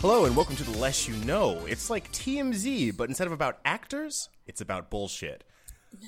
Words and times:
Hello 0.00 0.24
and 0.24 0.34
welcome 0.34 0.56
to 0.56 0.64
The 0.64 0.78
Less 0.78 1.06
You 1.06 1.14
Know. 1.26 1.66
It's 1.66 1.90
like 1.90 2.10
TMZ, 2.10 2.96
but 2.96 3.10
instead 3.10 3.26
of 3.26 3.34
about 3.34 3.58
actors, 3.66 4.30
it's 4.46 4.62
about 4.62 4.88
bullshit. 4.88 5.44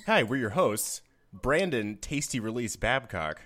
Hi, 0.06 0.22
we're 0.22 0.38
your 0.38 0.50
hosts, 0.50 1.02
Brandon 1.30 1.98
Tasty 2.00 2.40
Release 2.40 2.74
Babcock. 2.76 3.42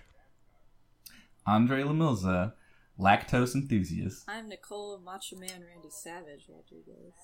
André 1.48 1.82
LaMilza, 1.84 2.52
lactose 2.96 3.56
enthusiast. 3.56 4.22
I'm 4.28 4.48
Nicole 4.48 5.00
Macho 5.00 5.34
Man 5.34 5.64
Randy 5.69 5.91
Savage 5.91 6.47
Rodriguez. 6.48 7.14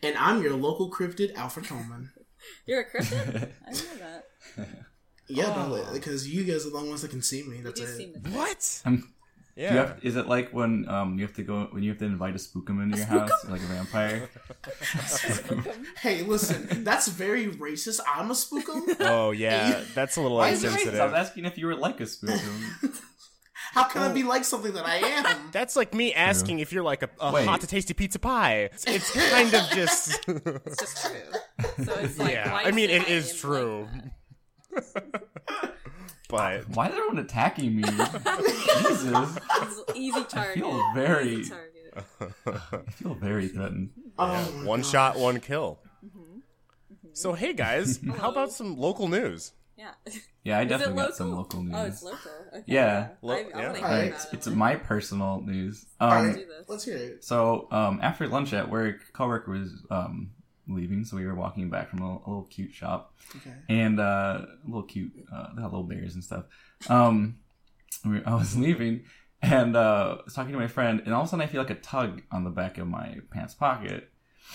And 0.00 0.16
I'm 0.16 0.44
your 0.44 0.54
local 0.54 0.92
cryptid, 0.92 1.34
Alfred 1.34 1.66
Coleman. 1.66 2.12
You're 2.66 2.82
a 2.82 2.88
cryptid? 2.88 3.50
I 3.68 3.72
didn't 3.72 3.98
know 3.98 4.06
that. 4.56 4.68
Yeah, 5.26 5.46
no, 5.46 5.84
because 5.92 6.28
you 6.28 6.44
guys 6.44 6.66
are 6.66 6.70
the 6.70 6.76
only 6.76 6.90
ones 6.90 7.02
that 7.02 7.10
can 7.10 7.22
see 7.22 7.42
me. 7.42 7.62
That's 7.62 7.80
do 7.80 7.86
it. 7.86 7.96
seem 7.96 8.12
to 8.14 8.30
What? 8.30 8.82
Um, 8.84 9.12
Yeah. 9.54 9.68
do 9.68 9.74
you 9.74 9.80
have, 9.80 9.98
is 10.02 10.16
it 10.16 10.26
like 10.28 10.50
when 10.52 10.88
um 10.88 11.18
you 11.18 11.26
have 11.26 11.36
to 11.36 11.42
go 11.42 11.68
when 11.72 11.82
you 11.82 11.90
have 11.90 11.98
to 11.98 12.06
invite 12.06 12.34
a 12.34 12.38
spookum 12.38 12.82
into 12.82 12.96
your 12.96 13.06
house 13.06 13.30
like 13.48 13.60
a 13.60 13.66
vampire? 13.66 14.28
Hey, 16.00 16.22
listen, 16.22 16.84
that's 16.84 17.08
very 17.08 17.48
racist. 17.48 18.00
I'm 18.08 18.30
a 18.30 18.34
spookum. 18.34 18.96
oh, 19.00 19.30
yeah, 19.30 19.82
that's 19.94 20.16
a 20.16 20.20
little 20.22 20.42
insensitive. 20.42 20.98
I 20.98 21.04
was 21.04 21.14
asking 21.14 21.44
if 21.44 21.58
you 21.58 21.66
were 21.66 21.76
like 21.76 22.00
a 22.00 22.04
spookum. 22.04 22.98
How 23.72 23.84
can 23.84 24.02
I 24.02 24.12
be 24.12 24.22
like 24.22 24.44
something 24.44 24.72
that 24.74 24.84
I 24.84 24.96
am? 24.96 25.48
That's 25.52 25.76
like 25.76 25.94
me 25.94 26.12
asking 26.12 26.58
if 26.58 26.74
you're 26.74 26.82
like 26.82 27.02
a, 27.02 27.08
a 27.20 27.42
hot 27.42 27.62
to 27.62 27.66
tasty 27.66 27.94
pizza 27.94 28.18
pie. 28.18 28.68
It's, 28.70 28.84
it's 28.86 29.30
kind 29.30 29.54
of 29.54 29.62
just. 29.70 30.20
It's 30.28 30.76
just 30.78 31.06
true. 31.06 31.84
So 31.86 31.94
it's 32.00 32.18
like 32.18 32.32
yeah, 32.32 32.52
I 32.52 32.70
mean, 32.70 32.90
it 32.90 33.08
is 33.08 33.32
flag 33.32 33.88
is 34.76 34.94
and 34.94 35.12
true. 35.14 35.28
But 36.32 36.68
Why 36.74 36.86
is 36.88 36.92
everyone 36.94 37.18
attacking 37.18 37.76
me? 37.76 37.82
Jesus, 37.82 39.38
it's 39.62 39.82
easy 39.94 40.24
target. 40.24 40.54
feel 40.54 40.82
very- 40.94 41.34
Easy. 41.36 41.54
I 42.46 42.90
feel 42.92 43.14
very 43.14 43.48
threatened. 43.48 43.90
Oh, 44.18 44.26
my 44.56 44.64
one 44.64 44.82
shot, 44.82 45.18
one 45.18 45.40
kill. 45.40 45.78
Mm-hmm. 46.04 46.38
So, 47.12 47.34
hey 47.34 47.52
guys, 47.52 48.00
how 48.18 48.30
about 48.30 48.50
some 48.50 48.78
local 48.78 49.08
news? 49.08 49.52
Yeah. 49.76 49.90
Yeah, 50.44 50.58
I 50.58 50.62
Is 50.62 50.68
definitely 50.70 50.96
got 51.02 51.16
some 51.16 51.34
local 51.36 51.62
news. 51.62 51.74
Oh, 51.76 51.84
it's 51.84 52.02
local. 52.02 52.30
Okay. 52.54 52.62
Yeah. 52.66 53.08
Lo- 53.20 53.34
I, 53.34 53.38
I 53.38 53.40
yeah. 53.40 53.64
want 53.66 53.76
hear 53.76 53.86
Alright, 53.86 54.08
about 54.08 54.24
It's, 54.24 54.32
it's 54.32 54.46
my 54.46 54.76
personal 54.76 55.42
news. 55.42 55.84
Um, 56.00 56.10
Alright, 56.10 56.46
let's 56.68 56.84
hear 56.84 56.96
it. 56.96 57.24
So 57.24 57.68
um, 57.70 57.98
after 58.02 58.26
lunch 58.26 58.52
at 58.54 58.70
work, 58.70 59.12
coworker 59.12 59.50
was 59.50 59.84
um, 59.90 60.30
leaving, 60.68 61.04
so 61.04 61.16
we 61.16 61.26
were 61.26 61.34
walking 61.34 61.68
back 61.70 61.88
from 61.90 62.02
a, 62.02 62.06
a 62.06 62.26
little 62.26 62.46
cute 62.50 62.72
shop, 62.72 63.14
Okay. 63.36 63.54
and 63.68 63.98
uh, 64.00 64.46
a 64.64 64.66
little 64.66 64.82
cute, 64.84 65.12
uh, 65.32 65.48
they 65.54 65.62
had 65.62 65.70
little 65.70 65.82
bears 65.84 66.14
and 66.14 66.22
stuff. 66.24 66.44
Um, 66.88 67.38
we, 68.04 68.22
I 68.24 68.34
was 68.34 68.56
leaving, 68.66 69.04
and 69.42 69.76
uh, 69.76 70.16
I 70.20 70.24
was 70.24 70.34
talking 70.34 70.52
to 70.52 70.58
my 70.58 70.68
friend, 70.68 71.02
and 71.04 71.12
all 71.14 71.22
of 71.22 71.26
a 71.26 71.30
sudden 71.30 71.42
I 71.42 71.46
feel 71.48 71.62
like 71.62 71.70
a 71.70 71.74
tug 71.76 72.22
on 72.30 72.44
the 72.44 72.50
back 72.50 72.78
of 72.78 72.86
my 72.86 73.18
pants 73.30 73.54
pocket, 73.54 74.10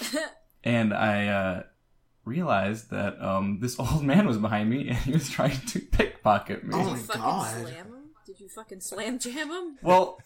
and 0.63 0.93
I 0.93 1.27
uh, 1.27 1.63
realized 2.25 2.89
that 2.91 3.21
um, 3.21 3.59
this 3.61 3.77
old 3.79 4.03
man 4.03 4.25
was 4.27 4.37
behind 4.37 4.69
me, 4.69 4.87
and 4.89 4.97
he 4.97 5.11
was 5.11 5.29
trying 5.29 5.59
to 5.59 5.79
pickpocket 5.79 6.63
me. 6.63 6.71
Oh 6.73 6.79
Did 6.79 6.85
my 6.85 6.91
you 6.97 7.03
fucking 7.03 7.21
God. 7.21 7.51
slam 7.61 7.73
him? 7.75 7.93
Did 8.25 8.39
you 8.41 8.49
fucking 8.49 8.81
slam 8.81 9.19
jam 9.19 9.49
him? 9.49 9.77
Well, 9.81 10.19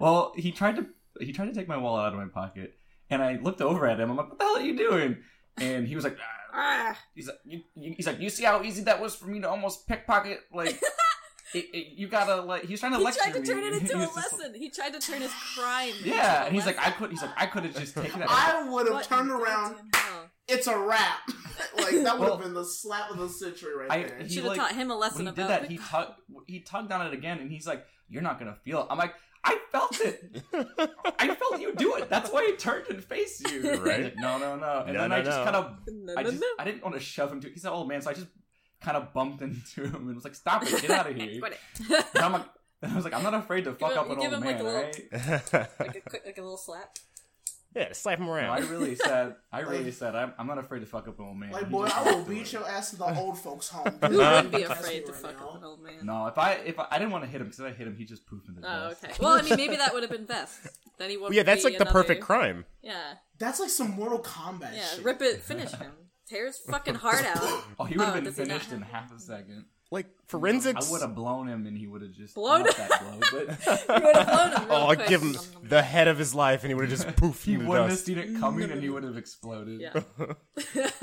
well, 0.00 0.32
he 0.36 0.52
tried 0.52 0.76
to 0.76 0.86
he 1.20 1.32
tried 1.32 1.46
to 1.46 1.54
take 1.54 1.68
my 1.68 1.76
wallet 1.76 2.06
out 2.06 2.12
of 2.12 2.18
my 2.18 2.26
pocket, 2.26 2.76
and 3.14 3.22
I 3.22 3.38
looked 3.40 3.60
over 3.62 3.86
at 3.86 3.98
him. 4.00 4.10
I'm 4.10 4.16
like, 4.16 4.28
"What 4.28 4.38
the 4.38 4.44
hell 4.44 4.56
are 4.56 4.62
you 4.62 4.76
doing?" 4.76 5.16
And 5.58 5.86
he 5.86 5.94
was 5.94 6.04
like, 6.04 6.16
"Ah." 6.20 6.30
Ah, 6.56 6.98
"He's 7.16 7.26
like, 7.26 7.38
you, 7.44 7.62
you, 7.74 7.94
he's 7.96 8.06
like, 8.06 8.20
you 8.20 8.30
see 8.30 8.44
how 8.44 8.62
easy 8.62 8.82
that 8.84 9.00
was 9.00 9.16
for 9.16 9.26
me 9.26 9.40
to 9.40 9.48
almost 9.50 9.88
pickpocket? 9.88 10.38
Like, 10.52 10.80
it, 11.54 11.64
it, 11.72 11.98
you 11.98 12.06
gotta 12.08 12.42
like." 12.42 12.64
He's 12.64 12.78
trying 12.80 12.92
to 12.92 12.98
lecture. 12.98 13.20
me. 13.24 13.26
he 13.26 13.32
tried 13.32 13.44
to 13.44 13.54
me. 13.54 13.60
turn 13.62 13.72
it 13.74 13.76
into 13.82 13.94
a 13.96 13.98
was 13.98 14.06
just 14.14 14.16
like- 14.16 14.32
lesson. 14.40 14.54
He 14.54 14.70
tried 14.70 14.92
to 14.92 15.00
turn 15.00 15.20
his 15.22 15.32
crime. 15.56 15.92
yeah, 16.04 16.42
a 16.42 16.46
and 16.46 16.54
he's 16.54 16.64
like, 16.66 16.78
I 16.78 16.84
lesson. 16.86 16.98
could. 16.98 17.10
He's 17.10 17.22
like, 17.22 17.30
I 17.36 17.46
could 17.46 17.64
have 17.64 17.74
just 17.76 17.94
taken 17.94 18.20
that. 18.20 18.28
I 18.30 18.68
would 18.70 18.88
have 18.88 19.06
turned 19.08 19.30
around. 19.30 19.76
It's 20.46 20.66
a 20.66 20.78
wrap. 20.78 21.20
like 21.76 21.86
that 21.90 21.94
would 21.94 22.04
have 22.04 22.18
Well, 22.20 22.36
been 22.38 22.54
the 22.54 22.64
slap 22.64 23.10
of 23.10 23.16
the 23.18 23.28
century 23.28 23.74
right 23.76 23.90
I- 23.90 24.02
there. 24.08 24.18
he- 24.22 24.28
Should 24.28 24.44
have 24.44 24.52
like, 24.52 24.58
taught 24.60 24.72
him 24.74 24.90
a 24.90 24.96
lesson 24.96 25.24
when 25.24 25.34
he 25.34 25.40
did 25.40 25.48
that, 25.50 25.70
he 25.70 25.78
tugged. 25.78 26.12
He 26.46 26.60
tugged 26.60 26.92
on 26.92 27.06
it 27.06 27.14
again, 27.14 27.38
and 27.38 27.50
he's 27.50 27.66
like, 27.66 27.84
"You're 28.08 28.22
not 28.22 28.38
gonna 28.38 28.56
feel 28.64 28.80
it." 28.82 28.86
I'm 28.90 28.98
like, 28.98 29.14
"I 29.44 29.58
felt 29.70 30.00
it. 30.00 30.42
I 31.18 31.34
felt 31.34 31.60
you 31.60 31.74
do 31.74 31.96
it. 31.96 32.08
That's 32.08 32.30
why 32.32 32.40
I 32.52 32.56
turned 32.56 32.86
and 32.90 33.02
faced 33.04 33.50
you." 33.50 33.78
Right. 33.84 34.04
He's 34.06 34.16
no, 34.16 34.38
no, 34.38 34.56
no. 34.56 34.84
And 34.86 34.94
No, 34.94 35.00
then 35.02 35.10
no, 35.10 35.16
I 35.16 35.22
just 35.22 35.38
no. 35.38 35.44
kind 35.44 35.56
of 35.56 35.76
No, 35.88 36.14
I 36.16 36.22
just 36.22 36.40
no. 36.40 36.46
I 36.58 36.64
didn't 36.64 36.82
want 36.82 36.94
to 36.94 37.00
shove 37.00 37.30
him 37.32 37.40
to. 37.42 37.48
He's 37.50 37.64
an 37.64 37.70
old 37.72 37.88
man, 37.88 38.02
so 38.02 38.10
I 38.10 38.14
just 38.14 38.26
kind 38.80 38.96
of 38.96 39.12
bumped 39.12 39.42
into 39.42 39.84
him 39.84 39.94
and 40.08 40.14
was 40.14 40.24
like, 40.24 40.34
"Stop 40.34 40.62
it, 40.64 40.80
get 40.82 40.90
out 40.90 41.08
of 41.10 41.16
here." 41.16 41.38
Quit 41.40 41.58
and. 41.90 42.04
I'm 42.24 42.32
like, 42.32 42.46
and 42.82 42.92
I 42.92 42.96
was 42.96 43.04
like, 43.04 43.14
"I'm 43.14 43.22
not 43.22 43.34
afraid 43.34 43.64
to 43.64 43.72
fuck 43.74 43.92
him- 43.92 43.98
up 43.98 44.06
you 44.08 44.12
an 44.12 44.18
old 44.18 44.26
him, 44.34 44.40
like, 44.40 44.56
man, 44.56 44.60
a 44.60 44.64
little- 44.64 44.82
right?" 44.82 45.70
like 45.80 45.96
a 45.96 46.00
quick, 46.08 46.22
like 46.26 46.38
a 46.38 46.42
little 46.42 46.56
slap. 46.58 46.98
Yeah, 47.74 47.92
slap 47.92 48.18
him 48.18 48.26
No, 48.26 48.32
I 48.32 48.58
really 48.60 48.94
said, 48.94 49.34
I 49.52 49.60
really 49.62 49.84
Like- 49.84 49.92
said, 49.94 50.14
I'm, 50.14 50.32
I'm 50.38 50.46
not 50.46 50.58
afraid 50.58 50.80
to 50.80 50.86
fuck 50.86 51.08
up 51.08 51.18
an 51.18 51.24
old 51.24 51.36
man. 51.36 51.50
like, 51.52 51.64
He 51.66 51.70
boy, 51.70 51.86
I 51.86 52.02
wants 52.02 52.14
will 52.28 52.34
beat 52.34 52.52
your 52.52 52.66
ass 52.68 52.90
to 52.90 52.96
the 52.96 53.04
old 53.18 53.38
folks' 53.38 53.68
home. 53.68 53.86
Who 54.02 54.16
wouldn't 54.18 54.52
be 54.52 54.62
afraid 54.62 55.06
to 55.06 55.12
right 55.12 55.20
fuck 55.20 55.40
now. 55.40 55.48
up 55.48 55.56
an 55.58 55.64
old 55.64 55.82
man? 55.82 55.94
No, 56.04 56.26
if 56.26 56.38
I 56.38 56.52
if 56.64 56.78
I, 56.78 56.86
I 56.90 56.98
didn't 56.98 57.10
want 57.12 57.24
to 57.24 57.30
hit 57.30 57.40
him 57.40 57.46
because 57.48 57.60
if 57.60 57.66
I 57.66 57.70
hit 57.72 57.86
him, 57.86 57.96
he 57.96 58.04
just 58.04 58.26
poofed 58.26 58.48
in 58.48 58.54
the 58.54 58.60
Oh, 58.66 58.88
dust. 58.90 59.04
okay. 59.04 59.14
Well, 59.20 59.32
I 59.38 59.42
mean, 59.42 59.56
maybe 59.56 59.76
that 59.76 59.92
would 59.92 60.02
have 60.02 60.10
been 60.12 60.26
best. 60.26 60.58
Then 60.96 61.10
he 61.10 61.16
would. 61.16 61.34
yeah, 61.34 61.42
that's 61.42 61.64
like 61.64 61.76
the 61.78 61.86
perfect 61.86 62.22
crime. 62.22 62.64
Yeah, 62.80 63.14
That's 63.40 63.58
like 63.58 63.70
some 63.70 63.90
Mortal 63.96 64.20
Kombat 64.20 64.74
yeah. 64.76 64.86
shit. 64.94 65.04
Rip 65.04 65.20
it, 65.22 65.40
finish 65.42 65.72
him. 65.72 65.90
Tear 66.28 66.46
his 66.46 66.56
fucking 66.58 66.94
heart 66.94 67.24
out. 67.26 67.64
Oh, 67.80 67.84
he 67.84 67.96
would 67.98 68.04
have 68.06 68.12
Oh, 68.12 68.14
been 68.14 68.24
does 68.24 68.36
he 68.36 68.44
not 68.44 68.60
finished 68.62 68.72
in 68.72 68.80
half 68.82 69.12
a 69.12 69.18
second. 69.18 69.64
Like 69.90 70.06
forensics. 70.26 70.88
I 70.88 70.92
would 70.92 71.02
have 71.02 71.14
blown 71.14 71.46
him, 71.46 71.66
and 71.66 71.76
he 71.76 71.86
would 71.86 72.02
have 72.02 72.10
just 72.12 72.34
Blown 72.34 72.62
not 72.64 72.74
him? 72.74 72.86
that 72.88 73.00
blow, 73.20 73.20
but 73.86 74.00
You 74.00 74.06
would 74.06 74.16
have 74.16 74.26
blown 74.26 74.62
him. 74.62 74.66
Oh, 74.70 74.86
quick. 74.94 75.08
give 75.08 75.22
him 75.22 75.32
Nom, 75.32 75.44
nom, 75.54 75.68
the 75.68 75.82
head 75.82 76.08
of 76.08 76.18
his 76.18 76.34
life, 76.34 76.62
and 76.64 76.70
he 76.70 76.74
would 76.74 76.88
have 76.90 76.98
just 76.98 77.06
poofed 77.16 77.44
he 77.44 77.56
wouldn't 77.58 77.74
have 77.76 77.88
dust. 77.90 78.06
seen 78.06 78.18
it 78.18 78.36
coming, 78.40 78.70
and 78.70 78.82
he 78.82 78.88
would 78.88 79.04
have 79.04 79.16
exploded. 79.16 79.80
Yeah. 79.80 79.92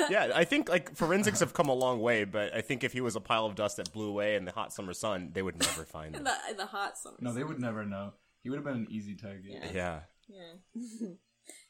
Yeah, 0.09 0.31
I 0.35 0.43
think 0.43 0.67
like 0.67 0.95
forensics 0.95 1.39
have 1.39 1.53
come 1.53 1.69
a 1.69 1.73
long 1.73 2.01
way, 2.01 2.25
but 2.25 2.53
I 2.53 2.61
think 2.61 2.83
if 2.83 2.91
he 2.91 2.99
was 3.01 3.15
a 3.15 3.21
pile 3.21 3.45
of 3.45 3.55
dust 3.55 3.77
that 3.77 3.93
blew 3.93 4.09
away 4.09 4.35
in 4.35 4.43
the 4.45 4.51
hot 4.51 4.73
summer 4.73 4.93
sun, 4.93 5.29
they 5.33 5.41
would 5.41 5.57
never 5.59 5.85
find 5.85 6.15
In 6.15 6.21
him. 6.21 6.23
the, 6.25 6.33
in 6.51 6.57
the 6.57 6.65
hot 6.65 6.97
summer. 6.97 7.17
No, 7.21 7.31
they 7.33 7.43
would 7.43 7.59
never 7.59 7.85
know. 7.85 8.13
He 8.43 8.49
would 8.49 8.57
have 8.57 8.65
been 8.65 8.75
an 8.75 8.87
easy 8.89 9.15
target. 9.15 9.43
Yeah. 9.45 9.69
Yeah. 9.73 9.99
Yeah. 10.27 11.07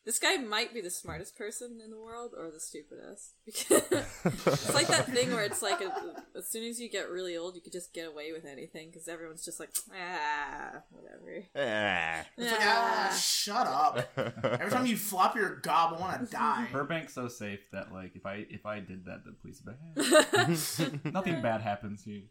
This 0.06 0.17
guy 0.17 0.38
might 0.38 0.73
be 0.73 0.81
the 0.81 0.89
smartest 0.89 1.38
person 1.38 1.79
in 1.84 1.91
the 1.91 2.00
world 2.00 2.34
or 2.35 2.50
the 2.51 2.59
stupidest. 2.59 3.34
it's 3.45 4.73
like 4.73 4.88
that 4.88 5.07
thing 5.07 5.31
where 5.31 5.44
it's 5.44 5.62
like 5.62 5.79
a, 5.81 5.91
as 6.35 6.50
soon 6.50 6.63
as 6.63 6.79
you 6.79 6.89
get 6.89 7.09
really 7.09 7.38
old, 7.38 7.56
you 7.56 7.62
could 7.62 7.72
just 7.72 7.94
get 7.94 8.07
away 8.07 8.31
with 8.31 8.45
anything 8.45 8.89
because 8.89 9.07
everyone's 9.07 9.45
just 9.45 9.59
like, 9.59 9.69
ah, 9.94 10.81
whatever. 10.89 11.45
Ah. 11.56 12.25
It's 12.35 12.51
like, 12.51 12.62
ah, 12.62 13.19
shut 13.19 13.67
up. 13.67 14.12
Every 14.44 14.72
time 14.72 14.88
you 14.88 14.97
flop 14.97 15.35
your 15.35 15.57
gob, 15.57 15.95
I 15.95 16.00
want 16.00 16.25
to 16.25 16.31
die. 16.31 16.68
Burbank's 16.72 17.13
so 17.13 17.28
safe 17.28 17.59
that 17.72 17.91
like 17.91 18.16
if 18.16 18.25
I 18.25 18.45
if 18.50 18.66
I 18.66 18.79
did 18.79 19.06
that, 19.06 19.23
the 19.25 19.33
police 19.33 19.62
would 19.66 19.78
be 19.95 20.01
like, 20.01 20.50
"Eh, 20.50 21.09
nothing 21.12 21.41
bad 21.41 21.62
happens 21.62 22.03
here. 22.03 22.23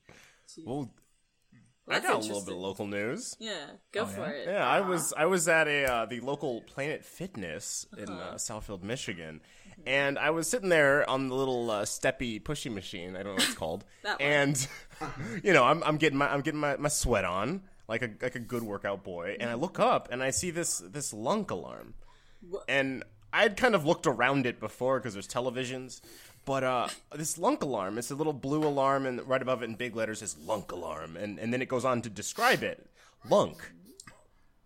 Well, 0.65 0.93
That's 1.91 2.05
I 2.07 2.09
got 2.09 2.17
a 2.17 2.27
little 2.27 2.45
bit 2.45 2.55
of 2.55 2.61
local 2.61 2.87
news. 2.87 3.37
Yeah, 3.39 3.67
go 3.93 4.03
Oh, 4.03 4.07
for 4.07 4.21
yeah? 4.23 4.29
it. 4.31 4.49
Yeah, 4.49 4.67
I 4.67 4.81
was 4.81 5.13
I 5.17 5.27
was 5.27 5.49
at 5.49 5.69
a 5.69 5.85
uh, 5.85 6.07
the 6.07 6.21
local 6.21 6.63
Planet 6.63 7.05
Fitness 7.05 7.87
in 7.97 8.09
Uh-huh. 8.09 8.31
uh, 8.31 8.35
Southfield, 8.37 8.83
Michigan, 8.83 9.41
and 9.87 10.19
I 10.19 10.31
was 10.31 10.49
sitting 10.49 10.69
there 10.69 11.09
on 11.09 11.29
the 11.29 11.35
little 11.35 11.71
uh, 11.71 11.85
steppy 11.85 12.41
pushy 12.43 12.73
machine. 12.73 13.11
I 13.17 13.23
don't 13.23 13.33
know 13.33 13.33
what 13.35 13.45
it's 13.45 13.55
called, 13.55 13.85
That 14.03 14.21
one. 14.21 14.29
and 14.29 14.69
you 15.43 15.53
know 15.53 15.65
I'm 15.65 15.83
I'm 15.83 15.97
getting 15.97 16.19
my 16.19 16.33
I'm 16.33 16.41
getting 16.41 16.61
my, 16.61 16.77
my 16.77 16.89
sweat 16.89 17.25
on 17.25 17.63
like 17.89 18.03
a 18.03 18.11
like 18.23 18.35
a 18.37 18.41
good 18.41 18.63
workout 18.63 19.03
boy, 19.05 19.37
and 19.41 19.51
I 19.51 19.55
look 19.55 19.79
up 19.81 20.09
and 20.13 20.23
I 20.23 20.31
see 20.31 20.51
this 20.51 20.79
this 20.79 21.13
lunk 21.13 21.51
alarm, 21.51 21.95
and 22.69 23.03
I'd 23.33 23.57
kind 23.57 23.75
of 23.75 23.87
looked 23.87 24.07
around 24.07 24.45
it 24.47 24.59
before 24.61 24.99
because 24.99 25.13
there's 25.15 25.29
televisions. 25.29 26.01
But 26.51 26.65
uh, 26.65 26.89
this 27.15 27.39
lunk 27.39 27.63
alarm, 27.63 27.97
it's 27.97 28.11
a 28.11 28.17
little 28.17 28.33
blue 28.33 28.65
alarm, 28.65 29.07
and 29.07 29.23
right 29.29 29.41
above 29.41 29.63
it 29.63 29.67
in 29.67 29.77
big 29.77 29.95
letters 29.95 30.21
is 30.21 30.37
lunk 30.37 30.73
alarm, 30.73 31.17
and, 31.17 31.39
and 31.39 31.53
then 31.53 31.63
it 31.63 31.69
goes 31.69 31.85
on 31.85 32.03
to 32.03 32.11
describe 32.11 32.65
it. 32.65 32.89
Lunk, 33.31 33.71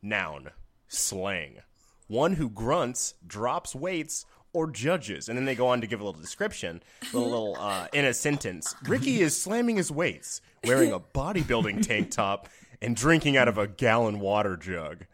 Noun. 0.01 0.49
Slang. 0.89 1.59
One 2.07 2.37
who 2.37 2.49
grunts, 2.49 3.13
drops 3.27 3.75
weights, 3.75 4.25
or 4.55 4.71
judges. 4.71 5.29
And 5.29 5.37
then 5.37 5.45
they 5.45 5.55
go 5.55 5.67
on 5.67 5.83
to 5.83 5.87
give 5.87 6.01
a 6.01 6.05
little 6.07 6.19
description, 6.19 6.83
a 7.03 7.19
little, 7.19 7.51
little 7.51 7.57
uh, 7.63 7.89
in 7.93 8.07
a 8.07 8.15
sentence. 8.15 8.75
Ricky 8.89 9.21
is 9.21 9.39
slamming 9.39 9.77
his 9.77 9.91
weights, 9.91 10.41
wearing 10.65 10.91
a 10.91 11.01
bodybuilding 11.01 11.87
tank 11.87 12.11
top, 12.11 12.49
and 12.81 12.97
drinking 12.97 13.37
out 13.37 13.47
of 13.47 13.59
a 13.59 13.67
gallon 13.67 14.21
water 14.21 14.57
jug. 14.57 15.05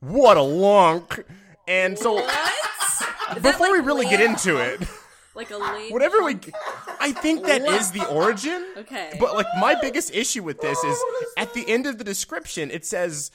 What 0.00 0.36
a 0.36 0.42
lunk! 0.42 1.24
And 1.66 1.98
so, 1.98 2.16
What? 2.16 3.42
Before 3.42 3.72
we 3.72 3.78
like 3.78 3.86
really 3.86 4.04
get 4.06 4.20
into 4.20 4.58
it, 4.58 4.86
Like 5.34 5.50
a 5.50 5.56
late. 5.56 5.92
whatever 5.92 6.22
we, 6.24 6.38
I 7.00 7.12
think 7.12 7.44
that 7.46 7.62
is 7.62 7.92
the 7.92 8.04
origin. 8.08 8.66
Okay. 8.78 9.16
But 9.20 9.34
like 9.34 9.46
my 9.60 9.76
biggest 9.80 10.12
issue 10.14 10.42
with 10.42 10.60
this 10.60 10.82
is 10.82 10.98
at 11.36 11.54
the 11.54 11.68
end 11.68 11.86
of 11.86 11.98
the 11.98 12.04
description 12.04 12.70
it 12.70 12.84
says 12.84 13.30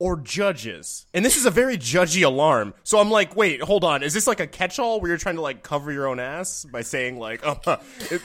or 0.00 0.16
judges. 0.16 1.06
And 1.14 1.24
this 1.24 1.36
is 1.36 1.46
a 1.46 1.50
very 1.50 1.78
judgy 1.78 2.24
alarm. 2.24 2.74
So 2.82 2.98
I'm 2.98 3.10
like, 3.10 3.36
wait, 3.36 3.62
hold 3.62 3.84
on. 3.84 4.02
Is 4.02 4.12
this 4.12 4.26
like 4.26 4.40
a 4.40 4.46
catch-all 4.46 5.00
where 5.00 5.08
you're 5.08 5.18
trying 5.18 5.36
to 5.36 5.40
like 5.40 5.62
cover 5.62 5.92
your 5.92 6.08
own 6.08 6.18
ass 6.18 6.64
by 6.64 6.80
saying 6.82 7.18
like, 7.20 7.46
uh, 7.46 7.76
it, 8.10 8.20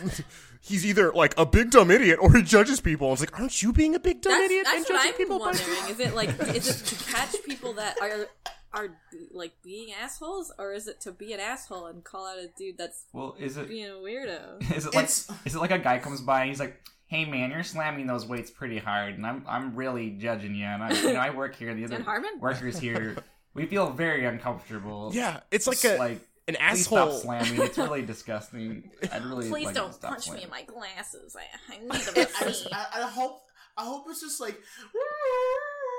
he's 0.62 0.86
either 0.86 1.12
like 1.14 1.36
a 1.38 1.46
big 1.46 1.70
dumb 1.70 1.92
idiot 1.92 2.18
or 2.20 2.34
he 2.36 2.42
judges 2.42 2.82
people. 2.82 3.14
It's 3.14 3.22
like, 3.22 3.40
aren't 3.40 3.62
you 3.62 3.72
being 3.72 3.94
a 3.94 4.00
big 4.00 4.22
dumb 4.22 4.34
That's, 4.34 4.46
idiot 4.46 4.66
that's 4.66 4.76
and 4.78 4.86
what 4.86 5.04
judging 5.04 5.12
I'm 5.12 5.18
people? 5.18 5.40
by- 5.40 5.46
wondering. 5.46 5.92
Is 5.92 6.00
it 6.00 6.16
like 6.16 6.30
is 6.56 6.82
it 6.82 6.86
to 6.88 7.12
catch 7.12 7.36
people 7.46 7.74
that 7.74 8.02
are 8.02 8.28
are 8.74 8.90
like 9.32 9.54
being 9.64 9.94
assholes, 9.94 10.52
or 10.60 10.74
is 10.74 10.88
it 10.88 11.02
to 11.02 11.12
be 11.12 11.34
an 11.34 11.40
asshole 11.40 11.88
and 11.88 12.04
call 12.04 12.28
out 12.28 12.38
a 12.38 12.48
dude 12.58 12.78
that's 12.78 13.06
Well, 13.14 13.36
is 13.40 13.58
it 13.58 13.68
being 13.68 13.88
a 13.88 13.94
weirdo? 13.94 14.62
is 14.76 14.86
it 14.86 14.94
like 14.94 15.06
It's- 15.06 15.32
is 15.46 15.56
it 15.56 15.60
like 15.60 15.72
a 15.72 15.80
guy 15.80 16.00
comes 16.00 16.22
by 16.22 16.42
and 16.42 16.50
he's 16.50 16.60
like, 16.60 16.80
"Hey 17.08 17.26
man, 17.26 17.52
you're 17.52 17.64
slamming 17.64 18.06
those 18.08 18.26
weights 18.28 18.52
pretty 18.52 18.78
hard, 18.78 19.16
and 19.16 19.26
I'm 19.26 19.44
I'm 19.48 19.76
really 19.76 20.12
judging 20.12 20.54
you, 20.56 20.66
and 20.66 20.84
I 20.84 20.92
you 20.94 21.14
know 21.14 21.20
I 21.20 21.32
work 21.32 21.56
here, 21.56 21.74
the 21.74 21.84
other 21.86 21.96
And 21.96 22.04
Harmon? 22.06 22.40
workers 22.40 22.78
here, 22.80 23.18
we 23.54 23.66
feel 23.66 23.90
very 23.92 24.26
uncomfortable. 24.26 25.12
Yeah, 25.14 25.40
it's 25.52 25.66
like 25.68 25.84
a 25.86 25.98
like 25.98 26.22
an 26.48 26.56
asshole. 26.56 26.68
please 26.68 26.82
asshole. 26.82 27.20
stop 27.20 27.22
slamming. 27.48 27.62
It's 27.66 27.78
really 27.78 28.02
disgusting. 28.04 28.92
I'd 29.12 29.24
really 29.26 29.50
Please 29.50 29.66
like 29.66 29.76
don't 29.76 29.94
stop 29.94 30.12
punch 30.12 30.30
me 30.32 30.44
in 30.44 30.50
my 30.50 30.64
glasses. 30.64 31.36
I, 31.36 31.74
I 31.74 31.78
need 31.80 31.90
a 31.92 32.22
I, 32.22 32.26
vaccine. 32.26 32.72
I, 32.74 32.86
I 32.94 33.02
hope 33.08 33.42
I 33.78 33.86
hope 33.86 34.06
it's 34.10 34.22
just 34.22 34.40
like 34.42 34.60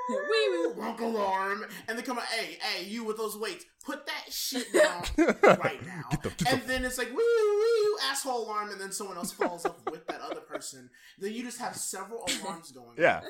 Wee-woo. 0.09 0.81
honk 0.83 1.01
alarm, 1.01 1.65
and 1.89 1.99
they 1.99 2.03
come 2.03 2.19
out, 2.19 2.25
hey, 2.27 2.59
hey, 2.61 2.85
you 2.85 3.05
with 3.05 3.17
those 3.17 3.37
weights, 3.37 3.65
put 3.85 4.07
that 4.07 4.33
shit 4.33 4.73
down 4.73 5.03
right 5.43 5.81
now. 5.87 6.09
and 6.49 6.63
then 6.67 6.85
it's 6.85 6.99
like 6.99 7.09
woo 7.11 7.17
woo 7.17 7.97
asshole 8.11 8.45
alarm, 8.47 8.71
and 8.71 8.81
then 8.81 8.93
someone 8.93 9.17
else 9.17 9.33
follows 9.33 9.65
up 9.65 9.89
with 9.91 10.07
that 10.09 10.21
other 10.21 10.41
person. 10.41 10.91
Then 11.19 11.33
you 11.33 11.43
just 11.43 11.59
have 11.59 11.77
several 11.77 12.27
alarms 12.43 12.73
going. 12.73 12.97
Yeah. 12.99 13.21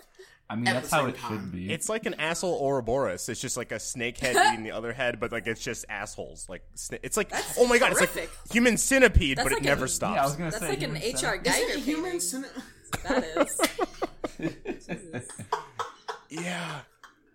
I 0.49 0.56
mean, 0.56 0.64
that's 0.64 0.90
how 0.90 1.06
it 1.06 1.17
time. 1.17 1.43
should 1.44 1.52
be. 1.52 1.72
It's 1.72 1.88
like 1.88 2.06
an 2.06 2.14
asshole 2.14 2.58
Ouroboros. 2.61 3.28
It's 3.28 3.40
just 3.40 3.56
like 3.56 3.70
a 3.70 3.78
snake 3.78 4.19
head 4.19 4.34
eating 4.52 4.64
the 4.64 4.72
other 4.72 4.93
head, 4.93 5.20
but 5.20 5.31
like 5.31 5.46
it's 5.46 5.62
just 5.62 5.84
assholes. 5.88 6.49
Like 6.49 6.62
sna- 6.76 6.99
it's 7.05 7.17
like 7.17 7.28
That's 7.28 7.56
oh 7.58 7.67
my 7.69 7.78
god, 7.78 7.90
it's 7.93 8.00
horrific. 8.00 8.31
like 8.31 8.52
human 8.52 8.76
centipede, 8.76 9.37
That's 9.38 9.44
but 9.49 9.52
like 9.52 9.62
it 9.62 9.67
never 9.67 9.84
a- 9.84 9.88
stops. 9.88 10.14
yeah, 10.17 10.22
I 10.22 10.25
was 10.25 10.34
gonna 10.34 10.50
That's 10.50 10.62
say 10.62 10.69
like 10.70 10.82
an 10.82 10.96
human 10.96 11.14
HR 11.14 11.17
centipede. 11.19 11.52
Giger 11.52 11.69
Is 11.70 11.76
it 11.76 11.81
human? 11.82 12.05
painting. 12.05 12.20
Cin- 12.20 12.44
That 13.05 13.25
is. 13.37 15.20
Jesus. 16.31 16.44
yeah. 16.44 16.81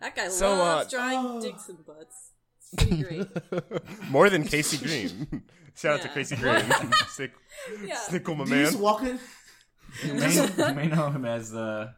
That 0.02 0.16
guy 0.16 0.28
So, 0.30 0.54
uh, 0.54 0.58
loves 0.58 0.92
drawing 0.92 1.18
oh. 1.20 1.42
dicks 1.46 1.70
and 1.70 1.86
butts. 1.86 2.32
It's 2.74 3.08
great. 3.08 4.10
More 4.10 4.30
than 4.30 4.44
KC 4.44 4.84
Green. 4.84 5.44
Shout 5.76 6.00
out 6.00 6.02
to 6.04 6.08
KC 6.10 6.40
Green. 6.80 6.94
Sick, 7.10 7.32
Yeah. 7.86 7.96
sickle 7.98 8.36
my 8.36 8.46
He's 8.46 8.76
walking. 8.76 9.20
you, 10.04 10.14
may, 10.14 10.34
you 10.34 10.74
may 10.74 10.88
know 10.88 11.10
him 11.10 11.26
as 11.26 11.52
the 11.52 11.94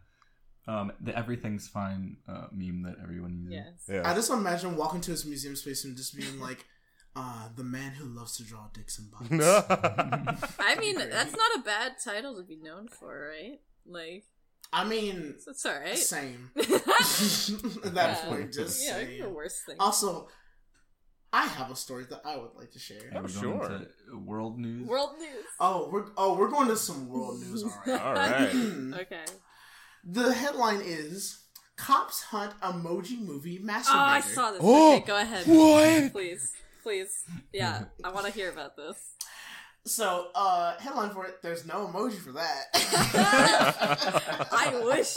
um 0.68 0.92
the 1.00 1.18
everything's 1.18 1.68
fine 1.68 2.18
uh, 2.28 2.48
meme 2.52 2.84
that 2.84 2.96
everyone 3.02 3.38
uses. 3.50 3.84
Yes. 3.88 4.06
I 4.06 4.14
just 4.14 4.30
imagine 4.30 4.76
walking 4.76 5.02
to 5.02 5.12
his 5.12 5.26
museum 5.26 5.56
space 5.56 5.84
and 5.86 5.96
just 5.96 6.16
being 6.16 6.40
like, 6.40 6.66
uh, 7.16 7.48
the 7.56 7.64
man 7.64 7.94
who 7.94 8.06
loves 8.06 8.38
to 8.38 8.44
draw 8.44 8.68
dicks 8.74 9.00
and 9.00 9.10
butts. 9.12 9.66
I 10.60 10.76
mean, 10.80 10.98
that's 10.98 11.36
not 11.36 11.56
a 11.56 11.62
bad 11.64 11.94
title 12.04 12.36
to 12.36 12.44
be 12.44 12.58
known 12.58 12.88
for, 12.90 13.30
right? 13.32 13.60
Like, 13.86 14.26
I 14.74 14.84
mean, 14.84 15.36
it's 15.48 15.66
alright. 15.66 15.98
same. 15.98 16.52
yeah, 16.56 16.64
At 17.86 17.94
that 17.96 18.26
point, 18.28 18.54
just 18.54 18.86
yeah, 18.86 18.94
saying. 18.96 19.22
the 19.22 19.30
worst 19.30 19.66
thing. 19.66 19.76
Also, 19.80 20.28
I 21.32 21.46
have 21.46 21.72
a 21.72 21.76
story 21.76 22.06
that 22.10 22.22
I 22.26 22.38
would 22.38 22.52
like 22.56 22.72
to 22.72 22.80
share. 22.80 23.00
Are 23.16 23.22
we 23.22 23.26
Oh, 23.26 23.28
sure. 23.28 23.72
into 23.72 24.18
world 24.26 24.60
news? 24.60 24.88
World 24.88 25.16
news. 25.20 25.46
Oh, 25.60 25.90
we're 25.92 26.06
oh 26.18 26.38
we're 26.38 26.50
going 26.50 26.68
to 26.68 26.76
some 26.78 27.10
world 27.10 27.40
news. 27.42 27.64
All 27.64 27.72
right. 27.86 28.02
All 28.02 28.14
right. 28.14 28.54
Okay. 29.02 29.26
the 30.04 30.34
headline 30.34 30.82
is 30.84 31.44
"Cops 31.76 32.24
Hunt 32.24 32.54
Emoji 32.62 33.20
Movie 33.20 33.60
Masturbator." 33.60 33.94
Oh, 33.94 34.00
I 34.00 34.22
saw 34.22 34.52
this. 34.52 34.62
Oh, 34.64 34.96
okay, 34.98 35.06
go 35.06 35.16
ahead. 35.20 35.46
what? 35.48 36.12
Please, 36.12 36.54
please. 36.84 37.24
Yeah, 37.54 37.86
I 38.04 38.12
want 38.12 38.26
to 38.26 38.32
hear 38.32 38.50
about 38.50 38.76
this. 38.76 38.98
So, 39.88 40.28
uh, 40.36 40.78
headline 40.80 41.10
for 41.12 41.26
it: 41.26 41.42
There's 41.42 41.66
no 41.66 41.88
emoji 41.88 42.18
for 42.18 42.34
that. 42.34 42.66
I 44.52 44.82
wish. 44.84 45.16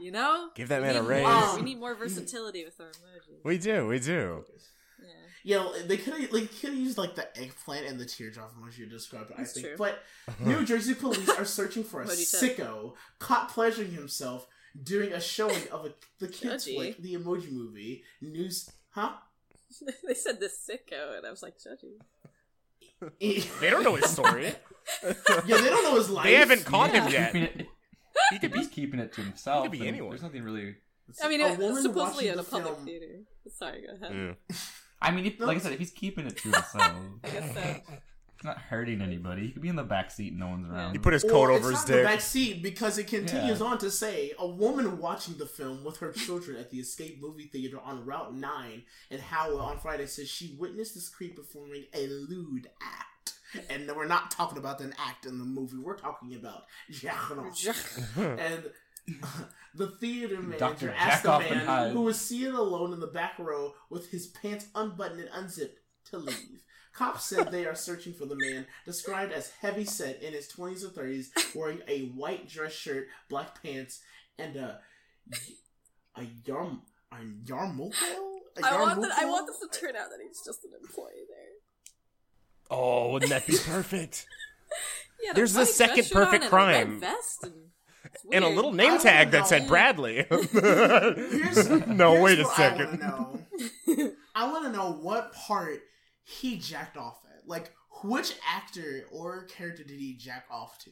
You 0.00 0.10
know. 0.12 0.50
Give 0.54 0.68
that 0.68 0.80
we 0.82 0.88
man 0.88 0.96
a 0.96 1.02
raise. 1.02 1.22
more- 1.24 1.56
we 1.56 1.62
need 1.62 1.78
more 1.78 1.94
versatility 1.94 2.64
with 2.64 2.80
our 2.80 2.86
emojis. 2.88 3.44
We 3.44 3.58
do, 3.58 3.86
we 3.86 3.98
do. 3.98 4.44
Yeah. 5.00 5.08
You 5.44 5.54
know, 5.56 5.82
they 5.82 5.96
could 5.96 6.14
have 6.14 6.32
like 6.32 6.50
could 6.60 6.70
have 6.70 6.78
used 6.78 6.98
like 6.98 7.14
the 7.14 7.28
eggplant 7.40 7.86
and 7.86 7.98
the 8.00 8.04
teardrop 8.06 8.52
emoji 8.56 8.78
you 8.78 8.86
described. 8.86 9.32
I 9.32 9.38
That's 9.38 9.52
think, 9.52 9.66
true. 9.66 9.76
but 9.76 10.02
New 10.40 10.64
Jersey 10.64 10.94
police 10.94 11.28
are 11.30 11.44
searching 11.44 11.84
for 11.84 12.02
a 12.02 12.06
Emoji 12.06 12.40
tip. 12.40 12.56
sicko 12.58 12.94
caught 13.18 13.50
pleasuring 13.50 13.92
himself 13.92 14.46
during 14.82 15.12
a 15.12 15.20
showing 15.20 15.68
of 15.70 15.86
a, 15.86 15.94
the 16.18 16.28
kids 16.32 16.66
Judgy. 16.66 16.74
flick, 16.74 17.02
the 17.02 17.14
Emoji 17.14 17.52
Movie. 17.52 18.02
News, 18.20 18.70
huh? 18.90 19.12
they 20.06 20.14
said 20.14 20.40
the 20.40 20.46
sicko, 20.48 21.16
and 21.18 21.26
I 21.26 21.30
was 21.30 21.42
like, 21.42 21.54
judgy. 21.58 21.98
They 23.20 23.70
don't 23.70 23.82
know 23.82 23.94
his 23.96 24.10
story. 24.10 24.52
yeah, 25.04 25.12
they 25.44 25.68
don't 25.68 25.82
know 25.84 25.96
his 25.96 26.10
life. 26.10 26.24
They 26.24 26.34
haven't 26.34 26.64
caught 26.64 26.92
Yeah. 26.94 27.04
him 27.08 27.12
yet. 27.12 27.34
It, 27.34 27.66
He 28.30 28.38
could 28.38 28.50
if 28.52 28.56
he's 28.56 28.68
be. 28.68 28.74
keeping 28.74 29.00
it 29.00 29.12
to 29.14 29.20
himself, 29.22 29.64
He 29.64 29.70
could 29.70 29.78
be 29.80 29.86
anyone. 29.88 30.10
There's 30.10 30.22
nothing 30.22 30.42
really. 30.42 30.76
I 31.22 31.28
mean, 31.28 31.40
A 31.40 31.48
it, 31.52 31.58
woman 31.58 31.82
supposedly 31.82 32.28
in 32.28 32.38
a 32.38 32.42
public 32.42 32.74
film- 32.74 32.86
theater. 32.86 33.20
Sorry, 33.54 33.84
go 33.86 33.94
ahead. 34.06 34.16
Mm. 34.16 34.36
I 35.02 35.10
mean, 35.10 35.26
if, 35.26 35.38
No. 35.38 35.46
like 35.46 35.58
I 35.58 35.60
said, 35.60 35.72
if 35.72 35.78
he's 35.78 35.90
keeping 35.92 36.26
it 36.26 36.36
to 36.38 36.42
himself, 36.44 36.76
I 37.22 37.28
guess 37.30 37.54
so. 37.54 37.92
It's 38.36 38.44
not 38.44 38.58
hurting 38.58 39.00
anybody. 39.00 39.46
He 39.46 39.52
could 39.52 39.62
be 39.62 39.68
in 39.68 39.76
the 39.76 39.82
back 39.82 40.10
seat 40.10 40.28
and 40.32 40.38
no 40.40 40.48
one's 40.48 40.70
around. 40.70 40.92
He 40.92 40.98
put 40.98 41.14
his 41.14 41.24
Or 41.24 41.30
coat 41.30 41.50
it's 41.54 41.58
over 41.60 41.70
his 41.70 41.78
not 41.80 41.86
the 41.86 41.92
dick. 41.94 42.04
back 42.04 42.20
seat 42.20 42.62
because 42.62 42.98
it 42.98 43.06
continues 43.08 43.60
Yeah. 43.60 43.66
on 43.66 43.78
to 43.78 43.90
say 43.90 44.32
a 44.38 44.46
woman 44.46 44.98
watching 44.98 45.38
the 45.38 45.46
film 45.46 45.82
with 45.84 45.96
her 45.98 46.12
children 46.12 46.58
at 46.58 46.70
the 46.70 46.78
Escape 46.78 47.18
movie 47.20 47.46
theater 47.46 47.78
on 47.82 48.04
Route 48.04 48.34
9 48.34 48.82
in 49.10 49.18
Howell 49.20 49.58
on 49.60 49.78
Friday 49.78 50.06
says 50.06 50.28
she 50.28 50.54
witnessed 50.58 50.94
this 50.94 51.08
creep 51.08 51.34
performing 51.36 51.86
a 51.94 52.06
lewd 52.06 52.68
act. 52.82 53.32
And 53.70 53.90
we're 53.96 54.06
not 54.06 54.30
talking 54.30 54.58
about 54.58 54.80
an 54.82 54.94
act 54.98 55.24
in 55.24 55.38
the 55.38 55.44
movie, 55.44 55.78
we're 55.78 55.96
talking 55.96 56.34
about 56.34 56.64
jacking 56.90 57.38
and 58.18 58.64
the 59.74 59.86
theater 60.00 60.42
manager 60.42 60.58
Dr. 60.58 60.94
asked 60.96 61.22
the 61.22 61.28
Jack 61.38 61.42
off 61.42 61.50
man 61.66 61.92
who 61.92 62.02
was 62.02 62.20
seated 62.20 62.54
alone 62.54 62.92
in 62.92 63.00
the 63.00 63.06
back 63.06 63.38
row 63.38 63.72
with 63.88 64.10
his 64.10 64.26
pants 64.26 64.66
unbuttoned 64.74 65.20
and 65.20 65.30
unzipped 65.32 65.78
to 66.10 66.18
leave. 66.18 66.62
Cops 66.96 67.24
said 67.26 67.52
they 67.52 67.66
are 67.66 67.74
searching 67.74 68.14
for 68.14 68.24
the 68.24 68.36
man, 68.36 68.66
described 68.86 69.30
as 69.32 69.50
heavy 69.60 69.84
set 69.84 70.22
in 70.22 70.32
his 70.32 70.48
20s 70.48 70.82
or 70.82 70.88
30s, 70.88 71.54
wearing 71.54 71.80
a 71.86 72.06
white 72.08 72.48
dress 72.48 72.72
shirt, 72.72 73.08
black 73.28 73.62
pants, 73.62 74.00
and 74.38 74.56
a 74.56 74.80
a 76.16 76.22
yarm 76.46 76.80
a 77.12 77.16
yarmulke. 77.44 77.94
A 78.02 78.66
I 78.66 78.80
want, 78.80 78.98
yarmulke? 78.98 79.02
that, 79.02 79.18
I 79.18 79.24
want 79.26 79.46
this 79.46 79.58
to 79.58 79.78
turn 79.78 79.94
out 79.96 80.08
that 80.08 80.18
he's 80.26 80.40
just 80.42 80.64
an 80.64 80.70
employee 80.80 81.26
there. 81.28 82.70
Oh, 82.70 83.12
wouldn't 83.12 83.30
that 83.30 83.46
be 83.46 83.56
perfect? 83.58 84.26
Yeah, 85.22 85.32
There's 85.32 85.54
the 85.54 85.64
second 85.64 86.10
perfect 86.12 86.44
crime. 86.44 87.00
vest 87.00 87.42
and, 87.42 87.54
and 88.30 88.44
a 88.44 88.48
little 88.48 88.72
name 88.72 88.90
wanna 88.90 89.02
tag 89.02 89.30
that 89.30 89.48
said 89.48 89.66
Bradley. 89.66 90.26
Here's, 90.30 91.70
no, 91.86 92.12
here's 92.12 92.22
wait 92.22 92.38
a 92.38 92.44
second. 92.44 93.02
I 93.02 93.08
want 93.08 93.46
to 93.86 93.96
know. 93.96 94.12
I 94.34 94.52
want 94.52 94.64
to 94.66 94.72
know 94.72 94.92
what 94.92 95.32
part 95.32 95.80
he 96.28 96.56
jacked 96.58 96.96
off 96.96 97.20
at. 97.32 97.48
Like, 97.48 97.72
which 98.02 98.34
actor 98.46 99.04
or 99.12 99.44
character 99.44 99.84
did 99.84 99.98
he 100.00 100.14
jack 100.14 100.44
off 100.50 100.76
to? 100.80 100.90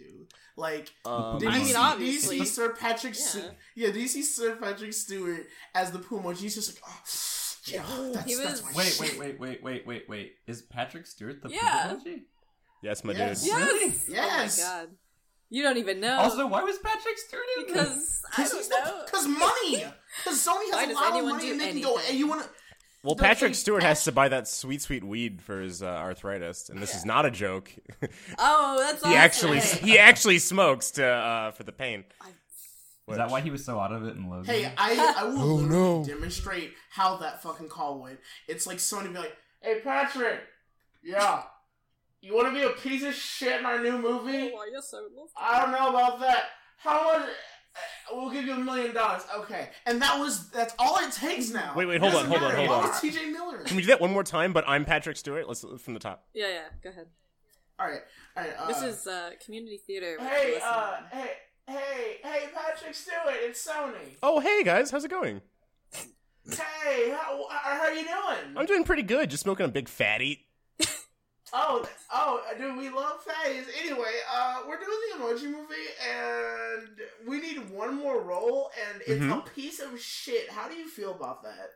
Like, 0.56 0.92
Um, 1.04 1.38
did 1.40 1.48
I 1.48 1.58
mean, 1.58 1.66
see, 1.66 1.74
obviously. 1.74 2.36
Did 2.38 2.42
he 2.44 2.48
see 2.48 2.54
Sir 2.54 2.72
Patrick? 2.72 3.14
Yeah. 3.14 3.20
Stewart? 3.26 3.54
Yeah, 3.74 3.86
did 3.88 3.96
he 3.96 4.06
see 4.08 4.22
Sir 4.22 4.56
Patrick 4.56 4.92
Stewart 4.92 5.46
as 5.74 5.90
the 5.90 5.98
Puma? 5.98 6.32
He's 6.34 6.54
just 6.54 6.72
like, 6.74 6.82
oh, 6.86 7.00
yeah, 7.66 8.12
that's, 8.14 8.26
He 8.30 8.36
that's 8.36 8.62
was- 8.62 8.74
my 8.74 8.82
Wait, 8.84 8.98
wait, 9.00 9.18
wait, 9.18 9.40
wait, 9.40 9.62
wait, 9.62 9.86
wait, 9.86 10.08
wait. 10.08 10.32
Is 10.46 10.62
Patrick 10.62 11.06
Stewart 11.06 11.42
the 11.42 11.50
Yeah. 11.50 11.88
Poop 11.94 12.06
emoji? 12.06 12.22
yes, 12.82 13.02
my 13.04 13.12
Yes. 13.12 13.42
dude. 13.42 13.50
Yes. 13.52 14.04
Yes. 14.08 14.60
Oh 14.60 14.64
my 14.64 14.70
god. 14.84 14.88
You 15.50 15.62
don't 15.62 15.76
even 15.76 16.00
know. 16.00 16.16
Also, 16.18 16.46
why 16.46 16.62
was 16.62 16.78
Patrick 16.78 17.18
Stewart 17.18 17.44
in 17.58 17.66
because 17.66 18.22
I 18.36 18.48
don't 18.48 18.68
know. 18.70 19.02
Because 19.04 19.26
money. 19.28 19.84
Because 20.24 20.44
Sony 20.46 20.54
Why 20.72 20.84
has 20.84 20.90
a 20.90 20.94
lot 20.94 21.18
of 21.20 21.24
money, 21.26 21.50
and 21.50 21.60
they 21.60 21.72
can 21.72 21.82
go. 21.82 21.98
And 22.08 22.18
you 22.18 22.26
want 22.26 22.42
to? 22.42 22.48
Well, 23.04 23.16
Patrick 23.16 23.54
Stewart 23.54 23.82
has 23.82 24.02
to 24.04 24.12
buy 24.12 24.28
that 24.30 24.48
sweet, 24.48 24.80
sweet 24.80 25.04
weed 25.04 25.42
for 25.42 25.60
his 25.60 25.82
uh, 25.82 25.86
arthritis, 25.86 26.70
and 26.70 26.80
this 26.80 26.94
is 26.94 27.04
not 27.04 27.26
a 27.26 27.30
joke. 27.30 27.70
Oh, 28.38 28.78
that's 28.80 29.02
he 29.02 29.10
awesome. 29.10 29.18
actually 29.18 29.60
he 29.60 29.98
actually 29.98 30.38
smokes 30.38 30.90
to 30.92 31.06
uh, 31.06 31.50
for 31.52 31.62
the 31.64 31.72
pain. 31.72 32.04
Is 33.08 33.16
that 33.18 33.30
why 33.30 33.40
he 33.42 33.50
was 33.50 33.62
so 33.64 33.78
out 33.78 33.92
of 33.92 34.04
it 34.06 34.16
in 34.16 34.28
Logan? 34.30 34.46
Hey, 34.46 34.72
I 34.76 35.14
I 35.18 35.24
will 35.28 35.40
Oh, 35.40 35.54
literally 35.56 35.98
no. 35.98 36.04
demonstrate 36.04 36.72
how 36.90 37.16
that 37.18 37.42
fucking 37.42 37.68
call 37.68 38.00
went. 38.00 38.18
It's 38.48 38.66
like 38.66 38.78
Sony 38.78 39.12
be 39.12 39.18
like, 39.18 39.36
"Hey 39.60 39.80
Patrick, 39.84 40.40
Yeah. 41.02 41.42
You 42.22 42.34
want 42.34 42.48
to 42.48 42.54
be 42.54 42.62
a 42.62 42.70
piece 42.70 43.04
of 43.04 43.12
shit 43.14 43.60
in 43.60 43.66
our 43.66 43.78
new 43.82 43.98
movie? 43.98 44.50
Oh, 44.54 44.64
yes, 44.72 44.94
I 44.96 45.02
would 45.02 45.12
love 45.12 45.28
I 45.38 45.60
don't 45.60 45.72
know 45.72 45.90
about 45.90 46.20
that. 46.20 46.44
How 46.78 47.04
much? 47.18 47.28
We'll 48.12 48.30
give 48.30 48.44
you 48.44 48.52
a 48.54 48.58
million 48.58 48.94
dollars. 48.94 49.22
Okay. 49.38 49.70
And 49.86 50.00
that 50.02 50.18
was 50.18 50.48
that's 50.50 50.74
all 50.78 50.98
it 50.98 51.12
takes 51.12 51.50
now. 51.50 51.72
Wait, 51.74 51.86
wait, 51.86 52.00
hold 52.00 52.14
on, 52.14 52.28
Doesn't 52.28 52.30
hold 52.30 52.42
on, 52.42 52.48
matter. 52.48 52.56
hold 52.56 52.68
Why 52.68 52.76
on. 52.84 52.88
was 52.88 53.00
TJ 53.00 53.32
Miller. 53.32 53.58
Can 53.64 53.76
we 53.76 53.82
do 53.82 53.88
that 53.88 54.00
one 54.00 54.12
more 54.12 54.22
time? 54.24 54.52
But 54.52 54.64
I'm 54.68 54.84
Patrick 54.84 55.16
Stewart. 55.16 55.48
Let's 55.48 55.64
from 55.80 55.94
the 55.94 56.00
top. 56.00 56.24
Yeah, 56.34 56.46
yeah. 56.48 56.60
Go 56.82 56.90
ahead. 56.90 57.06
All 57.80 57.86
right. 57.86 58.00
All 58.36 58.44
right. 58.44 58.52
Uh, 58.58 58.66
This 58.68 58.82
is 58.82 59.06
uh, 59.06 59.30
community 59.44 59.78
theater. 59.84 60.16
Hey, 60.20 60.52
Listen. 60.54 60.68
uh, 60.68 60.96
hey, 61.10 61.30
hey, 61.66 62.16
hey, 62.22 62.44
Patrick 62.54 62.94
Stewart, 62.94 63.34
it's 63.40 63.66
Sony. 63.66 64.16
Oh, 64.22 64.38
hey 64.40 64.62
guys, 64.62 64.90
how's 64.92 65.04
it 65.04 65.10
going? 65.10 65.40
Hey, 66.46 67.10
how, 67.10 67.46
how 67.48 67.80
are 67.80 67.92
you 67.94 68.02
doing? 68.04 68.56
I'm 68.56 68.66
doing 68.66 68.84
pretty 68.84 69.02
good. 69.02 69.30
Just 69.30 69.42
smoking 69.44 69.64
a 69.64 69.68
big 69.68 69.88
fatty. 69.88 70.46
Oh, 71.56 71.86
oh, 72.12 72.42
dude, 72.58 72.76
we 72.76 72.88
love 72.90 73.24
fatties. 73.24 73.66
Anyway, 73.80 74.10
uh, 74.32 74.62
we're 74.66 74.76
doing 74.78 74.98
the 75.12 75.18
Emoji 75.24 75.44
Movie, 75.44 75.74
and 76.10 76.88
we 77.28 77.40
need 77.40 77.70
one 77.70 77.94
more 77.94 78.20
role, 78.20 78.72
and 78.90 79.00
it's 79.06 79.22
Mhm. 79.22 79.38
a 79.46 79.50
piece 79.50 79.78
of 79.78 80.00
shit. 80.00 80.50
How 80.50 80.68
do 80.68 80.74
you 80.74 80.88
feel 80.88 81.12
about 81.12 81.44
that? 81.44 81.70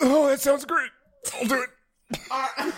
Oh, 0.00 0.28
that 0.28 0.40
sounds 0.40 0.64
great. 0.64 0.90
I'll 1.34 1.46
do 1.46 1.62
it. 1.62 1.70
Uh, 2.30 2.48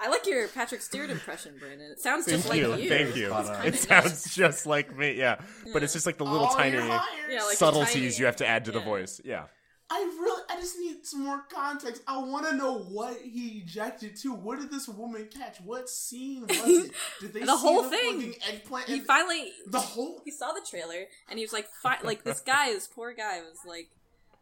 I 0.00 0.08
like 0.08 0.26
your 0.26 0.48
Patrick 0.48 0.82
Stewart 0.82 1.08
impression, 1.08 1.56
Brandon. 1.58 1.92
It 1.92 2.00
sounds 2.00 2.24
Thank 2.26 2.38
just 2.38 2.48
like 2.48 2.58
you, 2.60 2.74
you. 2.74 2.88
thank 2.88 3.16
you. 3.16 3.28
Spot 3.28 3.46
on. 3.46 3.62
Kinda 3.62 3.68
It 3.68 3.80
sounds 3.88 4.34
just 4.34 4.66
like 4.66 4.94
me, 4.96 5.12
yeah. 5.16 5.36
But 5.72 5.82
it's 5.84 5.92
just 5.92 6.04
like 6.04 6.18
the 6.18 6.24
little 6.24 6.48
oh, 6.50 6.56
tiny 6.56 6.76
you're. 6.76 6.86
Yeah, 6.86 7.42
like 7.44 7.56
subtleties 7.56 7.92
tiny- 7.94 8.16
you 8.16 8.26
have 8.26 8.36
to 8.36 8.46
add 8.46 8.64
to 8.64 8.72
the 8.72 8.80
yeah. 8.80 8.84
voice. 8.84 9.20
Yeah. 9.24 9.44
I 9.90 10.00
really, 10.20 10.33
I 10.54 10.60
just 10.60 10.78
need 10.78 11.04
some 11.04 11.24
more 11.24 11.44
context. 11.52 12.02
I 12.06 12.18
want 12.18 12.46
to 12.48 12.56
know 12.56 12.78
what 12.78 13.18
he 13.20 13.62
ejected 13.64 14.16
to. 14.16 14.32
What 14.32 14.60
did 14.60 14.70
this 14.70 14.88
woman 14.88 15.28
catch? 15.36 15.58
What 15.60 15.88
scene 15.88 16.42
was 16.46 16.58
it? 16.86 16.92
Did 17.20 17.32
they 17.34 17.40
see 17.40 17.46
The 17.46 17.56
see 17.56 17.62
whole 17.66 17.82
the 17.82 17.90
thing. 17.90 18.34
eggplant? 18.48 18.86
He 18.88 19.00
finally 19.00 19.52
the 19.66 19.80
whole. 19.80 20.22
he 20.24 20.30
saw 20.30 20.52
the 20.52 20.62
trailer 20.68 21.04
and 21.28 21.38
he 21.38 21.44
was 21.44 21.52
like, 21.52 21.66
fi- 21.82 21.98
like 22.02 22.22
this 22.24 22.40
guy, 22.40 22.72
this 22.72 22.86
poor 22.86 23.12
guy, 23.12 23.40
was 23.40 23.58
like, 23.66 23.88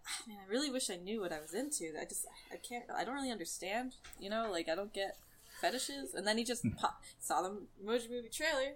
"Ah, 0.07 0.23
man, 0.29 0.39
I 0.47 0.51
really 0.51 0.71
wish 0.71 0.91
I 0.91 0.97
knew 0.97 1.21
what 1.21 1.33
I 1.33 1.41
was 1.41 1.55
into. 1.55 1.93
I 2.01 2.05
just, 2.05 2.27
I 2.53 2.57
can't, 2.57 2.85
I 2.95 3.05
don't 3.05 3.15
really 3.15 3.31
understand. 3.31 3.95
You 4.21 4.31
know, 4.31 4.49
like 4.51 4.69
I 4.69 4.75
don't 4.75 4.93
get 4.93 5.17
fetishes. 5.61 6.15
And 6.15 6.27
then 6.27 6.39
he 6.39 6.45
just 6.45 6.65
pop- 6.77 7.03
saw 7.21 7.43
the 7.43 7.51
Emoji 7.85 8.11
Movie 8.11 8.29
trailer, 8.33 8.75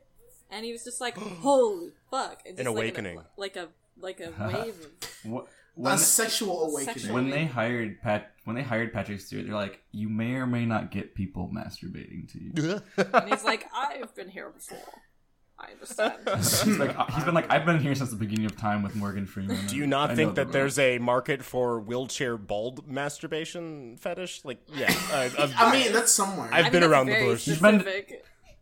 and 0.51 0.65
he 0.65 0.73
was 0.73 0.85
just 0.85 1.01
like, 1.01 1.17
holy 1.19 1.91
fuck! 2.11 2.43
And 2.47 2.57
just 2.57 2.67
An 2.69 2.75
like 2.75 2.83
awakening. 2.85 3.21
like 3.37 3.57
a 3.57 3.69
like 4.01 4.21
a 4.21 4.31
wave 4.53 4.75
of 4.81 5.31
What, 5.31 5.49
A 5.77 5.81
when, 5.81 5.99
sexual 5.99 6.71
awakening. 6.71 7.13
When 7.13 7.29
they 7.31 7.45
hired 7.45 8.01
Pat, 8.01 8.33
when 8.45 8.57
they 8.57 8.63
hired 8.63 8.93
Patrick 8.95 9.21
Stewart, 9.21 9.45
they're 9.47 9.55
like, 9.55 9.83
you 9.93 10.09
may 10.09 10.35
or 10.35 10.47
may 10.47 10.65
not 10.65 10.91
get 10.91 11.15
people 11.15 11.51
masturbating 11.55 12.31
to 12.33 12.43
you. 12.43 12.81
And 13.13 13.29
he's 13.29 13.45
like, 13.45 13.67
I've 13.75 14.15
been 14.15 14.31
here 14.31 14.49
before. 14.49 14.79
I 15.59 15.73
understand. 15.73 16.15
he's 16.37 16.79
like, 16.79 17.11
he's 17.11 17.25
been 17.25 17.35
like, 17.35 17.51
I've 17.51 17.65
been 17.65 17.81
here 17.81 17.95
since 17.95 18.11
the 18.11 18.17
beginning 18.17 18.47
of 18.47 18.57
time 18.57 18.83
with 18.83 18.95
Morgan 18.95 19.27
Freeman. 19.27 19.67
Do 19.67 19.77
you 19.77 19.87
not 19.87 20.11
I 20.11 20.15
think 20.15 20.35
that 20.37 20.53
there's 20.53 20.79
a 20.79 20.99
market 20.99 21.43
for 21.43 21.81
wheelchair 21.81 22.37
bald 22.37 22.87
masturbation 22.87 23.97
fetish? 23.99 24.45
Like, 24.45 24.61
yeah. 24.75 24.89
I've, 25.13 25.55
I 25.59 25.73
mean, 25.73 25.93
that's 25.93 26.13
somewhere. 26.13 26.49
I've 26.53 26.53
I 26.53 26.63
mean, 26.65 26.73
been 26.73 26.81
that's 26.83 26.91
around 26.91 27.07
the 27.07 27.25
bush. 27.25 27.45
He's 27.45 27.61
been- 27.61 27.85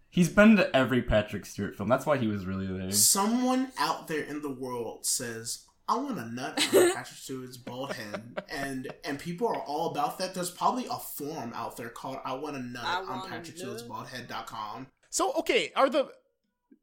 He's 0.09 0.29
been 0.29 0.55
to 0.59 0.77
every 0.77 1.03
Patrick 1.03 1.45
Stewart 1.45 1.77
film. 1.77 1.89
That's 1.89 2.07
why 2.07 2.19
he 2.19 2.29
was 2.29 2.47
really 2.47 2.69
there. 2.69 2.93
Someone 2.93 3.73
out 3.77 4.07
there 4.07 4.23
in 4.23 4.43
the 4.43 4.49
world 4.49 5.05
says, 5.05 5.65
"I 5.89 5.97
want 5.97 6.19
a 6.19 6.25
nut 6.27 6.59
on 6.75 6.93
Patrick 6.95 7.07
Stewart's 7.19 7.57
bald 7.57 7.93
head," 7.93 8.43
and 8.49 8.93
and 9.05 9.19
people 9.19 9.49
are 9.49 9.61
all 9.63 9.91
about 9.91 10.19
that. 10.19 10.35
There's 10.35 10.51
probably 10.51 10.87
a 10.91 10.99
forum 10.99 11.53
out 11.55 11.77
there 11.77 11.89
called 11.89 12.19
"I 12.25 12.35
Want 12.35 12.57
a 12.57 12.61
Nut" 12.63 12.85
I 12.85 12.97
on 13.01 13.09
want 13.09 13.27
a 13.27 13.29
Patrick 13.29 13.57
nut. 13.57 13.59
Stewart's 13.59 13.83
baldhead.com. 13.83 14.87
So 15.11 15.33
okay, 15.35 15.73
are 15.77 15.89
the 15.91 16.11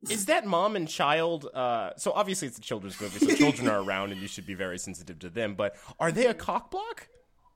is 0.09 0.25
that 0.25 0.45
mom 0.45 0.75
and 0.75 0.87
child? 0.87 1.47
Uh, 1.53 1.91
so 1.97 2.11
obviously 2.13 2.47
it's 2.47 2.57
a 2.57 2.61
children's 2.61 2.99
movie, 2.99 3.19
so 3.25 3.35
children 3.35 3.67
are 3.67 3.81
around, 3.81 4.11
and 4.11 4.21
you 4.21 4.27
should 4.27 4.45
be 4.47 4.55
very 4.55 4.79
sensitive 4.79 5.19
to 5.19 5.29
them. 5.29 5.53
But 5.55 5.75
are 5.99 6.11
they 6.11 6.25
a 6.27 6.33
cock 6.33 6.71
block? 6.71 7.07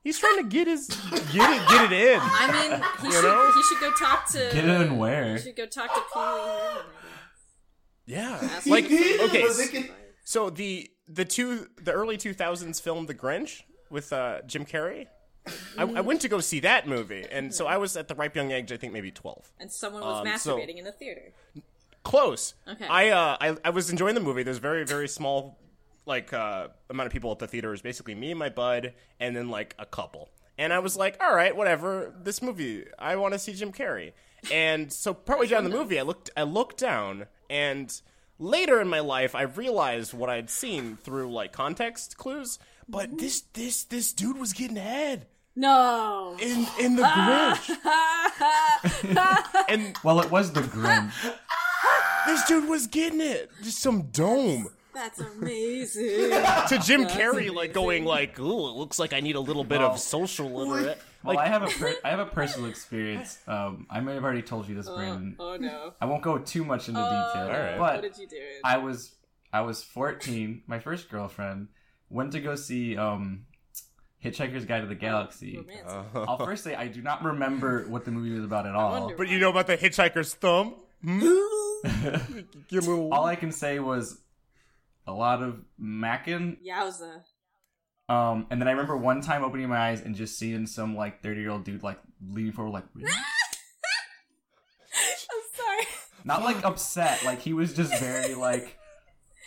He's 0.04 0.20
trying 0.20 0.36
to 0.36 0.44
get 0.44 0.68
his 0.68 0.86
get 0.86 1.50
it 1.50 1.68
get 1.68 1.90
it 1.90 1.92
in. 1.92 2.20
I 2.22 2.52
mean, 2.52 2.80
he 3.10 3.12
should 3.12 3.24
know? 3.24 3.52
he 3.52 3.62
should 3.64 3.80
go 3.80 3.90
talk 3.92 4.28
to 4.30 4.38
Get 4.52 4.64
it 4.64 4.80
in 4.82 4.98
where? 4.98 5.32
He 5.36 5.42
should 5.42 5.56
go 5.56 5.66
talk 5.66 5.92
to 5.92 6.00
Pee 6.14 6.20
Wee 6.20 6.82
Yeah, 8.14 8.38
That's 8.40 8.66
like 8.68 8.84
okay. 8.84 9.42
But 9.42 9.56
they 9.56 9.66
can- 9.66 9.90
So 10.24 10.50
the 10.50 10.88
the 11.08 11.24
two 11.24 11.68
the 11.82 11.92
early 11.92 12.16
two 12.16 12.34
thousands 12.34 12.80
film 12.80 13.06
The 13.06 13.14
Grinch 13.14 13.62
with 13.90 14.12
uh, 14.12 14.42
Jim 14.46 14.64
Carrey. 14.64 15.06
I, 15.78 15.82
I 15.82 16.00
went 16.00 16.20
to 16.22 16.28
go 16.28 16.40
see 16.40 16.58
that 16.60 16.88
movie, 16.88 17.24
and 17.30 17.54
so 17.54 17.66
I 17.68 17.76
was 17.76 17.96
at 17.96 18.08
the 18.08 18.16
ripe 18.16 18.34
young 18.34 18.50
age. 18.50 18.72
I 18.72 18.76
think 18.76 18.92
maybe 18.92 19.12
twelve. 19.12 19.50
And 19.60 19.70
someone 19.70 20.02
was 20.02 20.26
Um, 20.26 20.38
so- 20.38 20.56
masturbating 20.58 20.78
in 20.78 20.84
the 20.84 20.92
theater. 20.92 21.32
Close. 22.02 22.54
Okay. 22.68 22.86
I 22.86 23.10
uh 23.10 23.36
I, 23.40 23.56
I 23.64 23.70
was 23.70 23.90
enjoying 23.90 24.14
the 24.14 24.20
movie. 24.20 24.42
There's 24.44 24.58
very 24.58 24.84
very 24.84 25.08
small 25.08 25.58
like 26.04 26.32
uh 26.32 26.68
amount 26.88 27.06
of 27.08 27.12
people 27.12 27.32
at 27.32 27.38
the 27.40 27.48
theater. 27.48 27.68
It 27.68 27.72
was 27.72 27.82
basically 27.82 28.14
me 28.14 28.30
and 28.30 28.38
my 28.38 28.48
bud, 28.48 28.94
and 29.20 29.34
then 29.36 29.48
like 29.48 29.74
a 29.78 29.86
couple. 29.86 30.30
And 30.58 30.72
I 30.72 30.78
was 30.78 30.96
like, 30.96 31.16
all 31.22 31.34
right, 31.34 31.54
whatever. 31.54 32.14
This 32.22 32.40
movie, 32.40 32.84
I 32.98 33.16
want 33.16 33.34
to 33.34 33.38
see 33.38 33.52
Jim 33.52 33.72
Carrey. 33.72 34.12
And 34.52 34.92
so 34.92 35.12
partway 35.12 35.48
down 35.48 35.64
the 35.64 35.70
movie, 35.70 35.98
I 35.98 36.02
looked 36.02 36.30
I 36.36 36.44
looked 36.44 36.78
down, 36.78 37.26
and 37.50 37.92
later 38.38 38.80
in 38.80 38.88
my 38.88 39.00
life, 39.00 39.34
I 39.34 39.42
realized 39.42 40.12
what 40.14 40.30
I'd 40.30 40.50
seen 40.50 40.96
through 41.02 41.32
like 41.32 41.52
context 41.52 42.16
clues. 42.16 42.58
But 42.88 43.18
this 43.18 43.40
this 43.52 43.84
this 43.84 44.12
dude 44.12 44.38
was 44.38 44.52
getting 44.52 44.76
head 44.76 45.26
No. 45.56 46.36
in 46.40 46.66
in 46.78 46.96
the 46.96 47.02
Grinch, 47.02 47.76
and 49.68 49.96
Well, 50.04 50.20
it 50.20 50.30
was 50.30 50.52
the 50.52 50.60
Grinch. 50.62 51.12
this 52.26 52.44
dude 52.46 52.68
was 52.68 52.86
getting 52.86 53.20
it. 53.20 53.50
Just 53.62 53.80
some 53.80 54.02
dome. 54.12 54.68
That's 54.96 55.20
amazing. 55.36 56.30
to 56.30 56.80
Jim 56.82 57.02
That's 57.02 57.14
Carrey, 57.14 57.32
amazing. 57.34 57.54
like 57.54 57.72
going 57.74 58.04
like, 58.06 58.40
"Ooh, 58.40 58.68
it 58.70 58.72
looks 58.76 58.98
like 58.98 59.12
I 59.12 59.20
need 59.20 59.36
a 59.36 59.40
little 59.40 59.62
bit 59.62 59.80
Well- 59.80 59.92
of 59.92 59.98
social 60.00 60.50
literate." 60.50 60.98
Well, 61.22 61.36
Like, 61.36 61.46
I 61.46 61.48
have 61.50 61.62
a 61.64 61.66
per- 61.66 61.96
I 62.04 62.10
have 62.10 62.18
a 62.20 62.26
personal 62.26 62.70
experience. 62.70 63.38
Um, 63.48 63.86
I 63.90 64.00
may 64.00 64.14
have 64.14 64.24
already 64.24 64.42
told 64.42 64.68
you 64.68 64.74
this, 64.74 64.86
oh, 64.88 64.96
Brandon. 64.96 65.36
oh 65.38 65.56
no. 65.56 65.92
I 66.00 66.06
won't 66.06 66.22
go 66.22 66.38
too 66.38 66.64
much 66.64 66.88
into 66.88 67.00
Oh, 67.00 67.04
detail, 67.04 67.48
Alright. 67.48 67.78
What 67.80 68.00
did 68.02 68.16
you 68.16 68.26
do? 68.28 68.36
I 68.64 68.78
was 68.78 69.12
I 69.52 69.60
was 69.62 69.82
14. 69.82 70.62
My 70.66 70.78
first 70.78 71.08
girlfriend 71.10 71.68
went 72.10 72.32
to 72.32 72.40
go 72.40 72.54
see 72.54 72.96
um, 72.96 73.46
Hitchhiker's 74.24 74.64
Guide 74.66 74.80
to 74.82 74.86
the 74.86 74.94
Galaxy. 74.94 75.56
Romantic. 75.58 75.86
I'll 76.28 76.38
first 76.38 76.62
say 76.64 76.74
I 76.74 76.86
do 76.88 77.02
not 77.02 77.22
remember 77.24 77.86
what 77.88 78.04
the 78.04 78.12
movie 78.12 78.30
was 78.34 78.44
about 78.44 78.66
at 78.66 78.74
all. 78.74 79.12
but 79.18 79.28
you 79.28 79.38
know 79.40 79.50
about 79.50 79.66
the 79.66 79.76
hitchhiker's 79.76 80.32
thumb? 80.34 80.74
Hmm? 81.04 81.20
All 83.12 83.24
I 83.26 83.36
can 83.36 83.52
say 83.52 83.78
was 83.78 84.20
a 85.06 85.12
lot 85.12 85.42
of 85.42 85.60
mackin. 85.78 86.56
Yowza. 86.66 87.22
Um, 88.08 88.46
and 88.50 88.60
then 88.60 88.68
I 88.68 88.72
remember 88.72 88.96
one 88.96 89.20
time 89.20 89.44
opening 89.44 89.68
my 89.68 89.78
eyes 89.78 90.00
and 90.00 90.14
just 90.14 90.38
seeing 90.38 90.66
some 90.66 90.96
like 90.96 91.22
30 91.22 91.40
year 91.40 91.50
old 91.50 91.64
dude 91.64 91.82
like 91.82 91.98
leaning 92.24 92.52
forward, 92.52 92.72
like 92.72 92.84
really? 92.94 93.10
I'm 93.12 93.20
sorry. 95.54 95.86
not 96.24 96.42
like 96.42 96.64
upset, 96.64 97.24
like 97.24 97.40
he 97.40 97.52
was 97.52 97.74
just 97.74 97.98
very 98.00 98.34
like, 98.34 98.76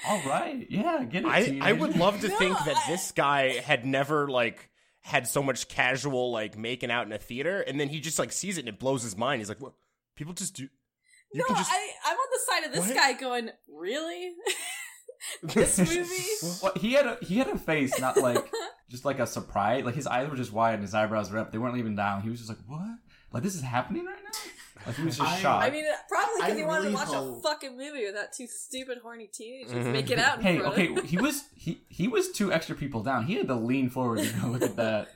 all 0.08 0.22
right, 0.26 0.66
yeah, 0.70 1.04
get 1.04 1.24
it. 1.24 1.28
I 1.28 1.60
I 1.62 1.74
would 1.74 1.98
love 1.98 2.22
to 2.22 2.28
No, 2.30 2.38
think 2.38 2.58
that 2.66 2.78
I- 2.78 2.92
this 2.92 3.12
guy 3.12 3.50
had 3.60 3.86
never 3.86 4.28
like 4.30 4.70
had 5.02 5.28
so 5.28 5.42
much 5.42 5.68
casual 5.70 6.32
like 6.32 6.58
making 6.58 6.92
out 6.92 7.06
in 7.06 7.14
a 7.14 7.18
theater, 7.18 7.62
and 7.62 7.80
then 7.80 7.90
he 7.90 8.00
just 8.00 8.20
like 8.20 8.32
sees 8.32 8.58
it 8.58 8.62
and 8.62 8.70
it 8.70 8.80
blows 8.80 9.04
his 9.04 9.18
mind. 9.18 9.42
He's 9.42 9.50
like, 9.50 9.62
"What? 9.62 9.74
People 10.16 10.34
just 10.34 10.56
do." 10.56 10.64
You 11.34 11.40
no, 11.42 11.46
can 11.46 11.56
just. 11.58 11.72
I, 11.72 11.90
I'm 12.06 12.18
on 12.18 12.28
the 12.32 12.40
side 12.52 12.64
of 12.68 12.74
this 12.74 12.88
What? 12.88 12.96
guy 12.96 13.14
going, 13.14 13.50
really? 13.74 14.34
this 15.44 15.78
movie? 15.78 16.60
Well, 16.64 16.74
he 16.76 16.94
had 16.94 17.06
a 17.06 17.18
he 17.22 17.38
had 17.38 17.48
a 17.48 17.58
face, 17.58 18.00
not 18.00 18.18
like 18.18 18.50
just 18.90 19.06
like 19.06 19.20
a 19.20 19.28
surprise. 19.28 19.84
Like 19.86 19.96
his 19.96 20.08
eyes 20.08 20.30
were 20.30 20.36
just 20.38 20.52
wide 20.54 20.74
and 20.76 20.82
his 20.84 20.94
eyebrows 20.94 21.32
were 21.32 21.40
up. 21.40 21.52
They 21.52 21.58
weren't 21.58 21.78
even 21.78 21.96
down. 21.96 22.22
He 22.22 22.30
was 22.30 22.40
just 22.40 22.50
like, 22.50 22.60
"What? 22.68 22.88
Like 23.32 23.44
this 23.44 23.56
is 23.56 23.62
happening 23.62 24.06
right 24.06 24.16
now?" 24.24 24.40
Like 24.88 24.96
he 24.96 25.04
was 25.04 25.18
just 25.18 25.30
I- 25.30 25.38
shocked. 25.40 25.66
I 25.66 25.70
mean, 25.72 25.86
probably 26.08 26.42
because 26.42 26.58
he 26.58 26.64
wanted 26.64 26.80
really 26.80 26.92
to 26.92 26.96
watch 26.96 27.08
hope- 27.10 27.40
a 27.40 27.42
fucking 27.42 27.78
movie 27.78 28.06
with 28.06 28.16
that 28.16 28.32
two 28.34 28.48
stupid, 28.48 29.00
horny 29.04 29.28
teenagers 29.28 29.74
Mhm. 29.74 30.10
it 30.10 30.20
out 30.20 30.38
in 30.38 30.44
hey, 30.44 30.58
front 30.60 30.74
okay, 30.74 30.88
of 30.88 30.98
him. 31.00 31.06
he 31.06 31.18
was 31.18 31.44
he 31.54 31.82
he 31.90 32.08
was 32.08 32.32
two 32.32 32.52
extra 32.54 32.76
people 32.76 33.04
down. 33.04 33.26
He 33.26 33.36
had 33.36 33.48
to 33.48 33.56
lean 33.56 33.90
forward 33.90 34.20
to 34.20 34.34
go 34.40 34.48
look 34.48 34.62
at 34.62 34.76
that. 34.78 35.10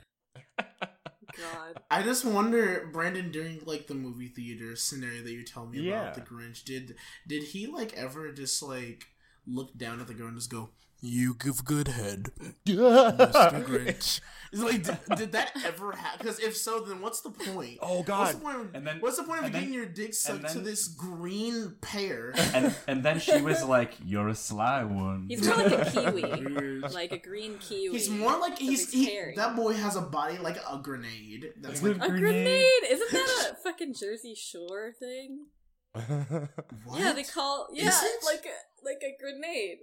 God. 1.36 1.82
I 1.90 2.02
just 2.04 2.24
wonder, 2.24 2.88
Brandon, 2.92 3.32
during 3.32 3.60
like 3.66 3.88
the 3.88 3.94
movie 3.94 4.28
theater 4.28 4.76
scenario 4.76 5.22
that 5.22 5.32
you 5.32 5.42
tell 5.42 5.66
me 5.66 5.80
Yeah. 5.80 6.02
about 6.02 6.14
the 6.14 6.20
Grinch, 6.20 6.62
did 6.64 6.94
did 7.26 7.42
he 7.42 7.66
like 7.66 7.92
ever 7.94 8.30
just 8.32 8.62
like 8.62 9.06
look 9.46 9.76
down 9.76 10.00
at 10.00 10.06
the 10.06 10.14
girl 10.14 10.28
and 10.28 10.36
just 10.36 10.50
go, 10.50 10.70
"You 11.00 11.34
give 11.38 11.64
good 11.64 11.88
head, 11.88 12.30
Mr. 12.66 13.64
Grinch." 13.64 14.20
It's 14.52 14.62
like, 14.62 14.84
did, 14.84 14.98
did 15.18 15.32
that 15.32 15.50
ever 15.64 15.90
happen? 15.90 16.18
Because 16.20 16.38
if 16.38 16.56
so, 16.56 16.78
then 16.78 17.00
what's 17.00 17.22
the 17.22 17.30
point? 17.30 17.78
Oh, 17.82 17.96
What's 17.96 18.06
God. 18.06 18.34
the 18.34 18.38
point 18.38 18.56
of, 18.60 18.74
And 18.76 18.86
then- 18.86 18.98
what's 19.00 19.16
the 19.16 19.24
point 19.24 19.40
of 19.40 19.46
and 19.46 19.54
then- 19.54 19.62
getting 19.62 19.74
your 19.74 19.86
dick 19.86 20.14
sucked 20.14 20.48
to 20.50 20.60
this 20.60 20.86
green 20.86 21.74
pear? 21.80 22.32
And 22.54 22.72
and 22.86 23.02
then 23.02 23.18
she 23.18 23.40
was 23.42 23.64
like, 23.64 23.94
"You're 24.04 24.28
a 24.28 24.34
sly 24.36 24.84
one." 24.84 25.26
He's 25.28 25.44
more 25.44 25.56
like 25.56 25.72
a 25.72 25.90
kiwi, 25.90 26.80
like 26.92 27.10
a 27.10 27.18
green 27.18 27.58
kiwi. 27.58 27.90
He's 27.98 28.08
more 28.08 28.38
like 28.38 28.56
he's 28.58 28.82
It's 28.84 28.92
he, 28.92 29.32
that 29.34 29.56
boy 29.56 29.72
has 29.74 29.96
a 29.96 30.02
body 30.02 30.38
like 30.38 30.58
a 30.70 30.78
grenade. 30.78 31.52
That's 31.56 31.82
Like 31.82 31.98
like 31.98 32.10
a 32.10 32.12
grenade. 32.16 32.82
Isn't 32.88 33.10
that 33.12 33.50
a 33.52 33.54
fucking 33.56 33.94
Jersey 33.94 34.36
Shore 34.36 34.92
thing? 34.98 35.46
What? 35.94 36.98
Yeah, 37.00 37.12
they 37.12 37.22
call 37.24 37.68
yeah 37.72 37.88
Is 37.88 38.02
it? 38.02 38.24
like 38.24 38.44
a 38.46 38.84
like 38.84 39.02
a 39.02 39.16
grenade. 39.20 39.78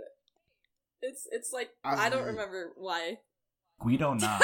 It's 1.01 1.27
it's 1.31 1.51
like 1.53 1.69
I've 1.83 1.99
I 1.99 2.09
don't 2.09 2.25
remember 2.25 2.71
why. 2.77 3.17
Guido 3.81 4.13
Na. 4.15 4.39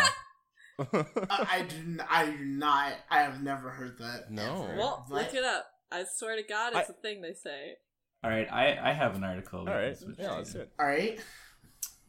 I, 0.79 1.03
I 1.29 1.65
do. 1.67 1.75
n- 1.77 2.03
I 2.09 2.25
do 2.27 2.37
not. 2.45 2.93
I 3.09 3.21
have 3.21 3.41
never 3.43 3.69
heard 3.69 3.97
that. 3.99 4.31
No. 4.31 4.63
ever. 4.63 4.75
Well, 4.77 5.05
But- 5.09 5.15
look 5.25 5.33
it 5.33 5.43
up. 5.43 5.65
I 5.91 6.03
swear 6.15 6.35
to 6.35 6.43
God, 6.43 6.73
it's 6.75 6.89
I- 6.89 6.93
a 6.93 6.95
thing 7.01 7.21
they 7.21 7.33
say. 7.33 7.75
All 8.23 8.29
right, 8.31 8.47
I 8.51 8.89
I 8.89 8.93
have 8.93 9.15
an 9.15 9.23
article. 9.23 9.65
we 9.65 9.71
All 9.71 9.77
can 9.77 9.83
right. 9.83 9.97
switch 9.97 10.15
Yeah, 10.19 10.29
to. 10.29 10.35
let's 10.35 10.53
do 10.53 10.61
it. 10.61 10.71
All 10.79 10.85
right. 10.87 11.19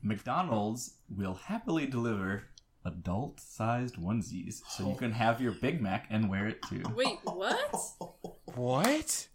McDonald's 0.03 0.95
will 1.15 1.35
happily 1.35 1.87
deliver 1.87 2.45
adult-sized 2.85 3.97
onesies, 3.97 4.61
so 4.69 4.85
you 4.85 4.93
oh. 4.93 4.95
can 4.95 5.13
have 5.13 5.41
your 5.41 5.53
Big 5.53 5.81
Mac 5.81 6.07
and 6.11 6.29
wear 6.29 6.47
it 6.47 6.63
too. 6.69 6.83
Wait, 6.95 7.19
what? 7.25 7.75
What? 8.55 9.29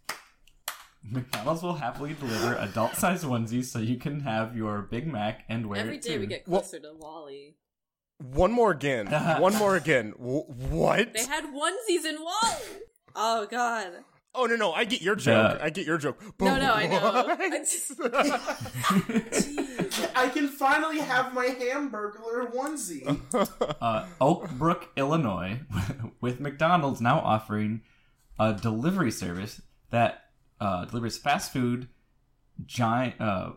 McDonald's 1.02 1.62
will 1.62 1.74
happily 1.74 2.14
deliver 2.14 2.56
adult-sized 2.56 3.24
onesies, 3.24 3.66
so 3.66 3.78
you 3.78 3.96
can 3.96 4.20
have 4.20 4.56
your 4.56 4.82
Big 4.82 5.06
Mac 5.06 5.44
and 5.48 5.66
wear 5.66 5.80
Every 5.80 5.96
it 5.96 6.02
day 6.02 6.14
too. 6.14 6.20
we 6.20 6.26
get 6.26 6.48
Well- 6.48 6.60
closer 6.60 6.80
to 6.80 6.92
WALL-E. 6.98 7.54
One 8.18 8.52
more 8.52 8.70
again. 8.70 9.06
One 9.40 9.54
more 9.56 9.76
again. 9.76 10.12
W- 10.18 10.44
what? 10.44 11.12
They 11.14 11.24
had 11.24 11.44
onesies 11.44 12.04
in 12.04 12.16
WALL-E. 12.22 12.80
Oh 13.16 13.46
God. 13.50 13.92
Oh 14.34 14.46
no 14.46 14.56
no! 14.56 14.72
I 14.72 14.84
get 14.84 15.00
your 15.00 15.14
joke. 15.16 15.58
The- 15.58 15.64
I 15.64 15.70
get 15.70 15.86
your 15.86 15.96
joke. 15.98 16.20
No, 16.22 16.32
But 16.38 16.58
no, 16.58 16.72
I 16.72 16.86
know. 16.88 17.36
I 17.38 17.58
just- 17.60 17.92
I 20.16 20.28
can 20.28 20.48
finally 20.48 20.98
have 20.98 21.34
my 21.34 21.46
hamburger 21.46 22.46
onesie. 22.54 23.20
uh, 23.80 24.06
Oak 24.20 24.50
Brook, 24.52 24.88
Illinois, 24.96 25.60
with 26.20 26.40
McDonald's 26.40 27.00
now 27.00 27.18
offering 27.20 27.82
a 28.38 28.52
delivery 28.54 29.10
service 29.10 29.60
that 29.90 30.24
uh, 30.60 30.84
delivers 30.86 31.18
fast 31.18 31.52
food 31.52 31.88
giant. 32.66 33.20
Uh, 33.20 33.52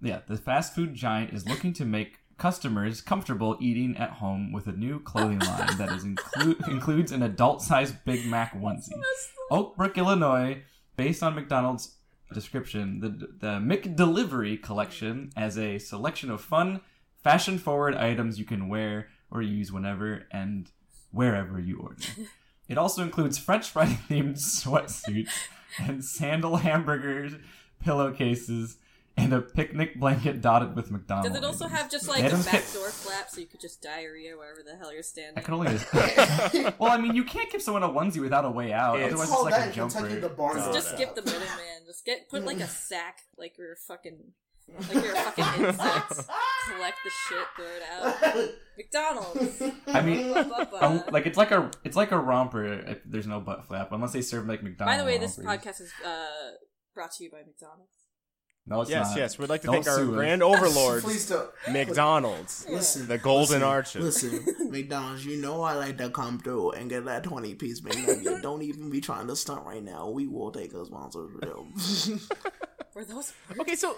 yeah, 0.00 0.20
the 0.26 0.36
fast 0.36 0.74
food 0.74 0.94
giant 0.94 1.32
is 1.32 1.48
looking 1.48 1.72
to 1.74 1.84
make 1.84 2.18
customers 2.36 3.00
comfortable 3.00 3.56
eating 3.60 3.96
at 3.96 4.10
home 4.10 4.52
with 4.52 4.66
a 4.66 4.72
new 4.72 4.98
clothing 4.98 5.38
line 5.38 5.76
that 5.78 5.88
is 5.92 6.04
inclu- 6.04 6.68
includes 6.68 7.12
an 7.12 7.22
adult-sized 7.22 8.04
Big 8.04 8.26
Mac 8.26 8.52
onesie. 8.60 8.90
Oak 9.54 9.76
Brook, 9.76 9.96
Illinois, 9.96 10.64
based 10.96 11.22
on 11.22 11.36
McDonald's 11.36 11.94
description, 12.32 12.98
the 12.98 13.08
the 13.08 13.60
McDelivery 13.60 14.60
collection 14.60 15.30
as 15.36 15.56
a 15.56 15.78
selection 15.78 16.28
of 16.28 16.40
fun, 16.40 16.80
fashion-forward 17.22 17.94
items 17.94 18.36
you 18.36 18.44
can 18.44 18.68
wear 18.68 19.10
or 19.30 19.42
use 19.42 19.70
whenever 19.70 20.26
and 20.32 20.72
wherever 21.12 21.60
you 21.60 21.78
order. 21.78 22.02
It 22.66 22.78
also 22.78 23.02
includes 23.02 23.36
French 23.36 23.68
fry 23.68 23.84
themed 23.84 24.38
sweatsuits 24.62 25.48
and 25.78 26.02
sandal 26.02 26.56
hamburgers, 26.56 27.34
pillowcases, 27.78 28.78
and 29.16 29.32
a 29.32 29.40
picnic 29.40 29.98
blanket 30.00 30.40
dotted 30.40 30.74
with 30.74 30.90
McDonald's. 30.90 31.28
Does 31.30 31.38
it 31.38 31.44
also 31.44 31.66
items. 31.66 31.78
have 31.80 31.90
just 31.90 32.08
like 32.08 32.22
a 32.22 32.26
Adam's 32.26 32.44
back 32.46 32.62
kit- 32.64 32.72
door 32.74 32.88
flap 32.88 33.30
so 33.30 33.40
you 33.40 33.46
could 33.46 33.60
just 33.60 33.80
diarrhea 33.80 34.36
wherever 34.36 34.60
the 34.64 34.76
hell 34.76 34.92
you're 34.92 35.02
standing? 35.04 35.38
I 35.38 35.40
can 35.40 35.54
only. 35.54 35.66
well, 36.78 36.90
I 36.92 36.98
mean, 36.98 37.14
you 37.14 37.24
can't 37.24 37.50
give 37.50 37.62
someone 37.62 37.82
a 37.84 37.88
onesie 37.88 38.20
without 38.20 38.44
a 38.44 38.50
way 38.50 38.72
out. 38.72 38.98
It's 38.98 39.06
Otherwise, 39.06 39.22
it's 39.22 39.30
called 39.30 39.44
like 39.44 39.54
that 39.54 39.62
a 39.62 39.66
in 39.68 39.72
Kentucky 39.72 40.08
jumper. 40.14 40.20
the 40.20 40.28
barn. 40.34 40.56
God. 40.56 40.72
just 40.74 40.92
Oh, 40.92 40.96
skip 40.96 41.14
the 41.14 41.22
middleman. 41.22 41.48
Just 41.86 42.04
get 42.04 42.28
put 42.28 42.44
like 42.44 42.60
a 42.60 42.66
sack, 42.88 43.18
like 43.38 43.56
you're 43.56 43.72
a 43.72 43.76
fucking, 43.76 44.18
like 44.88 44.94
you're 45.04 45.12
a 45.12 45.16
fucking 45.16 45.64
insect. 45.64 46.28
Collect 46.74 46.96
the 47.04 47.10
shit, 47.28 47.46
throw 47.56 47.66
it 47.66 47.82
out. 47.92 48.48
McDonald's. 48.76 49.62
I 49.86 50.00
mean, 50.02 50.34
Bubba. 50.34 50.82
um, 50.82 51.04
like 51.12 51.26
it's 51.26 51.38
like 51.38 51.50
a 51.52 51.70
it's 51.84 51.96
like 51.96 52.10
a 52.10 52.18
romper 52.18 52.64
if 52.64 52.98
there's 53.04 53.26
no 53.26 53.38
butt 53.40 53.66
flap 53.66 53.92
unless 53.92 54.12
they 54.12 54.22
serve 54.22 54.46
like 54.48 54.62
McDonald's. 54.62 54.96
By 54.98 55.00
the 55.00 55.06
way, 55.06 55.18
this 55.18 55.36
podcast 55.36 55.80
is 55.80 55.92
uh, 56.04 56.26
brought 56.94 57.12
to 57.12 57.24
you 57.24 57.30
by 57.30 57.38
McDonald's. 57.46 57.92
No, 58.66 58.80
it's 58.80 58.90
yes, 58.90 59.10
not. 59.10 59.18
yes. 59.18 59.38
We'd 59.38 59.50
like 59.50 59.60
to 59.60 59.66
Don't 59.66 59.74
thank 59.84 59.88
our 59.88 59.96
sue 59.98 60.10
us. 60.10 60.14
grand 60.16 60.42
overlords, 60.42 61.04
Please 61.04 61.28
don't. 61.28 61.50
McDonald's, 61.70 62.66
Listen, 62.68 63.06
the 63.08 63.18
Golden 63.18 63.40
listen, 63.60 63.62
Arches. 63.62 64.24
Listen, 64.24 64.70
McDonald's, 64.70 65.26
you 65.26 65.36
know 65.36 65.60
I 65.62 65.74
like 65.74 65.98
to 65.98 66.08
come 66.08 66.38
through 66.38 66.70
and 66.72 66.88
get 66.88 67.04
that 67.04 67.24
20 67.24 67.54
piece 67.56 67.82
McNugget. 67.82 68.40
Don't 68.42 68.62
even 68.62 68.88
be 68.88 69.02
trying 69.02 69.26
to 69.26 69.36
stunt 69.36 69.66
right 69.66 69.82
now. 69.82 70.08
We 70.08 70.26
will 70.26 70.50
take 70.50 70.72
a 70.72 70.84
sponsorship. 70.86 71.44
Were 72.94 73.04
those? 73.04 73.32
Okay, 73.60 73.74
so 73.76 73.96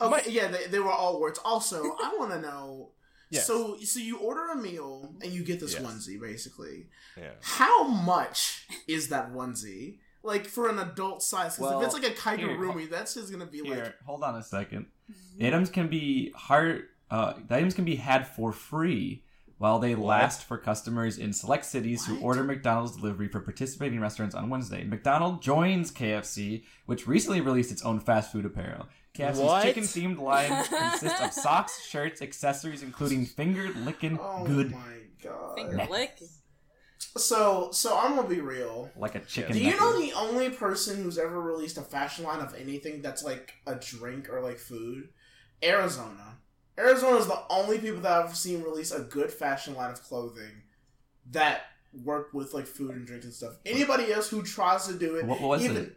okay, 0.00 0.30
yeah, 0.30 0.46
they, 0.48 0.66
they 0.66 0.78
were 0.78 0.92
all 0.92 1.20
words. 1.20 1.40
Also, 1.44 1.82
I 1.82 2.14
want 2.18 2.30
to 2.32 2.40
know. 2.40 2.90
Yes. 3.30 3.46
So, 3.46 3.76
so 3.78 3.98
you 4.00 4.18
order 4.18 4.48
a 4.52 4.56
meal 4.56 5.14
and 5.22 5.32
you 5.32 5.42
get 5.44 5.58
this 5.60 5.74
Yes. 5.74 5.82
onesie, 5.82 6.20
basically. 6.20 6.86
yeah. 7.16 7.30
How 7.40 7.86
much 7.86 8.66
is 8.88 9.08
that 9.08 9.32
onesie? 9.32 9.98
Like 10.22 10.46
for 10.46 10.68
an 10.68 10.78
adult 10.78 11.22
size? 11.22 11.56
Because 11.56 11.70
Well, 11.70 11.80
if 11.80 11.86
it's 11.86 11.94
like 11.94 12.04
a 12.04 12.36
here, 12.36 12.48
kigurumi, 12.48 12.90
that's 12.90 13.14
just 13.14 13.32
gonna 13.32 13.46
be 13.46 13.62
Here, 13.62 13.84
like 13.84 14.02
hold 14.04 14.22
on 14.22 14.36
a 14.36 14.42
second. 14.42 14.86
The 15.38 15.46
items 15.46 15.70
can 15.70 15.88
be 15.88 16.32
hard. 16.36 16.84
Uh, 17.10 17.34
the 17.48 17.56
items 17.56 17.74
can 17.74 17.84
be 17.84 17.96
had 17.96 18.26
for 18.26 18.52
free 18.52 19.24
while 19.58 19.78
they 19.78 19.94
last 19.94 20.44
for 20.44 20.56
customers 20.56 21.18
in 21.18 21.32
select 21.32 21.64
cities 21.64 22.06
who 22.06 22.18
order 22.20 22.42
McDonald's 22.42 22.96
delivery 22.96 23.28
for 23.28 23.40
participating 23.40 24.00
restaurants 24.00 24.34
on 24.34 24.48
Wednesday. 24.48 24.84
McDonald's 24.84 25.44
joins 25.44 25.90
KFC, 25.92 26.64
which 26.86 27.06
recently 27.06 27.40
released 27.40 27.70
its 27.72 27.82
own 27.82 28.00
fast 28.00 28.32
food 28.32 28.46
apparel. 28.46 28.86
KFC's 29.14 29.38
What? 29.38 29.62
chicken 29.64 29.82
themed 29.82 30.18
line 30.18 30.64
consists 30.64 31.20
of 31.20 31.32
socks, 31.32 31.84
shirts, 31.84 32.22
accessories, 32.22 32.82
including 32.82 33.26
finger 33.26 33.68
licking 33.84 34.18
oh 34.22 34.44
good 34.44 34.70
my 34.70 34.98
god. 35.22 35.56
Finger 35.56 35.86
lick. 35.90 36.18
So, 37.16 37.70
so 37.72 37.98
I'm 37.98 38.14
gonna 38.16 38.28
be 38.28 38.40
real. 38.40 38.90
like 38.96 39.14
a 39.14 39.20
chicken. 39.20 39.52
Do 39.52 39.58
you 39.58 39.70
nugget. 39.70 39.80
know 39.80 40.00
the 40.00 40.12
only 40.12 40.50
person 40.50 41.02
who's 41.02 41.18
ever 41.18 41.40
released 41.40 41.76
a 41.78 41.82
fashion 41.82 42.24
line 42.24 42.40
of 42.40 42.54
anything 42.54 43.02
that's 43.02 43.24
like 43.24 43.54
a 43.66 43.74
drink 43.74 44.28
or 44.30 44.40
like 44.40 44.58
food? 44.58 45.08
Arizona. 45.62 46.38
Arizona 46.78 47.16
is 47.16 47.26
the 47.26 47.42
only 47.50 47.78
people 47.78 48.00
that 48.00 48.12
I've 48.24 48.36
seen 48.36 48.62
release 48.62 48.92
a 48.92 49.00
good 49.00 49.30
fashion 49.30 49.74
line 49.74 49.90
of 49.90 50.02
clothing 50.02 50.62
that 51.32 51.62
work 52.04 52.32
with 52.32 52.54
like 52.54 52.66
food 52.66 52.92
and 52.92 53.06
drink 53.06 53.24
and 53.24 53.32
stuff. 53.34 53.54
Anybody 53.66 54.12
else 54.12 54.28
who 54.30 54.42
tries 54.42 54.86
to 54.86 54.94
do 54.94 55.16
it, 55.16 55.26
What- 55.26 55.40
what 55.40 55.48
was 55.48 55.64
even 55.64 55.76
it? 55.76 55.96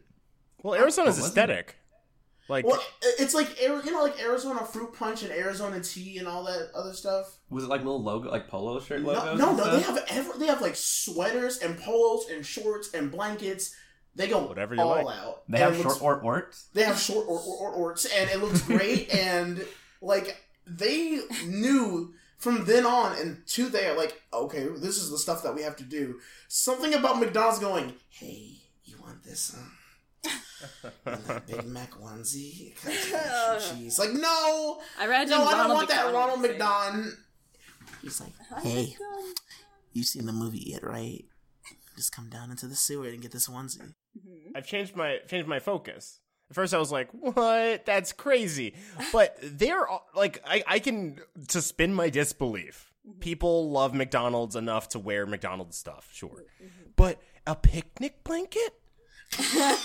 Well, 0.64 0.76
Arizona's 0.76 1.16
wasn't 1.18 1.28
aesthetic. 1.28 1.76
Like, 2.50 2.66
well, 2.66 2.82
it's 3.02 3.34
like 3.34 3.62
you 3.62 3.92
know, 3.92 4.04
like 4.04 4.20
Arizona 4.22 4.66
fruit 4.66 4.94
punch 4.94 5.24
and 5.24 5.32
Arizona 5.32 5.80
tea 5.80 6.18
and 6.18 6.28
all 6.28 6.44
that 6.44 6.72
other 6.76 6.94
stuff. 6.94 7.38
Was 7.50 7.64
it 7.64 7.68
like 7.70 7.80
little 7.82 8.04
logo, 8.04 8.30
like 8.30 8.48
polo 8.50 8.80
shirt 8.82 9.02
No, 9.02 9.14
logos? 9.14 9.40
no, 9.40 9.50
and 9.50 9.58
no. 9.58 9.76
They 9.78 9.82
have 9.84 10.04
every, 10.10 10.40
they 10.40 10.48
have 10.48 10.62
like 10.62 10.76
sweaters 10.76 11.60
and 11.60 11.80
polos 11.80 12.30
and 12.30 12.46
shorts 12.46 12.94
and 12.94 13.10
blankets. 13.12 13.74
They 14.16 14.28
go 14.28 14.46
Whatever 14.46 14.76
you 14.76 14.82
all 14.82 15.06
like. 15.06 15.18
out. 15.18 15.44
They 15.48 15.62
And 15.62 15.72
have 15.72 15.80
it 15.80 15.86
looks 15.88 15.98
short 16.00 16.20
or 16.20 16.26
orts. 16.26 16.68
They 16.74 16.84
have 16.84 17.00
short 17.00 17.26
or, 17.28 17.40
or, 17.40 17.58
or 17.60 17.72
orts, 17.72 18.06
and 18.06 18.30
it 18.30 18.40
looks 18.42 18.62
great. 18.62 19.10
and 19.16 19.66
like 20.02 20.38
they 20.68 21.20
knew 21.48 22.14
from 22.38 22.66
then 22.66 22.86
on 22.86 23.18
and 23.18 23.42
to 23.48 23.70
there, 23.70 23.96
like 23.96 24.22
okay, 24.34 24.68
this 24.68 24.98
is 24.98 25.10
the 25.10 25.18
stuff 25.18 25.44
that 25.44 25.56
we 25.56 25.62
have 25.62 25.78
to 25.78 25.84
do. 25.84 26.20
Something 26.50 26.94
about 26.94 27.20
McDonald's 27.20 27.60
going, 27.60 27.94
hey, 28.10 28.58
you 28.84 28.98
want 29.02 29.24
this? 29.24 29.56
Huh? 29.58 29.64
That 31.06 31.48
Big 31.48 31.66
Mac 31.68 31.92
onesie, 31.92 32.74
Jeez, 32.78 34.00
like 34.00 34.12
no, 34.14 34.82
I 35.00 35.06
imagine 35.06 35.32
no, 35.32 35.44
I 35.46 35.52
don't 35.52 35.60
Ronald 35.60 35.76
want 35.78 35.90
that 35.90 36.14
Ronald 36.14 36.42
McDonald. 36.42 37.14
He's 38.02 38.22
like, 38.22 38.34
hey, 38.64 38.96
you 39.94 40.04
seen 40.04 40.26
the 40.26 40.34
movie 40.34 40.64
yet, 40.68 40.84
right? 40.84 41.26
Just 41.96 42.16
come 42.16 42.30
down 42.30 42.50
into 42.52 42.68
the 42.68 42.76
sewer 42.76 43.08
and 43.08 43.22
get 43.22 43.32
this 43.32 43.48
onesie. 43.48 43.94
I've 44.56 44.66
changed 44.66 44.96
my 44.96 45.20
changed 45.28 45.48
my 45.48 45.60
focus. 45.60 46.20
At 46.50 46.56
first, 46.56 46.74
I 46.74 46.78
was 46.78 46.92
like, 46.92 47.10
"What? 47.12 47.86
That's 47.86 48.12
crazy!" 48.12 48.76
But 49.12 49.38
they're 49.42 49.88
like, 50.16 50.42
I 50.46 50.64
I 50.68 50.80
can 50.80 51.20
to 51.50 51.62
spin 51.62 51.94
my 51.94 52.10
disbelief. 52.10 52.92
People 53.20 53.70
love 53.70 53.94
McDonald's 53.94 54.56
enough 54.56 54.90
to 54.90 55.00
wear 55.00 55.26
McDonald's 55.26 55.78
stuff, 55.78 56.10
sure, 56.14 56.46
but 56.96 57.20
a 57.46 57.56
picnic 57.56 58.24
blanket? 58.24 58.74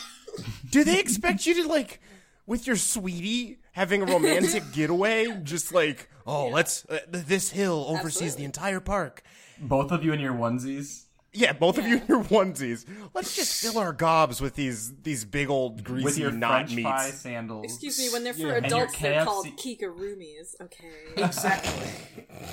Do 0.71 0.85
they 0.85 0.99
expect 1.01 1.47
you 1.47 1.63
to 1.63 1.69
like 1.69 2.01
with 2.47 2.67
your 2.67 2.77
sweetie 2.77 3.59
having 3.73 4.03
a 4.03 4.07
romantic 4.07 4.63
getaway? 4.73 5.41
Just 5.43 5.73
like, 5.73 6.09
oh, 6.27 6.49
let's 6.49 6.85
uh, 6.87 6.99
this 7.09 7.51
hill 7.51 7.87
oversees 7.89 8.23
Absolutely. 8.23 8.39
the 8.39 8.45
entire 8.45 8.81
park. 8.81 9.23
Both 9.61 9.91
of 9.91 10.05
you 10.05 10.13
in 10.13 10.21
your 10.21 10.35
onesies. 10.35 11.05
Yeah, 11.35 11.53
both 11.53 11.77
of 11.77 11.87
you 11.87 11.97
in 11.99 12.03
your 12.09 12.25
onesies. 12.25 12.87
Let's 13.15 13.37
just 13.37 13.61
fill 13.63 13.79
our 13.79 13.93
gobs 13.93 14.41
with 14.41 14.55
these 14.55 14.95
these 15.03 15.25
big 15.27 15.51
old 15.51 15.85
greasy 15.85 16.05
with 16.05 16.19
your 16.19 16.31
not 16.33 16.51
French 16.53 16.75
meats. 16.75 16.89
fry 16.89 17.11
sandals. 17.11 17.65
Excuse 17.65 17.99
me, 17.99 18.09
when 18.11 18.25
they're 18.25 18.33
for 18.33 18.41
Yeah. 18.41 18.55
And 18.55 18.67
your 18.67 18.79
adults, 18.85 18.99
they're 18.99 19.25
called 19.25 19.47
KFC 19.47 19.79
kigurumis. 19.79 20.61
Okay. 20.63 20.89
Exactly. 21.19 21.87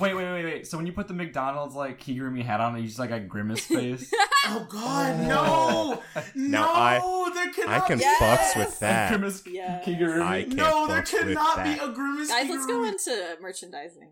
Wait, 0.01 0.13
wait, 0.13 0.25
wait, 0.25 0.43
wait. 0.45 0.67
So 0.67 0.77
when 0.77 0.85
you 0.85 0.91
put 0.93 1.07
the 1.07 1.13
McDonald's 1.13 1.73
like 1.73 2.01
Kigurumi 2.01 2.43
hat 2.43 2.59
on, 2.59 2.75
you 2.77 2.85
just 2.85 2.99
like 2.99 3.11
a 3.11 3.19
grimace 3.19 3.65
face. 3.65 4.11
Oh 4.47 4.67
God, 4.69 5.15
oh. 5.31 6.03
no! 6.15 6.21
Now 6.35 6.61
no, 6.65 6.73
I- 6.73 7.31
there 7.33 7.43
I 7.47 7.51
cannot 7.51 7.87
can 7.87 7.97
be. 7.99 8.03
fucks 8.19 8.57
with 8.57 8.79
that. 8.79 9.09
grimace 9.09 9.41
Yeah. 9.47 9.81
Kigurumi. 9.85 10.21
I 10.21 10.43
can't 10.43 10.55
No, 10.55 10.87
there 10.87 11.01
cannot 11.01 11.63
be 11.63 11.75
that. 11.75 11.79
a 11.89 11.91
grimace. 11.93 12.27
Guys, 12.29 12.49
let's 12.49 12.65
go 12.65 12.83
into 12.83 13.37
merchandising. 13.41 14.09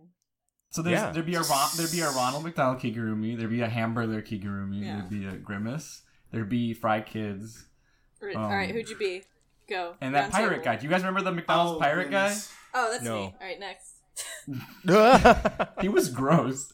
So 0.73 0.81
there's 0.81 0.99
Yeah. 0.99 1.11
there'd 1.11 1.25
be 1.25 1.35
a 1.35 1.41
Ron, 1.41 1.69
there'd 1.77 1.91
be 1.91 2.01
a 2.01 2.09
Ronald 2.09 2.43
McDonald 2.43 2.79
Kigurumi, 2.81 3.37
there'd 3.37 3.49
be 3.49 3.61
a 3.61 3.69
hamburger 3.69 4.21
Kigurumi, 4.21 4.83
Yeah. 4.83 4.95
there'd 4.97 5.09
be 5.09 5.25
a 5.27 5.33
grimace, 5.37 6.01
there'd 6.31 6.49
be 6.49 6.73
Fry 6.73 7.01
Kids, 7.01 7.65
Um, 8.21 8.35
All 8.37 8.49
right, 8.49 8.71
who'd 8.71 8.89
you 8.89 8.97
be? 8.97 9.23
Go. 9.69 9.95
and 10.01 10.13
that 10.15 10.31
pirate 10.31 10.49
table. 10.49 10.63
guy. 10.65 10.75
Do 10.77 10.83
you 10.85 10.89
guys 10.89 11.01
remember 11.01 11.21
the 11.21 11.31
McDonald's 11.31 11.77
Oh, 11.77 11.79
pirate 11.79 12.03
goodness. 12.05 12.51
Oh, 12.73 12.91
that's 12.91 13.03
No. 13.03 13.15
me. 13.17 13.35
All 13.39 13.47
right, 13.47 13.59
next. 13.59 13.91
He 15.81 15.89
was 15.89 16.09
gross. 16.09 16.73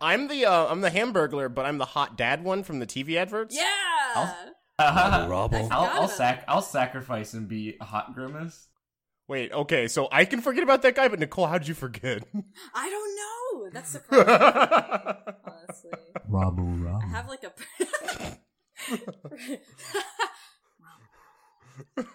I'm 0.00 0.28
the 0.28 0.44
uh, 0.46 0.66
I'm 0.68 0.80
the 0.80 0.90
Hamburglar, 0.90 1.52
but 1.52 1.64
I'm 1.66 1.78
the 1.78 1.84
hot 1.86 2.16
dad 2.16 2.44
one 2.44 2.62
from 2.62 2.78
the 2.78 2.86
TV 2.86 3.16
adverts. 3.16 3.54
Yeah. 3.56 4.34
I'll, 4.78 5.28
Rubble. 5.28 5.56
I'll, 5.70 5.86
forgot 5.86 5.96
about 5.96 6.10
sac 6.10 6.44
I'll 6.48 6.62
sacrifice 6.62 7.34
and 7.34 7.48
be 7.48 7.76
a 7.80 7.84
hot 7.84 8.14
grimace. 8.14 8.68
Wait, 9.32 9.50
okay, 9.50 9.88
so 9.88 10.08
I 10.12 10.26
can 10.26 10.42
forget 10.42 10.62
about 10.62 10.82
that 10.82 10.94
guy, 10.94 11.08
but 11.08 11.18
Nicole, 11.18 11.46
how'd 11.46 11.66
you 11.66 11.72
forget? 11.72 12.22
I 12.74 12.90
don't 12.90 13.16
know. 13.16 13.70
That's 13.72 13.88
surprising. 13.88 14.28
honestly, 15.46 15.90
Robble, 16.28 16.98
I 17.02 17.06
have 17.06 17.28
like 17.30 17.42
a. 17.42 17.52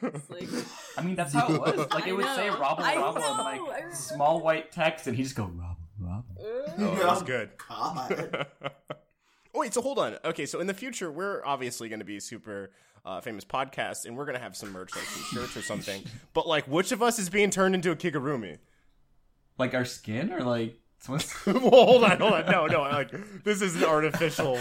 It's 0.03 0.29
like, 0.29 0.47
I 0.95 1.01
mean, 1.01 1.15
that's 1.15 1.33
how 1.33 1.51
it 1.51 1.59
was. 1.59 1.75
Like 1.91 2.05
I 2.05 2.09
it 2.09 2.11
would 2.15 2.25
say 2.35 2.49
know. 2.51 2.59
"robble, 2.59 2.83
I 2.83 2.95
robble" 2.97 3.19
know, 3.19 3.33
in 3.33 3.39
I 3.39 3.43
like 3.43 3.61
remember. 3.77 3.95
small 3.95 4.39
white 4.41 4.71
text, 4.71 5.07
and 5.07 5.17
he 5.17 5.23
just 5.23 5.35
go 5.35 5.45
"robble, 5.45 5.89
robble." 5.99 6.35
Oh, 6.39 6.95
that 6.97 7.07
was 7.07 7.23
good. 7.23 7.49
God. 7.67 8.45
Oh, 9.55 9.61
wait, 9.61 9.73
so 9.73 9.81
hold 9.81 9.97
on. 9.97 10.17
Okay, 10.23 10.45
so 10.45 10.59
in 10.59 10.67
the 10.67 10.73
future, 10.75 11.11
we're 11.11 11.43
obviously 11.43 11.89
going 11.89 11.97
to 11.97 12.05
be 12.05 12.19
super 12.19 12.69
uh, 13.07 13.21
famous 13.21 13.45
podcast, 13.45 14.05
and 14.05 14.17
we're 14.17 14.25
going 14.25 14.35
to 14.35 14.41
have 14.43 14.55
some 14.55 14.71
merch, 14.71 14.95
like 14.95 15.05
some 15.05 15.23
shirts 15.23 15.55
or 15.55 15.61
something. 15.61 16.03
But 16.33 16.47
like, 16.47 16.67
which 16.67 16.91
of 16.91 17.01
us 17.01 17.17
is 17.17 17.29
being 17.29 17.49
turned 17.49 17.73
into 17.73 17.89
a 17.91 17.95
Kigurumi? 17.95 18.57
Like 19.57 19.73
our 19.73 19.85
skin, 19.85 20.31
or 20.33 20.41
like 20.41 20.79
well, 21.07 21.19
hold 21.45 22.03
on, 22.03 22.19
hold 22.19 22.33
on. 22.33 22.45
No, 22.47 22.65
no, 22.65 22.81
like 22.81 23.11
this 23.43 23.61
is 23.61 23.75
an 23.75 23.85
artificial, 23.85 24.57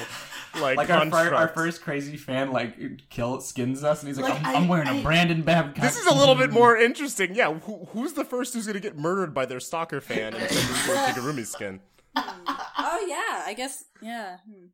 like, 0.60 0.76
like 0.76 0.90
our, 0.90 1.10
fir- 1.10 1.34
our 1.34 1.48
first 1.48 1.82
crazy 1.82 2.16
fan 2.16 2.52
like 2.52 3.08
kill 3.08 3.40
skins 3.40 3.82
us, 3.82 4.02
and 4.02 4.08
he's 4.08 4.18
like, 4.18 4.32
Like, 4.32 4.44
I'm, 4.44 4.56
I'm 4.56 4.68
wearing 4.68 4.86
a 4.86 4.92
I- 4.92 5.02
Brandon 5.02 5.42
Babcock." 5.42 5.82
This 5.82 5.96
is 5.98 6.06
a 6.06 6.14
little 6.14 6.34
bit 6.34 6.52
more 6.52 6.76
interesting. 6.76 7.34
Yeah, 7.34 7.52
who, 7.54 7.86
who's 7.86 8.12
the 8.12 8.24
first 8.24 8.54
who's 8.54 8.66
going 8.66 8.74
to 8.74 8.80
get 8.80 8.96
murdered 8.96 9.34
by 9.34 9.46
their 9.46 9.60
stalker 9.60 10.00
fan 10.00 10.34
and 10.34 10.48
turned 10.48 10.52
into 10.52 10.92
a 10.92 10.96
Kigurumi 11.08 11.46
skin? 11.46 11.80
oh 12.16 13.06
yeah, 13.08 13.44
I 13.46 13.54
guess 13.56 13.84
yeah. 14.00 14.36
Hmm. 14.46 14.66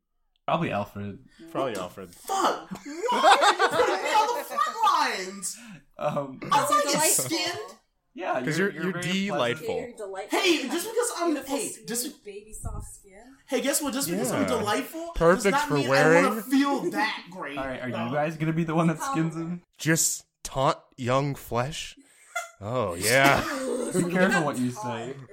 Probably 0.45 0.71
Alfred. 0.71 1.19
Probably 1.51 1.75
Alfred. 1.75 2.13
Fuck. 2.15 2.69
Why 2.69 2.77
are 2.85 3.63
you 3.63 3.69
putting 3.69 4.03
me 4.03 4.09
on 4.09 4.37
the 4.37 4.43
front 4.43 5.19
lines? 5.29 5.57
Um, 5.97 6.39
I 6.51 6.57
want 6.57 6.67
to 6.69 6.75
get 6.75 6.91
delightful. 6.93 7.25
skinned. 7.25 7.77
yeah, 8.15 8.41
'Cause 8.43 8.57
you're- 8.59 8.73
you're 8.73 8.91
very 8.93 9.01
delightful. 9.25 9.65
pleasant. 9.65 9.87
You're 9.97 10.07
delightful. 10.07 10.39
Hey, 10.39 10.67
just 10.67 10.87
because 10.89 11.11
I'm 11.17 11.33
Beautiful, 11.33 11.57
hey, 11.57 11.69
smooth, 11.69 11.87
just 11.87 12.23
baby 12.25 12.53
soft 12.53 12.93
skin. 12.95 13.23
hey, 13.47 13.61
guess 13.61 13.81
what? 13.81 13.93
Just 13.93 14.09
because 14.09 14.31
I'm 14.31 14.41
Yeah. 14.43 14.47
delightful, 14.49 15.11
Perfect 15.15 15.43
does 15.43 15.51
not 15.53 15.67
for 15.67 15.73
mean 15.75 15.85
I 15.87 15.89
wearing. 15.89 16.25
want 16.25 16.43
to 16.45 16.51
feel 16.51 16.79
that 16.91 17.23
great. 17.31 17.57
All 17.57 17.65
right, 17.65 17.81
are 17.81 17.89
No. 17.89 18.07
you 18.07 18.13
guys 18.13 18.37
gonna 18.37 18.53
be 18.53 18.63
the 18.63 18.75
one 18.75 18.87
that 18.87 19.01
skins 19.01 19.35
him? 19.35 19.61
Just 19.77 20.25
taunt 20.43 20.77
young 20.97 21.35
flesh. 21.35 21.95
Oh 22.61 22.93
yeah. 22.95 23.41
Be 23.93 24.11
careful 24.11 24.43
what 24.45 24.57
you 24.57 24.71
say. 24.71 25.15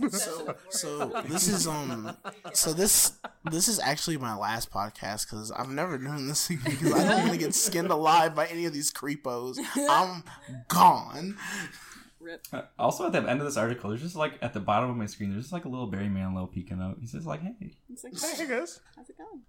In 0.00 0.08
that 0.08 0.12
session 0.12 0.48
of 0.48 0.56
So 0.70 1.22
this 1.26 1.48
is 1.48 1.66
um 1.66 2.16
so 2.52 2.72
this 2.72 3.12
this 3.50 3.68
is 3.68 3.78
actually 3.80 4.16
my 4.18 4.34
last 4.36 4.70
podcast 4.70 5.26
because 5.30 5.50
I've 5.52 5.70
never 5.70 5.98
done 5.98 6.28
this 6.28 6.48
because 6.48 6.92
I 6.94 7.04
don't 7.08 7.20
want 7.20 7.32
to 7.32 7.38
get 7.38 7.54
skinned 7.54 7.90
alive 7.90 8.34
by 8.34 8.46
any 8.46 8.66
of 8.66 8.72
these 8.72 8.92
creepos. 8.92 9.58
I'm 9.88 10.22
gone. 10.68 11.36
Rip. 12.20 12.46
Uh, 12.52 12.62
Also, 12.78 13.06
at 13.06 13.12
the 13.12 13.18
end 13.28 13.40
of 13.40 13.46
this 13.46 13.56
article, 13.56 13.90
there's 13.90 14.02
just 14.02 14.14
like 14.16 14.34
at 14.42 14.52
the 14.52 14.60
bottom 14.60 14.88
of 14.90 14.96
my 14.96 15.06
screen, 15.06 15.30
there's 15.32 15.44
just 15.44 15.52
like 15.52 15.64
a 15.64 15.68
little 15.68 15.88
Barry 15.88 16.06
Manilow 16.08 16.50
peeking 16.50 16.80
out. 16.80 16.98
He 17.00 17.06
says 17.06 17.26
like, 17.26 17.40
"Hey, 17.42 17.76
It's 17.90 18.04
like, 18.04 18.12
Hey 18.18 18.46
guys. 18.46 18.80
how's 18.96 19.10
it 19.10 19.18
going? 19.18 19.42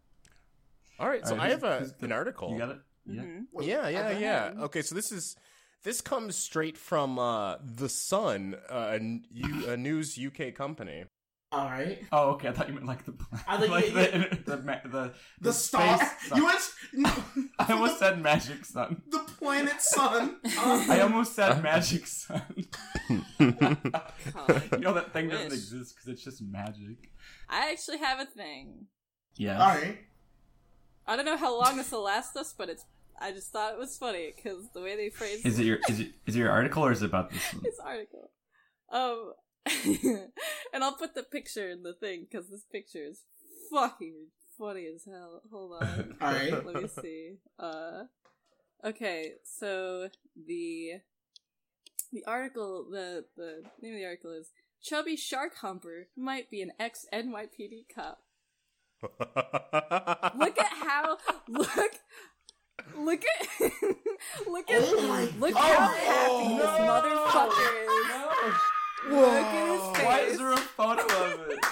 All 0.99 1.07
right, 1.07 1.25
so 1.25 1.35
All 1.35 1.41
I 1.41 1.49
have 1.49 1.63
a, 1.63 1.91
an 2.01 2.11
article. 2.11 2.51
you 2.51 2.57
got 2.57 2.69
it? 2.69 2.77
Yeah." 3.05 3.21
Mm-hmm. 3.21 3.61
Yeah, 3.61 3.87
yeah, 3.89 4.09
yeah. 4.17 4.51
Okay, 4.61 4.81
so 4.81 4.95
this 4.95 5.11
is 5.11 5.35
this 5.83 6.01
comes 6.01 6.35
straight 6.35 6.77
from 6.77 7.19
uh, 7.19 7.57
the 7.63 7.89
Sun, 7.89 8.55
uh, 8.69 8.73
a, 8.91 8.95
n- 8.95 9.25
U- 9.31 9.67
a 9.69 9.77
news 9.77 10.17
UK 10.17 10.53
company. 10.55 11.03
All 11.51 11.65
right. 11.65 11.99
Oh, 12.11 12.31
okay. 12.31 12.47
I 12.47 12.51
thought 12.51 12.67
you 12.67 12.73
meant 12.73 12.87
like 12.87 13.05
the 13.05 13.13
I 13.47 13.57
thought 13.57 13.69
like 13.69 13.87
you- 13.89 13.93
the, 13.93 14.39
the, 14.45 14.57
ma- 14.63 14.77
the 14.85 15.13
The, 15.39 15.53
star. 15.53 15.97
space 15.97 16.29
sun. 16.29 16.37
You 16.39 16.45
went. 16.45 16.61
No, 16.93 17.13
I 17.59 17.73
almost 17.73 17.99
said 17.99 18.21
magic 18.21 18.65
sun. 18.65 19.01
the 19.07 19.19
planet 19.19 19.79
sun. 19.81 20.37
Uh, 20.45 20.85
I 20.89 21.01
almost 21.01 21.35
said 21.35 21.61
magic 21.61 22.07
sun. 22.07 22.41
You 23.39 23.51
know 24.79 24.93
that 24.93 25.11
thing 25.13 25.29
doesn't 25.29 25.49
Wish. 25.49 25.53
exist 25.59 25.95
because 25.95 26.07
it's 26.13 26.23
just 26.23 26.41
magic. 26.41 27.11
I 27.49 27.69
actually 27.71 27.97
have 27.99 28.19
a 28.19 28.25
thing. 28.25 28.87
Yeah. 29.35 29.61
all 29.61 29.75
right. 29.75 29.99
I 31.05 31.15
don't 31.15 31.25
know 31.25 31.37
how 31.37 31.59
long 31.59 31.77
this 31.77 31.91
will 31.91 32.03
last 32.03 32.35
us, 32.37 32.53
but 32.57 32.69
it's. 32.69 32.85
I 33.19 33.31
just 33.31 33.51
thought 33.51 33.73
it 33.73 33.79
was 33.79 33.97
funny 33.97 34.33
because 34.35 34.69
the 34.73 34.81
way 34.81 34.95
they 34.95 35.09
phrased 35.09 35.45
Is 35.45 35.59
it 35.59 35.65
your 35.65 35.79
is 35.89 35.99
it 35.99 36.13
is 36.25 36.35
it 36.35 36.39
your 36.39 36.51
article 36.51 36.83
or 36.85 36.91
is 36.91 37.01
it 37.01 37.07
about 37.07 37.31
this? 37.31 37.41
One? 37.53 37.63
this 37.63 37.79
article. 37.83 38.31
Um, 38.91 39.33
and 40.73 40.83
I'll 40.83 40.95
put 40.95 41.15
the 41.15 41.23
picture 41.23 41.69
in 41.69 41.83
the 41.83 41.93
thing 41.93 42.27
because 42.29 42.49
this 42.49 42.65
picture 42.71 43.03
is 43.03 43.21
fucking 43.71 44.27
funny 44.57 44.87
as 44.93 45.05
hell. 45.05 45.41
Hold 45.51 45.81
on. 45.81 46.15
All 46.21 46.31
right. 46.31 46.65
Let 46.65 46.81
me 46.83 46.87
see. 46.87 47.35
Uh, 47.57 48.03
okay, 48.83 49.33
so 49.43 50.09
the 50.35 51.01
the 52.11 52.23
article, 52.25 52.87
the 52.91 53.25
the 53.35 53.63
name 53.81 53.93
of 53.93 53.99
the 53.99 54.05
article 54.05 54.31
is 54.31 54.51
"Chubby 54.81 55.15
Shark 55.15 55.55
Humper 55.61 56.07
Might 56.15 56.49
Be 56.49 56.61
an 56.61 56.71
Ex 56.79 57.05
NYPD 57.13 57.85
Cop." 57.93 58.19
Look 59.01 60.59
at 60.59 60.73
how 60.73 61.17
look. 61.47 61.91
Look 62.97 63.23
at 63.23 63.59
look 64.47 64.69
at 64.71 64.81
Oh 64.83 65.07
my 65.07 65.23
look 65.39 65.53
God. 65.53 65.61
how 65.63 65.87
happy 65.87 66.31
Oh, 66.31 66.57
this 66.57 66.73
motherfucker 66.89 67.71
is. 67.83 68.55
Look 69.09 69.43
at 69.43 69.67
his 69.67 69.97
face. 69.97 70.05
Why 70.05 70.19
is 70.21 70.37
there 70.37 70.51
a 70.53 70.57
photo 70.57 71.01
of 71.03 71.49
it? 71.49 71.59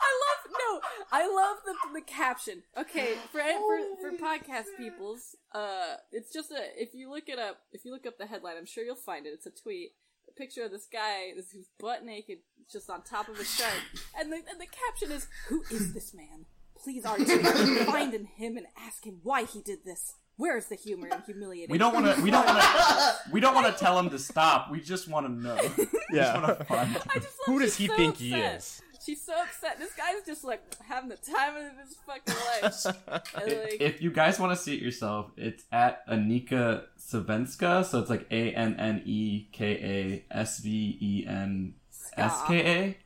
I 0.00 0.10
love 0.24 0.40
no, 0.50 0.80
I 1.12 1.26
love 1.28 1.58
the 1.64 1.74
the 1.94 2.00
caption. 2.00 2.62
Okay, 2.76 3.14
for 3.30 3.40
for 3.40 3.78
for 4.00 4.16
podcast 4.16 4.76
peoples, 4.76 5.36
uh, 5.54 5.96
it's 6.10 6.32
just 6.32 6.50
a 6.50 6.58
if 6.76 6.94
you 6.94 7.08
look 7.10 7.28
it 7.28 7.38
up, 7.38 7.58
if 7.72 7.84
you 7.84 7.92
look 7.92 8.04
up 8.06 8.18
the 8.18 8.26
headline, 8.26 8.56
I'm 8.58 8.66
sure 8.66 8.82
you'll 8.84 8.96
find 8.96 9.26
it. 9.26 9.30
It's 9.30 9.46
a 9.46 9.50
tweet, 9.50 9.92
a 10.28 10.32
picture 10.32 10.64
of 10.64 10.72
this 10.72 10.86
guy, 10.92 11.32
this 11.36 11.52
who's 11.52 11.68
butt 11.78 12.04
naked, 12.04 12.38
just 12.70 12.90
on 12.90 13.02
top 13.02 13.28
of 13.28 13.38
a 13.38 13.44
shark, 13.44 13.74
and 14.18 14.32
the 14.32 14.36
and 14.50 14.60
the 14.60 14.66
caption 14.66 15.12
is, 15.12 15.28
"Who 15.48 15.62
is 15.70 15.92
this 15.94 16.12
man? 16.14 16.46
Please, 16.84 17.04
RT, 17.04 17.86
find 17.86 18.12
him 18.12 18.56
and 18.58 18.66
ask 18.76 19.04
him 19.04 19.20
why 19.22 19.44
he 19.44 19.62
did 19.62 19.78
this. 19.84 20.14
Where 20.36 20.56
is 20.58 20.66
the 20.66 20.74
humor 20.74 21.08
in 21.08 21.22
humiliating?" 21.22 21.72
We 21.72 21.78
don't 21.78 21.94
want 21.94 22.14
to. 22.14 22.22
We 22.22 22.30
don't 22.30 22.44
want 22.46 22.60
to. 22.60 23.14
We 23.32 23.40
don't 23.40 23.54
want 23.54 23.66
to 23.66 23.72
tell 23.82 23.98
him 23.98 24.10
to 24.10 24.18
stop. 24.18 24.70
We 24.70 24.80
just 24.80 25.08
want 25.08 25.26
to 25.26 25.32
know. 25.32 25.56
We 25.78 25.86
Yeah. 26.12 26.32
just 26.32 26.42
want 26.42 26.68
to. 26.68 26.72
I 26.74 26.84
just 26.86 27.08
love 27.14 27.46
Who 27.46 27.58
does 27.58 27.76
he 27.76 27.86
so 27.86 27.96
think 27.96 28.16
he 28.18 28.34
is? 28.34 28.82
She's 29.04 29.22
so 29.22 29.32
upset. 29.34 29.78
This 29.78 29.92
guy's 29.94 30.24
just 30.26 30.44
like 30.44 30.62
having 30.82 31.08
the 31.10 31.16
time 31.16 31.56
of 31.56 31.62
his 31.78 31.96
fucking 32.06 32.34
life. 32.62 33.22
Like, 33.34 33.80
If 33.80 34.00
you 34.02 34.10
guys 34.10 34.38
want 34.38 34.56
to 34.56 34.62
see 34.62 34.74
it 34.74 34.82
yourself, 34.82 35.30
it's 35.36 35.64
at 35.72 36.06
Anneka 36.08 36.84
Svenska. 36.98 37.84
So 37.84 37.98
it's 38.00 38.10
like 38.10 38.26
A 38.30 38.52
N 38.54 38.76
N 38.78 39.02
E 39.04 39.48
K 39.52 40.24
A 40.30 40.36
S 40.36 40.58
V 40.60 40.98
E 41.00 41.26
N 41.26 41.74
S 42.16 42.42
K 42.46 42.96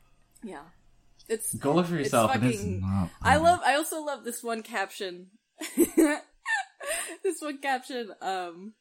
yeah, 0.43 0.61
it's 1.29 1.53
Go 1.55 1.73
look 1.75 1.85
for 1.87 1.95
yourself. 1.95 2.31
it's 2.35 2.43
fucking- 2.57 2.81
not. 2.81 3.09
I 3.21 3.37
love. 3.37 3.59
I 3.65 3.75
also 3.75 4.01
love 4.01 4.23
this 4.23 4.43
one 4.43 4.63
caption. 4.63 5.27
this 7.23 7.41
one 7.41 7.57
caption 7.59 8.11
um 8.21 8.73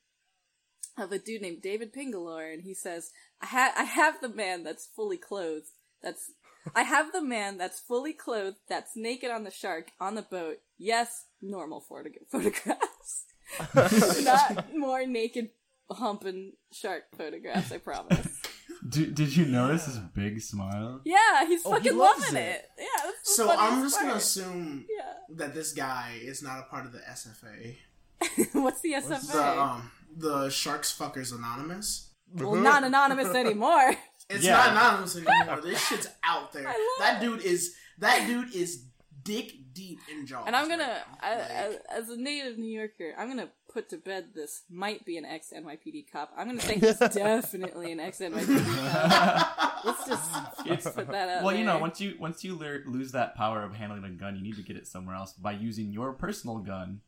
of 0.96 1.12
a 1.12 1.18
dude 1.18 1.42
named 1.42 1.62
David 1.62 1.92
Pingalore, 1.92 2.52
and 2.52 2.62
he 2.62 2.74
says, 2.74 3.10
"I 3.40 3.46
ha- 3.46 3.74
I 3.76 3.84
have 3.84 4.20
the 4.20 4.28
man 4.28 4.64
that's 4.64 4.86
fully 4.86 5.16
clothed. 5.16 5.68
That's 6.02 6.32
I 6.74 6.82
have 6.82 7.12
the 7.12 7.22
man 7.22 7.56
that's 7.58 7.78
fully 7.80 8.12
clothed. 8.12 8.56
That's 8.68 8.96
naked 8.96 9.30
on 9.30 9.44
the 9.44 9.50
shark 9.50 9.90
on 10.00 10.14
the 10.16 10.22
boat. 10.22 10.58
Yes, 10.76 11.26
normal 11.40 11.80
photo- 11.80 12.10
photographs, 12.30 13.26
not 14.24 14.74
more 14.76 15.06
naked." 15.06 15.50
Humping 15.90 16.52
shark 16.70 17.04
photographs, 17.16 17.72
I 17.72 17.78
promise. 17.78 18.37
Did, 18.86 19.14
did 19.14 19.34
you 19.36 19.44
notice 19.46 19.86
his 19.86 19.98
big 19.98 20.40
smile? 20.40 21.00
Yeah, 21.04 21.46
he's 21.46 21.62
Oh, 21.64 21.72
he 21.72 21.76
fucking 21.78 21.96
loves 21.98 22.20
loving 22.20 22.36
it. 22.36 22.48
it. 22.56 22.70
Yeah, 22.78 22.86
that's 23.04 23.36
the 23.36 23.42
So 23.44 23.50
I'm 23.50 23.82
just 23.82 23.96
gonna 23.96 24.10
part. 24.10 24.22
assume 24.22 24.86
Yeah. 24.88 25.12
that 25.36 25.54
this 25.54 25.72
guy 25.72 26.18
is 26.20 26.42
not 26.42 26.58
a 26.60 26.62
part 26.62 26.86
of 26.86 26.92
the 26.92 26.98
SFA. 27.00 27.76
What's 28.52 28.80
the 28.80 28.92
SFA? 28.94 29.32
The 29.32 29.60
um 29.60 29.90
the 30.16 30.48
Sharks 30.50 30.96
Fuckers 30.96 31.32
Anonymous. 31.36 32.10
well, 32.32 32.54
not 32.56 32.84
anonymous 32.84 33.34
anymore. 33.34 33.96
It's 34.30 34.44
Yeah. 34.44 34.52
not 34.58 34.68
anonymous 34.72 35.16
anymore. 35.16 35.60
this 35.62 35.80
shit's 35.86 36.08
out 36.24 36.52
there. 36.52 36.68
I 36.68 36.72
love 36.72 36.98
That 37.00 37.20
dude 37.20 37.42
is 37.42 37.74
that 37.98 38.26
dude 38.26 38.54
is 38.54 38.84
dick 39.22 39.52
deep 39.72 39.98
in 40.10 40.26
jaws. 40.26 40.44
And 40.46 40.54
I'm 40.56 40.68
gonna, 40.68 40.84
right 40.84 41.02
now. 41.22 41.28
I, 41.28 41.36
Like, 41.36 41.50
as, 41.50 41.76
as 42.04 42.08
a 42.10 42.16
native 42.20 42.58
New 42.58 42.70
Yorker, 42.78 43.14
I'm 43.18 43.28
gonna 43.28 43.48
put 43.72 43.88
to 43.90 43.96
bed 43.96 44.28
this 44.34 44.62
might 44.70 45.04
be 45.04 45.16
an 45.18 45.24
ex 45.24 45.52
NYPD 45.56 46.10
cop. 46.10 46.32
I'm 46.36 46.46
gonna 46.48 46.60
say 46.60 46.74
he's 46.80 46.98
definitely 46.98 47.92
an 47.92 48.00
ex 48.00 48.18
NYPD 48.18 48.92
cop. 48.92 49.84
Let's 49.84 50.06
just 50.06 50.30
let's 50.66 50.90
put 50.90 51.08
that 51.08 51.28
out. 51.28 51.44
well, 51.44 51.54
you 51.54 51.64
know, 51.64 51.78
once 51.78 52.00
you 52.00 52.14
once 52.18 52.42
you 52.44 52.54
lear- 52.56 52.82
lose 52.86 53.12
that 53.12 53.34
power 53.36 53.62
of 53.62 53.74
handling 53.74 54.04
a 54.04 54.10
gun, 54.10 54.36
you 54.36 54.42
need 54.42 54.56
to 54.56 54.62
get 54.62 54.76
it 54.76 54.86
somewhere 54.86 55.14
else 55.16 55.32
by 55.34 55.52
using 55.52 55.92
your 55.92 56.12
personal 56.12 56.58
gun 56.58 57.00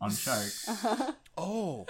on 0.00 0.10
sharks. 0.10 0.68
Uh-huh. 0.84 1.12
Oh, 1.36 1.86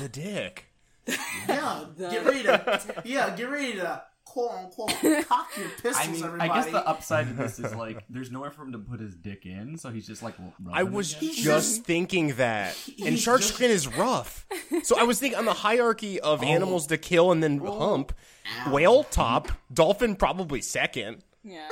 the 0.00 0.08
dick. 0.08 0.66
yeah, 1.48 1.84
The- 1.96 2.08
get 2.08 2.24
ready 2.24 2.42
to 2.44 3.02
yeah, 3.04 3.36
get 3.36 3.48
ready 3.50 3.74
to 3.74 4.02
quote 4.36 4.50
unquote 4.52 4.90
cock 5.28 5.48
your 5.56 5.68
pistols, 5.70 5.96
I 5.96 6.06
mean, 6.08 6.22
everybody. 6.24 6.50
I 6.50 6.54
guess 6.54 6.70
the 6.70 6.86
upside 6.86 7.26
to 7.28 7.32
this 7.32 7.58
is 7.58 7.74
like 7.74 8.04
there's 8.10 8.30
nowhere 8.30 8.50
for 8.50 8.62
him 8.62 8.72
to 8.72 8.78
put 8.78 9.00
his 9.00 9.14
dick 9.14 9.46
in, 9.46 9.78
so 9.78 9.90
he's 9.90 10.06
just 10.06 10.22
like. 10.22 10.34
I 10.70 10.82
was 10.82 11.14
it. 11.14 11.20
Just 11.20 11.42
just- 11.42 11.84
thinking 11.84 12.34
that. 12.36 12.76
And 12.98 13.10
he's 13.10 13.22
shark 13.22 13.40
just- 13.40 13.54
skin 13.54 13.70
is 13.70 13.86
rough. 13.96 14.46
So 14.82 14.98
I 14.98 15.04
was 15.04 15.18
thinking 15.20 15.38
on 15.38 15.44
the 15.46 15.52
hierarchy 15.54 16.20
of 16.20 16.42
oh. 16.42 16.46
animals 16.46 16.86
to 16.88 16.98
kill 16.98 17.32
and 17.32 17.42
then 17.42 17.60
oh. 17.64 17.78
hump, 17.78 18.12
Ow. 18.66 18.72
whale 18.72 19.04
top, 19.04 19.50
dolphin 19.72 20.16
probably 20.16 20.60
second. 20.60 21.22
yeah. 21.44 21.68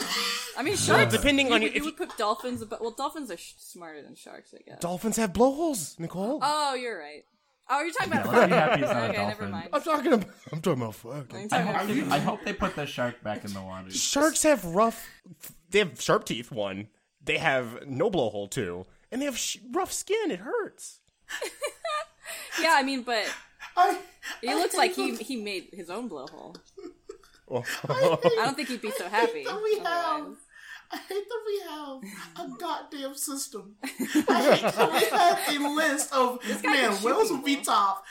I 0.56 0.62
mean, 0.62 0.76
sharks. 0.76 1.12
depending 1.12 1.48
you, 1.48 1.54
on 1.54 1.60
would- 1.62 1.68
if 1.70 1.76
you 1.76 1.80
you- 1.80 1.86
would 1.86 1.96
put 1.96 2.16
dolphins, 2.16 2.64
but 2.64 2.80
well, 2.80 2.92
dolphins 2.92 3.30
are 3.30 3.36
sh- 3.36 3.54
smarter 3.58 4.00
than 4.02 4.14
sharks, 4.14 4.54
I 4.54 4.62
guess. 4.68 4.80
Dolphins 4.80 5.16
have 5.16 5.32
blowholes, 5.32 5.96
Nicole. 5.98 6.38
oh, 6.42 6.74
you're 6.74 6.98
right. 6.98 7.24
Oh, 7.68 7.80
you're 7.82 7.92
talking 7.92 8.12
about 8.12 8.26
Yeah, 8.26 8.38
let's 8.38 8.48
be 8.50 8.54
happy 8.54 8.82
it's 8.82 8.92
not 8.92 9.02
a 9.02 9.08
Okay, 9.08 9.16
never 9.18 9.30
dolphin. 9.30 9.50
mind. 9.50 9.68
I'm 9.72 9.82
talking 9.82 10.12
about. 10.12 10.28
I'm 10.52 10.60
talking 10.60 10.82
about 10.82 10.94
fuck. 10.94 11.34
I'm 11.34 11.48
I 11.50 11.58
hope, 11.60 11.74
about- 11.74 11.86
they, 11.88 12.02
I 12.02 12.18
hope 12.18 12.44
they 12.44 12.52
put 12.52 12.76
the 12.76 12.86
shark 12.86 13.22
back 13.22 13.44
in 13.44 13.52
the 13.54 13.62
water. 13.62 13.90
Sharks 13.90 14.42
have 14.42 14.64
rough. 14.64 15.08
They 15.70 15.78
have 15.80 16.00
sharp 16.00 16.24
teeth. 16.26 16.52
One. 16.52 16.88
They 17.22 17.38
have 17.38 17.86
no 17.86 18.10
blowhole. 18.10 18.50
Two. 18.50 18.84
And 19.10 19.20
they 19.22 19.26
have 19.26 19.38
sh- 19.38 19.58
rough 19.72 19.92
skin. 19.92 20.30
It 20.30 20.40
hurts. 20.40 21.00
Yeah, 22.60 22.74
I 22.76 22.82
mean, 22.84 23.02
but 23.02 23.24
I, 23.76 23.98
he 24.40 24.54
looks 24.54 24.76
like 24.76 24.94
he 24.94 25.14
he 25.16 25.36
made 25.36 25.68
his 25.72 25.90
own 25.90 26.08
blowhole. 26.08 26.56
Oh. 27.46 27.62
I 27.88 28.30
don't 28.46 28.56
think 28.56 28.68
he'd 28.68 28.80
be 28.80 28.90
so 28.92 29.06
happy. 29.06 29.40
hate 29.40 29.46
that 29.48 29.62
we 29.62 29.78
have. 29.80 30.26
Otherwise. 30.90 31.04
I 31.08 31.14
hate 31.14 31.28
that 31.28 31.40
we 31.46 31.60
have 31.68 32.46
a 32.46 32.56
goddamn 32.58 33.14
system. 33.14 33.76
I 33.82 34.56
hate 34.56 34.72
that 34.72 34.92
we 34.92 35.56
have 35.56 35.64
a 35.64 35.74
list 35.74 36.12
of 36.12 36.38
man. 36.62 36.62
can 36.62 36.92
shoot 36.92 37.04
Whales 37.04 37.30
will 37.30 37.42
be 37.42 37.56
top. 37.56 38.04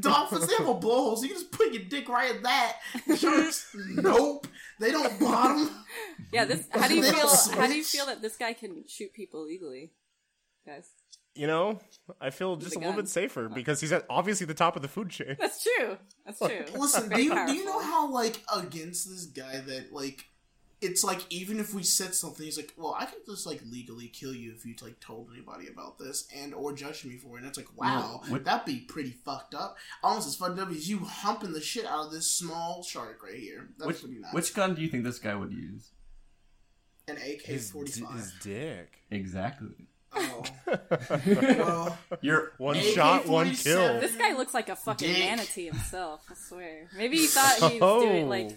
Dolphins 0.00 0.46
they 0.46 0.54
have 0.54 0.68
a 0.68 0.74
blowhole, 0.74 1.16
so 1.16 1.22
you 1.22 1.28
can 1.28 1.38
just 1.38 1.52
put 1.52 1.72
your 1.72 1.82
dick 1.84 2.08
right 2.08 2.34
in 2.34 2.42
that. 2.42 2.78
Sharks, 3.16 3.74
nope, 3.88 4.46
they 4.80 4.90
don't 4.90 5.18
bottom. 5.20 5.70
Yeah, 6.32 6.44
this. 6.46 6.66
How 6.72 6.88
do 6.88 6.96
you 6.96 7.02
feel? 7.02 7.28
don't 7.28 7.60
How 7.60 7.66
do 7.66 7.74
you 7.74 7.84
feel 7.84 8.06
that 8.06 8.22
this 8.22 8.36
guy 8.36 8.52
can 8.54 8.84
shoot 8.88 9.12
people 9.12 9.44
legally, 9.44 9.92
guys? 10.66 10.88
You 11.34 11.48
know, 11.48 11.80
I 12.20 12.30
feel 12.30 12.56
just 12.56 12.76
a 12.76 12.78
a 12.78 12.78
little 12.78 12.94
bit 12.94 13.08
safer 13.08 13.48
because 13.48 13.80
he's 13.80 13.90
at 13.90 14.06
obviously 14.08 14.46
the 14.46 14.54
top 14.54 14.76
of 14.76 14.82
the 14.82 14.88
food 14.88 15.10
chain. 15.10 15.36
That's 15.38 15.64
true. 15.64 15.98
That's 16.24 16.38
true. 16.38 16.64
Listen, 16.76 17.08
do 17.08 17.20
you, 17.20 17.46
do 17.46 17.52
you 17.54 17.64
know 17.64 17.80
how 17.80 18.08
like 18.08 18.40
against 18.54 19.10
this 19.10 19.26
guy 19.26 19.58
that 19.58 19.92
like 19.92 20.24
it's 20.84 21.02
like 21.02 21.20
even 21.30 21.58
if 21.58 21.72
we 21.74 21.82
said 21.82 22.14
something, 22.14 22.44
he's 22.44 22.56
like, 22.56 22.72
well, 22.76 22.94
I 22.98 23.06
could 23.06 23.24
just 23.26 23.46
like 23.46 23.60
legally 23.68 24.08
kill 24.08 24.34
you 24.34 24.52
if 24.52 24.64
you 24.66 24.74
like 24.82 25.00
told 25.00 25.30
anybody 25.34 25.68
about 25.68 25.98
this 25.98 26.28
and 26.36 26.54
or 26.54 26.72
judge 26.72 27.04
me 27.04 27.16
for 27.16 27.36
it. 27.36 27.40
And 27.40 27.48
it's 27.48 27.58
like, 27.58 27.68
wow, 27.76 28.20
Well, 28.22 28.24
what- 28.28 28.44
that'd 28.44 28.66
be 28.66 28.80
pretty 28.80 29.10
fucked 29.10 29.54
up. 29.54 29.76
Almost 30.02 30.28
as 30.28 30.36
fucked 30.36 30.58
up 30.58 30.70
as 30.70 30.88
you 30.88 30.98
humping 31.00 31.52
the 31.52 31.60
shit 31.60 31.86
out 31.86 32.06
of 32.06 32.12
this 32.12 32.30
small 32.30 32.82
shark 32.82 33.20
right 33.24 33.34
here. 33.38 33.68
That's 33.78 33.86
Which, 33.88 34.00
pretty 34.02 34.18
nice. 34.20 34.32
which 34.34 34.54
gun 34.54 34.74
do 34.74 34.82
you 34.82 34.88
think 34.88 35.04
this 35.04 35.18
guy 35.18 35.34
would 35.34 35.52
use? 35.52 35.90
an 37.08 37.16
AK 37.16 37.42
His, 37.42 37.70
forty 37.70 37.90
his 37.92 38.00
five. 38.00 38.88
Exactly. 39.10 39.88
Oh, 40.16 40.44
well, 41.26 41.98
You're 42.20 42.52
One 42.58 42.76
AK-47. 42.76 42.94
shot, 42.94 43.26
one 43.26 43.50
kill. 43.54 44.00
This 44.00 44.16
guy 44.16 44.32
looks 44.36 44.54
like 44.54 44.68
a 44.68 44.76
fucking 44.76 45.08
Dick. 45.12 45.18
manatee 45.18 45.66
himself. 45.66 46.24
I 46.30 46.34
swear. 46.34 46.88
Maybe 46.96 47.16
he 47.18 47.26
thought 47.28 47.70
he 47.72 47.80
was 47.80 48.02
doing 48.04 48.28
like. 48.28 48.50
Oh. 48.52 48.56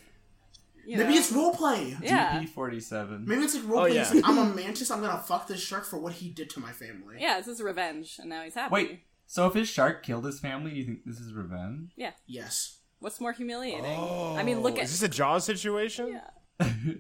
You 0.88 0.98
know, 0.98 1.04
maybe 1.04 1.16
it's 1.18 1.32
role 1.32 1.54
play. 1.54 1.96
Yeah. 2.02 2.42
DP47. 2.42 3.26
Maybe 3.28 3.44
it's 3.44 3.56
like 3.56 3.68
role 3.68 3.80
Oh, 3.80 3.86
play. 3.86 3.96
yeah. 3.96 4.02
It's 4.02 4.14
like, 4.16 4.24
I'm 4.28 4.38
a 4.38 4.46
mantis. 4.46 4.90
I'm 4.90 5.02
gonna 5.02 5.18
fuck 5.22 5.48
this 5.48 5.60
shark 5.62 5.86
for 5.86 6.00
what 6.00 6.14
he 6.14 6.30
did 6.30 6.50
to 6.52 6.60
my 6.60 6.72
family. 6.72 7.18
Yeah, 7.20 7.38
this 7.38 7.48
is 7.48 7.62
revenge, 7.62 8.18
and 8.20 8.30
now 8.30 8.44
he's 8.44 8.54
happy. 8.56 8.74
Wait, 8.74 9.00
so 9.26 9.48
if 9.48 9.54
his 9.54 9.68
shark 9.68 10.04
killed 10.04 10.26
his 10.26 10.40
family, 10.40 10.74
you 10.74 10.86
think 10.86 11.00
this 11.06 11.20
is 11.20 11.34
revenge? 11.34 11.92
Yeah. 11.98 12.12
Yes. 12.26 12.80
What's 13.00 13.20
more 13.20 13.34
humiliating? 13.34 13.86
Oh. 13.86 14.36
I 14.38 14.44
mean, 14.44 14.62
look 14.62 14.76
Oh, 14.76 14.78
at. 14.78 14.84
Is 14.86 15.00
this 15.00 15.04
a 15.04 15.14
Jaws 15.14 15.44
situation? 15.46 16.08
yeah. 16.08 16.22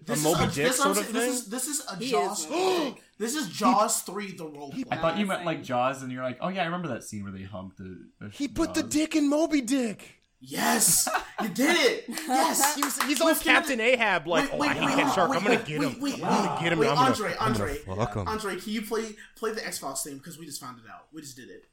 This 0.05 0.23
Moby 0.23 0.43
is 0.43 0.53
Dick 0.55 0.67
this, 0.67 0.77
sort 0.77 0.97
of 0.97 1.05
thing? 1.05 1.13
This 1.15 1.33
is, 1.33 1.45
this 1.47 1.67
is 1.67 1.83
a 1.91 1.95
He 1.95 2.11
Jaws. 2.11 2.43
is 2.45 2.49
Moby 2.51 2.85
Dick. 2.91 3.03
this 3.17 3.35
is 3.35 3.47
Jaws 3.49 4.01
three, 4.01 4.33
the 4.35 4.45
role 4.45 4.69
play. 4.71 4.83
I 4.91 4.97
thought 4.97 5.17
you 5.17 5.25
meant 5.25 5.45
like. 5.45 5.63
Jaws, 5.63 6.03
and 6.03 6.11
you're 6.11 6.21
like, 6.21 6.37
oh 6.41 6.49
yeah, 6.49 6.61
I 6.61 6.65
remember 6.65 6.89
that 6.89 7.03
scene 7.03 7.23
where 7.23 7.31
they 7.31 7.41
humped 7.43 7.79
a. 7.79 7.95
a 8.25 8.29
He 8.29 8.47
put 8.47 8.75
the 8.75 8.83
dick 8.83 9.15
in 9.15 9.27
Moby 9.29 9.61
Dick. 9.61 10.16
Yes, 10.39 11.09
you 11.41 11.49
did 11.49 11.75
it. 11.77 12.05
Yes. 12.07 12.75
He 12.75 12.83
was, 12.83 13.01
he's 13.03 13.21
all 13.21 13.33
Captain 13.35 13.79
Ahab, 13.79 14.27
like, 14.27 14.51
oh, 14.53 14.61
I 14.61 14.73
hate 14.73 14.97
that 14.97 15.15
shark. 15.15 15.35
I'm 15.35 15.43
gonna 15.43 15.57
get 15.57 15.81
him. 15.81 15.99
Wait, 15.99 16.15
I'm 16.15 16.19
gonna 16.19 16.59
get 16.61 16.73
him. 16.73 16.79
Wait, 16.79 16.89
and 16.89 16.99
I'm 16.99 17.13
gonna, 17.13 17.21
Andre, 17.25 17.31
I'm 17.39 17.53
gonna 17.53 17.63
Andre, 17.63 17.75
fuck 17.77 18.15
him. 18.15 18.27
Andre, 18.27 18.55
can 18.57 18.73
you 18.73 18.81
play 18.83 19.15
play 19.35 19.51
the 19.51 19.61
Xbox 19.61 20.03
theme 20.03 20.17
because 20.17 20.37
we 20.37 20.45
just 20.45 20.61
found 20.61 20.77
it 20.77 20.85
out. 20.91 21.07
We 21.11 21.21
just 21.21 21.35
did 21.35 21.49
it. 21.49 21.65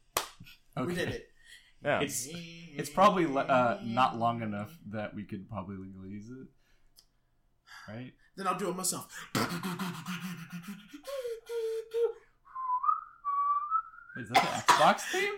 Okay. 0.77 0.87
We 0.87 0.95
did 0.95 1.11
it. 1.11 1.29
Yeah. 1.85 2.01
It's 2.01 2.27
it's 2.33 2.89
probably 2.89 3.27
le- 3.27 3.43
uh, 3.43 3.81
not 3.85 4.17
long 4.19 4.41
enough 4.43 4.75
that 4.91 5.15
we 5.15 5.25
could 5.25 5.49
probably 5.51 5.77
legally 5.77 6.09
use 6.09 6.31
it, 6.31 6.47
right? 7.93 8.13
Then 8.37 8.47
I'll 8.47 8.57
do 8.59 8.71
it 8.71 8.77
myself. 8.77 9.07
Is 14.17 14.29
that 14.31 14.65
the 14.67 14.73
Xbox 14.73 15.01
theme? 15.11 15.35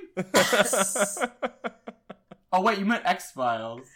Oh 2.52 2.62
wait, 2.62 2.78
you 2.78 2.84
meant 2.86 3.04
X 3.04 3.32
Files. 3.32 3.86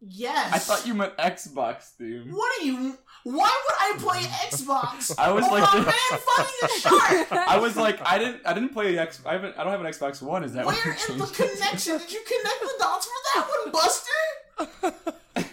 Yes. 0.00 0.52
I 0.54 0.58
thought 0.58 0.86
you 0.86 0.94
meant 0.94 1.16
Xbox 1.16 1.90
theme. 1.98 2.30
What 2.32 2.60
are 2.60 2.64
you? 2.64 2.96
Why 3.24 3.50
would 3.66 3.76
I 3.80 3.94
play 3.98 4.20
Xbox? 4.20 5.12
I 5.18 5.32
was 5.32 5.44
like- 5.50 5.74
a 5.74 5.76
man 5.82 6.20
fighting 6.20 6.54
a 6.62 6.68
shark. 6.80 7.32
I 7.32 7.58
was 7.58 7.76
like, 7.76 7.98
I 8.06 8.16
didn't, 8.16 8.42
I 8.46 8.54
didn't 8.54 8.68
play 8.68 8.92
the 8.92 9.00
X. 9.02 9.20
I 9.26 9.32
haven't, 9.32 9.58
I 9.58 9.64
don't 9.64 9.72
have 9.72 9.80
an 9.80 9.86
Xbox 9.88 10.22
One. 10.22 10.44
Is 10.44 10.52
that 10.52 10.64
what 10.64 10.76
Where 10.76 10.84
you're 10.86 11.12
in 11.14 11.18
the 11.18 11.26
connection? 11.26 11.98
Did 11.98 12.12
you 12.12 12.20
connect 12.26 12.60
the 12.60 12.74
dots 12.78 13.06
for 13.06 13.20
that 13.34 13.48
one, 13.48 13.72
Buster? 13.72 14.18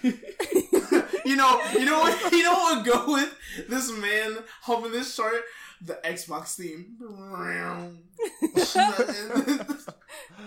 you 1.25 1.35
know, 1.35 1.59
you 1.73 1.85
know 1.85 1.99
what? 1.99 2.31
You 2.31 2.43
know 2.43 2.53
what 2.53 2.77
would 2.77 2.85
go 2.85 3.13
with 3.13 3.35
this 3.67 3.91
man 3.91 4.37
humping 4.61 4.91
this 4.91 5.13
shark? 5.15 5.41
The 5.85 5.99
Xbox 6.03 6.55
theme. 6.55 6.97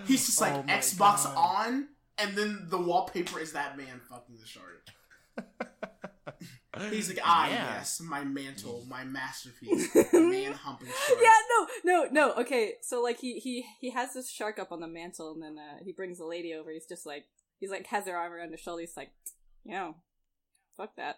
He's 0.07 0.27
just 0.27 0.41
like 0.41 0.55
Oh 0.55 0.63
Xbox 0.63 1.25
God. 1.25 1.35
on, 1.37 1.89
and 2.19 2.37
then 2.37 2.67
the 2.69 2.79
wallpaper 2.79 3.41
is 3.41 3.53
that 3.53 3.77
man 3.77 4.01
fucking 4.09 4.37
the 4.39 4.47
shark. 4.47 4.87
He's 6.91 7.09
like, 7.09 7.19
ah, 7.25 7.49
Yeah. 7.49 7.75
yes, 7.79 8.01
my 8.01 8.23
mantle, 8.25 8.85
my 8.89 9.05
masterpiece, 9.05 9.95
man 10.13 10.53
humping 10.53 10.89
shark. 10.89 11.19
Yeah, 11.23 11.31
no, 11.51 11.67
no, 11.85 12.09
no. 12.11 12.33
Okay, 12.41 12.75
so 12.83 13.03
like 13.03 13.19
he 13.19 13.39
he 13.39 13.65
he 13.81 13.91
has 13.91 14.15
this 14.15 14.31
shark 14.31 14.59
up 14.59 14.73
on 14.73 14.81
the 14.81 14.89
mantle, 14.89 15.33
and 15.33 15.43
then 15.43 15.59
uh, 15.59 15.79
he 15.85 15.93
brings 15.93 16.19
the 16.19 16.27
lady 16.27 16.55
over. 16.55 16.71
He's 16.71 16.87
just 16.87 17.07
like 17.07 17.25
he's 17.59 17.71
like 17.71 17.87
has 17.89 18.07
her 18.07 18.17
arm 18.17 18.33
around 18.33 18.53
his 18.53 18.61
shoulder. 18.61 18.81
He's 18.83 18.97
like, 18.97 19.11
you 19.65 19.73
know, 19.73 19.97
fuck 20.77 20.95
that, 20.97 21.17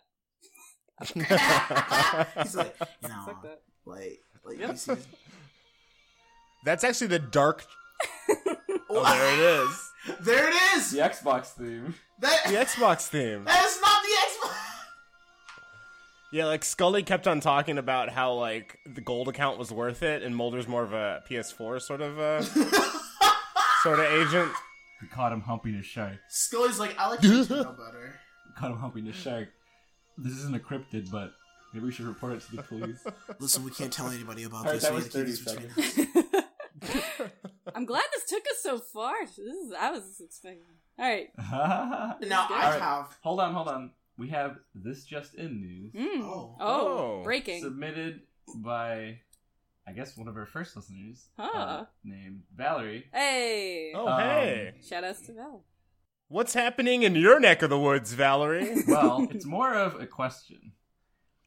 He's 1.02 1.16
like, 2.56 2.76
you 3.02 3.08
know, 3.08 3.22
fuck 3.26 3.42
that. 3.42 3.62
Like, 3.90 4.20
like 4.44 4.58
Yep. 4.58 4.70
you 4.70 4.76
see 4.76 4.92
That's 6.64 6.84
actually 6.84 7.08
the 7.08 7.18
dark. 7.18 7.64
Oh, 8.92 9.04
there 9.04 9.34
it 9.34 9.64
is. 9.68 9.86
There 10.26 10.48
it 10.48 10.54
is. 10.76 10.90
the 10.90 10.98
Xbox 10.98 11.46
theme. 11.52 11.94
That 12.20 12.40
The 12.46 12.54
Xbox 12.54 13.06
theme. 13.06 13.44
that 13.44 13.64
is 13.66 13.80
not 13.80 14.02
the 14.02 14.08
Xbox. 14.48 14.54
Yeah, 16.32 16.46
like 16.46 16.64
Scully 16.64 17.02
kept 17.04 17.28
on 17.28 17.38
talking 17.40 17.78
about 17.78 18.08
how 18.08 18.32
like 18.32 18.78
the 18.86 19.00
gold 19.00 19.28
account 19.28 19.58
was 19.58 19.70
worth 19.72 20.02
it, 20.02 20.22
and 20.22 20.34
Mulder's 20.34 20.66
more 20.66 20.82
of 20.82 20.92
a 20.92 21.22
PS4 21.30 21.80
sort 21.82 22.00
of 22.00 22.18
uh, 22.18 22.42
sort 23.82 23.98
of 24.00 24.06
agent. 24.06 24.50
We 25.02 25.08
caught 25.08 25.32
him 25.32 25.40
humping 25.42 25.74
a 25.76 25.82
shark. 25.82 26.14
Scully's 26.28 26.78
like, 26.80 26.96
I 26.98 27.10
like 27.10 27.20
Nintendo 27.20 27.76
better. 27.76 28.14
We 28.48 28.54
caught 28.56 28.70
him 28.72 28.78
humping 28.78 29.06
a 29.08 29.12
shark. 29.12 29.48
This 30.18 30.32
isn't 30.34 30.54
a 30.54 30.58
cryptid, 30.60 31.10
but 31.10 31.32
maybe 31.72 31.86
we 31.86 31.92
should 31.92 32.06
report 32.06 32.32
it 32.34 32.40
to 32.42 32.56
the 32.56 32.62
police. 32.70 33.04
Listen, 33.38 33.64
we 33.64 33.70
can't 33.70 33.92
tell 33.92 34.08
anybody 34.08 34.44
about 34.44 34.66
Alright, 34.66 34.80
this. 34.80 34.82
that 34.84 34.92
We 34.92 35.24
was 35.24 35.40
gotta 35.42 35.62
keep 35.62 35.68
30 35.68 35.68
this 35.68 35.84
between 35.94 36.06
seconds. 36.06 36.42
us. 36.82 37.30
I'm 37.74 37.84
glad 37.84 38.02
this 38.12 38.24
took 38.28 38.42
us 38.42 38.62
so 38.62 38.78
far. 38.78 39.14
This 39.26 39.38
is 39.38 39.72
I 39.78 39.90
was 39.90 40.20
expecting. 40.20 40.62
All 40.98 41.08
right. 41.08 41.28
Now 41.38 42.46
I 42.50 42.64
Alright. 42.64 42.80
have. 42.80 43.16
hold 43.22 43.40
on, 43.40 43.54
hold 43.54 43.68
on. 43.68 43.90
We 44.18 44.28
have 44.28 44.56
this 44.74 45.04
just 45.04 45.34
in 45.34 45.60
news 45.60 45.92
Mm. 45.94 46.22
Oh. 46.22 46.56
Oh, 46.60 46.60
Oh. 46.60 47.20
breaking. 47.24 47.62
submitted 47.62 48.20
by, 48.56 49.18
I 49.86 49.92
guess, 49.92 50.16
one 50.16 50.28
of 50.28 50.36
our 50.36 50.46
first 50.46 50.76
listeners 50.76 51.28
uh, 51.38 51.84
named 52.04 52.42
Valerie. 52.54 53.06
Hey! 53.14 53.92
Oh, 53.94 54.08
Um, 54.08 54.20
hey. 54.20 54.72
Shout 54.86 55.04
outs 55.04 55.22
to 55.22 55.32
Val. 55.32 55.64
What's 56.28 56.54
happening 56.54 57.02
in 57.02 57.14
your 57.16 57.40
neck 57.40 57.62
of 57.62 57.70
the 57.70 57.78
woods, 57.78 58.12
Valerie? 58.12 58.82
Well, 58.86 59.26
it's 59.30 59.46
more 59.46 59.72
of 59.74 60.00
a 60.00 60.06
question. 60.06 60.72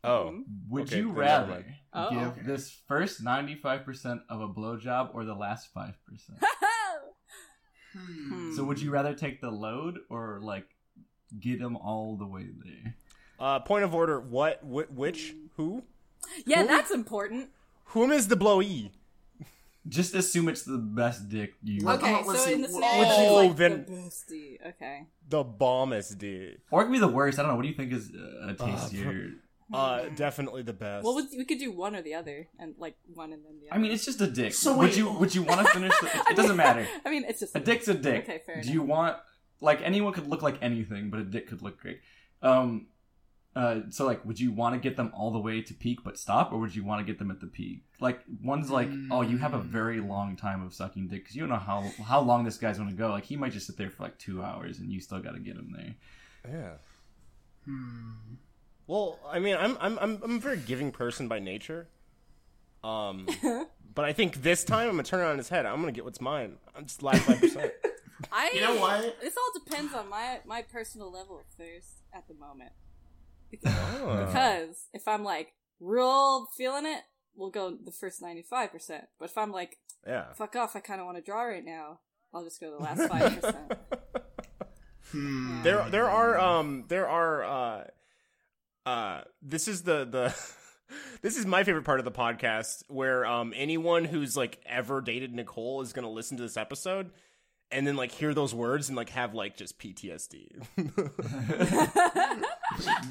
Oh. 0.04 0.44
Would 0.70 0.84
Okay, 0.84 0.98
you 0.98 1.12
rather. 1.12 1.66
Oh. 1.94 2.10
give 2.10 2.20
Okay. 2.30 2.42
this 2.44 2.70
first 2.88 3.24
95% 3.24 4.22
of 4.30 4.42
a 4.42 4.48
blowjob 4.50 5.14
or 5.14 5.26
the 5.26 5.36
last 5.36 5.74
5%? 5.74 5.94
Hmm. 7.96 8.56
so 8.56 8.64
would 8.64 8.82
you 8.82 8.90
rather 8.90 9.14
take 9.14 9.40
the 9.40 9.52
load 9.52 10.00
or, 10.10 10.40
like, 10.42 10.66
get 11.40 11.60
them 11.60 11.78
all 11.78 12.16
the 12.18 12.26
way 12.26 12.48
there? 12.64 12.96
Uh, 13.40 13.60
point 13.60 13.84
of 13.84 13.94
order. 13.94 14.20
What? 14.20 14.62
Wh- 14.64 14.92
which? 14.96 15.36
Who? 15.58 15.84
yeah, 16.46 16.62
Who- 16.64 16.68
that's 16.68 16.90
important. 16.92 17.50
Whom 17.86 18.12
is 18.12 18.28
the 18.30 18.36
blowee? 18.36 18.90
Just 19.88 20.16
assume 20.16 20.48
it's 20.48 20.64
the 20.64 20.78
best 20.80 21.30
dick 21.30 21.54
you... 21.62 21.86
Let- 21.86 22.00
Okay, 22.02 22.14
Oh, 22.24 22.28
let's 22.28 22.40
so 22.40 22.46
see. 22.48 22.54
in 22.54 22.62
the 22.62 22.68
Oh, 22.70 22.72
scenario, 22.72 23.04
it's 23.04 23.32
like 23.50 23.56
then- 23.58 23.86
the 23.86 23.92
bestie. 23.92 24.68
Okay. 24.70 25.06
The 25.30 25.44
bombest 25.44 26.18
dude. 26.18 26.62
Or 26.72 26.82
it 26.82 26.86
could 26.86 26.94
be 26.94 27.00
the 27.00 27.08
worst. 27.08 27.38
I 27.38 27.44
don't 27.44 27.52
know. 27.52 27.56
What 27.58 27.64
do 27.64 27.68
you 27.68 27.76
think 27.76 27.92
is 27.94 28.12
uh, 28.16 28.48
a 28.48 28.54
tastier... 28.56 29.10
Uh, 29.10 29.40
definitely 30.16 30.64
the 30.64 30.74
best. 30.74 31.04
Well, 31.04 31.16
we 31.38 31.46
could 31.46 31.60
do 31.60 31.72
one 31.72 31.96
or 31.96 32.02
the 32.02 32.14
other, 32.14 32.48
and 32.60 32.76
like 32.78 32.96
one 33.14 33.34
and 33.34 33.44
then 33.44 33.60
the 33.62 33.70
other. 33.70 33.76
I 33.76 33.82
mean, 33.82 33.92
it's 33.92 34.06
just 34.06 34.22
a 34.22 34.28
dick. 34.28 34.54
So 34.54 34.78
would 34.78 34.90
wait- 34.90 34.98
you 34.98 35.12
would 35.12 35.34
you 35.34 35.44
want 35.44 35.66
to 35.66 35.74
finish? 35.74 35.94
The, 36.00 36.08
it, 36.16 36.22
it 36.32 36.36
doesn't 36.36 36.58
matter. 36.58 36.88
I 37.06 37.10
mean, 37.10 37.26
it's 37.28 37.40
just 37.40 37.56
A 37.56 37.60
dick's 37.60 37.88
a 37.88 37.94
dick. 37.94 38.24
Okay, 38.24 38.42
fair 38.46 38.62
Do 38.62 38.72
you 38.72 38.82
want 38.82 39.18
like 39.62 39.82
anyone 39.82 40.14
could 40.14 40.28
look 40.28 40.42
like 40.42 40.58
anything, 40.62 41.10
but 41.10 41.20
a 41.20 41.24
dick 41.24 41.48
could 41.48 41.62
look 41.62 41.80
great. 41.80 42.02
Um, 42.42 42.88
uh, 43.56 43.82
so 43.90 44.06
like, 44.06 44.26
would 44.26 44.40
you 44.40 44.52
want 44.52 44.74
to 44.74 44.80
get 44.80 44.98
them 44.98 45.12
all 45.16 45.30
the 45.32 45.40
way 45.40 45.62
to 45.62 45.74
peak 45.76 46.00
but 46.04 46.18
stop, 46.18 46.52
or 46.52 46.58
would 46.58 46.76
you 46.76 46.84
want 46.84 47.00
to 47.00 47.06
get 47.06 47.20
them 47.20 47.30
at 47.30 47.40
the 47.40 47.46
peak? 47.48 47.84
Like 48.00 48.22
one's 48.42 48.70
like, 48.72 48.90
oh, 49.12 49.22
you 49.22 49.38
have 49.38 49.54
a 49.54 49.60
very 49.60 50.00
long 50.00 50.36
time 50.36 50.64
of 50.66 50.74
sucking 50.74 51.08
dick 51.08 51.22
because 51.24 51.36
you 51.36 51.42
don't 51.42 51.50
know 51.50 51.56
how 51.58 51.90
how 52.04 52.20
long 52.20 52.44
this 52.44 52.58
guy's 52.58 52.78
going 52.78 52.90
to 52.90 52.96
go. 52.96 53.10
Like 53.10 53.26
he 53.26 53.36
might 53.38 53.52
just 53.54 53.68
sit 53.68 53.78
there 53.78 53.90
for 53.92 54.04
like 54.04 54.18
two 54.18 54.44
hours, 54.44 54.80
and 54.80 54.92
you 54.92 55.00
still 55.00 55.20
got 55.20 55.34
to 55.36 55.40
get 55.40 55.56
him 55.56 55.74
there. 55.76 55.96
yeah. 56.52 56.72
Hmm. 57.66 58.12
Well, 58.88 59.20
I 59.30 59.40
mean, 59.40 59.56
I'm 59.56 59.78
I'm 59.80 59.98
I'm 60.00 60.20
I'm 60.24 60.36
a 60.38 60.40
very 60.40 60.58
giving 60.58 60.92
person 60.92 61.28
by 61.28 61.40
nature. 61.40 61.88
Um, 62.84 63.28
but 63.96 64.06
I 64.06 64.12
think 64.14 64.42
this 64.44 64.64
time 64.64 64.90
I'm 64.90 64.96
gonna 64.96 65.04
turn 65.04 65.22
it 65.22 65.30
on 65.32 65.38
his 65.38 65.50
head. 65.50 65.66
I'm 65.66 65.80
gonna 65.80 65.92
get 65.94 66.04
what's 66.06 66.20
mine. 66.22 66.58
I'm 66.76 66.86
just 66.86 67.02
last 67.04 67.22
five 67.22 67.40
percent. 67.40 67.72
I. 68.32 68.52
You 68.54 68.62
know 68.62 68.76
what? 68.76 69.20
This 69.22 69.36
all 69.38 69.62
depends 69.66 69.94
on 69.94 70.10
my 70.10 70.40
my 70.46 70.62
personal 70.64 71.12
level 71.12 71.40
of 71.40 71.46
thirst 71.58 72.02
at 72.14 72.28
the 72.28 72.34
moment. 72.34 72.72
Because, 73.50 73.74
Oh. 74.02 74.26
because 74.26 74.88
if 74.94 75.08
I'm 75.08 75.24
like 75.24 75.54
real 75.80 76.48
feeling 76.58 76.86
it, 76.86 77.02
we'll 77.36 77.52
go 77.52 77.78
the 77.82 77.92
first 77.92 78.22
ninety 78.22 78.42
five 78.42 78.72
percent. 78.72 79.06
But 79.20 79.30
if 79.30 79.38
I'm 79.38 79.52
like 79.52 79.78
Yeah. 80.06 80.34
fuck 80.34 80.56
off, 80.56 80.76
I 80.76 80.80
kind 80.82 81.00
of 81.00 81.06
want 81.06 81.18
to 81.18 81.24
draw 81.24 81.44
right 81.44 81.64
now, 81.64 82.00
I'll 82.34 82.44
just 82.44 82.60
go 82.60 82.72
the 82.78 82.84
last 82.84 83.08
five 83.10 83.40
percent. 83.42 83.74
Hmm. 85.12 85.62
There 85.64 85.88
there 85.90 86.10
are 86.10 86.40
um 86.40 86.86
there 86.88 87.08
are 87.08 87.44
uh 87.44 87.84
uh 88.86 89.22
this 89.42 89.68
is 89.68 89.84
the 89.84 90.06
the 90.06 90.36
this 91.22 91.38
is 91.38 91.46
my 91.46 91.64
favorite 91.64 91.84
part 91.86 92.00
of 92.00 92.06
the 92.06 92.12
podcast 92.12 92.84
where 92.88 93.26
um 93.26 93.54
anyone 93.56 94.06
who's 94.06 94.36
like 94.38 94.60
ever 94.66 95.02
dated 95.02 95.34
Nicole 95.34 95.82
is 95.82 95.94
going 95.94 96.04
to 96.04 96.10
listen 96.12 96.38
to 96.38 96.44
this 96.44 96.58
episode 96.58 97.12
and 97.72 97.88
then 97.88 97.96
like 97.96 98.12
hear 98.12 98.34
those 98.34 98.54
words 98.54 98.90
and 98.90 98.96
like 98.96 99.10
have 99.10 99.34
like 99.34 99.58
just 99.58 99.80
PTSD. 99.80 100.64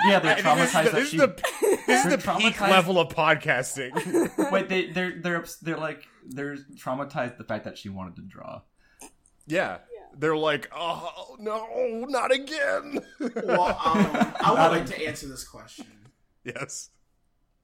Yeah, 0.07 0.19
they're 0.19 0.35
think 0.37 0.45
this 0.59 0.75
is 0.75 0.75
traumatized 0.75 0.85
the- 0.85 0.91
that 0.91 0.93
this 0.93 1.09
she. 1.11 1.17
is 1.17 1.23
the 1.23 1.83
this 1.87 2.05
is 2.07 2.11
the 2.25 2.35
peak 2.39 2.61
level 2.61 2.99
of 2.99 3.09
podcasting. 3.11 4.51
Wait, 4.51 4.69
they 4.69 4.91
they're 4.91 5.21
they're 5.21 5.45
they're 5.63 5.77
like 5.77 6.05
they're 6.27 6.57
traumatized 6.77 7.39
the 7.39 7.45
fact 7.45 7.65
that 7.65 7.79
she 7.79 7.89
wanted 7.89 8.17
to 8.17 8.23
draw. 8.23 8.63
yeah. 9.47 9.79
They're 10.19 10.37
like, 10.37 10.71
"Oh, 10.75 11.37
no, 11.39 12.05
not 12.09 12.33
again." 12.33 13.01
Well, 13.21 13.69
um, 13.85 14.35
I 14.41 14.51
would 14.51 14.77
like 14.79 14.87
to 14.87 15.07
answer 15.07 15.29
this 15.29 15.45
question. 15.45 15.87
yes. 16.45 16.91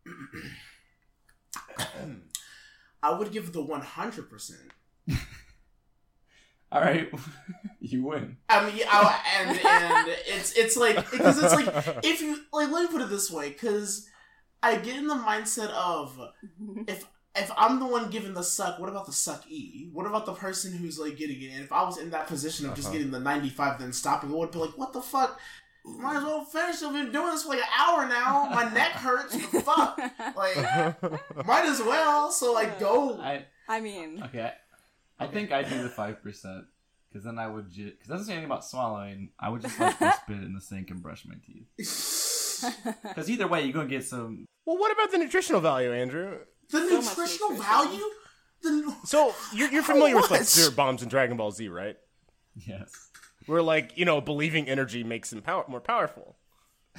I 3.02 3.12
would 3.12 3.32
give 3.32 3.52
the 3.52 3.62
one 3.62 3.82
hundred 3.82 4.28
percent. 4.30 4.72
All 6.70 6.82
right, 6.82 7.11
you 7.80 8.04
win. 8.04 8.37
I 8.48 8.70
mean, 8.70 8.84
I, 8.90 9.20
and 9.38 9.50
and 9.50 10.16
it's 10.26 10.52
it's 10.52 10.76
like 10.76 10.96
because 11.11 11.42
it's 11.42 11.54
like 11.54 11.68
if 12.04 12.20
you 12.20 12.40
like 12.52 12.70
let 12.70 12.82
me 12.82 12.88
put 12.88 13.00
it 13.02 13.08
this 13.08 13.30
way 13.30 13.48
because 13.48 14.06
I 14.62 14.76
get 14.76 14.96
in 14.96 15.06
the 15.06 15.14
mindset 15.14 15.70
of 15.70 16.20
if 16.87 17.06
if 17.38 17.51
I'm 17.57 17.79
the 17.81 17.87
one 17.87 18.11
giving 18.11 18.35
the 18.35 18.42
suck, 18.42 18.79
what 18.79 18.88
about 18.88 19.07
the 19.07 19.12
suck 19.12 19.44
e? 19.51 19.88
What 19.92 20.07
about 20.07 20.27
the 20.27 20.33
person 20.35 20.72
who's 20.77 20.98
like 20.98 21.16
getting 21.16 21.40
it? 21.42 21.53
And 21.55 21.64
if 21.64 21.72
I 21.72 21.83
was 21.85 21.98
in 21.98 22.11
that 22.11 22.27
position 22.27 22.66
of 22.68 22.74
just 22.74 22.88
Uh-huh. 22.88 22.96
getting 22.96 23.11
the 23.12 23.20
95 23.20 23.79
then 23.79 23.92
stopping, 23.92 24.31
I 24.31 24.35
would 24.35 24.51
be 24.51 24.59
like, 24.59 24.77
what 24.79 24.92
the 24.92 25.03
fuck? 25.03 25.38
Might 25.85 26.16
as 26.16 26.24
well 26.24 26.44
finish. 26.44 26.83
I've 26.83 26.92
been 26.92 27.11
doing 27.12 27.31
this 27.31 27.44
for 27.44 27.51
like 27.51 27.61
an 27.61 27.68
hour 27.79 28.07
now. 28.09 28.51
My 28.51 28.64
neck 28.74 28.92
hurts. 28.92 29.35
Fuck? 29.62 29.98
Like, 30.37 30.57
might 31.46 31.64
as 31.64 31.81
well. 31.81 32.31
So 32.31 32.53
like, 32.53 32.79
go. 32.79 33.18
I 33.20 33.46
I 33.68 33.81
mean, 33.81 34.22
okay. 34.24 34.53
I 35.18 35.27
think 35.27 35.51
I'd 35.51 35.68
do 35.70 35.83
the 35.83 35.88
five 35.88 36.22
percent 36.22 36.64
because 37.11 37.24
then 37.24 37.38
I 37.38 37.46
would 37.46 37.70
just 37.70 37.92
because 37.98 38.09
doesn't 38.09 38.27
say 38.27 38.33
anything 38.33 38.46
about 38.51 38.64
swallowing. 38.66 39.31
I 39.40 39.48
would 39.48 39.62
just 39.62 39.79
like 39.81 39.98
go 39.98 40.11
spit 40.22 40.37
in 40.38 40.55
the 40.55 40.61
sink 40.61 40.90
and 40.90 41.03
brush 41.03 41.24
my 41.27 41.35
teeth. 41.46 41.66
Because 43.03 43.31
either 43.31 43.46
way, 43.48 43.62
you're 43.64 43.72
gonna 43.72 43.88
get 43.88 44.05
some. 44.05 44.44
Well, 44.66 44.77
what 44.77 44.92
about 44.92 45.11
the 45.11 45.18
nutritional 45.18 45.61
value, 45.62 45.92
Andrew? 45.92 46.38
The 46.70 46.87
So 46.87 47.00
nutritional 47.00 47.54
value. 47.62 48.04
The 48.62 48.94
So 49.04 49.35
you're, 49.54 49.68
you're 49.72 49.83
familiar 49.83 50.16
with 50.16 50.31
like 50.31 50.40
What? 50.40 50.46
spirit 50.48 50.76
bombs 50.76 51.02
and 51.02 51.11
Dragon 51.11 51.37
Ball 51.37 51.50
Z, 51.50 51.68
right? 51.68 51.96
Yes. 52.54 52.90
Where 53.46 53.62
like 53.62 53.92
you 53.96 54.04
know 54.04 54.20
believing 54.20 54.68
energy 54.68 55.04
makes 55.04 55.31
them 55.31 55.42
power- 55.42 55.64
more 55.68 55.81
powerful. 55.81 56.37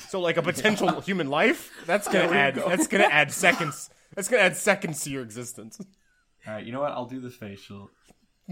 So 0.07 0.19
like 0.21 0.37
a 0.37 0.41
potential 0.41 1.01
human 1.01 1.29
life, 1.29 1.71
that's 1.85 2.07
gonna 2.07 2.27
There 2.29 2.37
add 2.37 2.55
go. 2.55 2.69
that's 2.69 2.87
gonna 2.87 3.03
add 3.11 3.31
seconds. 3.31 3.89
That's 4.15 4.27
gonna 4.29 4.43
add 4.43 4.55
seconds 4.55 5.03
to 5.03 5.09
your 5.09 5.21
existence. 5.23 5.79
All 6.47 6.53
right. 6.53 6.65
You 6.65 6.71
know 6.71 6.79
what? 6.81 6.93
I'll 6.93 7.05
do 7.05 7.19
the 7.19 7.29
facial. 7.29 7.89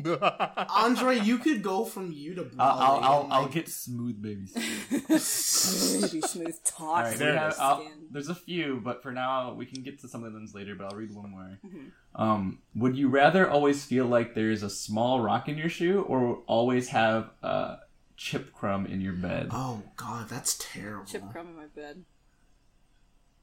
Andre, 0.06 1.20
you 1.20 1.38
could 1.40 1.64
go 1.64 1.84
from 1.86 2.12
you 2.12 2.36
to 2.36 2.50
I'll 2.60 2.80
I'll, 2.80 3.04
I'll, 3.04 3.26
in, 3.26 3.32
I'll 3.32 3.48
get 3.48 3.68
smooth 3.70 4.22
baby. 4.22 4.46
skin. 4.48 5.20
smooth, 5.20 6.24
smooth 6.26 6.56
All 6.80 6.96
right. 6.96 7.04
talk. 7.04 7.12
we 7.12 7.18
there 7.18 7.38
have- 7.38 7.54
Skin. 7.54 7.92
there's 8.12 8.30
a 8.30 8.36
few, 8.36 8.80
but 8.84 9.02
for 9.02 9.12
now 9.12 9.54
we 9.54 9.66
can 9.66 9.82
get 9.84 10.00
to 10.02 10.08
some 10.08 10.24
of 10.24 10.34
them 10.34 10.48
later. 10.54 10.76
But 10.76 10.92
I'll 10.92 10.98
read 10.98 11.14
one 11.16 11.32
more. 11.32 11.60
Mm-hmm. 11.66 12.22
Um, 12.22 12.60
would 12.76 12.96
you 12.98 13.10
rather 13.10 13.50
always 13.50 13.84
feel 13.86 14.06
like 14.06 14.34
there's 14.36 14.64
a 14.64 14.70
small 14.70 15.22
rock 15.22 15.48
in 15.50 15.58
your 15.58 15.70
shoe, 15.70 16.02
or 16.02 16.40
always 16.48 16.90
have 16.90 17.30
a 17.44 17.78
chip 18.16 18.52
crumb 18.54 18.86
in 18.88 19.00
your 19.02 19.14
bed, 19.14 19.50
Oh 19.52 19.84
god, 19.96 20.28
that's 20.30 20.58
terrible. 20.60 21.06
Chip 21.06 21.24
crumb 21.32 21.48
in 21.50 21.56
my 21.56 21.66
bed. 21.68 22.04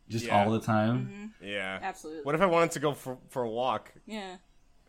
just 0.08 0.26
Yeah. 0.26 0.44
all 0.44 0.50
the 0.50 0.60
time? 0.60 1.32
Yeah. 1.42 1.78
Absolutely. 1.82 2.24
What 2.24 2.34
if 2.34 2.40
I 2.40 2.46
wanted 2.46 2.72
to 2.72 2.80
go 2.80 2.92
for 2.94 3.18
for 3.30 3.42
a 3.42 3.50
walk? 3.50 3.92
Yeah. 4.06 4.36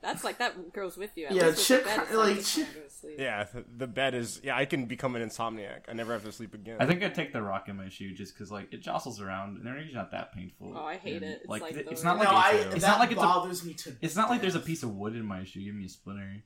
That's 0.05 0.23
like 0.23 0.37
that 0.37 0.71
goes 0.73 0.95
with 0.97 1.11
you. 1.17 1.25
At 1.25 1.33
Yeah, 1.33 1.45
least 1.47 1.57
with 1.57 1.67
chip- 1.67 1.83
the 1.83 1.89
bed, 1.89 1.99
it's 2.07 2.13
like, 2.15 2.35
just 2.35 2.55
chip- 2.55 2.67
wanna 2.67 2.79
go 2.79 2.83
to 2.85 2.89
sleep. 2.93 3.15
Yeah, 3.19 3.45
the 3.77 3.87
bed 3.87 4.13
is. 4.13 4.39
Yeah, 4.43 4.55
I 4.55 4.65
can 4.65 4.85
become 4.85 5.15
an 5.15 5.27
insomniac. 5.27 5.81
I 5.87 5.93
never 5.93 6.13
have 6.13 6.23
to 6.23 6.31
sleep 6.31 6.53
again. 6.53 6.77
I 6.79 6.85
think 6.85 7.01
I'd 7.03 7.15
take 7.15 7.33
the 7.33 7.41
rock 7.41 7.67
in 7.69 7.75
my 7.75 7.89
shoe 7.89 8.13
just 8.13 8.33
because 8.33 8.51
like 8.51 8.71
it 8.73 8.81
jostles 8.81 9.19
around 9.19 9.57
and 9.57 9.65
they're 9.65 9.77
usually 9.77 9.95
not 9.95 10.11
that 10.11 10.31
painful. 10.33 10.73
Oh, 10.77 10.85
I 10.85 10.97
hate 10.97 11.15
And, 11.23 11.25
it. 11.25 11.39
It's 11.41 11.49
Like, 11.49 11.61
like 11.63 11.73
the 11.73 11.89
it's 11.89 12.03
not 12.03 12.17
No, 12.17 12.23
like 12.25 12.29
I 12.33 12.51
it's, 12.57 12.81
that 12.81 12.87
not 12.87 12.99
like 12.99 13.11
it's 13.11 13.19
a, 13.21 13.25
bothers 13.25 13.65
me 13.65 13.73
to. 13.73 13.95
it's 14.01 14.15
not 14.15 14.29
like 14.29 14.41
there's 14.41 14.55
a 14.55 14.59
piece 14.59 14.83
of 14.83 14.95
wood 14.95 15.15
in 15.15 15.25
my 15.25 15.43
shoe 15.43 15.61
giving 15.63 15.79
me 15.79 15.85
a 15.85 15.89
splinter. 15.89 16.43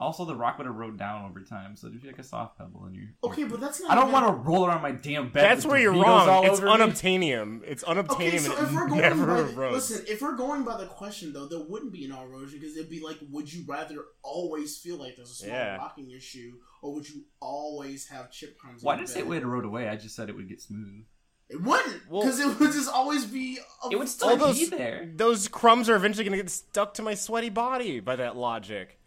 Also, 0.00 0.24
the 0.24 0.34
rock 0.34 0.56
would 0.56 0.66
have 0.66 0.76
rode 0.76 0.98
down 0.98 1.28
over 1.28 1.40
time, 1.42 1.76
so 1.76 1.86
it'd 1.86 2.00
be 2.00 2.06
like 2.08 2.18
a 2.18 2.22
soft 2.24 2.56
pebble 2.56 2.86
in 2.86 2.94
your. 2.94 3.04
Okay, 3.22 3.44
but 3.44 3.60
that's 3.60 3.80
not. 3.82 3.90
I 3.90 3.94
don't 3.94 4.10
want 4.10 4.26
to 4.26 4.32
roll 4.32 4.66
around 4.66 4.80
my 4.80 4.92
damn 4.92 5.28
bed. 5.28 5.44
That's 5.44 5.66
where 5.66 5.78
you're 5.78 5.92
wrong. 5.92 6.44
It's 6.46 6.58
over 6.58 6.66
me. 6.66 6.72
unobtainium. 6.72 7.60
It's 7.66 7.84
unobtainium. 7.84 8.10
Okay, 8.12 8.38
so 8.38 8.52
if 8.62 8.72
we're 8.72 8.88
going 8.88 9.00
never 9.02 9.26
by 9.44 9.52
erodes. 9.52 9.72
listen, 9.72 10.04
if 10.08 10.22
we're 10.22 10.36
going 10.36 10.64
by 10.64 10.78
the 10.78 10.86
question 10.86 11.32
though, 11.34 11.46
there 11.46 11.60
wouldn't 11.60 11.92
be 11.92 12.04
an 12.06 12.12
erosion 12.12 12.58
because 12.60 12.76
it'd 12.76 12.88
be 12.90 13.00
like, 13.00 13.18
would 13.30 13.52
you 13.52 13.64
rather 13.68 13.96
always 14.22 14.78
feel 14.78 14.96
like 14.96 15.16
there's 15.16 15.30
a 15.30 15.34
small 15.34 15.50
Yeah. 15.54 15.76
rock 15.76 15.96
in 15.98 16.08
your 16.08 16.20
shoe, 16.20 16.54
or 16.82 16.94
would 16.94 17.08
you 17.08 17.24
always 17.40 18.08
have 18.08 18.30
chip 18.30 18.56
crumbs? 18.58 18.82
Why 18.82 18.94
in 18.94 19.00
did 19.00 19.08
your 19.08 19.10
I 19.10 19.14
say 19.14 19.20
it 19.20 19.22
bed? 19.24 19.28
would 19.28 19.42
erode 19.42 19.64
away? 19.64 19.88
I 19.88 19.96
just 19.96 20.16
said 20.16 20.28
it 20.28 20.36
would 20.36 20.48
get 20.48 20.60
smooth. 20.62 21.04
It 21.48 21.60
wouldn't, 21.60 22.08
Well- 22.08 22.22
because 22.22 22.38
it 22.38 22.60
would 22.60 22.72
just 22.72 22.88
always 22.88 23.26
be. 23.26 23.58
A, 23.84 23.88
It 23.90 23.96
would 23.96 24.02
All 24.02 24.06
still 24.06 24.36
those 24.36 24.58
be 24.60 24.66
there. 24.66 25.10
those 25.16 25.48
crumbs 25.48 25.90
are 25.90 25.96
eventually 25.96 26.24
going 26.24 26.38
to 26.38 26.42
get 26.44 26.48
stuck 26.50 26.94
to 26.94 27.02
my 27.02 27.14
sweaty 27.14 27.48
body. 27.50 27.98
By 27.98 28.14
that 28.16 28.36
logic, 28.36 28.99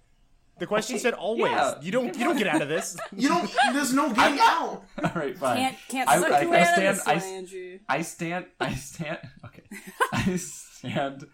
the 0.59 0.67
question 0.67 0.95
Okay, 0.95 1.01
said 1.03 1.13
always. 1.15 1.51
yeah. 1.51 1.81
You 1.81 1.91
don't. 1.91 2.15
You 2.17 2.23
don't 2.25 2.37
get 2.37 2.47
out 2.47 2.61
of 2.61 2.69
this. 2.69 2.95
You 3.15 3.29
don't. 3.29 3.49
There's 3.73 3.93
no 3.93 4.11
getting 4.13 4.39
out. 4.39 4.83
All 5.03 5.11
right, 5.15 5.37
fine. 5.37 5.57
Can't 5.57 5.77
can't 5.89 6.09
I- 6.09 6.19
suck 6.19 6.31
I- 6.31 6.41
your 6.41 6.53
I 6.53 6.59
out 6.59 6.61
of 6.61 6.67
stand- 6.73 6.97
this 6.97 7.07
I 7.07 7.11
one, 7.11 7.17
s- 7.17 7.25
Andrew. 7.25 7.79
I 7.89 8.01
stand. 8.01 8.45
I 8.59 8.73
stand. 8.75 9.17
Okay. 9.45 9.63
I 10.13 10.35
stand. 10.37 11.25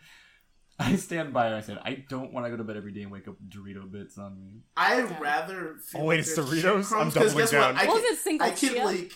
I 0.81 0.95
stand 0.95 1.33
by. 1.33 1.53
I 1.55 1.59
said 1.61 1.77
I 1.83 2.05
don't 2.09 2.31
want 2.31 2.45
to 2.45 2.49
go 2.49 2.55
to 2.57 2.63
bed 2.63 2.77
every 2.77 2.93
day 2.93 3.01
and 3.01 3.11
wake 3.11 3.27
up 3.27 3.35
Dorito 3.47 3.91
bits 3.91 4.17
on 4.17 4.39
me. 4.39 4.61
I'd 4.77 5.19
rather. 5.19 5.75
Feel 5.85 6.01
Oh, 6.01 6.05
wait, 6.05 6.17
like 6.19 6.25
it's 6.27 6.37
Doritos? 6.39 6.91
I'm 6.97 7.09
doubling 7.09 7.37
guess 7.37 7.51
down. 7.51 7.73
What? 7.75 7.83
I 7.83 7.87
What 7.87 7.95
can, 7.95 8.03
was 8.03 8.03
it, 8.03 8.17
single 8.19 8.47
I 8.47 8.51
can 8.51 8.85
like. 8.85 9.11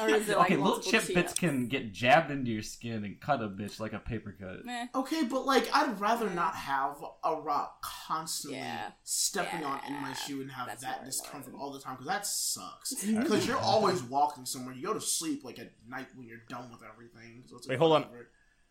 Or 0.00 0.08
is 0.08 0.28
it 0.28 0.36
like 0.36 0.46
okay, 0.46 0.56
little 0.56 0.70
multiple 0.76 0.92
chip 0.92 1.12
bits 1.12 1.34
can 1.34 1.66
get 1.66 1.92
jabbed 1.92 2.30
into 2.30 2.52
your 2.52 2.62
skin 2.62 3.04
and 3.04 3.20
cut 3.20 3.42
a 3.42 3.48
bitch 3.48 3.80
like 3.80 3.92
a 3.92 3.98
paper 3.98 4.34
cut. 4.38 4.64
Meh. 4.64 4.86
Okay, 4.94 5.24
but 5.24 5.44
like 5.44 5.68
I'd 5.74 6.00
rather 6.00 6.30
not 6.30 6.54
have 6.54 7.02
a 7.24 7.34
rock 7.34 7.82
constantly 7.82 8.58
Yeah. 8.60 8.90
stepping 9.02 9.64
on 9.64 9.80
in 9.88 9.94
my 9.94 10.12
shoe 10.12 10.40
and 10.40 10.52
have 10.52 10.68
That's 10.68 10.82
that 10.82 11.04
discomfort 11.04 11.54
all 11.58 11.72
the 11.72 11.80
time 11.80 11.94
because 11.94 12.06
that 12.06 12.26
sucks. 12.26 12.94
Because 13.04 13.46
you're 13.46 13.58
always 13.58 14.02
walking 14.04 14.46
somewhere. 14.46 14.74
You 14.74 14.86
go 14.86 14.94
to 14.94 15.00
sleep 15.00 15.42
like 15.44 15.58
at 15.58 15.72
night 15.88 16.06
when 16.14 16.28
you're 16.28 16.42
done 16.48 16.70
with 16.70 16.80
everything. 16.88 17.42
So 17.46 17.56
it's 17.56 17.66
Wait, 17.66 17.74
like, 17.74 17.78
hold 17.80 17.92
on. 17.94 18.06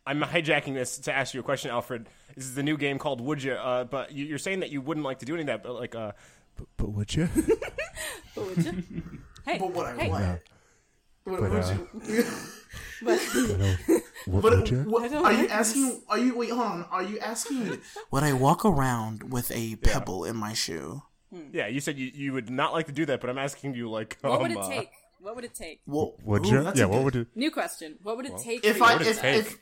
I'm 0.05 0.21
hijacking 0.21 0.73
this 0.73 0.99
to 0.99 1.13
ask 1.13 1.33
you 1.33 1.41
a 1.41 1.43
question, 1.43 1.69
Alfred. 1.69 2.07
This 2.35 2.45
is 2.45 2.55
the 2.55 2.63
new 2.63 2.77
game 2.77 2.97
called 2.97 3.19
Would 3.19 3.43
You? 3.43 3.53
Uh, 3.55 3.83
but 3.83 4.13
you, 4.13 4.23
you're 4.25 4.37
saying 4.37 4.61
that 4.61 4.69
you 4.71 4.79
wouldn't 4.79 5.03
like 5.05 5.19
to 5.19 5.25
do 5.25 5.33
any 5.33 5.41
of 5.41 5.47
that, 5.47 5.63
but 5.63 5.73
like, 5.73 5.93
uh, 5.95 6.13
but, 6.55 6.67
but 6.77 6.89
would 6.93 7.13
you? 7.13 7.27
But 8.35 8.45
would 8.45 8.65
you? 8.65 8.83
Hey, 9.45 9.57
But 9.59 9.71
what 9.73 9.85
I 9.87 9.95
hey, 9.97 10.09
want. 10.09 10.39
What, 11.27 11.41
But, 11.51 11.51
uh, 11.51 11.73
you, 12.07 12.23
but 13.03 13.19
What 14.25 14.41
but 14.41 14.71
would 14.71 14.85
what, 14.87 15.13
are 15.13 15.33
you 15.33 15.47
asking? 15.47 16.01
Are 16.09 16.17
you 16.17 16.37
wait? 16.37 16.49
Hold 16.51 16.61
on. 16.61 16.85
Are 16.89 17.03
you 17.03 17.19
asking? 17.19 17.79
Would 18.11 18.23
I 18.23 18.33
walk 18.33 18.65
around 18.65 19.31
with 19.31 19.51
a 19.51 19.75
pebble 19.77 20.25
in 20.25 20.35
my 20.35 20.53
shoe? 20.53 21.03
yeah, 21.51 21.67
you 21.67 21.79
said 21.81 21.97
you, 21.97 22.09
you 22.13 22.33
would 22.33 22.49
not 22.49 22.71
like 22.73 22.85
to 22.87 22.91
do 22.93 23.05
that, 23.05 23.19
but 23.21 23.29
I'm 23.29 23.37
asking 23.37 23.75
you 23.75 23.89
like, 23.89 24.17
what 24.21 24.39
would 24.39 24.51
um, 24.51 24.57
it 24.57 24.63
uh, 24.63 24.69
take? 24.69 24.89
What 25.19 25.35
would 25.35 25.43
it 25.45 25.53
take? 25.53 25.81
Well, 25.85 26.15
Would 26.23 26.45
ooh, 26.45 26.49
you? 26.49 26.63
that's 26.63 26.79
Yeah. 26.79 26.85
What 26.85 26.97
good- 26.99 27.03
would 27.05 27.15
you? 27.15 27.25
New 27.35 27.51
question. 27.51 27.97
What 28.03 28.17
would 28.17 28.25
it 28.25 28.37
take? 28.37 28.63
If 28.63 28.77
for 28.77 28.85
I 28.85 28.91
to 28.93 28.97
would 28.99 29.03
do 29.03 29.09
it 29.09 29.15
if, 29.15 29.21
take? 29.21 29.39
if 29.39 29.57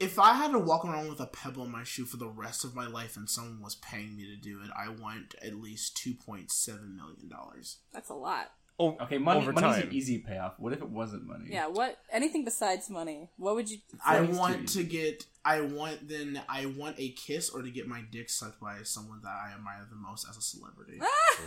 if 0.00 0.18
I 0.18 0.34
had 0.34 0.50
to 0.52 0.58
walk 0.58 0.84
around 0.84 1.08
with 1.08 1.20
a 1.20 1.26
pebble 1.26 1.64
in 1.64 1.70
my 1.70 1.84
shoe 1.84 2.06
for 2.06 2.16
the 2.16 2.28
rest 2.28 2.64
of 2.64 2.74
my 2.74 2.86
life 2.86 3.16
and 3.16 3.28
someone 3.30 3.60
was 3.62 3.76
paying 3.76 4.16
me 4.16 4.24
to 4.26 4.36
do 4.36 4.60
it, 4.64 4.70
I 4.76 4.88
want 4.88 5.34
at 5.42 5.54
least 5.54 5.96
two 5.96 6.14
point 6.14 6.50
seven 6.50 6.96
million 6.96 7.28
dollars. 7.28 7.78
That's 7.92 8.08
a 8.10 8.14
lot. 8.14 8.52
O- 8.78 8.96
Okay, 9.02 9.18
money, 9.18 9.40
over 9.40 9.52
money's 9.52 9.76
time. 9.76 9.88
an 9.88 9.94
easy 9.94 10.18
payoff. 10.18 10.58
What 10.58 10.72
if 10.72 10.80
it 10.80 10.88
wasn't 10.88 11.26
money? 11.26 11.46
Yeah. 11.50 11.66
What? 11.68 11.98
Anything 12.10 12.44
besides 12.44 12.88
money? 12.90 13.28
What 13.36 13.54
would 13.54 13.70
you? 13.70 13.78
I 14.04 14.20
want 14.22 14.68
too 14.68 14.82
to 14.82 14.88
get. 14.88 15.24
I 15.44 15.60
want 15.60 16.08
then. 16.08 16.40
I 16.48 16.66
want 16.66 16.96
a 16.98 17.10
kiss 17.10 17.50
or 17.50 17.62
to 17.62 17.70
get 17.70 17.86
my 17.88 18.02
dick 18.10 18.30
sucked 18.30 18.60
by 18.60 18.78
someone 18.84 19.20
that 19.22 19.28
I 19.30 19.52
admire 19.54 19.86
the 19.90 19.96
most 19.96 20.26
as 20.28 20.36
a 20.36 20.40
celebrity. 20.42 21.00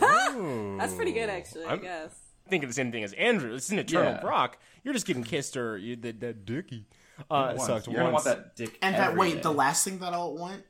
That's 0.78 0.94
pretty 0.94 1.12
good, 1.12 1.28
actually. 1.30 1.64
I 1.64 1.72
I'm 1.72 1.80
guess. 1.82 2.14
thinking 2.48 2.68
the 2.68 2.74
same 2.74 2.92
thing 2.92 3.04
as 3.04 3.12
Andrew. 3.14 3.54
It's 3.54 3.70
an 3.70 3.78
eternal 3.78 4.12
Yeah. 4.12 4.20
Brock. 4.20 4.58
You're 4.84 4.94
just 4.94 5.06
getting 5.06 5.24
kissed 5.24 5.56
or 5.56 5.76
you, 5.78 5.96
that 5.96 6.20
that 6.20 6.44
dicky 6.44 6.86
uh, 7.30 7.54
Once. 7.56 7.66
sucked 7.66 7.86
You're 7.88 7.96
gonna 7.96 8.12
want 8.12 8.24
that 8.24 8.56
dick. 8.56 8.78
And 8.82 8.94
that 8.94 9.16
wait, 9.16 9.36
day. 9.36 9.40
the 9.40 9.52
last 9.52 9.84
thing 9.84 9.98
that 9.98 10.12
I'll 10.12 10.34
want 10.36 10.62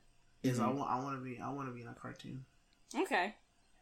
is 0.43 0.59
Mm-hmm. 0.59 0.65
I 0.69 0.73
want. 0.73 0.91
I 0.91 0.97
want 1.03 1.19
to 1.19 1.25
be. 1.25 1.41
I 1.41 1.51
want 1.53 1.69
to 1.69 1.75
be 1.75 1.83
in 1.83 1.89
a 1.89 1.95
cartoon. 1.95 2.45
Okay. 2.95 3.35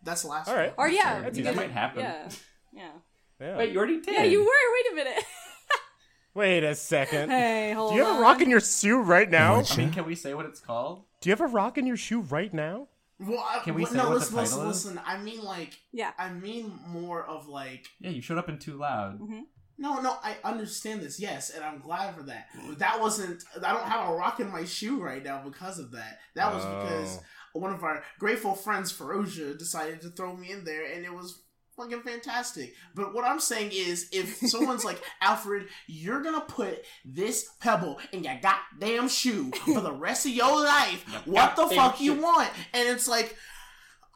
That's 0.03 0.23
the 0.23 0.29
last. 0.29 0.49
All 0.49 0.57
right. 0.57 0.73
Or 0.77 0.89
yeah, 0.89 1.29
that 1.31 1.57
might 1.57 1.71
happen. 1.71 2.01
Yeah. 2.01 2.29
Yeah. 2.75 2.91
Yeah. 3.41 3.57
Wait, 3.59 3.73
you 3.73 3.79
already 3.79 4.01
did. 4.01 4.15
Yeah, 4.15 4.25
you 4.25 4.41
were. 4.41 4.47
Wait 4.47 4.93
a 4.93 4.95
minute. 4.95 5.25
Wait 6.35 6.65
a 6.65 6.75
second. 6.75 7.31
hey, 7.31 7.73
hold 7.73 7.91
on. 7.91 7.95
Do 7.95 7.99
you 8.01 8.05
have 8.05 8.15
on. 8.17 8.19
a 8.19 8.23
rock 8.23 8.41
in 8.41 8.51
your 8.51 8.61
shoe 8.61 9.01
right 9.01 9.31
now? 9.31 9.63
I 9.71 9.77
mean, 9.77 9.93
can 9.93 10.05
we 10.05 10.15
say 10.17 10.35
what 10.35 10.47
it's 10.47 10.59
called? 10.61 11.05
Do 11.21 11.29
you 11.31 11.33
have 11.33 11.41
a 11.41 11.47
rock 11.47 11.79
in 11.79 11.87
your 11.87 11.97
shoe 11.97 12.21
right 12.23 12.53
now? 12.53 12.89
Well, 13.21 13.39
I, 13.49 13.61
Can 13.61 13.75
we 13.77 13.85
well, 13.85 13.93
say 13.93 13.99
no, 13.99 14.05
what 14.05 14.15
the 14.15 14.19
listen, 14.19 14.37
listen, 14.37 14.61
is? 14.63 14.67
listen. 14.67 15.01
I 15.07 15.19
mean, 15.19 15.41
like, 15.41 15.79
Yeah. 15.93 16.11
I 16.19 16.31
mean 16.33 16.79
more 16.89 17.25
of 17.25 17.47
like. 17.47 17.87
Yeah, 18.01 18.11
you 18.11 18.21
showed 18.21 18.39
up 18.39 18.49
in 18.49 18.59
too 18.59 18.77
loud. 18.77 19.21
Mm-hmm. 19.21 19.41
No, 19.79 20.01
no, 20.01 20.17
I 20.23 20.37
understand 20.45 21.01
this, 21.03 21.19
yes, 21.21 21.51
and 21.51 21.65
I'm 21.65 21.79
glad 21.81 22.15
for 22.15 22.23
that. 22.25 22.47
But 22.69 22.79
that 22.81 23.01
wasn't. 23.01 23.43
I 23.57 23.73
don't 23.73 23.85
have 23.85 24.09
a 24.09 24.15
rock 24.15 24.41
in 24.41 24.51
my 24.51 24.65
shoe 24.65 25.01
right 25.01 25.23
now 25.23 25.43
because 25.45 25.79
of 25.79 25.93
that. 25.93 26.19
That 26.35 26.53
was 26.53 26.65
because 26.65 27.19
Oh. 27.57 27.61
one 27.61 27.73
of 27.73 27.83
our 27.85 28.03
grateful 28.19 28.55
friends, 28.55 28.93
Ferocia, 28.93 29.57
decided 29.57 30.01
to 30.03 30.11
throw 30.11 30.37
me 30.37 30.51
in 30.53 30.65
there, 30.65 30.85
and 30.93 31.05
it 31.05 31.13
was 31.13 31.43
fucking 31.77 32.03
fantastic. 32.03 32.75
But 32.95 33.15
what 33.15 33.25
I'm 33.25 33.41
saying 33.41 33.71
is, 33.73 34.09
if 34.13 34.37
someone's 34.49 34.85
like, 34.85 35.03
Alfred, 35.21 35.69
you're 35.87 36.23
gonna 36.23 36.41
put 36.41 36.85
this 37.05 37.49
pebble 37.61 37.99
in 38.13 38.25
your 38.25 38.39
goddamn 38.41 39.09
shoe 39.09 39.51
for 39.65 39.81
the 39.81 39.93
rest 39.93 40.27
of 40.27 40.33
your 40.33 40.63
life, 40.63 41.05
what 41.25 41.57
the 41.57 41.69
fuck 41.69 42.01
you 42.01 42.15
want? 42.15 42.51
And 42.73 42.89
it's 42.89 43.09
like. 43.09 43.37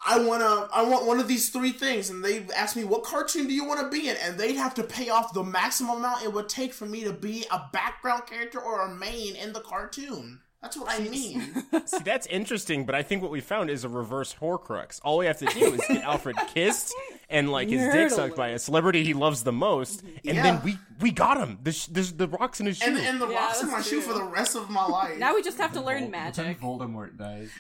I 0.07 0.21
wanna, 0.21 0.69
I 0.73 0.85
want 0.85 1.07
one 1.07 1.19
of 1.19 1.27
these 1.27 1.49
three 1.49 1.73
things, 1.73 2.09
and 2.09 2.25
they 2.25 2.47
ask 2.55 2.77
me 2.77 2.85
what 2.85 3.03
cartoon 3.03 3.49
do 3.49 3.53
you 3.53 3.65
want 3.65 3.81
to 3.81 3.89
be 3.89 4.09
in, 4.09 4.17
and 4.19 4.39
they'd 4.39 4.55
have 4.55 4.75
to 4.75 4.85
pay 4.85 5.09
off 5.09 5.35
the 5.35 5.43
maximum 5.43 5.97
amount 5.97 6.23
it 6.23 6.33
would 6.33 6.49
take 6.49 6.73
for 6.73 6.87
me 6.87 7.03
to 7.03 7.13
be 7.13 7.45
a 7.51 7.69
background 7.73 8.25
character 8.25 8.61
or 8.61 8.83
a 8.83 8.95
main 8.95 9.35
in 9.35 9.53
the 9.53 9.59
cartoon. 9.59 10.39
That's 10.63 10.77
what 10.77 10.91
I 10.91 10.99
mean. 11.09 11.53
See, 11.87 11.99
that's 12.05 12.27
interesting, 12.27 12.85
but 12.85 12.95
I 12.97 13.03
think 13.05 13.23
what 13.23 13.31
we 13.31 13.41
found 13.41 13.71
is 13.71 13.85
a 13.85 13.89
reverse 13.89 14.35
Horcrux. 14.35 15.01
All 15.05 15.19
we 15.19 15.27
have 15.27 15.39
to 15.39 15.47
do 15.47 15.73
is 15.75 15.81
get 15.87 16.03
Alfred 16.03 16.37
kissed 16.53 16.93
and 17.31 17.53
like 17.53 17.69
his 17.69 17.81
dick 17.93 18.09
Nerd 18.09 18.11
sucked 18.11 18.37
by 18.37 18.49
a 18.49 18.59
celebrity 18.59 19.05
he 19.05 19.15
loves 19.15 19.45
the 19.45 19.53
most, 19.53 20.03
and 20.03 20.19
Yeah. 20.37 20.43
then 20.43 20.61
we 20.65 20.77
we 21.01 21.13
got 21.13 21.37
him. 21.39 21.59
The 21.63 21.71
sh- 21.71 21.87
there's 21.87 22.13
the 22.13 22.27
rocks 22.27 22.59
in 22.59 22.67
his 22.67 22.79
shoe. 22.79 22.87
and 22.89 22.99
and 22.99 23.21
the 23.21 23.29
Yeah, 23.29 23.37
rocks 23.39 23.61
in 23.63 23.69
that's 23.69 23.79
my 23.79 23.83
shoe 23.83 24.03
true. 24.03 24.13
for 24.13 24.19
the 24.19 24.25
rest 24.25 24.57
of 24.57 24.69
my 24.69 24.85
life. 24.85 25.17
Now 25.19 25.35
we 25.37 25.43
just 25.43 25.59
have 25.59 25.73
to 25.75 25.81
learn 25.81 26.03
Vol- 26.03 26.11
magic. 26.11 26.45
Then 26.45 26.55
Voldemort 26.57 27.17
dies. 27.17 27.51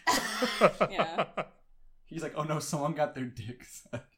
Yeah. 0.91 1.25
He's 2.07 2.23
like, 2.23 2.33
oh 2.37 2.43
no, 2.45 2.59
someone 2.59 2.95
got 2.95 3.15
their 3.15 3.27
dick 3.27 3.63
sucked. 3.65 4.15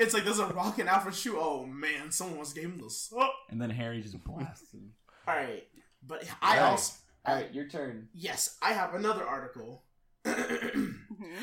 it's 0.00 0.14
like 0.14 0.24
there's 0.24 0.38
a 0.38 0.46
rock 0.46 0.78
in 0.78 0.88
Alfred's 0.88 1.18
shoe. 1.20 1.36
Oh 1.38 1.66
man, 1.66 2.10
someone 2.10 2.38
was 2.38 2.52
gave 2.52 2.64
him 2.64 2.78
the 2.80 2.88
suck. 2.88 3.30
And 3.50 3.60
then 3.60 3.70
Harry 3.70 4.00
just 4.00 4.22
blasted. 4.24 4.92
All 5.28 5.34
right, 5.34 5.64
but 6.06 6.24
I 6.40 6.56
Right. 6.58 6.62
also 6.70 6.94
Alright, 7.28 7.52
your 7.54 7.66
turn. 7.68 8.08
yes, 8.14 8.56
I 8.62 8.72
have 8.72 8.94
another 8.94 9.24
article. 9.26 9.82
Mm-hmm. 10.24 10.92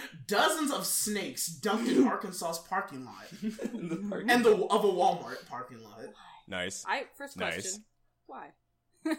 Dozens 0.27 0.71
of 0.71 0.85
snakes 0.85 1.47
dumped 1.47 1.89
in 1.89 2.07
Arkansas's 2.07 2.59
parking 2.67 3.05
lot, 3.05 3.25
In 3.73 3.89
the 3.89 4.05
park. 4.09 4.25
and 4.27 4.43
the 4.43 4.51
of 4.67 4.83
a 4.83 4.87
Walmart 4.87 5.45
parking 5.47 5.81
lot. 5.83 5.99
nice. 6.47 6.83
I 6.87 7.03
first 7.17 7.37
Nice. 7.37 7.53
question. 7.61 7.83
Why? 8.27 8.49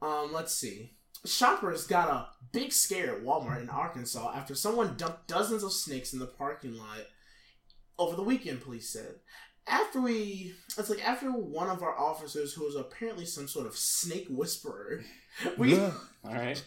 Um, 0.00 0.32
let's 0.32 0.52
see. 0.52 0.94
Shoppers 1.24 1.86
got 1.86 2.08
a 2.08 2.26
big 2.52 2.72
scare 2.72 3.14
at 3.16 3.22
Walmart 3.22 3.62
in 3.62 3.68
Arkansas 3.68 4.32
after 4.34 4.52
someone 4.56 4.96
dumped 4.96 5.28
dozens 5.28 5.62
of 5.62 5.72
snakes 5.72 6.12
in 6.12 6.18
the 6.18 6.26
parking 6.26 6.76
lot 6.76 6.98
over 7.98 8.16
the 8.16 8.22
weekend, 8.24 8.62
police 8.62 8.92
said. 8.92 9.20
After 9.68 10.00
we, 10.00 10.54
it's 10.76 10.90
like 10.90 11.06
after 11.06 11.30
one 11.30 11.70
of 11.70 11.82
our 11.82 11.96
officers, 11.96 12.52
who 12.52 12.64
was 12.64 12.74
apparently 12.74 13.24
some 13.24 13.46
sort 13.46 13.66
of 13.66 13.76
snake 13.76 14.26
whisperer, 14.28 15.02
we, 15.58 15.78
Alright. 16.24 16.64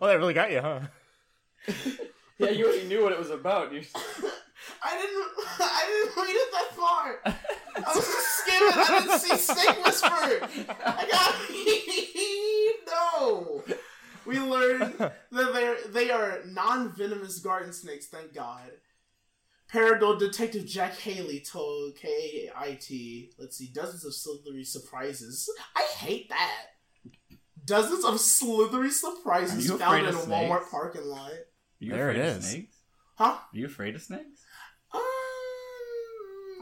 Oh, 0.00 0.06
that 0.06 0.18
really 0.18 0.34
got 0.34 0.52
you, 0.52 0.60
huh? 0.60 0.80
Yeah, 2.38 2.50
you 2.50 2.66
already 2.66 2.86
knew 2.86 3.02
what 3.02 3.10
it 3.10 3.18
was 3.18 3.30
about. 3.30 3.72
You 3.72 3.82
I 4.80 4.96
didn't, 4.96 5.26
I 5.58 5.84
didn't 5.88 6.16
read 6.22 6.36
it 6.36 6.52
that 6.52 6.70
far. 6.76 7.18
I 7.24 7.96
was 7.96 8.06
just 8.06 8.28
skimming. 8.38 8.72
I 8.76 9.00
didn't 9.00 9.18
see 9.18 9.36
snake 9.36 9.84
whisperer. 9.84 10.48
I 10.86 11.04
got 11.10 11.34
no. 13.18 13.64
We 14.28 14.38
learned 14.38 14.98
that 14.98 15.14
they're 15.32 15.76
they 15.88 16.10
are 16.10 16.40
non-venomous 16.46 17.38
garden 17.38 17.72
snakes. 17.72 18.06
Thank 18.06 18.34
God. 18.34 18.70
Paragould 19.72 20.18
Detective 20.18 20.66
Jack 20.66 20.98
Haley 20.98 21.40
told 21.40 21.96
KAIT, 21.96 23.34
let's 23.38 23.56
see, 23.56 23.70
dozens 23.74 24.04
of 24.04 24.14
slithery 24.14 24.64
surprises. 24.64 25.50
I 25.74 25.82
hate 25.96 26.28
that. 26.28 26.66
Dozens 27.64 28.04
of 28.04 28.20
slithery 28.20 28.90
surprises 28.90 29.70
found 29.70 30.06
in 30.06 30.06
a 30.06 30.12
snakes? 30.12 30.26
Walmart 30.26 30.70
parking 30.70 31.04
lot. 31.04 31.32
Are 31.32 31.36
you 31.78 31.92
There 31.92 32.10
afraid 32.10 32.24
it 32.24 32.36
of 32.36 32.44
snakes? 32.44 32.76
Huh? 33.16 33.24
Are 33.24 33.42
you 33.52 33.66
afraid 33.66 33.94
of 33.94 34.02
snakes? 34.02 34.44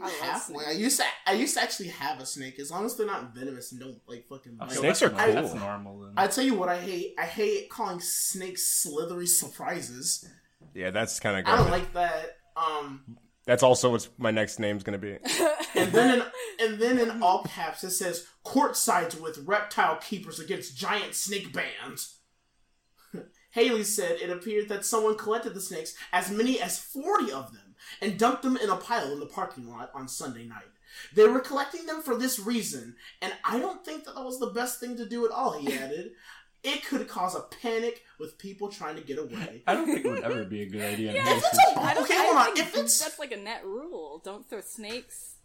I 0.01 0.09
halfway. 0.09 0.65
I 0.65 0.71
used 0.71 0.99
to. 0.99 1.05
I 1.25 1.33
used 1.33 1.55
to 1.55 1.61
actually 1.61 1.89
have 1.89 2.19
a 2.19 2.25
snake. 2.25 2.59
As 2.59 2.71
long 2.71 2.85
as 2.85 2.95
they're 2.95 3.07
not 3.07 3.33
venomous 3.33 3.71
and 3.71 3.81
don't 3.81 3.99
like 4.07 4.27
fucking. 4.27 4.57
Okay. 4.61 4.75
Snakes 4.75 5.01
are 5.01 5.09
normal. 5.09 5.25
cool. 5.25 5.41
That's 5.41 5.53
normal. 5.55 5.99
Then. 6.01 6.13
I 6.17 6.27
tell 6.27 6.43
you 6.43 6.53
what, 6.53 6.69
I 6.69 6.77
hate. 6.77 7.15
I 7.17 7.25
hate 7.25 7.69
calling 7.69 7.99
snakes 7.99 8.63
slithery 8.67 9.27
surprises. 9.27 10.27
Yeah, 10.73 10.91
that's 10.91 11.19
kind 11.19 11.39
of 11.39 11.51
I 11.51 11.57
don't 11.57 11.71
like 11.71 11.93
that. 11.93 12.37
Um, 12.55 13.17
That's 13.45 13.63
also 13.63 13.91
what 13.91 14.07
my 14.17 14.31
next 14.31 14.59
name's 14.59 14.83
gonna 14.83 14.97
be. 14.97 15.17
and 15.75 15.91
then 15.91 16.19
in, 16.19 16.23
and 16.59 16.79
then 16.79 16.99
in 16.99 17.21
all 17.21 17.43
caps 17.43 17.83
it 17.83 17.91
says 17.91 18.25
court 18.43 18.75
sides 18.75 19.19
with 19.19 19.43
reptile 19.45 19.97
keepers 19.97 20.39
against 20.39 20.77
giant 20.77 21.13
snake 21.15 21.53
bands. 21.53 22.19
Haley 23.51 23.83
said 23.83 24.17
it 24.21 24.29
appeared 24.29 24.69
that 24.69 24.85
someone 24.85 25.17
collected 25.17 25.53
the 25.53 25.61
snakes, 25.61 25.95
as 26.11 26.29
many 26.29 26.59
as 26.59 26.79
40 26.79 27.31
of 27.31 27.53
them, 27.53 27.66
and 28.01 28.17
dumped 28.17 28.43
them 28.43 28.57
in 28.57 28.69
a 28.69 28.75
pile 28.77 29.11
in 29.11 29.19
the 29.19 29.25
parking 29.25 29.69
lot 29.69 29.91
on 29.93 30.07
Sunday 30.07 30.45
night. 30.45 30.67
They 31.13 31.27
were 31.27 31.39
collecting 31.39 31.85
them 31.85 32.01
for 32.01 32.15
this 32.15 32.39
reason, 32.39 32.95
and 33.21 33.33
I 33.43 33.59
don't 33.59 33.83
think 33.85 34.05
that 34.05 34.15
that 34.15 34.23
was 34.23 34.39
the 34.39 34.47
best 34.47 34.79
thing 34.79 34.97
to 34.97 35.05
do 35.07 35.25
at 35.25 35.31
all, 35.31 35.53
he 35.59 35.73
added. 35.77 36.11
It 36.63 36.83
could 36.85 37.07
cause 37.07 37.35
a 37.35 37.41
panic 37.61 38.03
with 38.19 38.37
people 38.39 38.67
trying 38.69 38.95
to 38.95 39.01
get 39.01 39.19
away. 39.19 39.61
I 39.67 39.73
don't 39.75 39.85
think 39.85 40.03
it 40.05 40.09
would 40.09 40.23
ever 40.23 40.43
be 40.43 40.63
a 40.63 40.65
good 40.69 40.81
idea. 40.81 41.13
Yeah, 41.13 41.23
most 41.25 41.37
If 41.37 41.37
it's 41.37 41.53
a 41.53 41.55
situations. 41.55 41.85
I 41.87 41.93
don't, 41.93 42.03
Okay, 42.03 42.15
hold 42.17 42.37
on. 42.37 42.47
If 42.57 42.69
it's- 42.73 42.99
that's 42.99 43.19
like 43.19 43.31
a 43.31 43.37
net 43.37 43.63
rule. 43.63 44.21
Don't 44.25 44.49
throw 44.49 44.59
snakes 44.61 45.35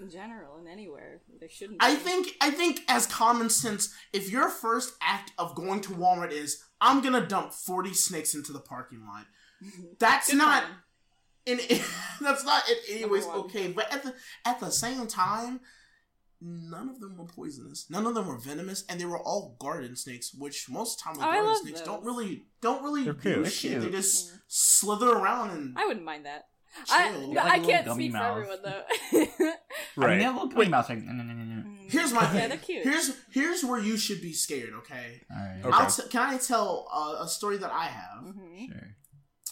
in 0.00 0.10
general 0.10 0.58
in 0.58 0.66
anywhere. 0.66 1.20
They 1.40 1.48
shouldn't. 1.48 1.82
I 1.82 1.94
be. 1.94 2.00
think 2.00 2.28
I 2.40 2.50
think 2.50 2.80
as 2.88 3.06
common 3.06 3.48
sense, 3.48 3.94
if 4.12 4.30
your 4.30 4.48
first 4.50 4.94
act 5.00 5.30
of 5.38 5.54
going 5.54 5.80
to 5.82 5.90
Walmart 5.90 6.32
is 6.32 6.62
I'm 6.80 7.00
gonna 7.00 7.24
dump 7.26 7.54
40 7.54 7.94
snakes 7.94 8.34
into 8.34 8.52
the 8.52 8.58
parking 8.58 9.06
lot, 9.06 9.24
That's 9.98 10.28
Good 10.30 10.36
not 10.38 10.64
time. 10.64 10.72
In 11.46 11.58
that's 12.20 12.44
not 12.44 12.62
in 12.68 12.76
any 12.90 13.00
Number 13.02 13.14
ways 13.14 13.26
okay. 13.26 13.68
But 13.68 13.92
at 13.92 14.02
the 14.02 14.14
at 14.44 14.60
the 14.60 14.70
same 14.70 15.06
time, 15.06 15.60
none 16.40 16.88
of 16.88 17.00
them 17.00 17.16
were 17.16 17.24
poisonous. 17.24 17.86
None 17.90 18.06
of 18.06 18.14
them 18.14 18.26
were 18.26 18.38
venomous, 18.38 18.84
and 18.88 19.00
they 19.00 19.04
were 19.04 19.18
all 19.20 19.56
garden 19.58 19.96
snakes. 19.96 20.34
Which 20.36 20.68
most 20.68 21.00
time, 21.00 21.14
Oh, 21.18 21.20
garden 21.20 21.54
snakes 21.62 21.80
those. 21.80 21.86
don't 21.86 22.04
really 22.04 22.46
don't 22.60 22.82
really 22.82 23.04
They're 23.04 23.12
do 23.14 23.20
cute. 23.20 23.42
They're 23.42 23.50
shit. 23.50 23.72
They 23.80 23.80
cute. 23.88 23.92
just 23.92 24.32
slither 24.48 25.10
around 25.10 25.50
and 25.50 25.74
I 25.78 25.86
wouldn't 25.86 26.04
mind 26.04 26.26
that. 26.26 26.48
chill. 26.86 26.96
I, 26.96 27.10
They 27.10 27.18
have, 27.18 27.20
I 27.20 27.24
like, 27.24 27.34
a 27.36 27.60
little 27.60 27.70
can't 27.70 27.86
gummy 27.86 28.04
speak 28.10 28.16
for 28.16 28.24
everyone 28.26 28.58
though. 28.62 28.82
I 28.88 29.12
mean, 29.12 29.52
Right. 29.96 30.16
they 30.18 30.24
have 30.24 30.34
little 30.34 30.48
gummy 30.48 30.68
mouths 30.68 30.88
like. 30.90 31.02
"No, 31.02 31.12
no, 31.12 31.22
no, 31.22 31.32
no, 31.32 31.44
no." 31.44 31.62
Here's 31.88 32.12
my 32.12 32.22
Yeah, 32.22 32.28
thing. 32.32 32.48
they're 32.50 32.58
cute. 32.58 32.84
Here's 32.84 33.16
here's 33.30 33.64
where 33.64 33.78
you 33.80 33.96
should 33.96 34.20
be 34.20 34.32
scared. 34.32 34.74
Okay. 34.80 35.22
All 35.30 35.36
right. 35.36 35.60
Okay. 35.64 35.70
I'll 35.72 35.90
t- 35.90 36.08
can 36.10 36.22
I 36.34 36.36
tell 36.36 36.88
uh, 36.92 37.24
a 37.24 37.28
story 37.28 37.56
that 37.58 37.72
I 37.72 37.84
have? 37.86 38.24
Mhm. 38.24 38.68
Sure. 38.68 38.96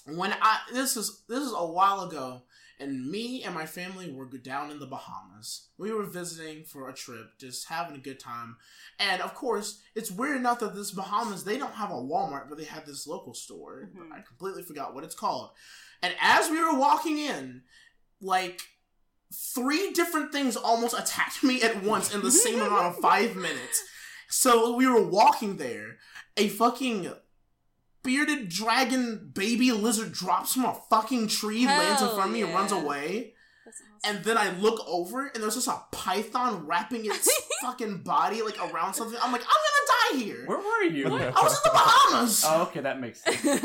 When 0.07 0.33
I 0.41 0.59
this 0.73 0.97
is 0.97 1.23
this 1.29 1.41
is 1.41 1.53
a 1.57 1.67
while 1.67 2.03
ago, 2.03 2.43
and 2.79 3.11
me 3.11 3.43
and 3.43 3.55
my 3.55 3.67
family 3.67 4.11
were 4.13 4.27
down 4.27 4.71
in 4.71 4.79
the 4.79 4.87
Bahamas. 4.87 5.69
We 5.79 5.93
were 5.93 6.05
visiting 6.05 6.65
for 6.65 6.89
a 6.89 6.93
trip, 6.95 7.39
just 7.39 7.69
having 7.69 7.97
a 7.97 8.01
good 8.01 8.21
time. 8.21 8.57
And 8.99 9.23
of 9.23 9.35
course, 9.35 9.81
it's 9.95 10.11
weird 10.11 10.37
enough 10.37 10.61
that 10.61 10.75
this 10.75 10.91
Bahamas 10.91 11.45
they 11.45 11.59
don't 11.59 11.75
have 11.75 11.91
a 11.91 11.95
Walmart, 11.95 12.49
but 12.49 12.59
they 12.59 12.65
have 12.65 12.87
this 12.87 13.07
local 13.07 13.35
store. 13.35 13.91
Mhm. 13.97 14.13
I 14.13 14.21
completely 14.21 14.63
forgot 14.63 14.95
what 14.95 15.05
it's 15.05 15.15
called. 15.15 15.51
And 16.03 16.15
as 16.21 16.51
we 16.51 16.63
were 16.63 16.79
walking 16.79 17.19
in, 17.19 17.63
like 18.21 18.61
three 19.33 19.91
different 19.93 20.33
things 20.33 20.57
almost 20.57 20.95
attacked 20.99 21.43
me 21.43 21.63
at 21.63 21.83
once 21.83 22.15
in 22.15 22.23
the 22.23 22.31
same 22.31 22.61
amount 22.61 22.87
of 22.95 22.99
five 22.99 23.37
minutes. 23.37 23.83
So 24.31 24.75
we 24.75 24.89
were 24.89 25.03
walking 25.03 25.59
there. 25.59 25.99
A 26.37 26.49
fucking 26.49 27.13
bearded 28.05 28.49
dragon 28.49 29.33
baby 29.35 29.73
lizard 29.73 30.13
drops 30.13 30.55
from 30.55 30.67
a 30.67 30.75
fucking 30.91 31.27
tree, 31.27 31.67
lands 31.67 32.01
in 32.03 32.09
front 32.09 32.27
of 32.27 32.31
me, 32.31 32.43
and 32.43 32.55
runs 32.55 32.71
away. 32.71 33.35
Awesome. 33.67 34.17
And 34.17 34.25
then 34.25 34.37
I 34.39 34.51
look 34.59 34.81
over, 34.87 35.27
and 35.29 35.43
there's 35.43 35.55
just 35.57 35.67
a 35.67 35.81
python 35.91 36.67
wrapping 36.67 37.07
its 37.07 37.29
fucking 37.63 38.03
body 38.05 38.43
like 38.43 38.59
around 38.73 38.95
something. 38.95 39.19
I'm 39.21 39.33
like, 39.33 39.41
I'm 39.43 39.47
gonna 39.49 40.21
die 40.21 40.25
here. 40.25 40.45
Where 40.47 40.59
were 40.59 40.85
you? 40.85 41.07
I 41.07 41.31
was 41.43 41.53
in 41.55 41.61
the 41.65 41.71
Bahamas. 41.73 42.45
Oh, 42.47 42.63
okay, 42.65 42.81
that 42.81 43.01
makes 43.01 43.23
sense. 43.25 43.45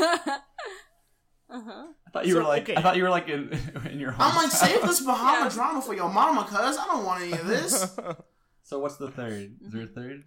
uh-huh. 1.50 1.84
I 2.06 2.10
thought 2.12 2.26
you 2.26 2.36
were 2.36 2.42
like. 2.44 2.62
okay. 2.62 2.76
I 2.76 2.82
thought 2.82 2.96
you 2.96 3.02
were 3.02 3.10
like 3.10 3.28
in 3.28 3.50
in 3.90 4.00
your 4.00 4.12
home. 4.12 4.30
I'm 4.30 4.36
like, 4.36 4.50
save 4.50 4.80
this 4.82 5.00
Bahama 5.00 5.44
Yeah. 5.44 5.48
drama 5.50 5.82
for 5.82 5.94
your 5.94 6.08
mama, 6.10 6.44
cuz 6.44 6.76
I 6.78 6.86
don't 6.86 7.04
want 7.04 7.22
any 7.22 7.32
of 7.32 7.46
this. 7.46 7.96
So 8.62 8.78
what's 8.78 8.96
the 8.96 9.10
third? 9.10 9.56
Is 9.62 9.72
there 9.72 9.82
a 9.82 9.86
third? 9.86 10.24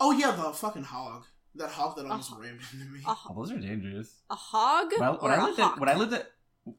Oh 0.00 0.12
yeah, 0.12 0.30
the 0.30 0.52
fucking 0.52 0.84
hog. 0.84 1.24
That 1.54 1.70
hog 1.70 1.96
that 1.96 2.06
almost 2.06 2.30
Uh-huh. 2.32 2.40
rammed 2.42 2.60
into 2.72 2.84
me. 2.86 3.00
A, 3.06 3.10
Oh, 3.30 3.34
those 3.36 3.50
are 3.52 3.58
dangerous. 3.58 4.22
a 4.30 4.34
hog 4.34 4.92
When 4.96 5.02
I, 5.08 5.10
or 5.12 5.18
when 5.22 5.30
I 5.32 5.36
a 5.36 5.44
lived 5.44 5.58
hawk? 5.58 5.72
at 5.74 5.80
when 5.80 5.88
I 5.88 5.94
lived 5.94 6.12
at 6.12 6.30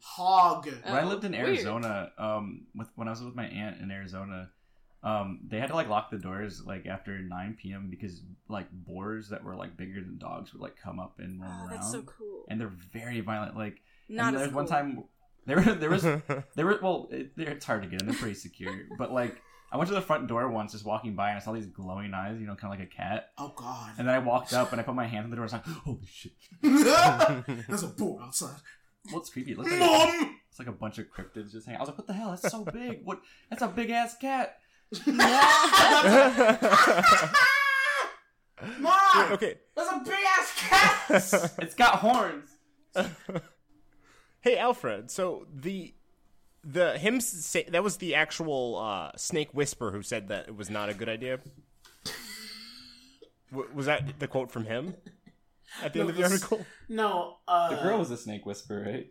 Hog. 0.04 0.66
when 0.68 0.94
I 0.94 1.04
Oh, 1.04 1.08
lived 1.08 1.24
in 1.24 1.32
weird. 1.32 1.48
Arizona, 1.48 2.12
um, 2.18 2.68
with 2.76 2.90
when 2.96 3.08
I 3.08 3.12
was 3.12 3.22
with 3.24 3.36
my 3.36 3.46
aunt 3.48 3.82
in 3.82 3.90
Arizona, 3.90 4.52
um, 5.02 5.40
they 5.48 5.60
had 5.60 5.68
to 5.70 5.76
like 5.76 5.88
lock 5.90 6.12
the 6.12 6.18
doors 6.20 6.62
like 6.66 6.86
after 6.86 7.18
9 7.18 7.58
p.m. 7.60 7.88
because 7.90 8.22
like 8.48 8.68
boars 8.72 9.30
that 9.30 9.44
were 9.44 9.56
like 9.56 9.76
bigger 9.78 10.02
than 10.02 10.18
dogs 10.20 10.54
would 10.54 10.62
like 10.62 10.76
come 10.78 11.00
up 11.00 11.20
and 11.20 11.42
roam 11.42 11.52
Oh, 11.52 11.66
around, 11.68 11.70
that's 11.80 11.92
so 11.92 12.02
cool. 12.04 12.46
and 12.50 12.60
they're 12.62 12.72
very 12.94 13.22
violent. 13.22 13.58
Like, 13.58 13.82
Not 14.08 14.28
and 14.28 14.36
as 14.36 14.42
there's 14.44 14.54
one 14.54 14.68
time 14.68 15.06
there 15.48 15.56
were 15.58 15.74
there 15.74 15.90
was 15.90 16.04
there 16.56 16.66
were 16.66 16.80
well, 16.84 17.08
it, 17.12 17.32
it's 17.38 17.66
hard 17.66 17.82
to 17.82 17.88
get 17.90 18.02
in. 18.02 18.08
They're 18.08 18.18
pretty 18.20 18.36
secure, 18.36 18.72
but 18.98 19.12
like. 19.12 19.42
I 19.72 19.78
went 19.78 19.88
to 19.90 19.94
the 19.94 20.02
front 20.02 20.28
door 20.28 20.50
once, 20.50 20.72
just 20.72 20.84
walking 20.86 21.16
by, 21.16 21.30
and 21.30 21.38
I 21.38 21.40
saw 21.40 21.52
these 21.52 21.68
glowing 21.68 22.14
eyes, 22.14 22.40
you 22.40 22.48
know, 22.48 22.56
kind 22.56 22.74
of 22.74 22.80
like 22.80 22.88
a 22.88 22.92
cat. 22.96 23.30
Oh 23.38 23.54
god. 23.56 23.92
And 23.98 24.08
then 24.08 24.16
I 24.16 24.20
walked 24.20 24.54
up 24.54 24.72
and 24.72 24.82
I 24.82 24.84
put 24.84 24.96
my 24.96 25.06
hand 25.06 25.26
on 25.26 25.30
the 25.30 25.36
door. 25.36 25.46
And 25.46 25.54
I 25.54 25.58
was 25.58 25.68
like, 25.68 25.78
"Holy 25.84 26.08
shit!" 26.12 26.34
There's 27.68 27.84
a 27.84 27.88
boar 27.88 28.22
outside. 28.24 28.56
Well, 29.12 29.22
it's 29.22 29.30
creepy. 29.30 29.52
It 29.52 29.58
looks 29.58 29.72
like 29.72 29.80
Mom! 29.80 30.36
it's 30.50 30.60
like 30.60 30.68
a 30.68 30.72
bunch 30.74 30.98
of 30.98 31.06
cryptids 31.08 31.52
just 31.52 31.66
hanging. 31.68 31.78
I 31.78 31.82
was 31.82 31.90
like, 31.90 31.98
"What 32.00 32.08
the 32.08 32.14
hell? 32.14 32.32
That's 32.32 32.50
so 32.52 32.66
big! 32.66 33.02
What? 33.04 33.22
That's 33.50 33.62
a 33.62 33.68
big 33.68 33.92
ass 33.92 34.18
cat!" 34.18 34.58
Mom! 38.80 39.32
okay. 39.34 39.56
There's 39.76 39.88
a 39.88 40.02
big 40.04 40.26
ass 40.38 40.54
cat! 40.58 41.54
It's 41.60 41.76
got 41.76 41.96
horns. 41.96 42.58
Hey 44.42 44.58
Alfred, 44.58 45.12
so 45.12 45.48
the 45.54 45.94
the 46.64 46.98
him 46.98 47.22
say 47.22 47.64
that 47.70 47.84
was 47.84 47.98
the 47.98 48.16
actual 48.16 48.78
uh, 48.78 49.12
snake 49.16 49.50
whisper 49.54 49.92
who 49.92 50.02
said 50.02 50.28
that 50.30 50.48
it 50.48 50.56
was 50.56 50.70
not 50.70 50.90
a 50.90 50.94
good 50.94 51.10
idea. 51.10 51.40
W- 53.52 53.70
was 53.74 53.86
that 53.88 54.20
the 54.20 54.28
quote 54.28 54.52
from 54.52 54.66
him 54.66 54.96
at 55.84 55.94
the 55.94 56.02
end 56.02 56.10
of 56.10 56.16
the 56.16 56.24
this- 56.24 56.32
article? 56.32 56.66
no, 56.88 57.38
uh. 57.48 57.70
The 57.76 57.82
girl 57.82 57.98
was 58.00 58.12
a 58.12 58.18
snake 58.18 58.46
whisperer, 58.46 58.84
right? 58.84 59.08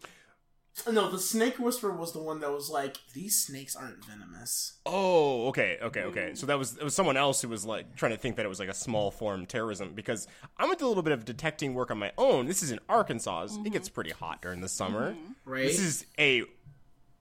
No, 0.89 1.11
the 1.11 1.19
snake 1.19 1.59
whisperer 1.59 1.91
was 1.93 2.13
the 2.13 2.21
one 2.23 2.39
that 2.39 2.53
was 2.53 2.71
like, 2.71 2.99
these 3.13 3.37
snakes 3.37 3.75
aren't 3.75 4.05
venomous. 4.05 4.75
Oh, 4.87 5.49
okay, 5.49 5.77
okay, 5.83 6.03
okay. 6.05 6.31
So 6.35 6.47
that 6.47 6.57
was 6.57 6.77
it 6.77 6.85
was 6.85 6.95
someone 6.95 7.17
else 7.17 7.43
who 7.43 7.49
was 7.49 7.67
like 7.67 7.97
trying 7.97 8.13
to 8.13 8.17
think 8.17 8.37
that 8.37 8.47
it 8.47 8.49
was 8.49 8.61
like 8.61 8.69
a 8.69 8.75
small 8.75 9.11
form 9.11 9.45
terrorism 9.45 9.93
because 9.95 10.29
I 10.57 10.67
went 10.67 10.79
to 10.79 10.85
a 10.85 10.87
little 10.87 11.03
bit 11.03 11.13
of 11.15 11.25
detecting 11.25 11.75
work 11.75 11.91
on 11.91 11.99
my 11.99 12.13
own. 12.17 12.47
This 12.47 12.63
is 12.63 12.71
in 12.71 12.79
Arkansas. 12.89 13.49
It 13.65 13.73
gets 13.73 13.89
pretty 13.89 14.13
hot 14.13 14.41
during 14.41 14.61
the 14.61 14.69
summer. 14.69 15.17
Right? 15.45 15.65
This 15.65 15.81
is 15.81 16.07
a 16.17 16.45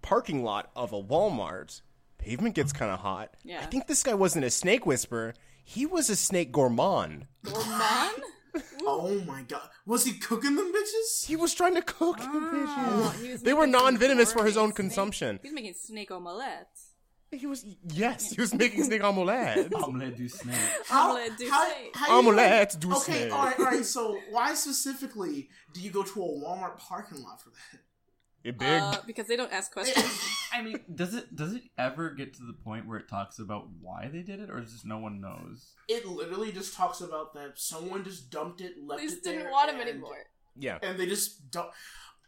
parking 0.02 0.44
lot 0.44 0.72
of 0.76 0.94
a 0.94 1.02
Walmart. 1.02 1.82
Pavement 2.18 2.56
gets 2.56 2.74
kind 2.74 2.92
of 2.92 3.00
hot. 3.00 3.36
Yeah. 3.44 3.60
I 3.62 3.66
think 3.66 3.88
this 3.88 4.04
guy 4.04 4.14
wasn't 4.14 4.46
a 4.46 4.50
snake 4.50 4.86
whisperer. 4.86 5.34
He 5.64 5.86
was 5.86 6.10
a 6.10 6.16
snake 6.16 6.52
gourmand. 6.52 7.28
Gourmand? 7.44 8.14
Oh 8.90 9.22
my 9.28 9.44
god. 9.44 9.70
Was 9.86 10.04
he 10.04 10.14
cooking 10.18 10.56
them 10.56 10.74
bitches? 10.74 11.26
He 11.28 11.36
was 11.36 11.54
trying 11.54 11.76
to 11.76 11.82
cook 11.84 12.18
the 12.18 12.24
Oh, 12.26 13.14
bitches. 13.22 13.42
They 13.44 13.54
were 13.54 13.68
non-venomous 13.68 14.34
for 14.34 14.46
his 14.46 14.58
own 14.58 14.70
snake- 14.70 14.76
consumption. 14.78 15.40
He's 15.44 15.54
making 15.54 15.76
snake 15.76 16.10
omelettes. 16.10 16.94
He 17.30 17.46
was 17.46 17.64
yes, 17.94 18.32
he 18.32 18.42
was 18.42 18.56
making 18.56 18.84
snake 18.86 19.04
omelette. 19.04 19.72
Omelette 19.76 20.16
du 20.18 20.28
snake. 20.30 20.56
Omelette 20.92 21.38
du 21.38 21.50
how, 21.52 21.66
snake. 21.66 21.92
how 21.96 22.08
you 22.14 22.20
Omelette 22.30 22.74
like- 22.74 22.80
du 22.80 22.92
Okay, 22.94 23.00
snake. 23.20 23.32
alright, 23.34 23.60
alright. 23.60 23.86
So, 23.86 24.18
why 24.32 24.54
specifically 24.56 25.50
do 25.74 25.82
you 25.82 25.92
go 25.92 26.02
to 26.02 26.24
a 26.24 26.26
Walmart 26.26 26.78
parking 26.80 27.22
lot 27.22 27.40
for 27.42 27.50
that? 27.50 27.82
You 28.48 28.54
big. 28.54 28.82
Uh, 28.82 28.96
because 29.06 29.28
they 29.28 29.36
don't 29.36 29.52
ask 29.52 29.72
questions. 29.74 30.22
I 30.54 30.62
mean, 30.62 30.80
does 30.96 31.14
it 31.14 31.36
does 31.36 31.54
it 31.54 31.64
ever 31.78 32.12
get 32.12 32.34
to 32.36 32.44
the 32.44 32.54
point 32.54 32.88
where 32.88 32.98
it 32.98 33.10
talks 33.10 33.40
about 33.40 33.68
why 33.82 34.10
they 34.12 34.22
did 34.22 34.40
it, 34.40 34.50
or 34.50 34.62
just 34.62 34.86
no 34.86 34.98
one 35.00 35.20
knows? 35.20 35.74
It 35.90 36.06
literally 36.08 36.52
just 36.54 36.74
talks 36.74 37.02
about 37.02 37.34
that 37.34 37.54
someone 37.56 38.04
just 38.06 38.30
dumped 38.32 38.62
it, 38.62 38.76
left 38.82 39.02
they 39.02 39.08
just 39.08 39.24
there. 39.24 39.34
didn't 39.40 39.52
want 39.52 39.70
him 39.70 39.80
and- 39.82 39.90
anymore. 39.90 40.16
yeah. 40.58 40.78
And 40.82 40.98
they 40.98 41.06
just 41.08 41.52
don't. 41.52 41.70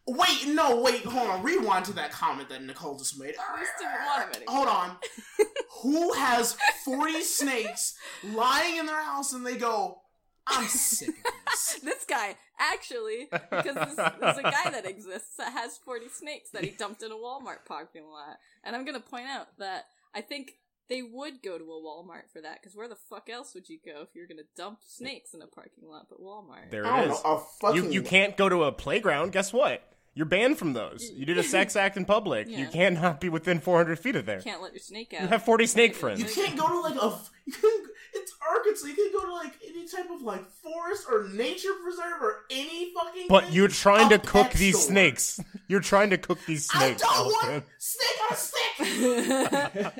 Wait, 0.07 0.47
no, 0.47 0.81
wait, 0.81 1.05
hold 1.05 1.29
on. 1.29 1.43
Rewind 1.43 1.85
to 1.85 1.93
that 1.93 2.11
comment 2.11 2.49
that 2.49 2.63
Nicole 2.63 2.97
just 2.97 3.17
made. 3.19 3.29
They 3.29 3.61
just 3.61 3.71
didn't 3.79 3.93
want 4.05 4.23
him 4.23 4.41
anymore. 4.41 4.55
Hold 4.55 4.67
on. 4.67 4.97
Who 5.83 6.13
has 6.13 6.57
40 6.83 7.21
snakes 7.21 7.95
lying 8.23 8.77
in 8.77 8.87
their 8.87 9.01
house 9.03 9.33
and 9.33 9.45
they 9.45 9.55
go, 9.55 10.01
I'm 10.49 10.67
sick 10.67 11.09
of 11.09 11.15
this? 11.15 11.79
This 11.83 12.05
guy, 12.05 12.35
actually, 12.57 13.27
because 13.31 13.75
there's, 13.75 13.95
there's 13.95 14.37
a 14.37 14.43
guy 14.43 14.69
that 14.71 14.85
exists 14.87 15.35
that 15.37 15.51
has 15.53 15.77
40 15.77 16.07
snakes 16.09 16.49
that 16.51 16.63
he 16.63 16.71
dumped 16.71 17.03
in 17.03 17.11
a 17.11 17.15
Walmart 17.15 17.65
parking 17.67 18.03
lot. 18.09 18.37
And 18.63 18.75
I'm 18.75 18.85
going 18.85 18.99
to 18.99 19.07
point 19.07 19.27
out 19.27 19.47
that 19.59 19.85
I 20.15 20.21
think 20.21 20.53
they 20.89 21.01
would 21.01 21.41
go 21.43 21.57
to 21.57 21.63
a 21.63 21.67
Walmart 21.67 22.31
for 22.33 22.41
that, 22.41 22.61
because 22.61 22.75
where 22.75 22.87
the 22.87 22.95
fuck 22.95 23.29
else 23.29 23.53
would 23.53 23.69
you 23.69 23.77
go 23.85 24.01
if 24.01 24.09
you're 24.15 24.27
going 24.27 24.37
to 24.39 24.47
dump 24.57 24.79
snakes 24.85 25.33
in 25.33 25.41
a 25.41 25.47
parking 25.47 25.87
lot 25.87 26.07
but 26.09 26.21
Walmart? 26.21 26.71
There 26.71 26.85
I 26.85 27.01
it 27.01 27.05
don't 27.05 27.15
is. 27.17 27.23
know, 27.23 27.35
a 27.35 27.39
fucking. 27.61 27.85
You 27.85 27.91
you 27.91 28.01
can't 28.01 28.35
go 28.37 28.49
to 28.49 28.63
a 28.63 28.71
playground. 28.71 29.31
Guess 29.31 29.53
what? 29.53 29.83
You're 30.15 30.25
banned 30.25 30.57
from 30.57 30.73
those. 30.73 31.09
You 31.13 31.25
did 31.25 31.37
a 31.37 31.43
sex 31.55 31.75
act 31.75 31.95
in 31.97 32.05
public. 32.05 32.47
You 32.49 32.67
cannot 32.67 33.21
be 33.21 33.29
within 33.29 33.59
400 33.59 33.99
feet 33.99 34.15
of 34.15 34.25
there. 34.25 34.37
You 34.37 34.43
Can't 34.43 34.61
let 34.61 34.73
your 34.73 34.79
snake 34.81 35.13
out. 35.13 35.21
You 35.21 35.27
have 35.27 35.43
40 35.43 35.65
snake 35.67 35.95
friends. 35.95 36.19
You 36.19 36.25
can't 36.25 36.57
go 36.57 36.67
to 36.67 36.79
like 36.79 36.95
a. 36.95 37.17
You 37.45 37.53
can, 37.53 37.83
it's 38.13 38.33
Arkansas. 38.49 38.87
You 38.87 38.93
can 38.95 39.11
go 39.13 39.25
to 39.25 39.33
like 39.33 39.53
any 39.65 39.87
type 39.87 40.09
of 40.11 40.21
like 40.21 40.45
forest 40.51 41.05
or 41.09 41.27
nature 41.29 41.69
preserve 41.83 42.21
or 42.21 42.45
any 42.49 42.93
fucking. 42.93 43.25
But 43.29 43.45
thing. 43.45 43.53
you're 43.53 43.67
trying 43.67 44.07
A 44.11 44.17
to 44.17 44.23
oh, 44.23 44.31
cook 44.31 44.47
pet 44.47 44.53
these 44.53 44.79
store. 44.79 44.91
snakes. 44.91 45.39
You're 45.67 45.79
trying 45.81 46.09
to 46.11 46.17
cook 46.17 46.39
these 46.45 46.65
snakes. 46.69 46.83
I 46.83 46.87
snakes. 46.87 47.01
don't 47.01 47.33
Alfred. 47.33 47.53
want 47.53 47.65
snake 47.77 48.19
on 48.23 48.31
a 48.31 48.35
stick. 48.35 49.93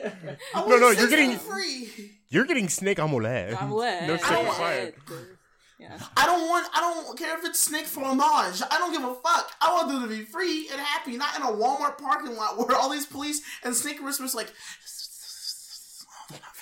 No, 0.56 0.78
no, 0.78 0.90
you're 0.92 1.08
getting- 1.10 1.38
free. 1.38 2.16
You're 2.30 2.46
getting 2.46 2.70
snake 2.70 3.00
omelette. 3.00 3.60
Omelette. 3.62 4.08
No 4.08 4.18
snake 4.18 4.40
required. 4.46 4.94
Yeah. 5.80 5.98
I 6.18 6.26
don't 6.26 6.48
want. 6.50 6.68
I 6.76 6.82
don't 6.82 7.18
care 7.18 7.38
if 7.40 7.46
it's 7.46 7.60
snake 7.60 7.86
fromage. 7.86 8.62
I 8.70 8.78
don't 8.78 8.92
give 8.92 9.02
a 9.04 9.16
fuck. 9.16 9.50
I 9.62 9.74
want 9.74 9.88
them 9.88 10.02
to 10.02 10.08
be 10.10 10.26
free 10.26 10.68
and 10.72 10.80
happy, 10.80 11.16
not 11.16 11.36
in 11.38 11.42
a 11.42 11.46
Walmart 11.46 11.98
parking 11.98 12.36
lot 12.36 12.58
where 12.58 12.76
all 12.78 12.90
these 12.90 13.06
police 13.06 13.42
and 13.64 13.74
snake 13.76 14.02
whispers 14.04 14.36
like. 14.36 14.52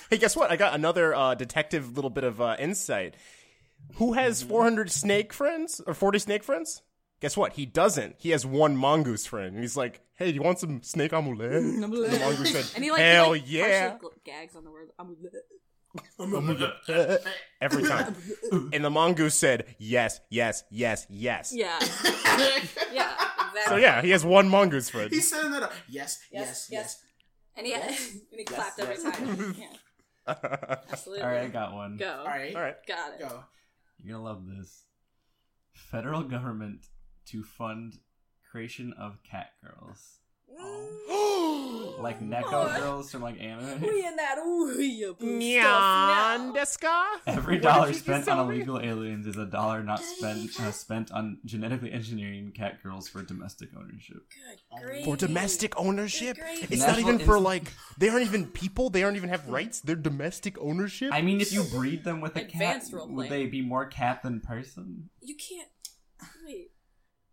Hey, 0.10 0.16
guess 0.18 0.34
what? 0.34 0.50
I 0.50 0.56
got 0.56 0.74
another 0.74 1.14
uh, 1.14 1.34
detective 1.34 1.94
little 1.94 2.10
bit 2.10 2.24
of 2.24 2.40
uh, 2.40 2.56
insight. 2.58 3.14
Who 3.96 4.14
has 4.14 4.42
400 4.42 4.90
snake 4.90 5.32
friends 5.32 5.80
or 5.86 5.92
40 5.94 6.18
snake 6.18 6.42
friends? 6.42 6.82
Guess 7.20 7.36
what? 7.36 7.52
He 7.54 7.66
doesn't. 7.66 8.14
He 8.18 8.30
has 8.30 8.46
one 8.46 8.76
mongoose 8.76 9.26
friend. 9.26 9.54
And 9.54 9.60
he's 9.62 9.76
like, 9.76 10.00
"Hey, 10.14 10.28
do 10.28 10.34
you 10.36 10.42
want 10.42 10.60
some 10.60 10.82
snake 10.82 11.12
omelette?" 11.18 11.52
And 11.52 11.82
the 11.82 11.88
mongoose 11.88 12.52
said, 12.52 12.64
And 12.74 12.84
he 12.84 12.90
like, 12.90 13.00
"Hell 13.00 13.32
he, 13.32 13.40
like 13.40 13.50
yeah!" 13.50 13.98
gags 14.24 14.56
on 14.56 14.64
the 14.64 14.70
word 14.70 14.90
omelette. 14.98 15.32
every 17.60 17.82
time. 17.84 18.14
And 18.72 18.84
the 18.84 18.90
mongoose 18.90 19.34
said, 19.34 19.74
yes, 19.78 20.20
yes, 20.30 20.62
yes, 20.70 21.06
yes. 21.10 21.52
Yeah. 21.54 21.78
Yeah. 22.92 23.12
Exactly. 23.12 23.60
So 23.66 23.76
yeah, 23.76 24.02
he 24.02 24.10
has 24.10 24.24
one 24.24 24.48
mongoose 24.48 24.90
friend. 24.90 25.10
He's 25.10 25.28
setting 25.28 25.50
that 25.52 25.62
up. 25.64 25.72
Yes, 25.88 26.20
Yes, 26.30 26.46
yes, 26.46 26.68
yes. 26.70 26.70
yes. 26.70 27.02
And 27.56 27.66
he, 27.66 27.74
and 27.74 27.84
he 28.38 28.44
clapped 28.44 28.78
every 28.78 28.96
time. 28.96 29.54
Yeah. 29.58 29.66
Absolutely. 30.28 31.22
All 31.22 31.30
right, 31.30 31.42
I 31.42 31.48
got 31.48 31.72
one. 31.72 31.96
Go. 31.96 32.18
All 32.20 32.26
right. 32.26 32.54
All 32.54 32.62
right. 32.62 32.76
Got 32.86 33.14
it. 33.14 33.20
Go. 33.20 33.44
You're 33.98 34.16
gonna 34.16 34.24
love 34.24 34.46
this. 34.46 34.84
Federal 35.72 36.22
government 36.22 36.86
to 37.26 37.42
fund 37.42 37.98
creation 38.50 38.94
of 38.98 39.22
cat 39.22 39.50
girls, 39.62 40.18
mm. 40.50 40.88
like 42.00 42.20
Neko 42.20 42.76
girls 42.78 43.10
from 43.10 43.22
like 43.22 43.40
anime. 43.40 43.80
We 43.80 44.06
in 44.06 44.16
that 44.16 44.38
ooh 44.38 45.14
boo 45.14 45.38
Nyan 45.38 46.52
stuff 46.52 46.56
deska? 46.56 47.04
Every 47.26 47.58
dollar 47.58 47.92
spent 47.92 48.28
on 48.28 48.38
illegal 48.38 48.80
aliens 48.80 49.26
is 49.26 49.36
a 49.36 49.46
dollar 49.46 49.82
not 49.82 50.00
spent 50.00 50.58
uh, 50.60 50.70
spent 50.72 51.10
on 51.12 51.38
genetically 51.44 51.92
engineering 51.92 52.52
cat 52.52 52.82
girls 52.82 53.08
for 53.08 53.22
domestic 53.22 53.70
ownership. 53.76 54.22
Good 54.30 54.82
grief. 54.82 55.04
For 55.04 55.16
domestic 55.16 55.74
ownership? 55.76 56.36
Good 56.36 56.44
grief. 56.44 56.72
It's 56.72 56.86
not 56.86 56.98
even 56.98 57.18
for 57.18 57.36
Inst- 57.36 57.44
like 57.44 57.72
they 57.98 58.08
aren't 58.08 58.26
even 58.26 58.46
people, 58.46 58.90
they 58.90 59.02
aren't 59.02 59.16
even 59.16 59.28
have 59.28 59.48
rights, 59.48 59.80
they're 59.80 59.96
domestic 59.96 60.58
ownership? 60.58 61.10
I 61.12 61.22
mean, 61.22 61.40
if 61.40 61.52
you 61.52 61.64
breed 61.64 62.04
them 62.04 62.20
with 62.20 62.36
a 62.36 62.44
cat, 62.44 62.84
would 62.92 63.28
they 63.28 63.46
be 63.46 63.62
more 63.62 63.86
cat 63.86 64.22
than 64.22 64.40
person? 64.40 65.10
You 65.20 65.36
can't. 65.36 65.68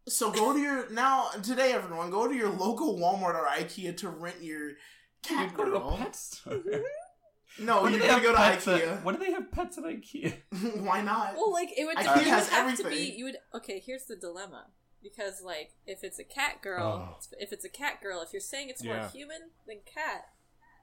Wait. 0.05 0.11
So 0.13 0.31
go 0.31 0.53
to 0.53 0.59
your 0.59 0.89
now 0.91 1.29
today, 1.43 1.71
everyone. 1.73 2.09
Go 2.11 2.27
to 2.27 2.35
your 2.35 2.49
local 2.49 2.97
Walmart 2.97 3.35
or 3.35 3.45
IKEA 3.45 3.95
to 3.97 4.09
rent 4.09 4.37
your 4.41 4.73
cat 5.23 5.51
You 5.51 5.57
go 5.57 5.65
to 5.65 5.71
girl. 5.71 5.89
a 5.93 5.97
pet 5.97 6.15
store. 6.15 6.61
No, 7.57 7.81
What 7.83 7.93
you 7.93 7.99
they 7.99 8.07
gotta 8.07 8.21
go 8.21 8.31
to 8.31 8.37
pets 8.37 8.67
at- 8.67 8.81
IKEA. 8.81 9.03
what 9.03 9.17
do 9.17 9.23
they 9.25 9.31
have 9.31 9.49
pets 9.51 9.77
at 9.77 9.85
IKEA? 9.85 10.33
Why 10.81 11.01
not? 11.01 11.35
Well, 11.35 11.51
like 11.53 11.69
it 11.77 11.85
would, 11.85 11.97
I 11.97 12.01
it 12.01 12.03
think 12.03 12.15
would 12.17 12.27
it 12.27 12.29
has 12.29 12.49
have 12.49 12.77
to 12.77 12.83
be. 12.83 12.87
everything. 12.89 13.17
You 13.17 13.25
would. 13.25 13.37
Okay, 13.55 13.79
here's 13.85 14.05
the 14.05 14.15
dilemma. 14.15 14.67
Because 15.01 15.41
like, 15.43 15.71
if 15.85 16.03
it's 16.03 16.19
a 16.19 16.23
cat 16.23 16.61
girl, 16.61 17.15
Oh. 17.15 17.19
if 17.39 17.53
it's 17.53 17.63
a 17.63 17.69
cat 17.69 18.01
girl, 18.01 18.21
if 18.21 18.33
you're 18.33 18.39
saying 18.41 18.69
it's 18.69 18.83
more 18.83 19.07
human 19.13 19.51
than 19.67 19.77
cat, 19.85 20.25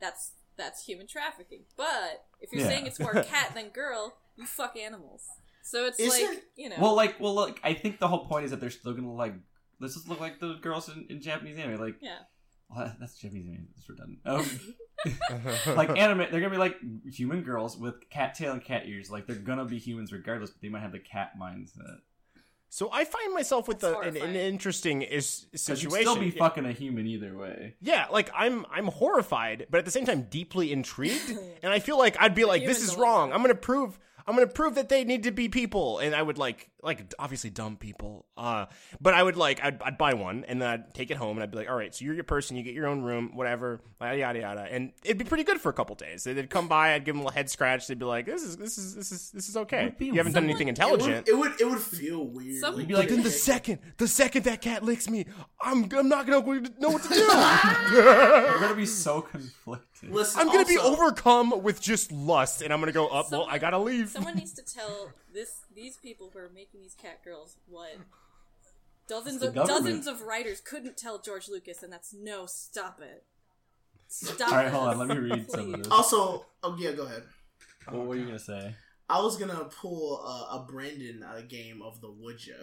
that's 0.00 0.32
that's 0.56 0.84
human 0.86 1.06
trafficking. 1.06 1.64
But 1.76 2.24
if 2.40 2.52
you're 2.52 2.62
Yeah. 2.62 2.68
saying 2.68 2.86
it's 2.86 3.00
more 3.00 3.12
cat 3.22 3.52
than 3.54 3.68
girl, 3.70 4.16
you 4.36 4.46
fuck 4.46 4.76
animals. 4.76 5.26
So 5.62 5.86
it's 5.86 5.98
Isn't- 6.00 6.28
like 6.28 6.42
you 6.56 6.68
know. 6.68 6.76
Well, 6.80 6.94
like, 6.94 7.18
well, 7.20 7.34
like, 7.34 7.60
I 7.62 7.72
think 7.74 7.98
the 8.00 8.08
whole 8.08 8.26
point 8.26 8.44
is 8.44 8.50
that 8.50 8.60
they're 8.60 8.70
still 8.70 8.92
gonna 8.94 9.12
like. 9.12 9.34
Let's 9.80 9.94
just 9.94 10.08
look 10.08 10.20
like 10.20 10.38
the 10.40 10.54
girls 10.60 10.88
in, 10.88 11.06
in 11.08 11.20
Japanese 11.20 11.58
anime. 11.58 11.80
Like, 11.80 11.96
yeah. 12.00 12.18
well, 12.68 12.94
that's 13.00 13.16
Japanese 13.18 13.46
anime. 13.48 13.68
That's 13.74 13.88
redundant. 13.88 14.20
Um, 14.24 14.46
like 15.76 15.96
anime, 15.98 16.18
they're 16.30 16.40
gonna 16.40 16.50
be 16.50 16.56
like 16.56 16.76
human 17.10 17.42
girls 17.42 17.76
with 17.76 18.08
cat 18.10 18.34
tail 18.34 18.52
and 18.52 18.62
cat 18.62 18.82
ears. 18.86 19.10
Like 19.10 19.26
they're 19.26 19.36
gonna 19.36 19.64
be 19.64 19.78
humans 19.78 20.12
regardless, 20.12 20.50
but 20.50 20.62
they 20.62 20.68
might 20.68 20.80
have 20.82 20.92
the 20.92 20.98
cat 21.00 21.32
mindset. 21.40 21.98
So 22.68 22.88
I 22.90 23.04
find 23.04 23.34
myself 23.34 23.68
with 23.68 23.84
a, 23.84 23.88
an, 23.88 23.94
an 23.94 24.00
horrifying. 24.14 24.34
interesting 24.36 25.02
is, 25.02 25.46
'Cause 25.52 25.82
you'd 25.82 25.92
situation. 25.92 26.00
still 26.08 26.18
be 26.18 26.30
fucking 26.30 26.64
a 26.64 26.72
human 26.72 27.06
either 27.06 27.36
way. 27.36 27.74
Yeah, 27.82 28.06
like 28.10 28.30
I'm 28.34 28.64
I'm 28.70 28.86
horrified, 28.86 29.66
but 29.70 29.78
at 29.78 29.84
the 29.84 29.90
same 29.90 30.06
time 30.06 30.28
deeply 30.30 30.72
intrigued. 30.72 31.30
and 31.62 31.72
I 31.72 31.80
feel 31.80 31.98
like 31.98 32.16
I'd 32.20 32.34
be 32.34 32.44
like, 32.44 32.64
this 32.64 32.82
is 32.82 32.96
wrong. 32.96 33.32
I'm 33.32 33.42
gonna 33.42 33.54
prove 33.56 33.98
I'm 34.26 34.34
gonna 34.34 34.46
prove 34.46 34.74
that 34.74 34.88
they 34.88 35.04
need 35.04 35.22
to 35.24 35.30
be 35.30 35.48
people. 35.48 35.98
And 35.98 36.14
I 36.14 36.22
would 36.22 36.38
like 36.38 36.70
like 36.82 37.14
obviously 37.18 37.50
dumb 37.50 37.76
people. 37.76 38.26
Uh 38.36 38.66
but 39.00 39.14
I 39.14 39.22
would 39.22 39.36
like 39.36 39.62
I'd, 39.62 39.80
I'd 39.82 39.96
buy 39.98 40.14
one 40.14 40.44
and 40.48 40.60
then 40.60 40.68
I'd 40.68 40.94
take 40.94 41.10
it 41.10 41.16
home 41.16 41.36
and 41.36 41.42
I'd 41.42 41.50
be 41.50 41.56
like, 41.58 41.70
all 41.70 41.76
right, 41.76 41.94
so 41.94 42.04
you're 42.04 42.14
your 42.14 42.24
person, 42.24 42.56
you 42.56 42.62
get 42.62 42.74
your 42.74 42.86
own 42.88 43.02
room, 43.02 43.30
whatever, 43.34 43.80
yada 44.00 44.18
yada 44.18 44.38
yada. 44.40 44.60
And 44.70 44.92
it'd 45.04 45.18
be 45.18 45.24
pretty 45.24 45.44
good 45.44 45.60
for 45.60 45.68
a 45.68 45.72
couple 45.72 45.94
days. 45.96 46.24
They'd 46.24 46.50
come 46.50 46.68
by, 46.68 46.94
I'd 46.94 47.04
give 47.04 47.16
them 47.16 47.24
a 47.26 47.32
head 47.32 47.48
scratch, 47.50 47.86
they'd 47.86 47.98
be 47.98 48.04
like, 48.04 48.26
This 48.26 48.42
is 48.42 48.56
this 48.56 48.78
is 48.78 48.94
this 48.94 49.12
is 49.12 49.30
this 49.30 49.48
is 49.48 49.56
okay. 49.58 49.94
Would 49.98 50.06
You 50.06 50.14
haven't 50.14 50.32
done 50.32 50.44
anything 50.44 50.68
it 50.68 50.70
intelligent. 50.70 51.26
would, 51.26 51.28
it 51.28 51.38
would 51.38 51.60
it 51.60 51.64
would 51.68 51.80
feel 51.80 52.24
weird. 52.26 52.58
Some- 52.60 52.78
You'd 52.78 52.88
be 52.88 52.94
like, 52.94 53.08
then 53.08 53.22
the 53.22 53.30
second, 53.30 53.78
the 53.98 54.08
second 54.08 54.44
that 54.44 54.60
cat 54.60 54.82
licks 54.82 55.08
me, 55.08 55.26
I'm, 55.60 55.88
I'm 55.96 56.08
not 56.08 56.26
gonna 56.26 56.40
know 56.80 56.90
what 56.90 57.02
to 57.04 57.08
do. 57.08 57.14
You're 57.92 58.60
gonna 58.60 58.74
be 58.74 58.86
so 58.86 59.20
conflicted. 59.22 60.10
Listen, 60.10 60.40
I'm 60.40 60.46
gonna 60.48 60.64
be 60.66 60.78
overcome 60.78 61.62
with 61.62 61.80
just 61.80 62.10
lust, 62.10 62.62
and 62.62 62.72
I'm 62.72 62.80
gonna 62.80 62.92
go 62.92 63.06
up. 63.08 63.30
well, 63.30 63.46
I 63.48 63.58
gotta 63.58 63.78
leave. 63.78 64.08
Someone 64.10 64.34
needs 64.34 64.52
to 64.54 64.62
tell 64.62 65.10
this 65.32 65.60
these 65.74 65.96
people 65.96 66.30
who 66.32 66.38
are 66.38 66.50
making 66.54 66.80
these 66.82 66.94
cat 66.94 67.22
girls 67.24 67.56
what 67.66 67.90
dozens 69.08 69.42
of 69.42 69.54
government. 69.54 69.84
dozens 69.84 70.06
of 70.06 70.22
writers 70.22 70.60
couldn't 70.60 70.96
tell 70.96 71.18
George 71.20 71.48
Lucas, 71.48 71.82
and 71.82 71.92
that's 71.92 72.12
no, 72.14 72.46
stop 72.46 73.00
it, 73.00 73.24
stop. 74.08 74.50
All 74.52 74.56
right, 74.56 74.68
hold 74.70 74.88
on. 74.88 74.98
Let 74.98 75.08
me 75.08 75.18
read 75.30 75.50
some 75.50 75.60
of 75.60 75.66
Please. 75.66 75.82
this. 75.82 75.88
Also, 75.92 76.46
oh 76.62 76.76
yeah, 76.78 76.92
go 76.92 77.04
ahead. 77.04 77.22
What 77.88 78.06
were 78.06 78.16
you 78.16 78.26
gonna 78.26 78.38
say? 78.38 78.74
I 79.08 79.20
was 79.20 79.36
gonna 79.36 79.64
pull 79.64 80.18
a, 80.24 80.56
a 80.56 80.66
Brandon 80.70 81.22
uh, 81.22 81.40
game 81.48 81.82
of 81.82 82.00
the 82.00 82.10
would 82.10 82.46
ya. 82.46 82.54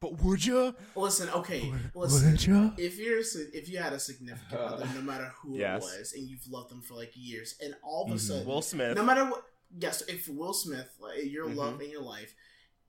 But 0.00 0.22
would 0.22 0.46
you? 0.46 0.74
Listen, 0.96 1.28
okay, 1.28 1.70
listen. 1.94 2.30
Would 2.30 2.46
you? 2.46 2.72
If 2.78 2.98
you're 2.98 3.18
if 3.52 3.68
you 3.68 3.76
had 3.78 3.92
a 3.92 3.98
significant 4.00 4.58
other, 4.60 4.86
no 4.94 5.02
matter 5.02 5.30
who 5.42 5.58
Yes. 5.58 5.82
it 5.82 5.98
was, 5.98 6.12
and 6.14 6.26
you've 6.26 6.46
loved 6.48 6.70
them 6.70 6.80
for 6.80 6.94
like 6.94 7.12
years, 7.14 7.54
and 7.62 7.74
all 7.82 8.06
of 8.06 8.12
a 8.12 8.14
Mhm. 8.14 8.20
sudden, 8.20 8.46
Will 8.46 8.62
Smith. 8.62 8.96
no 8.96 9.02
matter 9.02 9.26
what, 9.26 9.44
yes, 9.78 10.02
if 10.02 10.28
Will 10.28 10.52
Smith, 10.52 10.94
like, 10.98 11.24
your 11.24 11.46
Mhm. 11.48 11.56
love 11.56 11.80
in 11.82 11.90
your 11.90 12.02
life, 12.02 12.34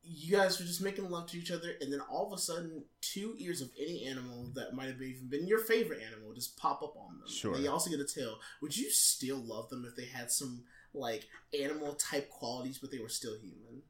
you 0.04 0.36
guys 0.36 0.60
were 0.60 0.66
just 0.66 0.82
making 0.82 1.10
love 1.10 1.30
to 1.30 1.38
each 1.38 1.52
other, 1.52 1.78
and 1.80 1.94
then 1.94 2.02
all 2.02 2.26
of 2.26 2.34
a 2.34 2.42
sudden, 2.42 2.84
two 3.02 3.36
ears 3.38 3.62
of 3.62 3.70
any 3.80 4.06
animal 4.06 4.46
that 4.56 4.74
might 4.74 4.88
have 4.88 5.02
even 5.02 5.28
been 5.28 5.48
your 5.48 5.60
favorite 5.60 6.02
animal 6.02 6.34
just 6.34 6.58
pop 6.58 6.82
up 6.82 6.96
on 6.98 7.20
them. 7.20 7.30
Sure. 7.30 7.54
And 7.54 7.64
they 7.64 7.68
also 7.68 7.90
get 7.92 8.00
a 8.00 8.06
tail. 8.06 8.40
Would 8.62 8.76
you 8.76 8.90
still 8.90 9.38
love 9.38 9.70
them 9.70 9.86
if 9.86 9.96
they 9.96 10.06
had 10.06 10.32
some 10.32 10.66
like 10.94 11.28
animal 11.54 11.94
type 11.96 12.30
qualities, 12.30 12.80
but 12.80 12.90
they 12.92 12.98
were 13.00 13.10
still 13.10 13.38
human? 13.38 13.84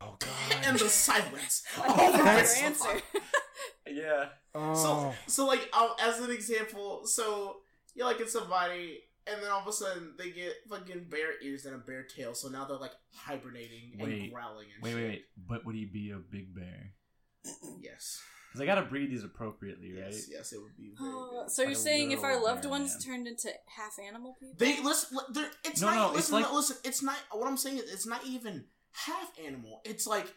Oh 0.00 0.16
god. 0.18 0.30
And 0.64 0.78
the 0.78 0.88
silence. 0.88 1.62
oh, 1.78 1.82
think 1.96 2.14
over 2.14 2.24
that's 2.24 2.56
your 2.58 2.66
answer. 2.66 3.02
Yeah. 3.86 4.28
Oh. 4.54 4.74
So, 4.74 5.14
so 5.26 5.46
like, 5.46 5.68
uh, 5.72 5.94
as 6.00 6.18
an 6.20 6.30
example, 6.30 7.06
so 7.06 7.58
you're 7.94 8.06
like 8.06 8.20
in 8.20 8.28
somebody, 8.28 9.00
and 9.26 9.42
then 9.42 9.50
all 9.50 9.60
of 9.60 9.66
a 9.66 9.72
sudden 9.72 10.14
they 10.18 10.30
get 10.30 10.52
fucking 10.68 11.06
bear 11.08 11.40
ears 11.42 11.64
and 11.66 11.74
a 11.74 11.78
bear 11.78 12.02
tail, 12.04 12.34
so 12.34 12.48
now 12.48 12.64
they're 12.64 12.76
like 12.76 12.92
hibernating 13.14 13.92
and 13.98 14.02
Wait. 14.08 14.32
growling 14.32 14.66
and 14.74 14.82
Wait, 14.82 14.90
shit. 14.90 14.96
wait, 15.00 15.08
wait. 15.08 15.24
But 15.48 15.64
would 15.66 15.74
he 15.74 15.84
be 15.84 16.10
a 16.10 16.18
big 16.18 16.54
bear? 16.54 16.92
Yes, 17.80 18.20
Because 18.48 18.60
I 18.60 18.66
gotta 18.66 18.82
breed 18.82 19.10
these 19.10 19.24
appropriately, 19.24 19.92
right? 19.94 20.12
yes, 20.12 20.26
yes, 20.30 20.52
it 20.52 20.60
would 20.62 20.76
be 20.76 20.92
very 20.98 21.10
Oh, 21.12 21.42
good. 21.42 21.50
so 21.50 21.62
you're 21.62 21.74
saying 21.74 22.12
if 22.12 22.22
our 22.22 22.40
loved 22.42 22.62
bear 22.62 22.70
ones 22.70 22.92
man. 22.92 23.00
turned 23.00 23.26
into 23.26 23.50
half 23.76 23.98
animal 23.98 24.36
people? 24.38 24.54
They 24.58 24.80
listen. 24.82 25.16
li- 25.16 25.24
they're- 25.30 25.50
It's 25.64 25.80
No, 25.80 25.86
not. 25.88 25.94
no, 25.96 26.06
it's 26.08 26.16
listen, 26.30 26.34
like- 26.34 26.44
no, 26.44 26.54
listen. 26.54 26.76
It's 26.84 27.02
not. 27.02 27.16
What 27.32 27.48
I'm 27.48 27.56
saying 27.56 27.78
is, 27.78 27.92
it's 27.92 28.06
not 28.06 28.24
even 28.24 28.66
half 28.92 29.32
animal. 29.44 29.80
It's 29.84 30.06
like 30.06 30.32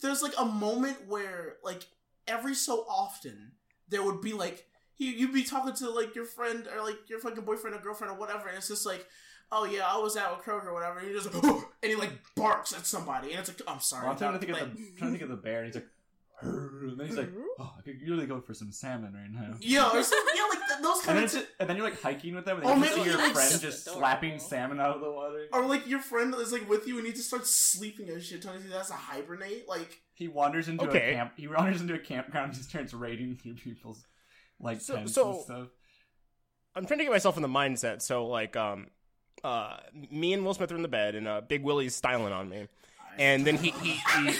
there's 0.00 0.22
like 0.22 0.34
a 0.38 0.44
moment 0.44 1.06
where, 1.06 1.56
like, 1.62 1.82
every 2.26 2.54
so 2.54 2.84
often 2.88 3.52
there 3.88 4.02
would 4.02 4.20
be 4.20 4.32
like 4.32 4.66
you 4.98 5.10
you'd 5.12 5.32
be 5.32 5.44
talking 5.44 5.74
to 5.74 5.90
like 5.90 6.14
your 6.14 6.24
friend 6.24 6.66
or 6.74 6.84
like 6.84 7.08
your 7.08 7.18
fucking 7.20 7.44
boyfriend 7.44 7.76
or 7.76 7.80
girlfriend 7.80 8.12
or 8.12 8.18
whatever, 8.18 8.48
and 8.48 8.56
it's 8.58 8.68
just 8.68 8.86
like. 8.86 9.06
Oh 9.52 9.64
yeah, 9.64 9.84
I 9.86 9.96
was 9.98 10.16
out 10.16 10.36
with 10.36 10.44
Kroger 10.44 10.66
or 10.66 10.74
whatever, 10.74 10.98
and 10.98 11.06
he 11.06 11.14
just 11.14 11.32
and 11.44 11.62
he 11.84 11.94
like 11.94 12.10
barks 12.34 12.72
at 12.72 12.84
somebody, 12.84 13.30
and 13.30 13.38
it's 13.38 13.48
like, 13.48 13.60
I'm 13.68 13.78
sorry. 13.78 14.02
Well, 14.02 14.10
I'm 14.14 14.18
trying 14.18 14.32
to 14.32 14.38
think 14.40 14.50
like- 14.52 14.62
of 14.62 14.76
the 14.76 14.82
trying 14.98 15.12
to 15.12 15.18
think 15.18 15.22
of 15.22 15.28
the 15.28 15.36
bear, 15.36 15.58
and 15.62 15.66
he's 15.66 15.76
like, 15.76 15.86
and 16.42 16.98
then 16.98 17.06
he's 17.06 17.16
like, 17.16 17.28
mm-hmm. 17.28 17.42
oh, 17.60 17.72
I 17.78 17.80
could 17.82 17.94
really 18.04 18.26
go 18.26 18.40
for 18.40 18.54
some 18.54 18.72
salmon 18.72 19.14
right 19.14 19.30
now. 19.30 19.54
yeah, 19.60 19.88
or 19.88 20.02
some, 20.02 20.18
yeah, 20.34 20.42
like 20.50 20.68
th- 20.68 20.82
those 20.82 20.96
And 20.98 21.04
kind 21.06 21.06
then, 21.06 21.16
of, 21.18 21.22
it's 21.24 21.34
just, 21.34 21.46
and 21.60 21.68
then 21.70 21.76
you're 21.76 21.84
like 21.86 22.02
hiking 22.02 22.34
with 22.34 22.44
them, 22.44 22.56
and 22.58 22.66
Or 22.66 22.70
then 22.74 22.80
you 22.82 22.88
see 22.88 23.04
your 23.04 23.18
like 23.18 23.34
friend 23.34 23.50
just 23.50 23.62
just 23.62 23.86
adorable. 23.86 24.00
slapping 24.00 24.38
salmon 24.40 24.80
out 24.80 24.96
of 24.96 25.00
the 25.00 25.12
water. 25.12 25.46
or 25.52 25.64
like 25.64 25.86
your 25.86 26.00
friend 26.00 26.34
is 26.34 26.50
like 26.50 26.68
with 26.68 26.88
you, 26.88 26.98
and 26.98 27.06
he 27.06 27.12
just 27.12 27.28
starts 27.28 27.50
sleeping 27.54 28.08
and 28.10 28.20
shit. 28.20 28.42
Tony, 28.42 28.58
that's 28.68 28.90
a 28.90 28.94
hibernate. 28.94 29.68
Like, 29.68 30.00
He 30.14 30.26
wanders 30.26 30.66
into 30.68 30.88
Okay. 30.88 31.12
a 31.12 31.14
camp. 31.14 31.34
He 31.36 31.46
wanders 31.46 31.80
into 31.80 31.94
a 31.94 32.00
campground 32.00 32.46
and 32.46 32.54
just 32.56 32.68
starts 32.70 32.92
raiding 32.92 33.36
through 33.40 33.54
people's 33.54 34.04
like 34.60 34.80
So- 34.80 34.96
tents 34.96 35.12
so- 35.14 35.32
and 35.32 35.40
stuff. 35.42 35.68
I'm 36.74 36.84
trying 36.86 36.98
to 36.98 37.04
get 37.04 37.10
myself 37.12 37.36
in 37.36 37.42
the 37.42 37.48
mindset. 37.48 38.02
So 38.02 38.26
like, 38.26 38.54
um, 38.54 38.88
uh, 39.42 39.78
me 40.10 40.32
and 40.34 40.44
Will 40.44 40.52
Smith 40.54 40.70
are 40.72 40.76
in 40.76 40.82
the 40.82 40.88
bed, 40.88 41.14
and 41.14 41.26
uh, 41.26 41.40
Big 41.40 41.62
Willie's 41.62 41.94
styling 41.96 42.32
on 42.34 42.48
me, 42.50 42.68
and 43.18 43.46
then 43.46 43.56
he 43.56 43.70
he, 43.70 43.92
he 43.92 44.24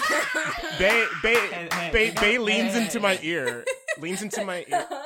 Bay 0.79 1.05
Bay 1.23 1.35
Hey, 1.35 1.69
hey, 1.71 1.89
Bay, 1.91 2.09
Bay 2.11 2.37
leans 2.37 2.75
into 2.75 2.99
my 2.99 3.17
ear, 3.23 3.65
leans 3.99 4.21
into 4.21 4.43
my 4.45 4.65
ear. 4.67 4.87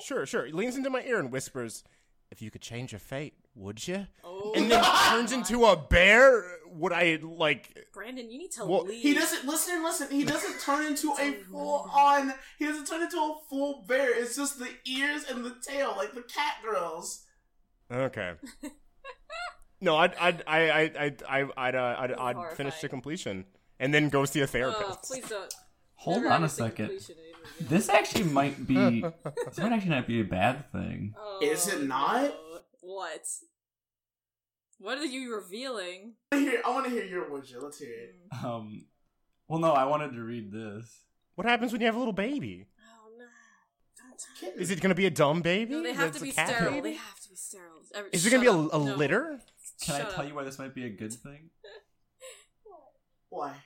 Sure, 0.00 0.26
sure. 0.26 0.44
He 0.44 0.52
leans 0.52 0.76
into 0.76 0.90
my 0.90 1.02
ear 1.04 1.20
and 1.20 1.30
whispers, 1.30 1.84
"If 2.30 2.42
you 2.42 2.50
could 2.50 2.60
change 2.60 2.90
your 2.92 2.98
fate, 2.98 3.34
would 3.54 3.86
you?" 3.86 4.06
Oh, 4.24 4.52
And 4.56 4.68
then 4.70 4.82
turns 5.08 5.30
into 5.32 5.64
a 5.66 5.76
bear. 5.76 6.44
Would 6.74 6.92
I 6.92 7.18
like? 7.22 7.86
Brandon, 7.92 8.30
you 8.30 8.38
need 8.38 8.50
to 8.52 8.64
Well, 8.64 8.84
leave. 8.84 9.02
He 9.02 9.14
doesn't 9.14 9.46
listen. 9.46 9.82
Listen, 9.82 10.10
he 10.10 10.24
doesn't 10.24 10.60
turn 10.60 10.86
into 10.86 11.12
a 11.18 11.32
full 11.50 11.88
on. 11.92 12.34
He 12.58 12.66
doesn't 12.66 12.86
turn 12.86 13.02
into 13.02 13.16
a 13.16 13.36
full 13.48 13.84
bear. 13.86 14.10
It's 14.20 14.36
just 14.36 14.58
the 14.58 14.68
ears 14.84 15.24
and 15.30 15.44
the 15.44 15.54
tail, 15.62 15.94
like 15.96 16.14
the 16.14 16.22
cat 16.22 16.54
girls. 16.64 17.24
Okay. 17.92 18.32
No, 19.80 19.96
I'd 19.96 20.14
I'd 20.16 20.42
I 20.46 20.70
I 20.70 20.82
I 20.98 21.12
I 21.42 21.48
I'd 21.68 21.74
uh, 21.74 21.96
I'd, 21.98 22.12
I'd 22.12 22.56
finish 22.56 22.78
to 22.80 22.88
completion 22.88 23.44
and 23.78 23.92
then 23.92 24.08
go 24.08 24.24
see 24.24 24.40
a 24.40 24.44
Oh, 24.44 24.46
therapist. 24.46 25.02
please 25.04 25.28
don't. 25.28 25.52
Hold 25.96 26.22
Never 26.22 26.34
on 26.34 26.44
a 26.44 26.48
second. 26.48 26.86
completion. 26.86 27.16
This 27.60 27.88
actually 27.88 28.24
might 28.24 28.66
be. 28.66 29.00
this 29.46 29.58
might 29.58 29.72
actually 29.72 29.90
not 29.90 30.06
be 30.06 30.20
a 30.20 30.24
bad 30.24 30.70
thing. 30.72 31.14
Oh, 31.18 31.38
Is 31.42 31.68
it 31.68 31.82
not? 31.84 32.22
no. 32.22 32.34
What? 32.80 33.20
What 34.78 34.98
are 34.98 35.04
you 35.04 35.34
revealing? 35.34 36.14
I 36.32 36.36
wanna 36.36 36.50
hear- 36.50 36.62
I 36.64 36.70
want 36.70 36.84
to 36.86 36.90
hear 36.90 37.04
your 37.04 37.30
would 37.30 37.48
you. 37.48 37.60
Let's 37.60 37.78
hear 37.78 37.90
it. 37.92 38.14
Um, 38.44 38.86
well, 39.48 39.60
no, 39.60 39.72
I 39.72 39.84
wanted 39.84 40.12
to 40.12 40.22
read 40.22 40.50
this. 40.52 41.04
What 41.36 41.46
happens 41.46 41.72
when 41.72 41.80
you 41.80 41.86
have 41.86 41.96
a 41.96 41.98
little 41.98 42.12
baby? 42.12 42.66
Oh 42.80 43.08
no! 43.18 43.24
Don't 43.98 44.18
tell 44.18 44.34
Kitten. 44.48 44.60
Is 44.62 44.70
it 44.70 44.80
going 44.80 44.90
to 44.90 44.94
be 44.94 45.06
a 45.06 45.10
dumb 45.10 45.42
baby? 45.42 45.72
No, 45.72 45.82
they 45.82 45.92
have 45.92 46.06
That's 46.12 46.18
to 46.18 46.24
a 46.24 46.26
be 46.26 46.32
cat 46.32 46.48
sterile. 46.48 46.70
baby? 46.72 46.90
They 46.90 46.94
have 46.96 47.20
to 47.20 47.28
be 47.30 47.36
sterile. 47.36 47.80
Every- 47.94 48.10
Is 48.12 48.26
it 48.26 48.30
going 48.30 48.42
to 48.42 48.46
shut 48.50 48.56
be 48.56 48.62
a, 48.62 48.76
up. 48.76 48.82
a 48.82 48.84
No. 48.84 48.94
litter? 48.96 49.40
Can 49.82 49.96
Shut 49.96 50.06
I 50.06 50.10
tell 50.10 50.20
up. 50.22 50.28
you 50.28 50.34
why 50.34 50.44
this 50.44 50.58
might 50.58 50.74
be 50.74 50.84
a 50.86 50.90
good 50.90 51.12
thing? 51.12 51.50
Why? 53.28 53.56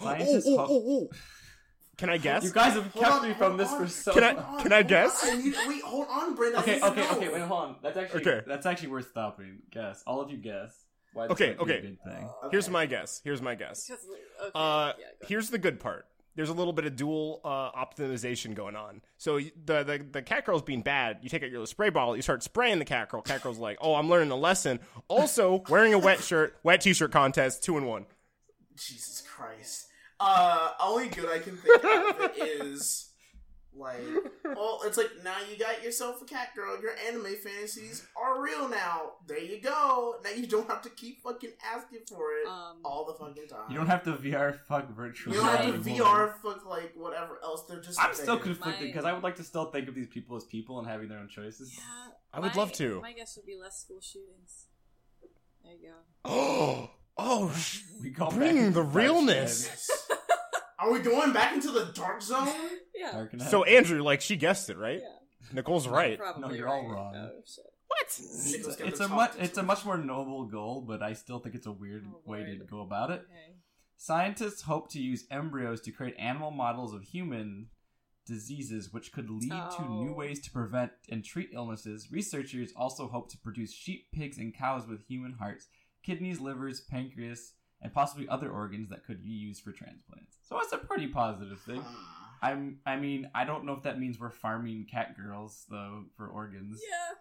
Scientists 0.00 0.46
Oh, 0.48 0.54
oh, 0.54 0.56
hope- 0.58 0.68
oh, 0.70 1.08
oh. 1.12 1.16
Can 2.00 2.10
I 2.10 2.16
guess? 2.16 2.42
You 2.44 2.50
guys 2.50 2.72
have 2.74 2.86
Hold 2.92 3.04
kept 3.04 3.16
on, 3.22 3.28
me 3.28 3.34
from 3.34 3.56
this 3.56 3.68
on. 3.70 3.82
for 3.82 3.88
so 3.88 4.12
Can 4.12 4.24
I- 4.24 4.32
long. 4.32 4.60
Can 4.62 4.72
I 4.72 4.82
guess? 4.82 5.22
on. 5.22 5.30
I 5.30 5.36
need- 5.42 5.54
wait, 5.68 5.82
hold 5.82 6.06
on, 6.08 6.34
Brandon. 6.34 6.60
Okay, 6.62 6.80
okay, 6.80 7.00
know. 7.02 7.10
okay. 7.16 7.28
Wait, 7.28 7.42
hold 7.42 7.60
on. 7.62 7.76
That's 7.82 7.96
actually 7.96 8.20
Okay. 8.26 8.42
that's 8.46 8.66
actually 8.66 8.88
worth 8.88 9.08
stopping. 9.10 9.58
Guess 9.70 10.02
all 10.06 10.20
of 10.20 10.30
you 10.30 10.38
guess. 10.38 10.74
Why 11.12 11.26
Okay, 11.26 11.56
okay. 11.56 11.78
A 11.78 11.80
good 11.82 11.98
thing. 12.02 12.28
Here's 12.50 12.64
Okay. 12.66 12.72
my 12.72 12.86
guess. 12.86 13.20
Here's 13.22 13.42
my 13.42 13.54
guess. 13.54 13.86
Because- 13.86 14.04
okay, 14.40 14.50
Uh, 14.54 14.92
yeah, 14.98 15.06
here's 15.28 15.50
the 15.50 15.58
good 15.58 15.78
part. 15.78 16.06
There's 16.36 16.48
a 16.48 16.54
little 16.54 16.72
bit 16.72 16.86
of 16.86 16.94
dual 16.96 17.40
uh, 17.44 17.72
optimization 17.72 18.54
going 18.54 18.76
on. 18.76 19.02
So 19.18 19.38
the, 19.40 19.82
the 19.82 20.06
the 20.10 20.22
cat 20.22 20.46
girl's 20.46 20.62
being 20.62 20.80
bad. 20.82 21.18
You 21.22 21.28
take 21.28 21.42
out 21.42 21.50
your 21.50 21.66
spray 21.66 21.90
bottle. 21.90 22.14
You 22.16 22.22
start 22.22 22.42
spraying 22.44 22.78
the 22.78 22.84
cat 22.84 23.08
girl. 23.10 23.20
Cat 23.20 23.42
girl's 23.42 23.58
like, 23.58 23.76
"Oh, 23.80 23.94
I'm 23.96 24.08
learning 24.08 24.30
a 24.30 24.36
lesson." 24.36 24.78
Also, 25.08 25.64
wearing 25.68 25.92
a 25.92 25.98
wet 25.98 26.22
shirt, 26.22 26.56
wet 26.62 26.80
t-shirt 26.80 27.10
contest, 27.12 27.62
two 27.64 27.76
and 27.76 27.86
one. 27.86 28.06
Jesus 28.76 29.22
Christ. 29.22 29.88
Uh, 30.20 30.72
only 30.80 31.08
good 31.08 31.30
I 31.30 31.38
can 31.38 31.56
think 31.56 31.82
of 31.82 32.20
it 32.20 32.62
is 32.62 33.10
like, 33.74 34.00
well, 34.44 34.80
it's 34.84 34.98
like 34.98 35.10
now 35.24 35.36
you 35.50 35.56
got 35.58 35.82
yourself 35.82 36.20
a 36.20 36.24
cat 36.26 36.48
girl. 36.54 36.80
Your 36.82 36.92
anime 37.08 37.34
fantasies 37.42 38.06
are 38.20 38.42
real 38.42 38.68
now. 38.68 39.12
There 39.26 39.38
you 39.38 39.60
go. 39.62 40.16
Now 40.22 40.30
you 40.30 40.46
don't 40.46 40.68
have 40.68 40.82
to 40.82 40.90
keep 40.90 41.22
fucking 41.22 41.52
asking 41.64 42.00
for 42.06 42.32
it 42.42 42.46
Um, 42.48 42.80
all 42.84 43.06
the 43.06 43.14
fucking 43.14 43.48
time. 43.48 43.70
You 43.70 43.76
don't 43.76 43.86
have 43.86 44.02
to 44.04 44.12
VR 44.12 44.58
fuck 44.68 44.90
virtual. 44.94 45.32
You 45.32 45.40
don't 45.40 45.56
have 45.56 45.84
to. 45.84 45.90
VR 45.90 46.34
fuck 46.42 46.66
like 46.66 46.92
whatever 46.96 47.38
else. 47.42 47.64
They're 47.66 47.80
just. 47.80 47.98
I'm 47.98 48.12
still 48.12 48.38
conflicted 48.38 48.88
because 48.88 49.04
I 49.06 49.12
would 49.12 49.22
like 49.22 49.36
to 49.36 49.44
still 49.44 49.70
think 49.70 49.88
of 49.88 49.94
these 49.94 50.08
people 50.08 50.36
as 50.36 50.44
people 50.44 50.78
and 50.80 50.86
having 50.86 51.08
their 51.08 51.18
own 51.18 51.28
choices. 51.28 51.72
yeah, 51.74 52.12
I 52.34 52.40
would 52.40 52.54
my- 52.54 52.60
love 52.60 52.72
to. 52.74 53.00
My 53.00 53.12
guess 53.12 53.36
would 53.36 53.46
be 53.46 53.56
less 53.56 53.80
school 53.80 54.00
shootings. 54.00 54.66
There 55.64 55.72
you 55.72 55.88
go. 55.88 55.94
Oh, 56.24 56.90
oh, 57.20 57.52
sh- 57.52 57.82
We 58.00 58.10
go 58.10 58.26
back 58.28 58.38
bringing 58.38 58.72
the 58.72 58.82
realness. 58.82 59.90
Are 60.78 60.90
we 60.90 61.00
going 61.00 61.32
back 61.32 61.54
into 61.54 61.70
the 61.70 61.86
dark 61.94 62.22
zone? 62.22 62.48
Yeah. 62.94 63.12
Dark 63.12 63.32
and 63.32 63.40
So 63.40 63.64
Andrew, 63.64 64.02
like 64.02 64.20
she 64.20 64.36
guessed 64.36 64.68
it, 64.68 64.76
right? 64.76 65.00
Yeah. 65.00 65.08
Nicole's 65.54 65.88
right. 65.88 66.18
Probably 66.18 66.42
No, 66.42 66.52
you're 66.54 66.66
right. 66.66 66.72
all 66.84 66.86
wrong. 66.90 67.14
Oh, 67.16 67.30
shit. 67.46 67.64
What? 67.86 68.02
it's, 68.06 68.76
got 68.76 68.88
it's 68.88 68.98
the 68.98 69.04
a 69.06 69.08
top 69.08 69.16
much 69.16 69.32
it's 69.38 69.56
a 69.56 69.62
much 69.62 69.84
more 69.86 69.96
noble 69.96 70.44
goal, 70.44 70.84
but 70.86 71.02
I 71.02 71.14
still 71.14 71.38
think 71.38 71.54
it's 71.54 71.64
a 71.66 71.72
weird 71.72 72.04
Oh, 72.06 72.20
way 72.26 72.44
to 72.44 72.52
Lord. 72.56 72.70
go 72.70 72.80
about 72.82 73.10
it. 73.10 73.22
Okay. 73.22 73.54
Scientists 73.96 74.60
hope 74.62 74.90
to 74.90 75.00
use 75.00 75.24
embryos 75.30 75.80
to 75.82 75.92
create 75.92 76.14
animal 76.18 76.50
models 76.50 76.92
of 76.92 77.02
human 77.04 77.68
diseases, 78.26 78.92
which 78.92 79.12
could 79.12 79.30
lead 79.30 79.50
to 79.50 79.82
new 79.88 80.10
Oh. 80.10 80.14
ways 80.14 80.40
to 80.40 80.50
prevent 80.50 80.92
and 81.08 81.24
treat 81.24 81.50
illnesses. 81.54 82.08
Researchers 82.12 82.72
also 82.76 83.08
hope 83.08 83.30
to 83.30 83.38
produce 83.38 83.72
sheep, 83.72 84.08
pigs, 84.12 84.36
and 84.38 84.54
cows 84.54 84.86
with 84.86 85.06
human 85.06 85.32
hearts, 85.32 85.68
kidneys, 86.02 86.40
livers, 86.40 86.80
pancreas, 86.80 87.52
and 87.82 87.92
possibly 87.92 88.28
other 88.28 88.50
organs 88.50 88.90
that 88.90 89.04
could 89.04 89.22
be 89.22 89.30
used 89.30 89.62
for 89.62 89.72
transplants. 89.72 90.36
So 90.48 90.58
it's 90.60 90.72
a 90.72 90.78
pretty 90.78 91.06
positive 91.08 91.60
thing. 91.60 91.82
I'm. 92.42 92.78
I 92.86 92.96
mean, 92.96 93.28
I 93.34 93.44
don't 93.44 93.64
know 93.66 93.74
if 93.74 93.82
that 93.82 93.98
means 94.00 94.18
we're 94.18 94.30
farming 94.30 94.86
cat 94.90 95.14
girls 95.16 95.66
though 95.70 96.04
for 96.16 96.26
organs. 96.28 96.80
Yeah. 96.82 97.16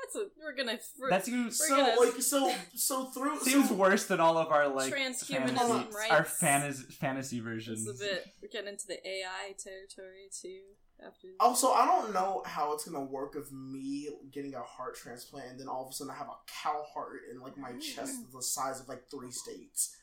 That's 0.00 0.16
a. 0.16 0.26
We're 0.40 0.54
gonna. 0.54 0.78
We're, 1.00 1.10
That 1.10 1.24
seems 1.24 1.60
we're 1.60 1.66
So 1.68 1.76
gonna- 1.76 2.00
like 2.00 2.22
so 2.22 2.54
so 2.74 3.04
through 3.06 3.40
seems 3.40 3.68
so, 3.68 3.74
worse 3.74 4.06
than 4.06 4.20
all 4.20 4.38
of 4.38 4.48
our 4.52 4.68
like 4.68 4.92
Transhumanism 4.92 5.56
fantasy, 5.56 5.96
rights. 5.96 6.10
our 6.12 6.24
fantasy 6.24 6.84
fantasy 6.92 7.40
versions. 7.40 7.86
It's 7.88 8.00
a 8.00 8.04
bit. 8.04 8.26
We're 8.40 8.48
getting 8.48 8.68
into 8.68 8.86
the 8.86 9.04
AI 9.06 9.54
territory 9.58 10.28
too. 10.40 10.60
After. 11.04 11.28
Also, 11.40 11.72
I 11.72 11.86
don't 11.86 12.12
know 12.12 12.42
how 12.46 12.72
it's 12.72 12.84
gonna 12.84 13.04
work 13.04 13.34
of 13.34 13.50
me 13.52 14.08
getting 14.30 14.54
a 14.54 14.60
heart 14.60 14.94
transplant 14.94 15.50
and 15.50 15.60
then 15.60 15.68
all 15.68 15.84
of 15.84 15.90
a 15.90 15.92
sudden 15.92 16.12
I 16.12 16.16
have 16.16 16.28
a 16.28 16.36
cow 16.62 16.84
heart 16.94 17.22
in 17.30 17.40
like 17.40 17.56
my 17.58 17.70
mm-hmm. 17.70 17.80
chest 17.80 18.32
the 18.32 18.42
size 18.42 18.80
of 18.80 18.88
like 18.88 19.10
three 19.10 19.30
states. 19.30 19.96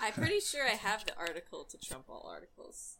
I'm 0.00 0.12
pretty 0.12 0.40
sure 0.40 0.64
I 0.64 0.70
have 0.76 1.04
the 1.06 1.16
article 1.16 1.64
to 1.64 1.78
trump 1.78 2.04
all 2.08 2.28
articles. 2.30 2.96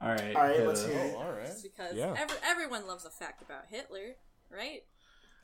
All 0.00 0.10
right. 0.10 0.34
All 0.36 0.42
right, 0.42 0.56
hit 0.56 0.66
let's 0.66 0.84
uh, 0.84 0.88
hear 0.88 0.98
it. 0.98 1.14
Oh, 1.16 1.22
all 1.22 1.32
right. 1.32 1.50
Because 1.62 1.94
Yeah. 1.94 2.14
every, 2.18 2.36
everyone 2.44 2.86
loves 2.86 3.04
a 3.04 3.10
fact 3.10 3.42
about 3.42 3.66
Hitler, 3.70 4.16
right? 4.50 4.84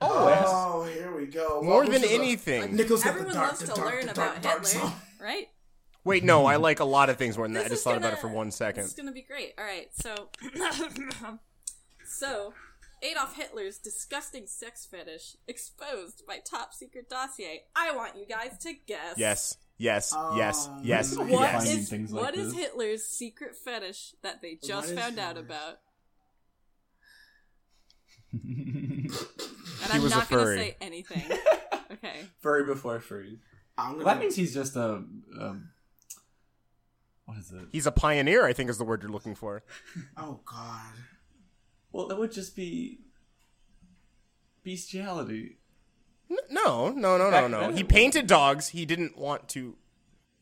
Oh, 0.00 0.44
oh 0.46 0.84
here 0.84 1.14
we 1.14 1.26
go. 1.26 1.62
More 1.62 1.76
Welcome 1.76 1.92
than 1.92 2.02
to 2.02 2.08
the- 2.08 2.14
anything. 2.14 2.76
Nicholas 2.76 3.04
got 3.04 3.14
the 3.14 3.20
everyone 3.20 3.34
dark, 3.34 3.48
loves 3.48 3.60
the 3.60 3.66
to 3.66 3.74
dark, 3.74 3.94
learn 3.94 4.06
dark, 4.06 4.16
about 4.16 4.42
dark 4.42 4.66
Hitler, 4.66 4.80
zone. 4.88 4.92
right? 5.20 5.48
Wait, 6.04 6.24
no, 6.24 6.46
I 6.46 6.56
like 6.56 6.80
a 6.80 6.84
lot 6.84 7.10
of 7.10 7.16
things 7.18 7.36
more 7.36 7.46
than 7.46 7.54
that. 7.54 7.66
I 7.66 7.68
just 7.68 7.84
thought 7.84 7.96
about 7.96 8.08
gonna- 8.12 8.16
it 8.16 8.20
for 8.20 8.28
one 8.28 8.50
second. 8.50 8.84
It's 8.84 8.94
gonna 8.94 9.12
be 9.12 9.22
great. 9.22 9.52
All 9.58 9.64
right, 9.64 9.88
so 9.92 10.30
so 12.06 12.54
Adolf 13.02 13.36
Hitler's 13.36 13.78
disgusting 13.78 14.46
sex 14.46 14.86
fetish 14.90 15.36
exposed 15.46 16.22
by 16.26 16.38
top 16.38 16.72
secret 16.74 17.08
dossier. 17.10 17.62
I 17.76 17.94
want 17.94 18.16
you 18.16 18.26
guys 18.26 18.56
to 18.62 18.72
guess. 18.86 19.14
Yes, 19.18 19.56
yes, 19.78 20.14
yes, 20.36 20.66
Um, 20.68 20.80
yes, 20.84 21.16
What 21.18 21.28
What 21.28 21.40
yes. 21.42 21.64
Finding 21.64 22.04
is 22.04 22.12
like 22.12 22.22
what 22.22 22.34
is 22.36 22.52
this. 22.54 22.58
Hitler's 22.64 23.04
secret 23.04 23.56
fetish 23.56 24.14
that 24.22 24.40
they 24.42 24.58
just 24.62 24.90
is 24.92 24.98
found 24.98 25.18
out 25.18 25.36
about? 25.36 25.78
And 29.82 29.90
He 29.92 29.96
I'm 29.96 30.02
was 30.02 30.12
a 30.12 30.16
not 30.18 30.28
gonna 30.28 30.56
say 30.56 30.76
anything. 30.80 31.22
Okay. 31.92 32.26
furry 32.40 32.64
before 32.64 33.00
furry. 33.00 33.38
I'm 33.78 33.96
Well, 33.96 34.04
that 34.06 34.18
means 34.20 34.36
he's 34.36 34.54
just 34.54 34.76
a. 34.76 35.02
Um, 35.40 35.70
what 37.30 37.38
is 37.38 37.52
it? 37.52 37.68
He's 37.72 37.86
a 37.86 37.92
pioneer, 37.92 38.44
I 38.44 38.52
think 38.52 38.68
is 38.70 38.78
the 38.78 38.84
word 38.84 39.02
you're 39.02 39.10
looking 39.10 39.34
for. 39.34 39.62
oh 40.16 40.40
god. 40.44 40.92
Well, 41.92 42.06
that 42.08 42.18
would 42.18 42.32
just 42.32 42.54
be 42.56 43.00
bestiality. 44.64 45.58
N- 46.30 46.36
No, 46.50 46.90
no, 46.90 47.16
no, 47.18 47.24
no, 47.24 47.30
Back 47.30 47.50
no. 47.50 47.60
then 47.60 47.76
He 47.76 47.84
painted 47.84 48.26
dogs. 48.26 48.68
He 48.68 48.84
didn't 48.86 49.16
want 49.18 49.48
to, 49.50 49.76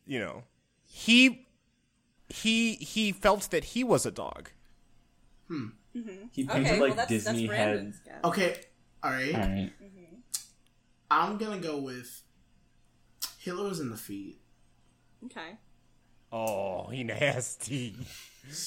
you 0.05 0.19
know. 0.19 0.43
He 0.85 1.47
he 2.29 2.75
he 2.75 3.11
felt 3.11 3.49
that 3.51 3.63
he 3.63 3.83
was 3.83 4.05
a 4.05 4.11
dog. 4.11 4.49
Hmm. 5.47 5.67
Mm-hmm. 5.95 6.25
He 6.31 6.43
painted 6.45 6.67
Okay. 6.73 6.79
like 6.79 6.89
well, 6.89 6.95
that's 6.97 7.09
Disney 7.09 7.47
that's 7.47 7.57
heads. 7.57 7.71
Brandon's 7.73 7.99
guess. 8.05 8.23
Okay, 8.23 8.55
all 9.03 9.11
right. 9.11 9.33
All 9.33 9.39
right. 9.41 9.71
Mm-hmm. 9.81 10.15
I'm 11.09 11.37
gonna 11.37 11.59
go 11.59 11.79
with 11.79 12.21
Hitler 13.39 13.67
was 13.69 13.79
in 13.79 13.89
the 13.89 13.97
feet. 13.97 14.39
Okay. 15.25 15.57
Oh, 16.31 16.87
he 16.89 17.03
nasty. 17.03 17.95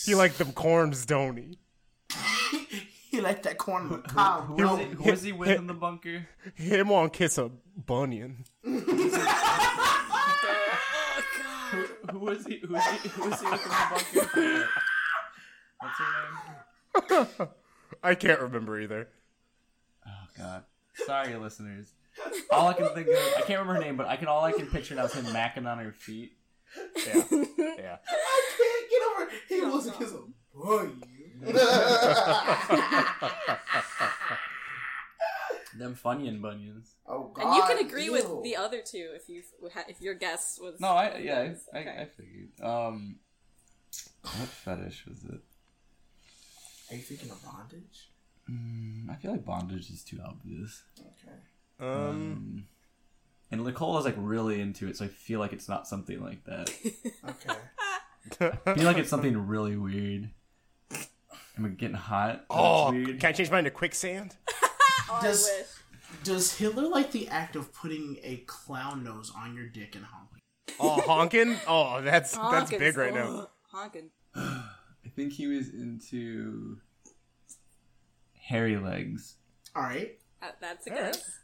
He 0.05 0.15
like 0.15 0.35
them 0.35 0.53
corns, 0.53 1.07
don't 1.07 1.37
he? 1.37 1.59
he 3.11 3.21
like 3.21 3.43
that 3.45 3.59
corn 3.59 3.85
on 3.85 3.89
the 3.91 3.97
Who, 3.97 4.03
cob. 4.03 4.47
who, 4.47 4.55
was 4.55 4.79
he, 4.79 4.85
who 4.87 5.11
was 5.11 5.23
he 5.23 5.33
with 5.33 5.49
in 5.51 5.67
the 5.67 5.75
bunker? 5.75 6.27
Him 6.55 6.91
on 6.93 7.11
kiss 7.11 7.39
a 7.39 7.51
bunion. 7.77 8.45
Oh. 8.65 8.71
Who 12.11 12.19
was 12.19 12.45
he? 12.47 12.59
Who 12.59 12.75
was 12.75 12.85
he? 12.85 13.09
Who 13.09 13.31
was 13.31 13.41
he 13.41 13.47
with 13.51 13.63
in 13.65 13.71
the 13.71 14.27
bunker? 14.35 14.69
What's 15.81 15.99
her 15.99 17.29
name? 17.39 17.49
I 18.03 18.15
can't 18.15 18.41
remember 18.41 18.79
either. 18.81 19.09
Oh 20.07 20.11
God. 20.37 20.65
Sorry, 21.07 21.35
listeners. 21.37 21.93
All 22.51 22.69
I 22.69 22.75
can 22.75 22.89
think 22.95 23.09
of, 23.09 23.15
I 23.15 23.41
can't 23.41 23.61
remember 23.61 23.75
her 23.75 23.81
name, 23.81 23.97
but 23.97 24.07
I 24.07 24.17
can 24.17 24.29
all 24.29 24.45
I 24.45 24.53
can 24.53 24.67
picture 24.67 24.95
now 24.95 25.05
is 25.07 25.15
him 25.15 25.25
macking 25.27 25.67
on 25.67 25.79
her 25.79 25.93
feet. 25.93 26.37
Yeah, 27.07 27.15
yeah. 27.79 27.97
I 28.09 28.43
can't 28.59 28.91
get 28.91 29.03
over. 29.11 29.23
it. 29.25 29.31
He 29.49 29.61
was 29.61 29.87
a 29.87 29.93
kiss 29.93 30.13
of 30.13 30.25
boy. 30.55 30.89
Them 35.79 35.95
Funyun 35.97 36.41
bunions. 36.43 36.97
oh 37.07 37.33
god. 37.35 37.47
And 37.47 37.55
you 37.57 37.63
can 37.63 37.79
agree 37.87 38.05
ew. 38.05 38.13
with 38.13 38.43
the 38.43 38.57
other 38.57 38.83
two 38.83 39.13
if 39.15 39.27
you 39.29 39.43
if 39.89 40.01
your 40.03 40.15
guess 40.15 40.59
was 40.61 40.79
No, 40.79 40.89
I 40.89 41.17
yeah, 41.19 41.49
was- 41.49 41.67
I, 41.73 41.79
I. 41.79 42.01
I 42.03 42.07
figured. 42.07 42.51
Um, 42.63 43.17
what 44.23 44.49
fetish 44.49 45.07
was 45.07 45.25
it? 45.25 45.41
Are 46.91 46.97
you 46.97 47.03
thinking 47.03 47.31
of 47.31 47.43
bondage? 47.43 48.11
Mm, 48.51 49.09
I 49.11 49.15
feel 49.17 49.31
like 49.33 49.45
bondage 49.47 49.89
is 49.91 50.05
too 50.05 50.21
obvious. 50.25 50.83
Okay. 51.01 51.39
Um, 51.81 51.89
Um, 51.89 52.67
and 53.53 53.63
Nicole 53.65 53.99
is 53.99 54.05
like 54.05 54.15
really 54.19 54.61
into 54.61 54.89
it, 54.89 54.97
so 54.97 55.05
I 55.05 55.09
feel 55.09 55.39
like 55.39 55.53
it's 55.53 55.69
not 55.69 55.87
something 55.87 56.21
like 56.23 56.43
that. 56.45 56.71
Okay. 57.29 58.51
I 58.67 58.75
feel 58.75 58.85
like 58.85 58.97
it's 58.99 59.11
something 59.11 59.47
really 59.47 59.77
weird. 59.77 60.31
Am 61.59 61.67
I 61.67 61.69
getting 61.69 61.97
hot? 61.97 62.45
Oh, 62.51 62.91
weird. 62.91 63.21
can 63.21 63.29
I 63.29 63.33
change 63.33 63.51
mine 63.51 63.65
to 63.65 63.71
quicksand? 63.71 64.37
Oh, 65.11 65.19
Does- 65.23 65.51
Does 66.25 66.57
Hitler 66.57 66.89
like 66.89 67.11
the 67.13 67.29
act 67.29 67.57
of 67.57 67.73
putting 67.75 68.17
a 68.23 68.39
clown 68.47 69.05
nose 69.05 69.33
on 69.37 69.55
your 69.55 69.67
dick 69.69 69.95
and 69.97 70.05
honking? 70.05 70.41
Oh, 70.81 71.01
honking? 71.03 71.57
Oh, 71.67 72.01
that's 72.01 72.37
that's 72.37 72.71
big 72.71 72.97
right 72.97 73.13
now. 73.13 73.49
Honking. 73.71 74.11
I 74.35 75.09
think 75.15 75.33
he 75.35 75.47
was 75.47 75.69
into 75.71 76.79
hairy 78.41 78.77
legs. 78.79 79.37
All 79.75 79.83
right. 79.83 80.19
Uh, 80.43 80.47
that's 80.61 80.87
a 80.87 80.91
Alright. 80.91 81.13
guess. 81.15 81.39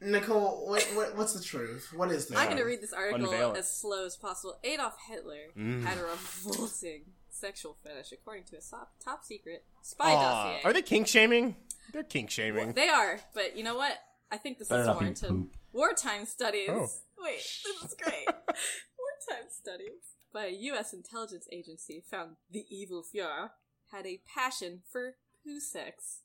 Nicole, 0.00 0.66
what, 0.68 0.82
what, 0.94 1.16
what's 1.16 1.32
the 1.32 1.42
truth? 1.42 1.92
What 1.94 2.10
is 2.10 2.26
this? 2.26 2.36
I'm 2.38 2.46
going 2.46 2.58
to 2.58 2.64
read 2.64 2.82
this 2.82 2.92
article 2.92 3.24
Unveil 3.30 3.52
it. 3.52 3.58
as 3.58 3.72
slow 3.80 4.04
as 4.04 4.16
possible. 4.16 4.58
Adolf 4.64 4.94
Hitler 5.08 5.46
Mm. 5.56 5.84
had 5.84 5.98
a 5.98 6.02
revolting 6.04 7.04
sexual 7.30 7.76
fetish, 7.82 8.12
according 8.12 8.44
to 8.44 8.56
a 8.56 8.60
top, 8.60 8.92
top 9.02 9.24
secret 9.24 9.64
spy 9.82 10.12
Aw, 10.12 10.20
dossier. 10.20 10.60
are 10.64 10.72
they 10.72 10.82
kink 10.82 11.06
shaming? 11.08 11.56
They're 11.92 12.02
kink 12.02 12.30
shaming. 12.30 12.72
They 12.72 12.88
are, 12.88 13.20
but 13.34 13.56
you 13.56 13.64
know 13.64 13.76
what? 13.76 13.96
I 14.30 14.36
think 14.36 14.58
this 14.58 14.68
Better 14.68 14.82
is 14.82 14.86
not 14.88 14.98
be 14.98 15.04
warranted. 15.04 15.28
poop. 15.28 15.54
Wartime 15.72 16.26
studies. 16.26 16.68
Oh. 16.70 16.88
Wait, 17.18 17.36
this 17.38 17.90
is 17.90 17.96
great. 18.02 18.26
Wartime 18.26 19.48
studies 19.50 20.16
by 20.32 20.46
a 20.46 20.50
U.S. 20.50 20.92
intelligence 20.92 21.46
agency 21.52 22.02
found 22.10 22.36
the 22.50 22.64
evil 22.70 23.02
Fuhrer 23.04 23.50
had 23.92 24.06
a 24.06 24.20
passion 24.34 24.82
for 24.90 25.14
poo 25.44 25.60
sex. 25.60 26.20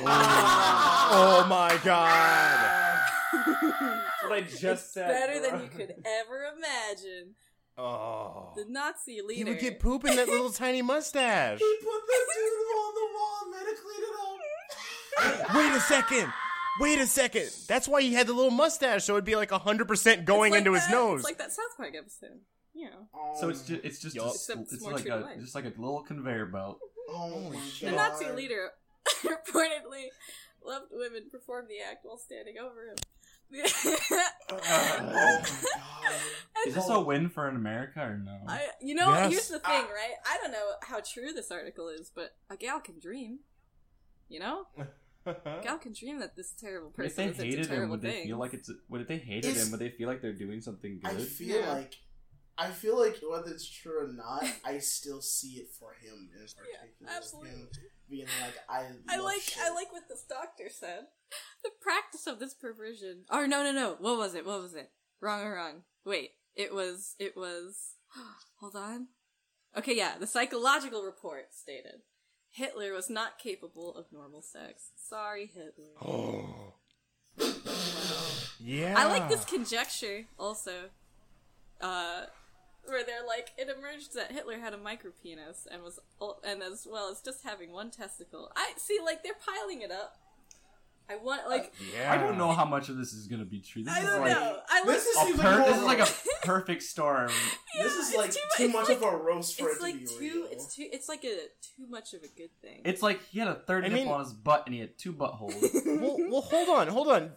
Oh 0.00 1.46
my 1.48 1.78
god. 1.84 3.00
That's 3.32 4.22
what 4.22 4.32
I 4.32 4.40
just 4.42 4.92
said. 4.92 5.08
Better 5.08 5.40
than 5.40 5.62
you 5.62 5.68
could 5.68 5.94
ever 6.04 6.44
imagine. 6.56 7.34
Oh. 7.78 8.52
The 8.56 8.64
Nazi 8.68 9.20
leader. 9.20 9.32
He 9.32 9.38
leader. 9.44 9.50
would 9.52 9.60
get 9.60 9.80
poop 9.80 10.04
in 10.06 10.16
that 10.16 10.28
little 10.28 10.50
tiny 10.50 10.82
mustache. 10.82 11.58
He 11.58 11.76
put 11.82 12.06
the 12.06 12.18
doodle 12.34 12.82
on 12.82 12.94
the 12.94 13.08
wall 13.14 13.38
and 13.42 13.50
made 13.52 13.70
it 13.70 13.78
clean 13.82 14.02
it 14.02 15.50
up. 15.50 15.54
Wait 15.56 15.76
a 15.76 15.80
second. 15.80 16.32
Wait 16.80 16.98
a 16.98 17.06
second. 17.06 17.50
That's 17.68 17.88
why 17.88 18.02
he 18.02 18.12
had 18.12 18.26
the 18.26 18.32
little 18.34 18.50
mustache, 18.50 19.04
so 19.04 19.14
it'd 19.14 19.24
be 19.24 19.36
like 19.36 19.50
100% 19.50 20.24
going 20.24 20.52
like 20.52 20.58
into 20.58 20.74
his 20.74 20.88
nose. 20.90 21.20
It's 21.20 21.24
like 21.28 21.38
that 21.38 21.52
South 21.52 21.76
Park 21.76 21.94
episode. 21.98 22.40
You 22.74 22.90
know. 22.90 23.08
So 23.40 23.48
it's 23.48 23.62
just 23.62 23.84
it's 23.84 23.98
just 23.98 24.14
Yup. 24.14 24.26
a, 24.26 24.30
Except 24.30 24.60
it's 24.60 24.72
it's 24.74 24.82
like 24.82 25.06
a 25.08 25.16
life. 25.16 25.40
just 25.40 25.54
like 25.54 25.64
a 25.64 25.72
little 25.78 26.02
conveyor 26.02 26.46
belt. 26.46 26.78
Oh 27.08 27.50
my 27.50 27.58
shit. 27.60 27.88
The 27.90 27.96
god. 27.96 28.10
Nazi 28.10 28.30
leader 28.32 28.70
reportedly 29.24 30.06
loved 30.64 30.86
women 30.92 31.24
perform 31.30 31.66
the 31.68 31.80
act 31.80 32.00
while 32.04 32.18
standing 32.18 32.56
over 32.58 32.88
him. 32.88 32.96
Oh. 34.50 34.58
oh 35.42 36.64
is 36.66 36.74
this 36.74 36.88
a 36.88 37.00
win 37.00 37.28
for 37.28 37.48
an 37.48 37.56
America 37.56 38.00
or 38.00 38.18
no? 38.18 38.38
I, 38.48 38.68
you 38.80 38.94
know, 38.94 39.08
Yes. 39.08 39.30
here's 39.30 39.48
the 39.48 39.58
thing, 39.60 39.82
right? 39.84 40.14
I 40.28 40.38
don't 40.42 40.50
know 40.52 40.72
how 40.82 41.00
true 41.00 41.32
this 41.32 41.50
article 41.50 41.88
is, 41.88 42.10
but 42.14 42.34
a 42.50 42.56
gal 42.56 42.80
can 42.80 42.98
dream. 42.98 43.40
You 44.28 44.40
know, 44.40 44.66
a 45.26 45.34
gal 45.62 45.78
can 45.78 45.92
dream 45.92 46.18
that 46.20 46.34
this 46.36 46.52
terrible 46.52 46.92
But 46.96 47.06
if 47.06 47.14
person 47.16 47.26
they 47.26 47.30
is 47.30 47.38
into 47.38 47.44
hated 47.44 47.66
him, 47.66 47.70
terrible 47.76 47.90
would 47.92 48.02
they 48.02 48.10
things. 48.10 48.26
feel 48.26 48.38
like 48.38 48.54
it's? 48.54 48.70
Would 48.88 49.00
if 49.02 49.08
they 49.08 49.18
hated 49.18 49.50
It's- 49.50 49.64
him, 49.64 49.70
would 49.70 49.80
they 49.80 49.90
feel 49.90 50.08
like 50.08 50.22
they're 50.22 50.32
doing 50.32 50.60
something 50.60 50.98
good? 51.02 51.10
I 51.10 51.14
good? 51.14 51.28
feel 51.28 51.60
Yeah. 51.60 51.72
like 51.72 51.94
I 52.58 52.70
feel 52.70 52.98
like 52.98 53.18
whether 53.28 53.50
it's 53.50 53.68
true 53.68 54.04
or 54.04 54.08
not, 54.12 54.42
I 54.64 54.78
still 54.78 55.20
see 55.20 55.58
it 55.60 55.68
for 55.78 55.92
him 55.92 56.30
in 56.34 56.40
particular. 56.40 57.14
absolutely. 57.14 57.50
Him 57.50 57.68
being 58.08 58.26
like, 58.42 58.56
I, 58.68 58.86
I 59.08 59.18
like 59.18 59.40
shit. 59.40 59.58
I 59.62 59.70
like 59.74 59.92
what 59.92 60.08
this 60.08 60.24
doctor 60.28 60.68
said. 60.70 61.06
The 61.62 61.70
practice 61.80 62.26
of 62.26 62.38
this 62.38 62.54
perversion. 62.54 63.24
Or 63.30 63.46
no, 63.46 63.62
no, 63.62 63.72
no. 63.72 63.96
What 63.98 64.18
was 64.18 64.34
it? 64.34 64.46
What 64.46 64.62
was 64.62 64.74
it? 64.74 64.90
Wrong 65.20 65.42
or 65.42 65.54
wrong? 65.54 65.82
Wait. 66.04 66.30
It 66.54 66.74
was. 66.74 67.14
It 67.18 67.36
was. 67.36 67.94
Hold 68.60 68.76
on. 68.76 69.08
Okay, 69.76 69.96
yeah. 69.96 70.14
The 70.18 70.26
psychological 70.26 71.02
report 71.02 71.48
stated 71.52 72.00
Hitler 72.50 72.92
was 72.92 73.10
not 73.10 73.38
capable 73.38 73.94
of 73.94 74.06
normal 74.12 74.42
sex. 74.42 74.92
Sorry, 74.96 75.50
Hitler. 75.52 75.92
oh. 76.06 76.74
Yeah. 78.58 78.94
I 78.96 79.06
like 79.06 79.28
this 79.28 79.44
conjecture 79.44 80.24
also. 80.38 80.90
Uh, 81.80 82.22
where 82.88 83.04
they're 83.04 83.26
like, 83.26 83.52
it 83.58 83.68
emerged 83.68 84.14
that 84.14 84.32
Hitler 84.32 84.58
had 84.58 84.72
a 84.74 84.78
micro 84.78 85.10
penis 85.22 85.66
and 85.70 85.82
was, 85.82 85.98
and 86.44 86.62
as 86.62 86.86
well 86.90 87.10
as 87.10 87.20
just 87.20 87.44
having 87.44 87.72
one 87.72 87.90
testicle. 87.90 88.50
I 88.56 88.72
see, 88.76 88.98
like 89.04 89.22
they're 89.22 89.32
piling 89.44 89.82
it 89.82 89.90
up. 89.90 90.16
I 91.08 91.14
want, 91.16 91.42
uh, 91.46 91.48
like, 91.50 91.72
Yeah. 91.94 92.12
I 92.12 92.16
don't 92.16 92.36
know 92.36 92.50
how 92.50 92.64
much 92.64 92.88
of 92.88 92.96
this 92.96 93.12
is 93.12 93.28
gonna 93.28 93.44
be 93.44 93.60
true. 93.60 93.84
This 93.84 93.94
I 93.94 94.00
is 94.00 94.06
don't 94.06 94.20
like 94.22 94.32
know. 94.32 94.58
I 94.68 94.78
like 94.80 94.86
This 94.88 95.06
is- 95.06 95.16
a 95.16 95.38
per- 95.40 95.56
like 95.58 95.66
this 95.66 95.76
is 95.76 95.82
like 95.84 95.98
a 96.00 96.46
perfect 96.46 96.82
storm. 96.82 97.30
This 97.80 97.92
is 97.94 98.14
like 98.16 98.32
too 98.32 98.40
too, 98.56 98.68
much 98.70 98.90
it's 98.90 99.00
of 99.02 99.12
a 99.12 99.16
roast 99.16 99.56
for 99.60 99.68
it's 99.68 99.78
it 99.78 99.82
like 99.82 99.94
to 99.94 100.00
be 100.00 100.06
too. 100.30 100.34
real. 100.42 100.48
It's 100.50 100.74
too. 100.74 100.88
It's 100.92 101.08
like 101.08 101.22
a 101.22 101.36
too 101.76 101.86
much 101.88 102.12
of 102.12 102.24
a 102.24 102.28
good 102.36 102.50
thing. 102.60 102.82
It's 102.84 103.02
like 103.02 103.22
he 103.28 103.38
had 103.38 103.46
a 103.46 103.54
third 103.54 103.84
I 103.84 103.88
nipple 103.88 104.04
mean- 104.06 104.12
on 104.14 104.20
his 104.24 104.32
butt 104.32 104.64
and 104.66 104.74
he 104.74 104.80
had 104.80 104.98
two 104.98 105.12
buttholes. 105.12 105.54
well, 106.00 106.16
well, 106.28 106.40
hold 106.40 106.68
on, 106.70 106.88
hold 106.88 107.06
on. 107.08 107.30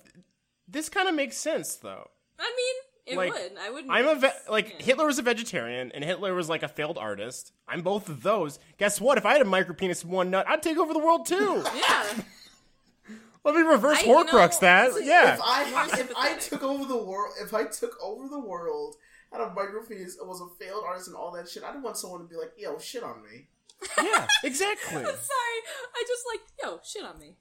This 0.68 0.90
kind 0.90 1.08
of 1.08 1.14
makes 1.14 1.38
sense, 1.38 1.76
though. 1.76 2.10
I 2.40 2.44
mean, 2.58 2.76
it 3.10 3.18
Like, 3.18 3.34
would. 3.34 3.52
I 3.62 3.70
wouldn't. 3.70 3.92
I'm 3.92 4.08
a 4.08 4.16
ve- 4.16 4.30
like 4.50 4.70
yeah. 4.80 4.86
Hitler 4.86 5.06
was 5.06 5.20
a 5.20 5.22
vegetarian 5.22 5.92
and 5.94 6.04
Hitler 6.04 6.34
was 6.34 6.50
like 6.50 6.64
a 6.64 6.68
failed 6.68 6.98
artist. 6.98 7.52
I'm 7.68 7.82
both 7.82 8.08
of 8.10 8.24
those. 8.24 8.60
Guess 8.78 9.02
what? 9.02 9.18
If 9.18 9.26
I 9.26 9.34
had 9.34 9.42
a 9.42 9.46
micro 9.46 9.74
penis 9.76 10.04
one 10.06 10.30
nut, 10.32 10.46
I'd 10.48 10.62
take 10.64 10.78
over 10.78 10.94
the 10.94 11.00
world 11.00 11.26
too. 11.26 11.64
Yeah. 11.76 12.06
Let 13.46 13.56
me 13.56 13.62
reverse 13.62 14.00
I- 14.00 14.04
Horcrux 14.06 14.54
know, 14.54 14.68
that. 14.68 14.90
if 14.98 15.06
Yeah. 15.06 15.34
If 15.36 15.40
I 15.44 15.90
if 16.00 16.12
I 16.16 16.34
took 16.36 16.64
over 16.64 16.86
the 16.86 16.98
world, 16.98 17.34
if 17.42 17.54
I 17.54 17.64
took 17.66 17.96
over 18.04 18.28
the 18.28 18.40
world, 18.40 18.96
had 19.32 19.42
a 19.42 19.46
micropenis, 19.50 20.14
was 20.22 20.42
a 20.42 20.64
failed 20.64 20.84
artist, 20.86 21.08
and 21.08 21.16
all 21.16 21.32
that 21.34 21.48
shit, 21.50 21.64
I'd 21.64 21.82
want 21.82 21.98
someone 21.98 22.20
to 22.22 22.28
be 22.28 22.36
like, 22.36 22.52
"Yo, 22.58 22.78
shit 22.80 23.04
on 23.04 23.24
me." 23.24 23.48
yeah. 24.04 24.28
Exactly. 24.44 24.98
I'm 24.98 25.04
sorry. 25.06 25.60
I 25.96 26.04
just 26.08 26.24
like 26.32 26.42
yo 26.64 26.80
shit 26.84 27.04
on 27.04 27.18
me. 27.18 27.36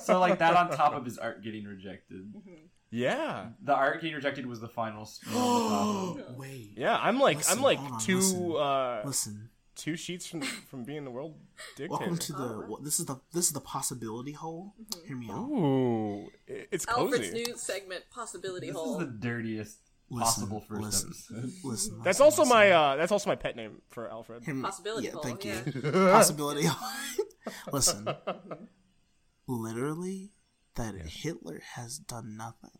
so 0.00 0.18
like 0.18 0.38
that 0.38 0.54
on 0.56 0.70
top 0.70 0.94
of 0.94 1.04
his 1.04 1.18
art 1.18 1.42
getting 1.42 1.64
rejected. 1.64 2.32
Mm-hmm. 2.34 2.66
Yeah. 2.90 3.48
The 3.62 3.74
art 3.74 4.00
getting 4.00 4.16
rejected 4.16 4.46
was 4.46 4.60
the 4.60 4.68
final. 4.68 5.02
s- 5.02 5.20
nail 5.30 5.38
on 5.38 6.16
the 6.16 6.22
top. 6.24 6.36
Wait, 6.38 6.72
Yeah. 6.76 6.96
I'm 7.00 7.18
like 7.20 7.38
Listen, 7.38 7.58
I'm 7.58 7.62
like 7.64 7.78
hold 7.78 7.92
on, 7.92 8.00
two 8.00 8.16
listen. 8.16 8.56
uh 8.56 9.02
listen. 9.04 9.50
two 9.76 9.96
sheets 9.96 10.26
from 10.26 10.40
from 10.42 10.84
being 10.84 11.04
the 11.04 11.10
world 11.10 11.34
dictator. 11.76 11.90
Welcome 11.90 12.16
to 12.18 12.32
the. 12.32 12.64
well, 12.68 12.80
This 12.82 12.98
is 13.00 13.06
the. 13.06 13.16
This 13.32 13.46
is 13.46 13.52
the 13.52 13.60
possibility 13.60 14.32
hole. 14.32 14.74
Hear 15.06 15.16
me 15.16 15.28
out. 15.30 15.36
Ooh, 15.38 16.26
i- 16.48 16.66
it's 16.72 16.86
Alfred's 16.88 17.32
new 17.32 17.56
segment 17.56 18.04
possibility 18.10 18.70
hole. 18.70 18.98
This 18.98 19.06
hole. 19.06 19.14
is 19.14 19.20
the 19.20 19.26
dirtiest 19.28 19.78
Listen, 20.10 20.24
possible 20.48 20.60
first 20.62 20.80
listen, 20.82 21.08
episode. 21.10 21.52
Listen. 21.64 21.98
That's 22.02 22.18
listen, 22.20 22.24
also 22.24 22.42
listen. 22.42 22.56
my 22.56 22.70
uh 22.70 22.96
that's 22.96 23.12
also 23.12 23.28
my 23.28 23.36
pet 23.36 23.56
name 23.56 23.82
for 23.90 24.10
Alfred. 24.10 24.42
Hear 24.44 24.54
me- 24.54 24.62
Possibility 24.62 25.06
yeah, 25.08 25.12
hole, 25.12 25.22
Thank 25.22 25.44
yeah. 25.44 25.60
you. 25.66 25.82
Possibility 25.92 26.64
hole. 26.64 26.88
listen. 27.72 28.08
Literally, 29.46 30.30
that 30.78 30.94
Hitler 31.06 31.60
has 31.74 31.98
done 31.98 32.36
nothing 32.36 32.70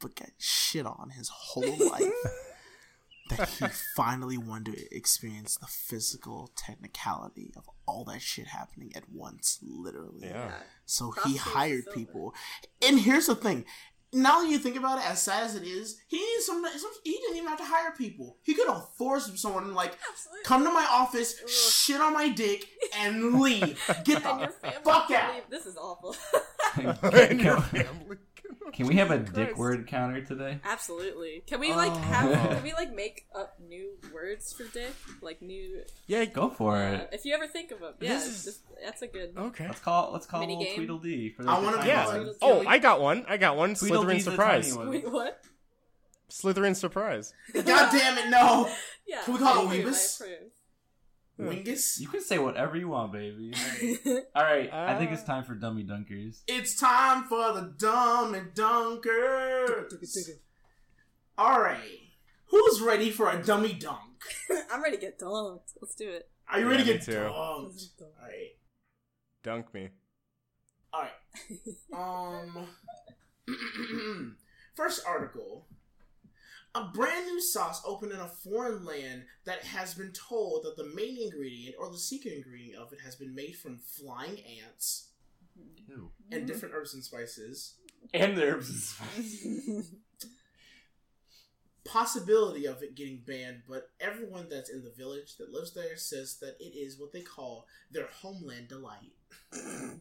but 0.00 0.14
get 0.14 0.32
shit 0.38 0.84
on 0.84 1.10
his 1.16 1.28
whole 1.28 1.64
life. 1.90 2.02
that 3.30 3.48
he 3.48 3.66
finally 3.96 4.38
wanted 4.38 4.76
to 4.76 4.94
experience 4.96 5.56
the 5.56 5.66
physical 5.66 6.50
technicality 6.56 7.52
of 7.56 7.68
all 7.86 8.04
that 8.04 8.22
shit 8.22 8.46
happening 8.46 8.92
at 8.94 9.08
once, 9.10 9.58
literally. 9.62 10.28
Yeah. 10.28 10.52
So 10.84 11.10
Cross 11.10 11.32
he 11.32 11.36
hired 11.36 11.84
silver. 11.84 11.98
people. 11.98 12.34
And 12.86 13.00
here's 13.00 13.26
the 13.26 13.34
thing. 13.34 13.64
Now 14.12 14.42
that 14.42 14.48
you 14.48 14.58
think 14.58 14.76
about 14.76 14.98
it, 14.98 15.10
as 15.10 15.20
sad 15.20 15.42
as 15.42 15.56
it 15.56 15.64
is, 15.64 15.98
he 16.06 16.18
needed 16.18 16.42
some, 16.42 16.64
some. 16.76 16.90
He 17.02 17.12
didn't 17.12 17.36
even 17.36 17.48
have 17.48 17.58
to 17.58 17.64
hire 17.64 17.92
people. 17.98 18.36
He 18.42 18.54
could 18.54 18.68
have 18.68 18.88
forced 18.96 19.36
someone 19.38 19.74
like, 19.74 19.98
Absolutely. 20.08 20.44
come 20.44 20.62
to 20.62 20.70
my 20.70 20.86
office, 20.88 21.34
shit 21.50 22.00
on 22.00 22.14
my 22.14 22.28
dick, 22.28 22.64
and 22.96 23.40
leave. 23.40 23.82
Get 24.04 24.22
the 24.22 24.52
fuck 24.84 25.10
out. 25.10 25.34
leave. 25.34 25.42
This 25.50 25.66
is 25.66 25.76
awful. 25.76 26.14
can, 27.00 27.14
and 27.14 27.40
can- 27.40 27.62
can 28.72 28.86
we 28.86 28.96
have 28.96 29.10
a 29.10 29.18
dick 29.18 29.56
word 29.56 29.86
counter 29.86 30.20
today? 30.24 30.60
Absolutely. 30.64 31.42
Can 31.46 31.60
we 31.60 31.72
like 31.72 31.92
Oh. 31.92 31.98
have? 31.98 32.32
Can 32.50 32.62
we 32.62 32.72
like 32.72 32.94
make 32.94 33.26
up 33.34 33.54
new 33.60 33.92
words 34.12 34.52
for 34.52 34.64
dick? 34.64 34.92
Like 35.22 35.40
new. 35.42 35.82
Yeah, 36.06 36.24
Go 36.26 36.50
for 36.50 36.76
Uh, 36.76 36.92
it. 36.92 37.10
if 37.12 37.24
you 37.24 37.34
ever 37.34 37.46
think 37.46 37.70
of 37.70 37.80
them, 37.80 37.94
yeah, 38.00 38.14
This 38.14 38.26
is- 38.26 38.44
just, 38.44 38.60
that's 38.84 39.02
a 39.02 39.06
good. 39.06 39.32
Okay. 39.36 39.66
Let's 39.66 39.80
call 39.80 40.12
let's 40.12 40.26
call 40.26 40.40
Mini 40.40 40.56
little 40.56 40.64
game? 40.66 40.76
Tweedledee 40.86 41.30
for 41.34 41.48
I 41.48 41.58
the 41.60 41.64
wanna 41.66 41.86
Yeah. 41.86 42.04
call 42.04 42.12
zone. 42.12 42.26
it- 42.28 42.36
Oh, 42.42 42.64
I 42.66 42.78
got 42.78 43.00
one. 43.00 43.24
I 43.28 43.36
got 43.36 43.56
one. 43.56 43.74
Slytherin 43.74 43.88
Tweedledee's 43.88 44.24
the 44.24 44.30
surprise. 44.32 44.76
tiny. 44.76 44.90
Wait, 44.90 45.10
what? 45.10 45.40
Slytherin 46.30 46.74
surprise. 46.74 47.32
God 47.54 47.64
damn 47.92 48.18
it, 48.18 48.30
no. 48.30 48.68
Yeah. 49.06 49.22
Can 49.22 49.34
we 49.34 49.38
call 49.40 49.62
it 49.70 49.78
approve, 49.78 49.86
I 49.86 49.90
Weebus? 49.90 50.22
Approve. 51.38 51.64
Wingus. 51.64 51.98
You 52.00 52.08
can 52.08 52.20
say 52.22 52.38
whatever 52.38 52.76
you 52.76 52.88
want, 52.88 53.12
baby. 53.12 53.52
All 54.34 54.42
right, 54.42 54.72
I 54.72 54.96
think 54.98 55.12
it's 55.12 55.22
time 55.22 55.44
for 55.44 55.54
dummy 55.54 55.84
dunkers. 55.84 56.40
It's 56.46 56.74
time 56.78 57.24
for 57.24 57.52
the 57.52 57.74
dumb 57.78 58.34
and 58.34 58.52
dunkers. 58.54 59.86
All 61.38 61.60
right. 61.60 61.78
Who's 62.48 62.80
ready 62.80 63.10
for 63.10 63.30
a 63.30 63.42
dummy 63.42 63.72
dunk? 63.72 64.22
I'm 64.72 64.82
ready 64.82 64.96
to 64.96 65.00
get 65.02 65.18
dunked. 65.18 65.72
Let's 65.80 65.94
do 65.94 66.08
it. 66.08 66.28
Are 66.48 66.60
you 66.60 66.68
ready 66.68 66.84
Yeah, 66.84 66.92
to 66.92 66.98
get 66.98 67.02
too. 67.02 67.12
dunked? 67.12 68.00
All 68.00 68.08
right. 68.22 68.50
Dunk 69.42 69.74
me. 69.74 69.88
All 70.92 71.02
right. 71.02 71.10
Um. 71.94 72.68
First 74.74 75.02
article. 75.06 75.65
A 76.76 76.90
brand 76.92 77.24
new 77.24 77.40
sauce 77.40 77.80
opened 77.86 78.12
in 78.12 78.20
a 78.20 78.28
foreign 78.28 78.84
land 78.84 79.24
that 79.46 79.64
has 79.64 79.94
been 79.94 80.12
told 80.12 80.62
that 80.64 80.76
the 80.76 80.94
main 80.94 81.16
ingredient 81.22 81.74
or 81.78 81.90
the 81.90 81.96
secret 81.96 82.34
ingredient 82.34 82.78
of 82.78 82.92
it 82.92 83.00
has 83.02 83.16
been 83.16 83.34
made 83.34 83.56
from 83.56 83.78
flying 83.78 84.38
ants 84.62 85.08
Ew. 85.88 86.10
and 86.30 86.40
mm-hmm. 86.40 86.46
different 86.46 86.74
herbs 86.74 86.92
and 86.92 87.02
spices. 87.02 87.76
And 88.12 88.36
the 88.36 88.42
herbs 88.42 88.68
and 88.68 88.78
spices. 88.78 89.94
Possibility 91.86 92.66
of 92.66 92.82
it 92.82 92.94
getting 92.94 93.22
banned, 93.26 93.62
but 93.66 93.88
everyone 93.98 94.48
that's 94.50 94.68
in 94.68 94.84
the 94.84 94.90
village 94.90 95.38
that 95.38 95.52
lives 95.52 95.72
there 95.72 95.96
says 95.96 96.36
that 96.42 96.56
it 96.60 96.76
is 96.76 97.00
what 97.00 97.10
they 97.10 97.22
call 97.22 97.66
their 97.90 98.08
homeland 98.20 98.68
delight. 98.68 99.14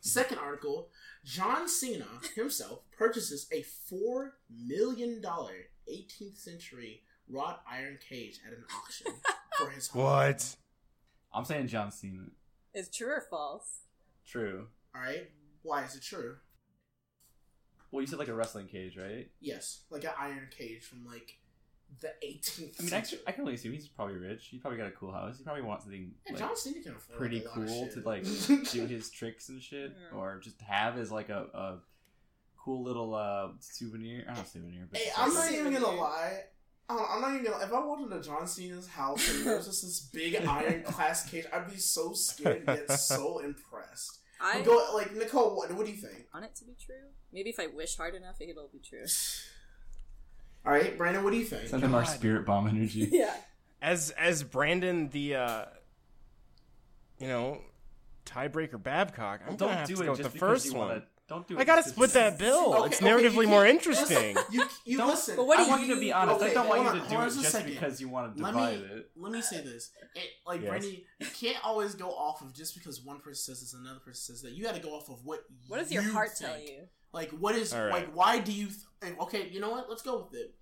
Second 0.00 0.38
article: 0.38 0.88
John 1.24 1.68
Cena 1.68 2.06
himself 2.34 2.80
purchases 2.96 3.46
a 3.52 3.62
four 3.62 4.34
million 4.50 5.20
dollar 5.20 5.54
18th 5.90 6.38
century 6.38 7.02
wrought 7.28 7.62
iron 7.70 7.98
cage 8.06 8.40
at 8.46 8.52
an 8.52 8.64
auction 8.82 9.12
for 9.56 9.70
his 9.70 9.88
home. 9.88 10.02
What? 10.02 10.56
I'm 11.32 11.44
saying 11.44 11.68
John 11.68 11.92
Cena. 11.92 12.24
Is 12.74 12.88
true 12.88 13.08
or 13.08 13.24
false? 13.28 13.82
True. 14.26 14.68
All 14.94 15.02
right, 15.02 15.30
why 15.62 15.84
is 15.84 15.94
it 15.94 16.02
true? 16.02 16.36
Well, 17.90 18.00
you 18.00 18.06
said 18.06 18.18
like 18.18 18.28
a 18.28 18.34
wrestling 18.34 18.66
cage, 18.66 18.96
right? 18.96 19.28
Yes, 19.40 19.82
like 19.90 20.04
an 20.04 20.10
iron 20.18 20.48
cage 20.56 20.82
from 20.84 21.04
like 21.04 21.38
the 22.00 22.12
18th 22.24 22.78
I 22.78 22.82
mean, 22.82 22.88
century. 22.90 23.18
I 23.26 23.32
can 23.32 23.42
only 23.42 23.54
assume 23.54 23.72
he's 23.72 23.88
probably 23.88 24.16
rich. 24.16 24.46
He 24.46 24.58
probably 24.58 24.78
got 24.78 24.88
a 24.88 24.92
cool 24.92 25.12
house. 25.12 25.38
He 25.38 25.44
probably 25.44 25.62
wants 25.62 25.84
something 25.84 26.12
Yeah, 26.26 26.32
like, 26.32 26.40
John 26.40 26.56
Cena 26.56 26.80
can 26.80 26.92
afford 26.94 27.18
pretty 27.18 27.38
a 27.44 27.48
cool 27.48 27.88
to 27.94 28.00
like 28.04 28.24
do 28.72 28.86
his 28.86 29.10
tricks 29.10 29.48
and 29.48 29.60
shit, 29.62 29.92
Yeah. 30.12 30.18
or 30.18 30.38
just 30.38 30.60
have 30.62 30.96
as 30.98 31.10
like 31.10 31.28
a, 31.28 31.46
a 31.54 31.78
cool 32.56 32.82
little 32.82 33.14
uh 33.14 33.48
souvenir. 33.60 34.22
I 34.22 34.34
don't 34.34 34.36
know, 34.38 34.44
souvenir, 34.44 34.88
but 34.90 35.00
Hey, 35.00 35.10
I'm 35.16 35.34
like- 35.34 35.52
not 35.52 35.60
even 35.60 35.72
gonna 35.72 35.96
lie. 36.00 36.40
I'm 36.88 36.98
I'm 36.98 37.20
not 37.20 37.32
even 37.34 37.44
gonna. 37.52 37.64
If 37.64 37.72
I 37.72 37.84
walked 37.84 38.02
into 38.02 38.20
John 38.20 38.46
Cena's 38.46 38.88
house 38.88 39.30
and 39.32 39.46
there 39.46 39.56
was 39.56 39.66
just 39.66 39.82
this 39.82 40.00
big 40.12 40.34
iron 40.46 40.82
class 40.82 41.28
cage, 41.28 41.46
I'd 41.52 41.70
be 41.70 41.76
so 41.76 42.12
scared 42.14 42.64
yet 42.66 42.90
so 43.00 43.38
impressed. 43.38 44.18
I 44.42 44.62
Go 44.62 44.90
like 44.94 45.14
Nicole. 45.14 45.54
What, 45.56 45.70
what 45.74 45.86
do 45.86 45.92
you 45.92 45.98
think? 45.98 46.26
want 46.32 46.46
it 46.46 46.56
to 46.56 46.64
be 46.64 46.74
true. 46.84 46.94
Maybe 47.32 47.50
if 47.50 47.60
I 47.60 47.66
wish 47.68 47.96
hard 47.96 48.14
enough, 48.14 48.36
it'll 48.40 48.70
be 48.72 48.80
true. 48.80 49.04
All 50.66 50.72
right, 50.72 50.96
Brandon. 50.96 51.24
What 51.24 51.30
do 51.32 51.38
you 51.38 51.44
think? 51.44 51.68
send 51.68 51.82
him 51.82 51.94
our 51.94 52.04
spirit 52.04 52.44
bomb 52.46 52.66
energy. 52.68 53.08
yeah. 53.12 53.34
As 53.82 54.10
as 54.10 54.42
Brandon 54.42 55.08
the 55.08 55.36
uh 55.36 55.64
you 57.18 57.28
know 57.28 57.60
tiebreaker 58.26 58.82
Babcock, 58.82 59.40
I'm 59.42 59.56
gonna 59.56 59.58
don't 59.58 59.70
have 59.72 59.88
do 59.88 59.96
to 59.96 60.02
it 60.02 60.04
go 60.06 60.10
with 60.12 60.20
just 60.20 60.32
the 60.32 60.34
because 60.38 60.48
first 60.62 60.66
you 60.66 60.74
one. 60.78 60.88
wanna. 60.88 61.02
Don't 61.28 61.46
do 61.46 61.56
it. 61.56 61.60
I 61.60 61.64
gotta 61.64 61.82
just 61.82 61.94
split 61.94 62.10
because- 62.12 62.32
that 62.32 62.38
bill. 62.40 62.74
Okay, 62.74 62.86
it's 62.88 63.00
okay, 63.02 63.08
you 63.08 63.16
narratively 63.30 63.34
can't- 63.34 63.48
more 63.48 63.60
listen, 63.62 63.76
interesting. 63.76 64.36
You 64.50 64.64
you 64.84 64.98
Don't- 64.98 65.08
listen. 65.10 65.36
But 65.36 65.46
what 65.46 65.60
I 65.60 65.64
do 65.64 65.70
want 65.70 65.86
you 65.86 65.94
to 65.94 66.00
be 66.00 66.12
honest. 66.12 66.40
Okay, 66.42 66.50
I 66.50 66.54
don't 66.54 66.68
want 66.68 66.82
hold 66.82 66.84
you 66.84 66.88
on, 66.90 66.94
to 66.94 67.00
hold 67.02 67.10
do 67.10 67.16
on 67.16 67.22
it 67.22 67.26
just 67.30 67.40
a 67.46 67.50
second. 67.50 67.70
because 67.70 68.00
you 68.00 68.08
want 68.08 68.36
to 68.36 68.42
let 68.42 68.52
divide 68.52 68.78
me 68.80 68.84
it. 68.96 69.10
let 69.16 69.32
me 69.32 69.40
say 69.40 69.60
this. 69.62 69.90
It, 70.16 70.22
like 70.44 70.60
Yes. 70.60 70.68
Brandon, 70.68 70.96
you 71.20 71.26
can't 71.40 71.64
always 71.64 71.94
go 71.94 72.08
off 72.10 72.42
of 72.42 72.52
just 72.52 72.74
because 72.74 73.00
one 73.00 73.20
person 73.20 73.36
says 73.54 73.60
this, 73.60 73.74
another 73.74 74.00
person 74.00 74.34
says 74.34 74.42
that. 74.42 74.52
You 74.52 74.64
got 74.64 74.74
to 74.74 74.80
go 74.80 74.90
off 74.90 75.08
of 75.08 75.24
what. 75.24 75.44
What 75.68 75.78
does 75.78 75.92
your 75.92 76.02
you 76.02 76.12
heart 76.12 76.30
think. 76.36 76.50
tell 76.50 76.60
you? 76.60 76.82
Like, 77.12 77.30
what 77.30 77.54
is 77.54 77.72
All 77.72 77.82
right. 77.82 77.92
like? 77.92 78.12
Why 78.14 78.38
do 78.38 78.52
you? 78.52 78.68
Th- 79.02 79.14
okay, 79.20 79.48
you 79.50 79.60
know 79.60 79.70
what? 79.70 79.88
Let's 79.88 80.02
go 80.02 80.28
with 80.30 80.40
it. 80.40 80.54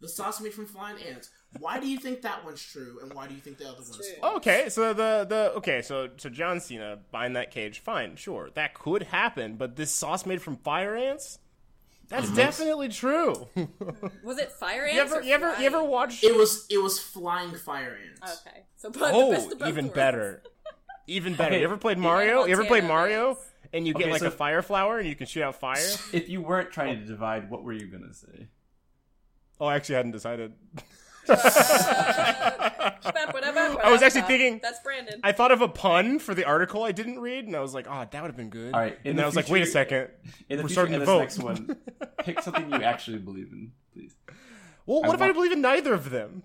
The 0.00 0.08
sauce 0.08 0.40
made 0.42 0.52
from 0.52 0.66
flying 0.66 1.02
ants. 1.02 1.30
Why 1.58 1.80
do 1.80 1.88
you 1.88 1.98
think 1.98 2.20
that 2.22 2.44
one's 2.44 2.62
true, 2.62 2.98
and 3.02 3.12
why 3.14 3.26
do 3.26 3.34
you 3.34 3.40
think 3.40 3.56
the 3.58 3.64
other 3.64 3.76
one's 3.80 3.96
false? 3.96 4.36
Okay, 4.36 4.68
so 4.68 4.92
the 4.92 5.24
the 5.26 5.52
okay, 5.56 5.80
so 5.80 6.10
so 6.18 6.28
John 6.28 6.60
Cena 6.60 6.98
buying 7.10 7.32
that 7.32 7.50
cage, 7.50 7.78
fine, 7.78 8.16
sure, 8.16 8.50
that 8.54 8.74
could 8.74 9.04
happen, 9.04 9.56
but 9.56 9.76
this 9.76 9.90
sauce 9.90 10.26
made 10.26 10.42
from 10.42 10.56
fire 10.56 10.94
ants, 10.94 11.38
that's 12.08 12.26
mm-hmm. 12.26 12.36
definitely 12.36 12.88
true. 12.88 13.48
Was 14.22 14.38
it 14.38 14.52
fire 14.52 14.84
ants? 14.84 14.94
you 14.94 15.00
ever 15.00 15.16
or 15.16 15.22
you 15.22 15.34
ever 15.34 15.54
you 15.58 15.66
ever 15.66 15.78
flying? 15.78 15.90
watch? 15.90 16.22
It 16.22 16.36
was 16.36 16.66
it 16.70 16.78
was 16.78 16.98
flying 16.98 17.54
fire 17.54 17.98
ants. 18.06 18.40
Okay, 18.46 18.64
so 18.76 18.90
but 18.90 19.00
the 19.00 19.12
oh, 19.12 19.30
best 19.32 19.48
Oh, 19.48 19.52
of 19.52 19.58
both 19.58 19.68
even 19.68 19.86
worlds. 19.86 19.96
better, 19.96 20.42
even 21.06 21.34
better. 21.34 21.56
You 21.56 21.64
ever 21.64 21.76
played 21.76 21.98
Mario? 22.10 22.44
You 22.44 22.52
ever 22.52 22.64
played 22.64 22.84
Montana 22.84 23.08
Mario? 23.08 23.38
Ants. 23.66 23.74
And 23.74 23.86
you 23.86 23.94
get 23.94 24.04
Okay, 24.04 24.12
like 24.12 24.20
so- 24.20 24.28
a 24.28 24.30
fire 24.30 24.62
flower 24.62 24.98
and 24.98 25.08
you 25.08 25.14
can 25.14 25.26
shoot 25.26 25.42
out 25.42 25.56
fire. 25.56 25.76
If 26.12 26.28
you 26.28 26.40
weren't 26.40 26.70
trying 26.70 26.98
to 26.98 27.04
oh. 27.04 27.06
divide, 27.06 27.50
what 27.50 27.62
were 27.62 27.72
you 27.72 27.86
gonna 27.86 28.14
say? 28.14 28.48
oh, 29.60 29.66
I 29.66 29.76
actually 29.76 29.96
hadn't 29.96 30.12
decided. 30.12 30.52
I 31.28 32.92
I 33.82 33.90
was 33.90 34.02
actually 34.02 34.22
thinking- 34.22 34.60
that's 34.62 34.80
Brandon. 34.80 35.20
I 35.22 35.32
thought 35.32 35.50
of 35.52 35.60
a 35.60 35.68
pun 35.68 36.18
for 36.18 36.34
the 36.34 36.44
article 36.44 36.84
I 36.84 36.92
didn't 36.92 37.18
read, 37.18 37.46
and 37.46 37.56
I 37.56 37.60
was 37.60 37.74
like, 37.74 37.86
oh, 37.88 38.06
that 38.10 38.22
would 38.22 38.28
have 38.28 38.36
been 38.36 38.50
good. 38.50 38.74
All 38.74 38.80
right, 38.80 38.96
and 39.04 39.12
the 39.12 39.16
then 39.16 39.24
I 39.24 39.26
was 39.26 39.36
like, 39.36 39.48
wait 39.48 39.62
a 39.62 39.66
second. 39.66 40.08
In 40.48 40.58
the 40.58 40.62
We're 40.62 40.68
future, 40.68 40.72
starting 40.72 40.94
in 40.94 41.00
to 41.00 41.06
vote. 41.06 41.18
next 41.20 41.38
one, 41.38 41.76
pick 42.18 42.40
something 42.42 42.70
you 42.70 42.82
actually 42.82 43.18
believe 43.18 43.48
in, 43.52 43.72
please. 43.92 44.14
Well, 44.86 45.00
what 45.00 45.10
I 45.10 45.14
if 45.14 45.22
I 45.22 45.32
believe 45.32 45.52
in 45.52 45.60
neither 45.60 45.94
of 45.94 46.10
them? 46.10 46.44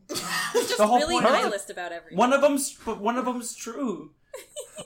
just 0.53 0.77
the 0.77 0.87
whole 0.87 0.97
really 0.97 1.15
point- 1.15 1.25
nihilist 1.25 1.69
about 1.69 1.91
everything. 1.91 2.17
One 2.17 2.33
of 2.33 2.41
them's, 2.41 2.73
but 2.85 2.99
one 2.99 3.17
of 3.17 3.25
them's 3.25 3.55
true. 3.55 4.11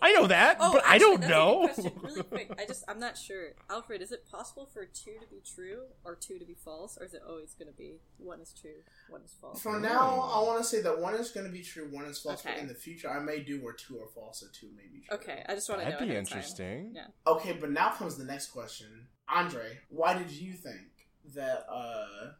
I 0.01 0.11
know 0.13 0.27
that, 0.27 0.57
Oh, 0.59 0.73
but 0.73 0.83
I 0.85 0.97
don't 0.97 1.21
that's 1.21 1.77
a 1.79 1.83
good 1.83 1.93
know. 1.93 2.01
Really 2.03 2.23
quick, 2.23 2.51
I 2.59 2.65
just 2.65 2.83
I'm 2.87 2.99
not 2.99 3.17
sure. 3.17 3.49
Alfred, 3.69 4.01
is 4.01 4.11
it 4.11 4.25
possible 4.29 4.65
for 4.65 4.85
two 4.85 5.13
to 5.21 5.27
be 5.29 5.41
true 5.55 5.83
or 6.03 6.15
two 6.15 6.37
to 6.37 6.45
be 6.45 6.53
false, 6.53 6.97
or 6.99 7.05
is 7.05 7.13
it 7.13 7.21
always 7.27 7.53
going 7.53 7.71
to 7.71 7.77
be 7.77 7.99
one 8.17 8.41
is 8.41 8.53
true, 8.59 8.81
one 9.09 9.21
is 9.23 9.33
false? 9.39 9.61
For 9.61 9.79
now, 9.79 10.19
I 10.33 10.41
want 10.43 10.57
to 10.61 10.63
say 10.67 10.81
that 10.81 10.99
one 10.99 11.13
is 11.15 11.31
going 11.31 11.45
to 11.45 11.51
be 11.51 11.61
true, 11.61 11.87
one 11.91 12.05
is 12.05 12.19
false. 12.19 12.41
But 12.41 12.57
in 12.57 12.67
the 12.67 12.73
future, 12.73 13.09
I 13.09 13.19
may 13.19 13.39
do 13.39 13.61
where 13.63 13.73
two 13.73 13.99
are 13.99 14.07
false 14.13 14.41
and 14.41 14.51
two 14.53 14.67
may 14.75 14.87
be 14.91 15.05
true. 15.07 15.17
Okay, 15.17 15.43
I 15.47 15.55
just 15.55 15.69
want 15.69 15.81
to 15.81 15.85
know. 15.85 15.91
That'd 15.91 16.07
be 16.07 16.13
ahead 16.13 16.27
time. 16.27 16.37
interesting. 16.37 16.91
Yeah. 16.95 17.07
Okay, 17.27 17.53
but 17.53 17.71
now 17.71 17.89
comes 17.91 18.17
the 18.17 18.25
next 18.25 18.47
question, 18.47 19.07
Andre. 19.29 19.79
Why 19.89 20.17
did 20.17 20.31
you 20.31 20.53
think 20.53 20.87
that 21.33 21.65
uh 21.71 22.31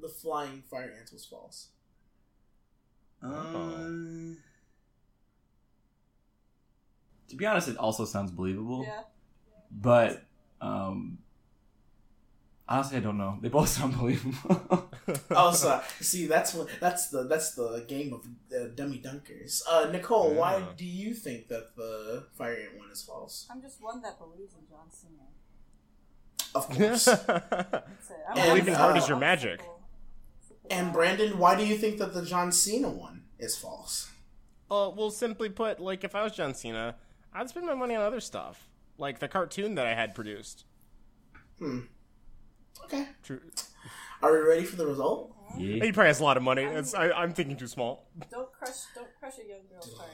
the 0.00 0.08
flying 0.08 0.62
fire 0.70 0.94
ants 0.96 1.12
was 1.12 1.24
false? 1.24 1.68
Um, 3.20 4.38
to 7.28 7.36
be 7.36 7.46
honest, 7.46 7.68
it 7.68 7.76
also 7.76 8.04
sounds 8.04 8.30
believable. 8.30 8.84
Yeah. 8.84 9.02
But 9.70 10.24
um, 10.60 11.18
honestly, 12.68 12.98
I 12.98 13.00
don't 13.00 13.18
know. 13.18 13.38
They 13.40 13.48
both 13.48 13.68
sound 13.78 13.96
believable. 13.98 14.88
oh, 15.30 15.52
so 15.52 15.80
see, 16.00 16.26
that's 16.26 16.54
what 16.54 16.68
that's 16.80 17.08
the 17.08 17.24
that's 17.24 17.54
the 17.54 17.84
game 17.88 18.12
of 18.12 18.26
uh, 18.54 18.68
dummy 18.74 18.98
dunkers. 19.04 19.62
Uh, 19.68 19.88
Nicole, 19.90 20.34
why 20.34 20.62
do 20.76 20.84
you 20.84 21.14
think 21.14 21.48
that 21.48 21.76
the 21.76 22.26
fire 22.34 22.54
ant 22.54 22.78
one 22.78 22.90
is 22.90 23.02
false? 23.02 23.46
I'm 23.50 23.62
just 23.62 23.82
one 23.82 24.02
that 24.02 24.18
believes 24.18 24.54
in 24.54 24.66
John 24.68 24.90
Cena. 24.90 25.22
Of 26.54 26.68
course. 26.70 27.04
That's 27.26 28.10
it. 28.10 28.16
And, 28.34 28.48
Believing 28.48 28.74
hard 28.74 28.96
is 28.96 29.08
your 29.08 29.18
magic. 29.18 29.60
and 30.70 30.92
Brandon, 30.92 31.38
why 31.38 31.56
do 31.56 31.64
you 31.64 31.76
think 31.76 31.98
that 31.98 32.14
the 32.14 32.24
John 32.24 32.52
Cena 32.52 32.88
one 32.88 33.24
is 33.38 33.56
false? 33.56 34.10
Uh, 34.70 34.90
well, 34.94 35.10
simply 35.10 35.48
put, 35.48 35.80
like 35.80 36.04
if 36.04 36.14
I 36.14 36.22
was 36.22 36.32
John 36.32 36.54
Cena, 36.54 36.96
I'd 37.32 37.48
spend 37.48 37.66
my 37.66 37.74
money 37.74 37.94
on 37.94 38.02
other 38.02 38.20
stuff, 38.20 38.68
like 38.96 39.18
the 39.18 39.28
cartoon 39.28 39.74
that 39.76 39.86
I 39.86 39.94
had 39.94 40.14
produced. 40.14 40.64
Hmm. 41.58 41.80
Okay. 42.84 43.08
True. 43.22 43.40
Are 44.22 44.32
we 44.32 44.38
ready 44.38 44.64
for 44.64 44.76
the 44.76 44.86
result? 44.86 45.34
yeah. 45.56 45.84
He 45.84 45.92
probably 45.92 46.08
has 46.08 46.20
a 46.20 46.24
lot 46.24 46.36
of 46.36 46.42
money. 46.42 46.62
It's, 46.62 46.94
I, 46.94 47.10
I'm 47.10 47.32
thinking 47.32 47.56
too 47.56 47.66
small. 47.66 48.08
Don't 48.30 48.52
crush, 48.52 48.74
don't 48.94 49.08
crush 49.18 49.34
a 49.44 49.48
young 49.48 49.60
girl's 49.70 49.96
heart. 49.96 50.10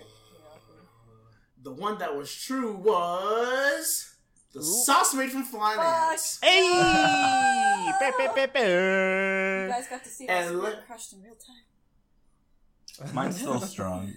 The 1.63 1.73
one 1.73 1.99
that 1.99 2.15
was 2.15 2.35
true 2.35 2.75
was 2.77 4.15
the 4.53 4.63
sauce 4.63 5.15
made 5.15 5.31
from 5.31 5.45
flying 5.45 5.79
Fuck. 5.79 5.87
ants. 6.13 6.39
Hey! 6.43 7.91
Ba, 7.99 8.13
ba, 8.19 8.33
ba, 8.35 8.49
ba. 8.53 8.61
You 8.61 9.69
guys 9.69 9.89
got 9.89 10.05
to 10.05 10.11
see 10.11 10.27
And 10.29 10.61
this 10.61 10.75
crushed 10.87 11.13
in 11.15 11.23
real 11.23 11.35
time. 11.35 13.15
Mine's 13.15 13.37
still 13.37 13.61
strong. 13.61 14.13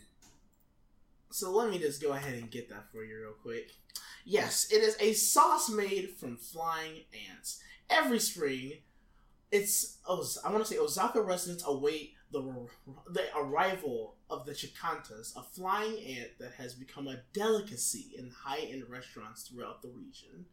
So 1.37 1.51
let 1.51 1.69
me 1.69 1.77
just 1.77 2.01
go 2.01 2.13
ahead 2.13 2.33
and 2.33 2.49
get 2.49 2.67
that 2.69 2.91
for 2.91 3.03
you 3.03 3.21
real 3.21 3.33
quick. 3.39 3.69
Yes, 4.25 4.71
it 4.71 4.81
is 4.81 4.97
a 4.99 5.13
sauce 5.13 5.69
made 5.69 6.15
from 6.17 6.35
flying 6.35 7.03
ants. 7.29 7.61
Every 7.91 8.17
spring, 8.17 8.73
it's 9.51 9.99
I 10.09 10.51
want 10.51 10.65
to 10.65 10.65
say 10.65 10.79
Osaka 10.79 11.21
residents 11.21 11.63
await 11.67 12.13
the 12.31 12.41
the 13.11 13.25
arrival 13.37 14.15
of 14.31 14.47
the 14.47 14.53
chicatanas, 14.53 15.37
a 15.37 15.43
flying 15.43 15.99
ant 15.99 16.31
that 16.39 16.53
has 16.53 16.73
become 16.73 17.07
a 17.07 17.21
delicacy 17.33 18.15
in 18.17 18.31
high-end 18.31 18.85
restaurants 18.89 19.43
throughout 19.43 19.83
the 19.83 19.89
region. 19.89 20.47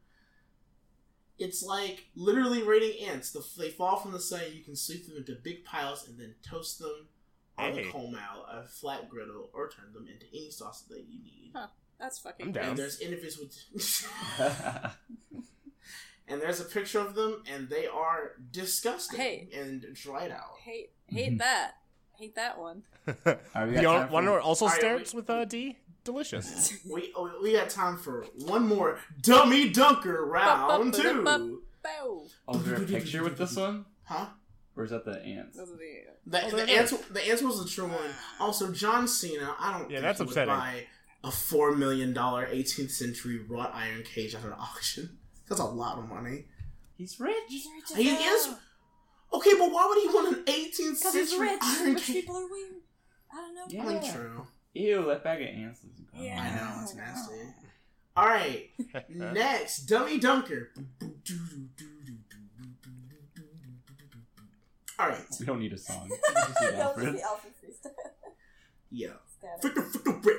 It's 1.39 1.62
like 1.62 2.09
literally 2.14 2.62
raiding 2.62 3.09
ants. 3.09 3.32
The, 3.32 3.43
they 3.57 3.70
fall 3.70 3.97
from 3.97 4.12
the 4.12 4.20
sun. 4.20 4.43
You 4.53 4.62
can 4.62 4.76
sweep 4.76 5.09
them 5.09 5.16
into 5.16 5.35
big 5.43 5.64
piles 5.64 6.07
and 6.07 6.20
then 6.20 6.35
toast 6.43 6.78
them 6.78 7.09
on 7.59 7.73
Hey. 7.73 7.89
a 7.89 7.93
coal 7.93 8.15
out, 8.17 8.47
a 8.51 8.67
flat 8.69 9.09
griddle, 9.09 9.51
or 9.53 9.69
turn 9.69 9.93
them 9.93 10.07
into 10.07 10.27
any 10.33 10.51
sauce 10.51 10.83
that 10.89 11.01
you 11.09 11.23
need. 11.23 11.51
Huh. 11.55 11.69
That's 11.99 12.19
fucking 12.19 12.47
I'm 12.47 12.53
down. 12.53 12.65
And 12.71 12.79
there's 12.79 13.01
interviews 13.01 13.39
with, 13.39 13.57
and 16.29 16.41
there's 16.41 16.61
a 16.61 16.65
picture 16.65 16.99
of 17.01 17.15
them, 17.15 17.43
and 17.47 17.69
they 17.69 17.87
are 17.87 18.33
disgusting 18.51 19.19
Hey. 19.21 19.49
and 19.55 19.87
dried 19.95 20.31
out. 20.31 20.57
Hate, 20.63 20.91
hate 21.07 21.39
that. 21.39 21.73
Hate 22.19 22.35
that 22.37 22.59
one. 22.59 22.83
Alright, 23.27 23.39
we 23.69 23.75
got 23.75 23.83
You 23.83 23.83
time 23.89 24.11
want 24.11 24.27
for- 24.27 24.39
to 24.39 24.43
also 24.45 24.65
All 24.67 24.71
right, 24.71 24.81
starts 24.81 25.13
we- 25.13 25.17
with 25.21 25.31
uh, 25.31 25.45
D? 25.45 25.79
Delicious. 26.05 26.75
We 26.91 27.13
oh, 27.17 27.33
we 27.43 27.55
got 27.55 27.71
time 27.71 27.97
for 27.97 28.27
one 28.45 28.67
more 28.69 28.99
dummy 29.23 29.71
dunker 29.71 30.23
round 30.27 30.93
two. 30.93 31.25
Bow. 31.83 32.27
Oh, 32.47 32.59
is 32.59 32.65
there 32.67 32.77
a 32.77 32.81
picture 32.81 33.23
with 33.25 33.39
this 33.39 33.57
one? 33.57 33.87
Huh? 34.05 34.27
Or 34.77 34.85
is 34.85 34.91
that 34.91 35.05
the 35.05 35.22
ants? 35.22 35.57
Those 35.57 35.70
are 35.70 35.77
the. 35.77 36.01
The, 36.27 36.45
Oh, 36.47 36.51
the 36.51 36.57
there 36.57 36.66
it 36.66 36.70
answer 36.79 36.97
the 37.12 37.29
answer 37.29 37.47
was 37.47 37.62
the 37.62 37.68
true 37.70 37.87
one. 37.87 37.99
Ah. 38.41 38.45
Also, 38.45 38.72
John 38.72 39.07
Cena. 39.07 39.55
I 39.59 39.72
don't 39.79 39.91
Yeah, 39.91 39.97
think 39.99 40.03
that's 40.03 40.18
he 40.18 40.25
would 40.25 40.31
upsetting. 40.31 40.55
buy 40.55 40.87
a 41.22 41.31
four 41.31 41.75
million 41.77 42.12
dollar 42.12 42.47
18th 42.47 42.91
century 42.91 43.39
wrought 43.39 43.72
iron 43.75 44.03
cage 44.03 44.35
at 44.35 44.43
an 44.45 44.53
auction. 44.59 45.18
That's 45.49 45.61
a 45.61 45.64
lot 45.64 45.99
of 45.99 46.09
money. 46.09 46.47
He's 46.97 47.18
rich. 47.20 47.35
He 47.49 48.09
is 48.11 48.49
okay, 49.33 49.55
but 49.59 49.70
why 49.72 49.87
would 49.89 49.99
he 50.01 50.09
want 50.09 50.37
an 50.39 50.45
18th 50.45 50.77
Because 50.99 51.12
he's 51.14 51.31
century 51.31 51.49
rich. 51.51 51.61
iron 51.62 51.95
Rich 51.95 52.05
cage? 52.05 52.14
people 52.16 52.37
are 52.37 52.49
weird. 52.51 52.72
I 53.33 53.37
don't 53.37 53.55
know. 53.55 53.64
Yeah. 53.68 53.83
I 53.83 54.01
mean, 54.01 54.12
true. 54.12 54.47
Ew, 54.75 55.05
that 55.07 55.22
bag 55.25 55.43
of 55.43 55.49
ants 55.49 55.81
looks 55.85 56.01
gross. 56.01 56.22
Yeah. 56.25 56.41
I 56.41 56.57
know 56.57 56.83
it's 56.83 56.95
nasty. 56.95 57.35
All 58.16 58.27
right. 58.27 58.70
Next, 59.09 59.87
Dummy 59.87 60.18
Dunker. 60.18 60.70
All 64.99 65.09
right. 65.09 65.24
We 65.40 65.47
don't 65.47 65.59
need 65.61 65.72
a 65.72 65.78
song. 65.78 66.09
Just 66.34 66.61
need 66.61 66.70
That 66.72 66.97
was 66.97 67.05
Alfred. 67.05 67.14
the 67.16 67.22
Alfred 67.22 67.53
freestyle. 67.62 67.90
Yeah. 68.90 69.09
Static. 69.38 69.74
Ficka 69.76 69.92
ficka. 69.92 70.36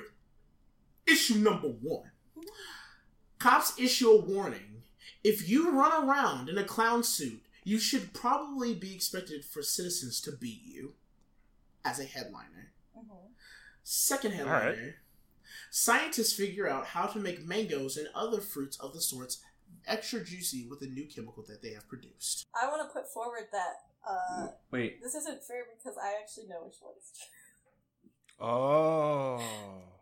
Issue 1.07 1.35
number 1.35 1.67
one. 1.67 2.11
Cops 3.39 3.77
issue 3.79 4.09
a 4.09 4.21
warning. 4.21 4.83
If 5.23 5.49
you 5.49 5.71
run 5.71 6.07
around 6.07 6.49
in 6.49 6.57
a 6.57 6.63
clown 6.63 7.03
suit, 7.03 7.41
you 7.63 7.79
should 7.79 8.13
probably 8.13 8.73
be 8.73 8.93
expected 8.95 9.43
for 9.43 9.61
citizens 9.61 10.21
to 10.21 10.31
beat 10.31 10.61
you. 10.63 10.93
As 11.83 11.99
a 11.99 12.05
headliner. 12.05 12.71
Mhm. 12.97 13.29
Second 13.83 14.31
headliner. 14.31 14.95
Scientists 15.69 16.33
figure 16.33 16.67
out 16.67 16.87
how 16.87 17.05
to 17.07 17.19
make 17.19 17.43
mangoes 17.45 17.97
and 17.97 18.07
other 18.15 18.39
fruits 18.41 18.77
of 18.79 18.93
the 18.93 19.01
sorts 19.01 19.43
extra 19.85 20.23
juicy 20.23 20.65
with 20.67 20.81
a 20.81 20.87
new 20.87 21.05
chemical 21.05 21.43
that 21.43 21.61
they 21.61 21.73
have 21.73 21.87
produced. 21.87 22.47
I 22.59 22.67
want 22.67 22.81
to 22.87 22.93
put 22.93 23.11
forward 23.11 23.47
that 23.51 23.81
uh, 24.07 24.47
Wait, 24.71 25.01
this 25.01 25.15
isn't 25.15 25.43
fair 25.43 25.63
because 25.77 25.97
I 26.01 26.13
actually 26.21 26.47
know 26.47 26.63
which 26.65 26.75
one 26.81 26.93
is 26.97 27.11
true. 27.17 28.45
Oh. 28.47 29.41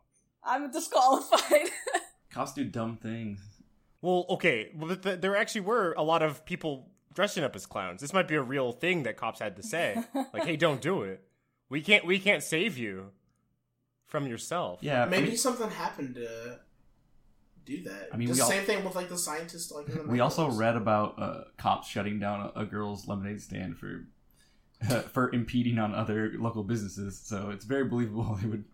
I'm 0.44 0.72
disqualified. 0.72 1.70
cops 2.32 2.54
do 2.54 2.66
dumb 2.66 2.98
things. 2.98 3.40
Well, 4.02 4.26
okay. 4.32 4.72
Well, 4.76 4.90
th- 4.90 5.02
th- 5.02 5.22
there 5.22 5.38
actually 5.38 5.62
were 5.62 5.94
a 5.98 6.04
lot 6.04 6.22
of 6.22 6.46
people 6.46 6.90
dressing 7.14 7.44
up 7.44 7.56
as 7.56 7.66
clowns. 7.66 8.02
This 8.02 8.12
might 8.14 8.28
be 8.28 8.36
a 8.36 8.42
real 8.42 8.74
thing 8.74 9.04
that 9.04 9.16
cops 9.16 9.40
had 9.40 9.56
to 9.56 9.64
say. 9.64 10.04
like, 10.34 10.44
hey, 10.44 10.58
don't 10.58 10.82
do 10.82 11.04
it. 11.04 11.24
We 11.70 11.82
can't. 11.82 12.06
We 12.06 12.20
can't 12.20 12.44
save 12.44 12.78
you 12.78 13.12
from 14.06 14.28
yourself. 14.28 14.80
Yeah, 14.82 15.06
Maybe 15.06 15.24
I 15.24 15.28
mean, 15.30 15.38
something 15.38 15.70
happened 15.70 16.16
to 16.16 16.60
do 17.66 17.84
that. 17.84 18.10
I 18.14 18.18
mean, 18.18 18.28
the 18.28 18.34
we 18.36 18.42
all- 18.42 18.50
same 18.50 18.64
thing 18.66 18.84
with 18.84 18.96
like 18.96 19.10
the 19.10 19.18
scientists. 19.18 19.72
Like 19.72 19.90
in 19.90 19.98
the 19.98 20.04
we 20.04 20.20
also 20.20 20.50
read 20.50 20.76
about 20.76 21.22
uh, 21.22 21.44
cops 21.58 21.88
shutting 21.88 22.20
down 22.20 22.52
a, 22.56 22.62
a 22.62 22.66
girl's 22.66 23.08
lemonade 23.08 23.42
stand 23.42 23.78
for 23.78 24.08
for 25.12 25.34
impeding 25.34 25.80
on 25.80 25.94
other 25.96 26.34
local 26.38 26.64
businesses. 26.64 27.20
So 27.20 27.50
it's 27.52 27.66
very 27.66 27.86
believable 27.86 28.38
they 28.42 28.48
would 28.48 28.66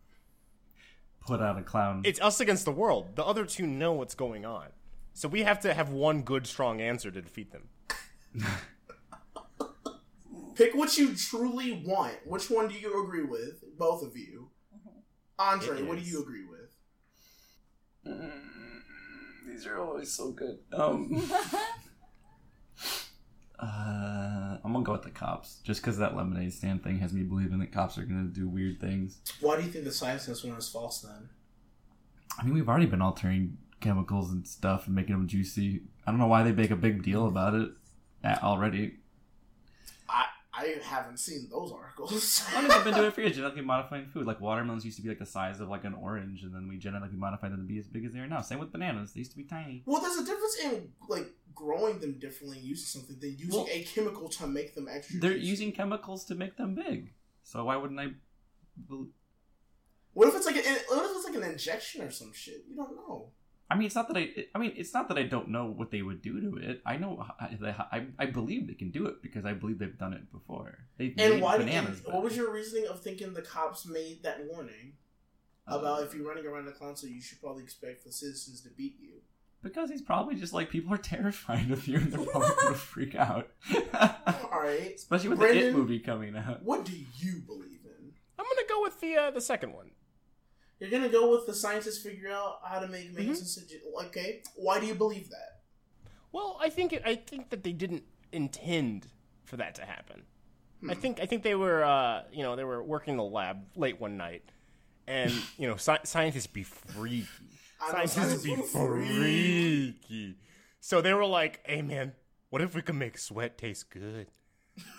put 1.25 1.41
out 1.41 1.57
a 1.57 1.63
clown. 1.63 2.01
It's 2.05 2.19
us 2.21 2.39
against 2.39 2.65
the 2.65 2.71
world. 2.71 3.15
The 3.15 3.25
other 3.25 3.45
two 3.45 3.67
know 3.67 3.93
what's 3.93 4.15
going 4.15 4.45
on. 4.45 4.67
So 5.13 5.27
we 5.27 5.43
have 5.43 5.59
to 5.61 5.73
have 5.73 5.89
one 5.91 6.21
good, 6.21 6.47
strong 6.47 6.81
answer 6.81 7.11
to 7.11 7.21
defeat 7.21 7.51
them. 7.51 7.67
Pick 10.55 10.75
what 10.75 10.97
you 10.97 11.15
truly 11.15 11.83
want. 11.85 12.15
Which 12.25 12.49
one 12.49 12.67
do 12.67 12.75
you 12.75 13.03
agree 13.03 13.23
with? 13.23 13.63
Both 13.77 14.03
of 14.03 14.17
you. 14.17 14.49
Andre, 15.37 15.83
what 15.83 15.97
do 15.97 16.03
you 16.03 16.21
agree 16.21 16.43
with? 16.45 18.15
These 19.59 19.67
are 19.67 19.81
always 19.81 20.09
so 20.09 20.31
good. 20.31 20.57
Um, 20.71 21.21
uh, 23.59 24.57
I'm 24.63 24.71
gonna 24.71 24.85
go 24.85 24.93
with 24.93 25.03
the 25.03 25.09
cops, 25.09 25.59
just 25.65 25.81
because 25.81 25.97
that 25.97 26.15
lemonade 26.15 26.53
stand 26.53 26.81
thing 26.81 26.99
has 26.99 27.11
me 27.11 27.23
believing 27.23 27.59
that 27.59 27.73
cops 27.73 27.97
are 27.97 28.03
gonna 28.03 28.29
do 28.29 28.47
weird 28.47 28.79
things. 28.79 29.19
Why 29.41 29.57
do 29.57 29.63
you 29.63 29.69
think 29.69 29.83
the 29.83 29.91
scientist 29.91 30.45
one 30.45 30.57
is 30.57 30.69
false 30.69 31.01
then? 31.01 31.27
I 32.39 32.45
mean, 32.45 32.53
we've 32.53 32.69
already 32.69 32.85
been 32.85 33.01
altering 33.01 33.57
chemicals 33.81 34.31
and 34.31 34.47
stuff 34.47 34.87
and 34.87 34.95
making 34.95 35.13
them 35.13 35.27
juicy. 35.27 35.81
I 36.07 36.11
don't 36.11 36.21
know 36.21 36.27
why 36.27 36.43
they 36.43 36.53
make 36.53 36.71
a 36.71 36.77
big 36.77 37.03
deal 37.03 37.27
about 37.27 37.53
it 37.53 37.69
uh, 38.23 38.37
already. 38.41 38.98
I 40.59 40.75
haven't 40.83 41.19
seen 41.19 41.47
those 41.49 41.71
articles. 41.71 42.43
I 42.55 42.59
mean, 42.61 42.69
they've 42.69 42.83
been 42.83 42.93
doing 42.93 43.07
it 43.07 43.13
for 43.13 43.21
years, 43.21 43.35
genetically 43.35 43.63
modifying 43.63 44.07
food. 44.07 44.25
Like 44.27 44.39
watermelons 44.41 44.83
used 44.85 44.97
to 44.97 45.03
be 45.03 45.09
like 45.09 45.19
the 45.19 45.25
size 45.25 45.59
of 45.59 45.69
like 45.69 45.83
an 45.85 45.93
orange, 45.93 46.43
and 46.43 46.53
then 46.53 46.67
we 46.67 46.77
genetically 46.77 47.17
modified 47.17 47.51
them 47.51 47.59
to 47.59 47.67
be 47.67 47.79
as 47.79 47.87
big 47.87 48.05
as 48.05 48.13
they 48.13 48.19
are 48.19 48.27
now. 48.27 48.41
Same 48.41 48.59
with 48.59 48.71
bananas; 48.71 49.13
they 49.13 49.19
used 49.19 49.31
to 49.31 49.37
be 49.37 49.43
tiny. 49.43 49.83
well, 49.85 50.01
there's 50.01 50.17
a 50.17 50.25
difference 50.25 50.57
in 50.63 50.89
like 51.07 51.27
growing 51.55 51.99
them 51.99 52.13
differently 52.19 52.57
and 52.57 52.65
using 52.67 52.85
something 52.85 53.17
than 53.19 53.31
using 53.37 53.49
Well, 53.63 53.67
a 53.71 53.83
chemical 53.83 54.29
to 54.29 54.47
make 54.47 54.75
them 54.75 54.87
extra. 54.89 55.19
They're 55.19 55.33
juicy. 55.33 55.47
using 55.47 55.71
chemicals 55.71 56.25
to 56.25 56.35
make 56.35 56.57
them 56.57 56.75
big, 56.75 57.13
so 57.43 57.63
why 57.65 57.75
wouldn't 57.75 57.99
I? 57.99 58.07
What 60.13 60.27
if 60.29 60.35
it's 60.35 60.45
like 60.45 60.55
an, 60.57 60.63
what 60.89 61.05
if 61.05 61.11
it's 61.15 61.25
like 61.25 61.35
an 61.35 61.43
injection 61.51 62.01
or 62.01 62.11
some 62.11 62.33
shit? 62.33 62.65
You 62.69 62.75
don't 62.75 62.95
know. 62.95 63.31
I 63.71 63.75
mean, 63.75 63.85
it's 63.85 63.95
not 63.95 64.07
that 64.07 64.17
I. 64.17 64.29
I 64.55 64.57
mean, 64.57 64.73
it's 64.75 64.93
not 64.93 65.07
that 65.09 65.17
I 65.17 65.23
don't 65.23 65.49
know 65.49 65.65
what 65.65 65.91
they 65.91 66.01
would 66.01 66.21
do 66.21 66.41
to 66.41 66.57
it. 66.57 66.81
I 66.85 66.97
know. 66.97 67.23
I, 67.39 67.75
I, 67.91 68.05
I 68.17 68.25
believe 68.25 68.67
they 68.67 68.73
can 68.73 68.89
do 68.89 69.05
it 69.05 69.21
because 69.21 69.45
I 69.45 69.53
believe 69.53 69.77
they've 69.79 69.97
done 69.97 70.13
it 70.13 70.31
before. 70.31 70.79
They've 70.97 71.13
And 71.17 71.35
made 71.35 71.43
why? 71.43 71.57
Did, 71.57 71.67
bananas. 71.67 72.01
and 72.03 72.13
what 72.13 72.23
was 72.23 72.35
your 72.35 72.51
reasoning 72.51 72.87
of 72.87 73.01
thinking 73.01 73.33
the 73.33 73.43
cops 73.43 73.85
made 73.85 74.23
that 74.23 74.43
warning 74.51 74.93
about 75.67 76.01
if 76.03 76.15
you're 76.15 76.27
running 76.27 76.47
around 76.47 76.67
a 76.67 76.71
clown 76.71 76.95
you 77.03 77.21
should 77.21 77.39
probably 77.39 77.63
expect 77.63 78.03
the 78.03 78.11
citizens 78.11 78.61
to 78.61 78.69
beat 78.69 78.95
you? 78.99 79.21
Because 79.61 79.89
he's 79.89 80.01
probably 80.01 80.35
just 80.35 80.53
like 80.53 80.69
people 80.69 80.93
are 80.93 80.97
terrified 81.15 81.69
of 81.69 81.87
you 81.87 81.97
and 81.97 82.11
they're 82.11 82.25
probably 82.25 82.49
gonna 82.61 82.75
freak 82.93 83.13
out. 83.15 83.49
All 83.93 84.61
right. 84.61 84.93
Especially 84.95 85.29
with 85.29 85.39
the 85.39 85.67
It 85.67 85.75
movie 85.75 85.99
coming 85.99 86.35
out. 86.35 86.63
What 86.63 86.85
do 86.85 86.93
you 86.93 87.41
believe 87.45 87.81
in? 87.85 88.13
I'm 88.39 88.45
gonna 88.45 88.67
go 88.67 88.81
with 88.81 88.99
the 88.99 89.15
uh, 89.15 89.31
the 89.31 89.41
second 89.41 89.73
one. 89.73 89.91
You're 90.79 90.89
gonna 90.89 91.09
go 91.09 91.29
with 91.31 91.45
the 91.45 91.53
scientists 91.53 92.01
figure 92.01 92.29
out 92.29 92.59
how 92.63 92.79
to 92.79 92.87
make 92.87 93.13
mangoes 93.13 93.57
Mm-hmm. 93.57 94.07
Okay, 94.07 94.41
why 94.55 94.79
do 94.79 94.85
you 94.85 94.95
believe 94.95 95.29
that? 95.29 95.59
Well, 96.31 96.57
I 96.61 96.69
think 96.69 96.93
it, 96.93 97.01
I 97.05 97.15
think 97.15 97.49
that 97.49 97.63
they 97.63 97.73
didn't 97.73 98.03
intend 98.31 99.07
for 99.45 99.57
that 99.57 99.75
to 99.75 99.85
happen. 99.85 100.23
I 100.87 100.93
think 100.93 101.19
I 101.19 101.25
think 101.25 101.43
they 101.43 101.55
were 101.55 101.83
uh, 101.83 102.23
you 102.31 102.43
know 102.43 102.55
they 102.55 102.63
were 102.63 102.81
working 102.81 103.11
in 103.11 103.17
the 103.17 103.23
lab 103.23 103.65
late 103.75 103.99
one 103.99 104.15
night, 104.15 104.43
and 105.07 105.33
you 105.57 105.67
know 105.67 105.75
sci- 105.75 106.05
scientists 106.05 106.47
be 106.47 106.63
freaky. 106.63 107.27
Scientists 107.91 108.43
be 108.43 108.55
freaky. 108.71 110.35
So 110.79 111.01
they 111.01 111.13
were 111.13 111.25
like, 111.25 111.59
"Hey 111.65 111.81
man, 111.81 112.13
what 112.49 112.61
if 112.61 112.75
we 112.75 112.81
could 112.81 112.95
make 112.95 113.17
sweat 113.17 113.57
taste 113.57 113.89
good?" 113.89 114.27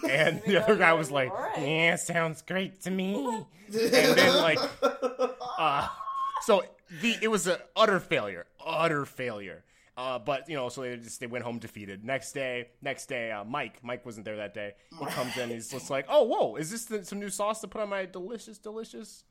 And 0.08 0.42
the 0.46 0.62
other 0.62 0.76
guy 0.76 0.92
was 0.92 1.10
like, 1.10 1.30
Alright. 1.30 1.58
"Yeah, 1.58 1.96
sounds 1.96 2.42
great 2.42 2.82
to 2.82 2.90
me." 2.90 3.14
and 3.66 4.16
then 4.16 4.36
like 4.42 4.58
uh, 5.58 5.88
so 6.42 6.64
the 7.00 7.16
it 7.22 7.28
was 7.28 7.46
an 7.46 7.58
utter 7.76 8.00
failure, 8.00 8.46
utter 8.64 9.04
failure. 9.04 9.64
Uh, 9.96 10.18
but 10.18 10.48
you 10.48 10.56
know, 10.56 10.68
so 10.70 10.80
they 10.80 10.96
just 10.96 11.20
they 11.20 11.26
went 11.26 11.44
home 11.44 11.58
defeated. 11.58 12.04
Next 12.04 12.32
day, 12.32 12.68
next 12.80 13.06
day, 13.06 13.30
uh, 13.30 13.44
Mike, 13.44 13.80
Mike 13.82 14.06
wasn't 14.06 14.24
there 14.24 14.36
that 14.36 14.54
day. 14.54 14.72
He 14.98 15.04
comes 15.06 15.36
in, 15.36 15.50
he's 15.50 15.68
just 15.68 15.90
like, 15.90 16.06
"Oh, 16.08 16.22
whoa, 16.24 16.56
is 16.56 16.70
this 16.70 16.86
the, 16.86 17.04
some 17.04 17.20
new 17.20 17.28
sauce 17.28 17.60
to 17.60 17.68
put 17.68 17.82
on 17.82 17.90
my 17.90 18.06
delicious, 18.06 18.56
delicious?" 18.58 19.24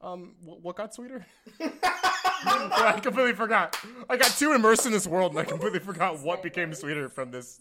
Um, 0.00 0.34
wh- 0.42 0.64
what 0.64 0.76
got 0.76 0.92
sweeter? 0.94 1.24
I 1.60 2.98
completely 3.02 3.32
forgot. 3.34 3.78
I 4.08 4.16
got 4.16 4.30
too 4.32 4.52
immersed 4.52 4.86
in 4.86 4.92
this 4.92 5.06
world, 5.06 5.32
and 5.32 5.40
I 5.40 5.44
completely 5.44 5.80
forgot 5.80 6.20
what 6.20 6.42
became 6.42 6.72
sweeter 6.74 7.08
from 7.08 7.30
this. 7.30 7.60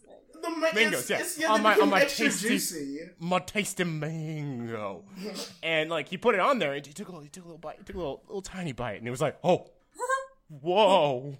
The 0.56 0.60
ma- 0.60 0.72
Mangoes, 0.74 1.00
it's, 1.02 1.10
yeah. 1.10 1.20
it's, 1.20 1.38
yeah, 1.40 1.52
On 1.52 1.62
my- 1.64 1.76
on 1.76 1.90
my 1.90 2.06
tasty- 2.06 2.50
juicy. 2.50 3.00
My 3.20 3.40
tasty 3.40 3.84
mango, 3.84 5.04
and 5.64 5.90
like 5.90 6.08
he 6.10 6.18
put 6.18 6.36
it 6.36 6.40
on 6.42 6.60
there, 6.60 6.74
and 6.74 6.86
he 6.86 6.94
took 6.94 7.08
a 7.08 7.12
little, 7.12 7.24
he 7.24 7.30
took 7.30 7.44
a 7.44 7.48
little 7.48 7.58
bite, 7.60 7.78
he 7.80 7.84
took 7.84 7.96
a 7.96 8.00
little, 8.00 8.22
little 8.28 8.42
tiny 8.42 8.72
bite, 8.72 8.98
and 9.00 9.08
it 9.08 9.12
was 9.12 9.22
like, 9.22 9.38
"Oh, 9.44 9.68
whoa!" 10.62 11.38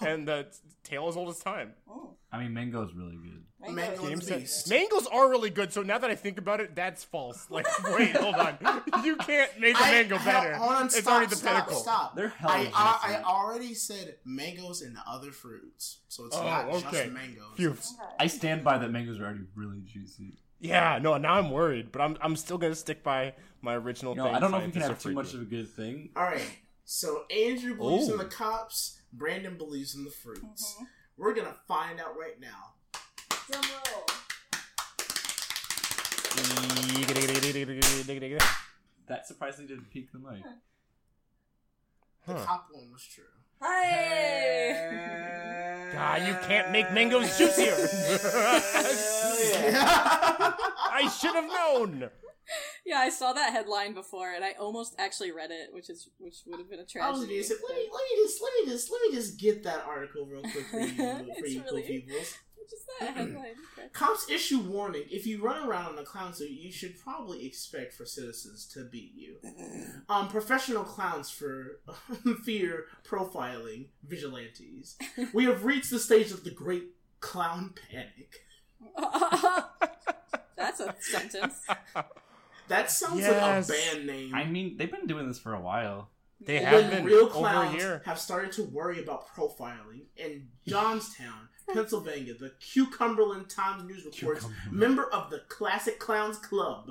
And 0.00 0.28
the 0.28 0.46
tail 0.84 1.08
is 1.08 1.16
old 1.16 1.30
as 1.30 1.38
time. 1.40 1.72
Oh. 1.88 2.10
I 2.36 2.42
mean, 2.42 2.54
mango's 2.54 2.92
really 2.94 3.16
good. 3.16 3.42
Mango 3.74 4.06
and 4.06 4.20
James 4.22 4.28
beast. 4.30 4.70
Mangoes 4.70 5.06
are 5.08 5.28
really 5.28 5.50
good. 5.50 5.72
So 5.72 5.82
now 5.82 5.98
that 5.98 6.08
I 6.08 6.14
think 6.14 6.38
about 6.38 6.60
it, 6.60 6.76
that's 6.76 7.02
false. 7.02 7.46
Like, 7.50 7.66
wait, 7.84 8.14
hold 8.14 8.34
on. 8.36 8.58
You 9.04 9.16
can't 9.16 9.58
make 9.58 9.74
a 9.74 9.82
I- 9.82 9.90
mango 9.90 10.16
hell, 10.18 10.42
better. 10.42 10.54
Hold 10.56 10.72
on, 10.72 10.86
it's 10.86 10.98
stop, 10.98 11.12
already 11.14 11.30
the 11.30 11.36
stop, 11.36 11.52
pinnacle. 11.52 11.74
Stop. 11.82 12.16
They're 12.16 12.28
hella 12.28 12.52
I, 12.52 12.58
I, 12.58 12.98
I 13.02 13.08
juicy. 13.14 13.24
already 13.24 13.74
said 13.74 14.14
mangoes 14.24 14.82
and 14.82 14.96
other 15.08 15.32
fruits, 15.32 15.98
so 16.08 16.26
it's 16.26 16.36
Oh, 16.36 16.44
not 16.44 16.68
okay. 16.68 16.80
just 16.92 17.10
mangoes. 17.12 17.56
Phew. 17.56 17.70
It's- 17.70 17.94
I 18.20 18.26
stand 18.28 18.62
by 18.62 18.78
that 18.78 18.90
mangoes 18.92 19.18
are 19.18 19.24
already 19.24 19.40
really 19.56 19.80
juicy. 19.84 20.38
Yeah, 20.60 20.98
no, 21.02 21.16
now 21.16 21.34
I'm 21.34 21.50
worried, 21.50 21.90
but 21.92 22.00
I'm 22.02 22.16
I'm 22.20 22.36
still 22.36 22.58
gonna 22.58 22.74
stick 22.76 23.02
by 23.02 23.34
my 23.62 23.74
original 23.74 24.12
You 24.12 24.18
know, 24.18 24.24
thing. 24.26 24.34
I 24.36 24.38
don't 24.38 24.50
know 24.52 24.58
if 24.58 24.66
you 24.66 24.72
can 24.72 24.82
Scientists 24.82 25.04
have 25.04 25.10
are 25.12 25.14
too 25.14 25.14
much 25.22 25.34
of 25.34 25.40
a 25.40 25.44
good 25.44 25.68
thing. 25.68 26.10
All 26.16 26.22
right. 26.22 26.40
So 26.84 27.24
Andrew 27.30 27.74
believes 27.76 28.08
in 28.08 28.14
Oh. 28.14 28.18
the 28.18 28.24
cops. 28.26 29.00
Brandon 29.12 29.56
believes 29.56 29.94
in 29.94 30.04
the 30.04 30.10
fruits. 30.10 30.74
Mm-hmm. 30.74 30.84
We're 31.16 31.34
gonna 31.34 31.56
find 31.66 31.98
out 32.00 32.16
right 32.18 32.38
now. 32.40 32.74
Drum 33.50 33.62
roll. 33.62 34.04
That 39.06 39.26
surprisingly 39.26 39.68
didn't 39.68 39.90
peak 39.90 40.12
the 40.12 40.18
mic. 40.18 40.42
The 42.26 42.34
Huh. 42.34 42.44
cop 42.44 42.68
one 42.72 42.90
was 42.92 43.04
true. 43.04 43.24
Hey! 43.62 44.90
God, 45.92 46.26
you 46.26 46.34
can't 46.46 46.70
make 46.72 46.92
mangoes 46.92 47.38
juicier. 47.38 47.74
I 49.78 51.08
should 51.18 51.34
have 51.34 51.46
known. 51.48 52.10
Yeah, 52.86 52.98
I 52.98 53.10
saw 53.10 53.32
that 53.32 53.52
headline 53.52 53.92
before, 53.92 54.30
and 54.32 54.44
I 54.44 54.52
almost 54.52 54.94
actually 54.98 55.32
read 55.32 55.50
it, 55.50 55.72
which 55.72 55.90
is 55.90 56.08
which 56.18 56.36
would 56.46 56.60
have 56.60 56.70
been 56.70 56.78
a 56.78 56.82
I 56.82 57.10
was 57.10 57.18
tragedy. 57.20 57.34
gonna 57.34 57.44
say, 57.44 57.54
let 57.68 57.76
me, 57.76 57.88
let 57.92 58.02
me 58.04 58.22
just 58.24 58.40
let 58.42 58.52
me 58.64 58.72
just 58.72 58.90
let 58.92 59.02
me 59.02 59.14
just 59.16 59.38
get 59.40 59.62
that 59.64 59.84
article 59.86 60.26
real 60.26 60.42
quick 60.42 60.66
for 60.70 60.80
you, 60.80 60.94
for 61.40 61.46
you 61.46 61.62
really- 61.64 61.82
cool 61.82 61.90
peoples. 61.90 62.34
Just 62.68 62.82
that 62.98 63.14
headline. 63.14 63.54
Okay. 63.78 63.86
Cops 63.92 64.28
issue 64.28 64.58
warning: 64.58 65.04
If 65.08 65.24
you 65.24 65.40
run 65.40 65.68
around 65.68 65.92
in 65.92 65.98
a 66.00 66.04
clown 66.04 66.34
suit, 66.34 66.50
you 66.50 66.72
should 66.72 66.98
probably 67.00 67.46
expect 67.46 67.94
for 67.94 68.04
citizens 68.04 68.66
to 68.74 68.88
beat 68.90 69.12
you. 69.14 69.36
Um, 70.08 70.26
professional 70.26 70.82
clowns 70.82 71.30
for 71.30 71.78
fear 72.44 72.86
profiling 73.08 73.86
vigilantes. 74.04 74.96
We 75.32 75.44
have 75.44 75.64
reached 75.64 75.90
the 75.90 76.00
stage 76.00 76.32
of 76.32 76.42
the 76.42 76.50
great 76.50 76.88
clown 77.20 77.72
panic. 77.88 78.40
That's 80.56 80.80
a 80.80 80.94
sentence. 80.98 81.54
That 82.68 82.90
sounds 82.90 83.20
Yes. 83.20 83.68
like 83.68 83.78
a 83.78 83.94
band 83.94 84.06
name. 84.06 84.34
I 84.34 84.44
mean, 84.44 84.76
they've 84.76 84.90
been 84.90 85.06
doing 85.06 85.28
this 85.28 85.38
for 85.38 85.54
a 85.54 85.60
while. 85.60 86.10
They 86.40 86.62
when 86.62 86.84
have 86.84 86.90
been 86.90 87.04
real 87.04 87.24
over 87.24 87.26
a 87.26 87.30
clowns 87.30 87.82
have 88.04 88.18
started 88.18 88.52
to 88.52 88.64
worry 88.64 89.02
about 89.02 89.28
profiling 89.28 90.02
in 90.16 90.48
Johnstown, 90.66 91.48
Pennsylvania, 91.72 92.34
the 92.34 92.52
Cucumberland 92.60 93.48
Times 93.48 93.84
News 93.84 94.04
reports 94.04 94.46
member 94.70 95.04
of 95.12 95.30
the 95.30 95.40
Classic 95.48 95.98
Clowns 95.98 96.38
Club 96.38 96.90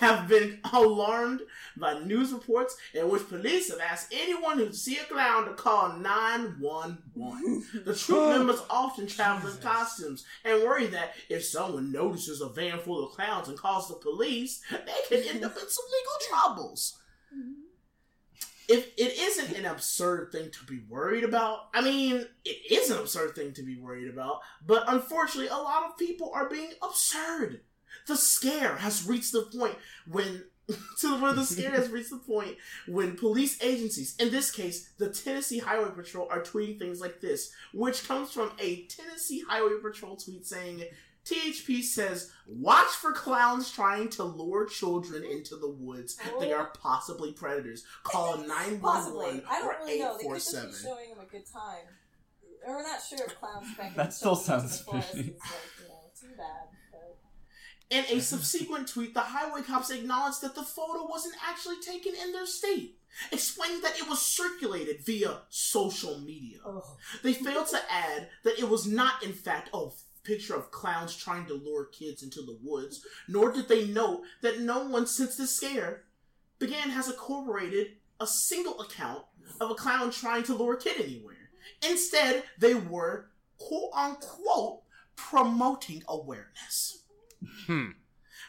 have 0.00 0.28
been 0.28 0.60
alarmed 0.72 1.42
by 1.76 1.98
news 2.00 2.32
reports 2.32 2.76
in 2.92 3.08
which 3.08 3.28
police 3.28 3.70
have 3.70 3.80
asked 3.80 4.12
anyone 4.12 4.58
who 4.58 4.72
see 4.72 4.98
a 4.98 5.04
clown 5.04 5.46
to 5.46 5.54
call 5.54 5.94
911. 5.96 7.64
The 7.84 7.94
troop 7.94 8.36
members 8.36 8.62
often 8.70 9.06
travel 9.06 9.50
in 9.50 9.56
costumes 9.58 10.24
and 10.44 10.62
worry 10.62 10.86
that 10.88 11.14
if 11.28 11.44
someone 11.44 11.90
notices 11.90 12.40
a 12.40 12.48
van 12.50 12.78
full 12.78 13.04
of 13.04 13.12
clowns 13.12 13.48
and 13.48 13.58
calls 13.58 13.88
the 13.88 13.94
police, 13.94 14.60
they 14.70 14.76
could 15.08 15.26
end 15.26 15.44
up 15.44 15.52
in 15.56 15.68
some 15.68 15.84
legal 15.86 16.28
troubles 16.28 17.00
if 18.68 18.92
it 18.96 19.18
isn't 19.18 19.56
an 19.56 19.66
absurd 19.66 20.32
thing 20.32 20.50
to 20.50 20.64
be 20.64 20.80
worried 20.88 21.24
about, 21.24 21.68
I 21.74 21.80
mean, 21.80 22.26
it 22.44 22.72
is 22.72 22.90
an 22.90 22.98
absurd 22.98 23.34
thing 23.34 23.52
to 23.54 23.62
be 23.62 23.76
worried 23.76 24.08
about, 24.08 24.40
but 24.66 24.84
unfortunately, 24.86 25.48
a 25.48 25.56
lot 25.56 25.84
of 25.84 25.98
people 25.98 26.32
are 26.34 26.48
being 26.48 26.72
absurd. 26.82 27.60
The 28.06 28.16
scare 28.16 28.76
has 28.76 29.06
reached 29.06 29.32
the 29.32 29.42
point 29.56 29.76
when. 30.10 30.44
to 30.98 31.20
where 31.20 31.34
the 31.34 31.44
scare 31.44 31.72
has 31.72 31.90
reached 31.90 32.08
the 32.08 32.16
point 32.16 32.56
when 32.88 33.18
police 33.18 33.62
agencies, 33.62 34.16
in 34.18 34.30
this 34.30 34.50
case, 34.50 34.88
the 34.96 35.10
Tennessee 35.10 35.58
Highway 35.58 35.90
Patrol, 35.94 36.26
are 36.30 36.40
tweeting 36.40 36.78
things 36.78 37.02
like 37.02 37.20
this, 37.20 37.52
which 37.74 38.08
comes 38.08 38.32
from 38.32 38.50
a 38.58 38.86
Tennessee 38.86 39.44
Highway 39.46 39.74
Patrol 39.82 40.16
tweet 40.16 40.46
saying, 40.46 40.84
THP 41.24 41.82
says, 41.82 42.30
watch 42.46 42.90
for 42.90 43.12
clowns 43.12 43.70
trying 43.70 44.08
to 44.10 44.24
lure 44.24 44.66
children 44.66 45.24
into 45.24 45.56
the 45.56 45.70
woods. 45.70 46.18
They 46.38 46.52
are 46.52 46.70
oh. 46.74 46.78
possibly 46.78 47.32
predators. 47.32 47.84
Call 48.02 48.36
911 48.38 48.80
Possibly. 48.80 49.42
I 49.48 49.60
don't 49.60 49.78
really 49.78 49.98
know. 50.00 50.18
They 50.18 50.24
could 50.28 50.34
just 50.34 50.52
be 50.52 50.88
showing 50.88 51.10
them 51.10 51.24
a 51.26 51.30
good 51.30 51.46
time. 51.50 51.86
We're 52.66 52.82
not 52.82 53.00
sure 53.02 53.26
if 53.26 53.38
clowns 53.38 53.74
back 53.76 53.94
That 53.94 54.12
still 54.12 54.36
sounds 54.36 54.80
fishy. 54.80 55.02
fishy. 55.02 55.18
Like, 55.18 55.38
you 55.80 55.88
know, 55.88 56.00
too 56.18 56.36
bad. 56.36 56.68
But... 56.92 57.16
In 57.90 58.18
a 58.18 58.20
subsequent 58.20 58.88
tweet, 58.88 59.14
the 59.14 59.20
highway 59.20 59.62
cops 59.62 59.90
acknowledged 59.90 60.42
that 60.42 60.54
the 60.54 60.62
photo 60.62 61.06
wasn't 61.06 61.34
actually 61.46 61.80
taken 61.80 62.14
in 62.14 62.32
their 62.32 62.46
state, 62.46 62.98
explaining 63.32 63.82
that 63.82 63.98
it 63.98 64.08
was 64.08 64.20
circulated 64.20 65.04
via 65.04 65.40
social 65.50 66.20
media. 66.20 66.58
Oh. 66.64 66.96
They 67.22 67.34
failed 67.34 67.68
to 67.68 67.80
add 67.90 68.28
that 68.44 68.58
it 68.58 68.68
was 68.68 68.86
not, 68.86 69.22
in 69.22 69.32
fact, 69.32 69.68
a 69.74 69.88
picture 70.24 70.54
of 70.56 70.70
clowns 70.70 71.14
trying 71.16 71.46
to 71.46 71.54
lure 71.54 71.84
kids 71.86 72.22
into 72.22 72.40
the 72.42 72.58
woods, 72.62 73.04
nor 73.28 73.52
did 73.52 73.68
they 73.68 73.86
note 73.86 74.22
that 74.42 74.60
no 74.60 74.84
one 74.84 75.06
since 75.06 75.36
the 75.36 75.46
scare 75.46 76.04
began 76.58 76.90
has 76.90 77.12
corroborated 77.18 77.88
a 78.20 78.26
single 78.26 78.80
account 78.80 79.22
of 79.60 79.70
a 79.70 79.74
clown 79.74 80.10
trying 80.10 80.42
to 80.44 80.54
lure 80.54 80.74
a 80.74 80.78
kid 80.80 81.00
anywhere. 81.00 81.50
Instead, 81.88 82.44
they 82.58 82.74
were, 82.74 83.26
quote 83.58 83.90
unquote, 83.94 84.82
promoting 85.16 86.02
awareness. 86.08 87.02
Hmm. 87.66 87.90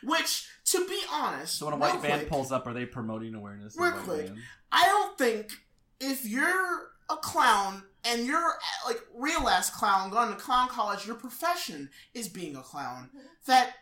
Which, 0.04 0.48
to 0.66 0.88
be 0.88 1.00
honest, 1.12 1.58
So 1.58 1.66
when 1.66 1.74
a 1.74 1.78
white 1.78 2.02
van 2.02 2.20
quick, 2.20 2.30
pulls 2.30 2.52
up, 2.52 2.68
are 2.68 2.74
they 2.74 2.86
promoting 2.86 3.34
awareness? 3.36 3.76
of 3.76 3.82
Real 3.82 3.92
quick. 3.94 4.28
vans? 4.28 4.40
I 4.72 4.84
don't 4.86 5.18
think 5.18 5.52
if 6.00 6.26
you're 6.26 6.90
a 7.10 7.16
clown 7.18 7.84
and 8.06 8.26
you're 8.26 8.54
like 8.86 9.02
real 9.16 9.50
ass 9.50 9.70
clown 9.70 10.12
going 10.12 10.30
to 10.30 10.36
clown 10.36 10.70
college, 10.70 11.06
your 11.06 11.16
profession 11.16 11.90
is 12.14 12.30
being 12.30 12.56
a 12.56 12.62
clown. 12.62 13.10
Mm-hmm. 13.10 13.28
That 13.48 13.74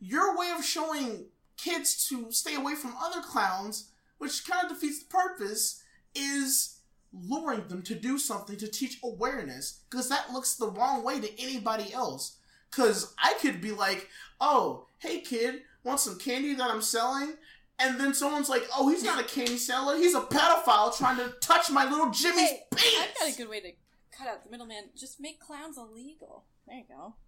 your 0.00 0.36
way 0.38 0.50
of 0.56 0.64
showing 0.64 1.26
kids 1.56 2.06
to 2.08 2.30
stay 2.30 2.54
away 2.54 2.74
from 2.74 2.94
other 3.00 3.20
clowns, 3.20 3.90
which 4.18 4.46
kind 4.48 4.64
of 4.64 4.70
defeats 4.70 5.02
the 5.02 5.08
purpose, 5.08 5.82
is 6.14 6.76
luring 7.12 7.66
them 7.68 7.82
to 7.82 7.94
do 7.94 8.18
something 8.18 8.56
to 8.56 8.68
teach 8.68 8.98
awareness 9.02 9.80
because 9.90 10.08
that 10.08 10.32
looks 10.32 10.54
the 10.54 10.70
wrong 10.70 11.02
way 11.02 11.20
to 11.20 11.40
anybody 11.40 11.92
else. 11.92 12.36
Because 12.70 13.14
I 13.18 13.34
could 13.40 13.60
be 13.60 13.72
like, 13.72 14.08
oh, 14.40 14.86
hey 14.98 15.20
kid, 15.20 15.62
want 15.82 16.00
some 16.00 16.18
candy 16.18 16.54
that 16.54 16.70
I'm 16.70 16.82
selling? 16.82 17.34
And 17.80 17.98
then 17.98 18.12
someone's 18.14 18.48
like, 18.48 18.64
oh, 18.76 18.88
he's 18.90 19.02
not 19.02 19.18
a 19.20 19.24
candy 19.24 19.56
seller. 19.56 19.96
He's 19.96 20.14
a 20.14 20.20
pedophile 20.20 20.96
trying 20.96 21.16
to 21.16 21.32
touch 21.40 21.70
my 21.70 21.88
little 21.88 22.10
Jimmy's 22.10 22.48
Hey, 22.50 22.60
penis. 22.74 22.98
I've 23.00 23.18
got 23.18 23.34
a 23.34 23.36
good 23.38 23.48
way 23.48 23.60
to 23.60 23.72
cut 24.16 24.28
out 24.28 24.44
the 24.44 24.50
middleman. 24.50 24.90
Just 24.96 25.18
make 25.20 25.40
clowns 25.40 25.78
illegal. 25.78 26.44
There 26.66 26.76
you 26.76 26.84
go. 26.88 27.14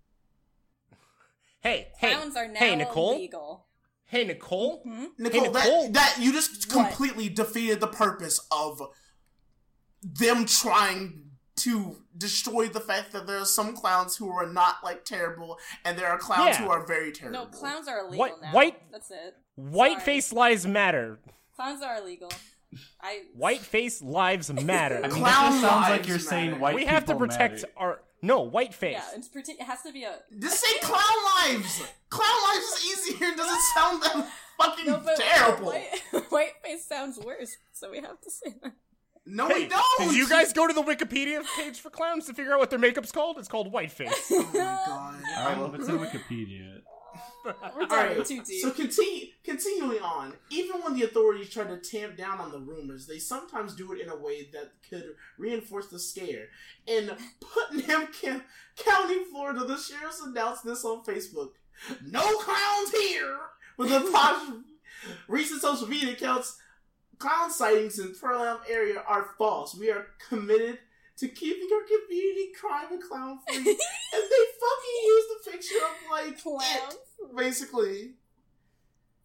Hey, 1.61 1.93
hey, 1.99 2.15
Clowns 2.15 2.35
are 2.37 2.49
now 2.49 2.59
hey, 2.59 2.75
Nicole. 2.75 3.13
illegal. 3.15 3.67
Hey, 4.07 4.25
Nicole. 4.25 4.83
Nicole, 4.85 5.09
Hey, 5.17 5.41
Nicole. 5.49 5.53
that 5.53 5.93
that 5.93 6.17
you 6.19 6.33
just 6.33 6.75
What? 6.75 6.89
completely 6.89 7.29
defeated 7.29 7.79
the 7.81 7.87
purpose 7.87 8.41
of 8.51 8.83
them 10.03 10.45
trying 10.45 11.22
to 11.57 11.97
destroy 12.17 12.69
the 12.69 12.81
fact 12.81 13.13
that 13.13 13.27
there 13.27 13.39
are 13.39 13.45
some 13.45 13.75
clowns 13.77 14.17
who 14.17 14.31
are 14.31 14.47
not 14.47 14.77
like 14.83 15.05
terrible, 15.05 15.59
and 15.85 15.99
there 15.99 16.09
are 16.09 16.19
clowns 16.19 16.57
Yeah. 16.59 16.65
who 16.65 16.71
are 16.71 16.87
very 16.87 17.13
terrible. 17.13 17.41
No, 17.41 17.47
clowns 17.47 17.89
are 17.89 18.01
illegal 18.01 18.19
White- 18.19 18.41
now. 18.43 18.53
white- 18.53 18.91
That's 18.93 19.11
it. 19.11 19.37
Whiteface 19.59 20.33
lives 20.33 20.67
matter. 20.67 21.19
Clowns 21.55 21.83
are 21.83 21.97
illegal. 21.99 22.33
I 23.03 23.25
White 23.35 23.61
face 23.61 24.01
lives 24.01 24.51
matter. 24.65 24.97
I 24.97 25.09
mean, 25.09 25.11
Clown 25.11 25.25
that 25.25 25.51
just 25.51 25.61
sounds 25.61 25.89
like 25.91 26.09
you're 26.09 26.19
saying 26.19 26.51
matter. 26.53 26.63
white 26.63 26.75
we 26.75 26.87
have 26.87 27.05
to 27.05 27.15
protect 27.15 27.55
matter. 27.57 27.73
our 27.77 28.01
no 28.23 28.49
whiteface. 28.49 28.93
yeah. 28.93 29.03
It's 29.15 29.29
partic- 29.29 29.57
it 29.61 29.63
has 29.63 29.83
to 29.83 29.93
be 29.93 30.05
a 30.05 30.21
Just 30.39 30.61
say 30.65 30.79
clown 30.81 31.03
lives. 31.49 31.83
Clown 32.09 32.55
lives 32.55 32.67
is 32.85 32.85
easier. 33.11 33.29
It 33.29 33.37
doesn't 33.37 33.61
sound 33.75 34.03
that 34.05 34.29
fucking 34.59 34.87
no, 34.87 35.03
but 35.05 35.17
terrible. 35.17 35.67
White, 35.67 36.01
white 36.31 36.53
face 36.65 36.87
sounds 36.87 37.19
worse, 37.19 37.57
so 37.73 37.91
we 37.91 37.99
have 38.01 38.21
to 38.23 38.31
say 38.31 38.55
that. 38.63 38.73
No, 39.25 39.49
Hey, 39.49 39.55
we 39.65 39.69
don't. 39.69 39.85
did 40.09 40.15
you 40.17 40.29
guys 40.29 40.53
go 40.53 40.67
to 40.67 40.73
the 40.75 40.83
Wikipedia 40.83 41.43
page 41.57 41.81
for 41.81 41.91
clowns 41.91 42.27
to 42.27 42.35
figure 42.35 42.53
out 42.55 42.59
what 42.59 42.71
their 42.71 42.79
makeup's 42.79 43.13
called? 43.13 43.39
It's 43.39 43.49
called 43.49 43.73
whiteface. 43.73 44.13
Oh 44.33 44.43
my 44.43 44.53
god. 44.53 45.15
All 45.39 45.47
right, 45.47 45.59
well, 45.59 45.75
if 45.75 45.81
it's 45.81 45.89
on 45.89 45.99
Wikipedia, 46.01 46.81
We're 47.45 47.53
All 47.83 47.87
right, 47.89 48.25
too 48.25 48.43
deep. 48.43 48.63
so 48.63 48.71
continue, 48.71 49.27
continuing 49.45 50.01
on. 50.03 50.33
Even 50.51 50.81
when 50.81 50.95
the 50.95 51.03
authorities 51.05 51.51
try 51.51 51.65
to 51.65 51.77
tamp 51.77 52.17
down 52.17 52.41
on 52.41 52.51
the 52.53 52.59
rumors, 52.59 53.07
they 53.07 53.19
sometimes 53.19 53.75
do 53.75 53.93
it 53.93 54.01
in 54.01 54.09
a 54.09 54.17
way 54.17 54.49
that 54.53 54.73
could 54.89 55.05
reinforce 55.39 55.89
the 55.89 55.99
scare. 55.99 56.47
In 56.87 57.11
Putnam 57.41 58.09
County, 58.77 59.25
Florida, 59.31 59.65
the 59.65 59.77
sheriffs 59.77 60.23
announced 60.25 60.65
this 60.65 60.85
on 60.85 61.05
Facebook: 61.05 61.51
"No 62.05 62.23
clowns 62.39 62.91
here." 62.93 63.37
With 63.77 63.91
a 63.93 64.01
posh 64.13 64.49
recent 65.29 65.61
social 65.63 65.89
media 65.89 66.13
accounts, 66.13 66.57
clown 67.23 67.51
sightings 67.51 67.99
in 67.99 68.15
Pearl 68.21 68.61
area 68.69 69.03
are 69.07 69.27
false. 69.39 69.75
We 69.75 69.91
are 69.91 70.07
committed 70.29 70.79
to 71.19 71.29
keeping 71.29 71.69
our 71.73 71.83
community 71.87 72.53
crime 72.59 72.87
and 72.93 73.03
clown 73.03 73.39
free. 73.47 73.57
and 73.59 73.65
they 73.67 74.45
fucking 74.63 74.99
used 75.07 75.29
a 75.47 75.51
picture 75.51 75.75
of 75.85 76.11
like 76.11 76.43
Clowns? 76.43 76.95
it, 77.21 77.37
basically. 77.37 78.15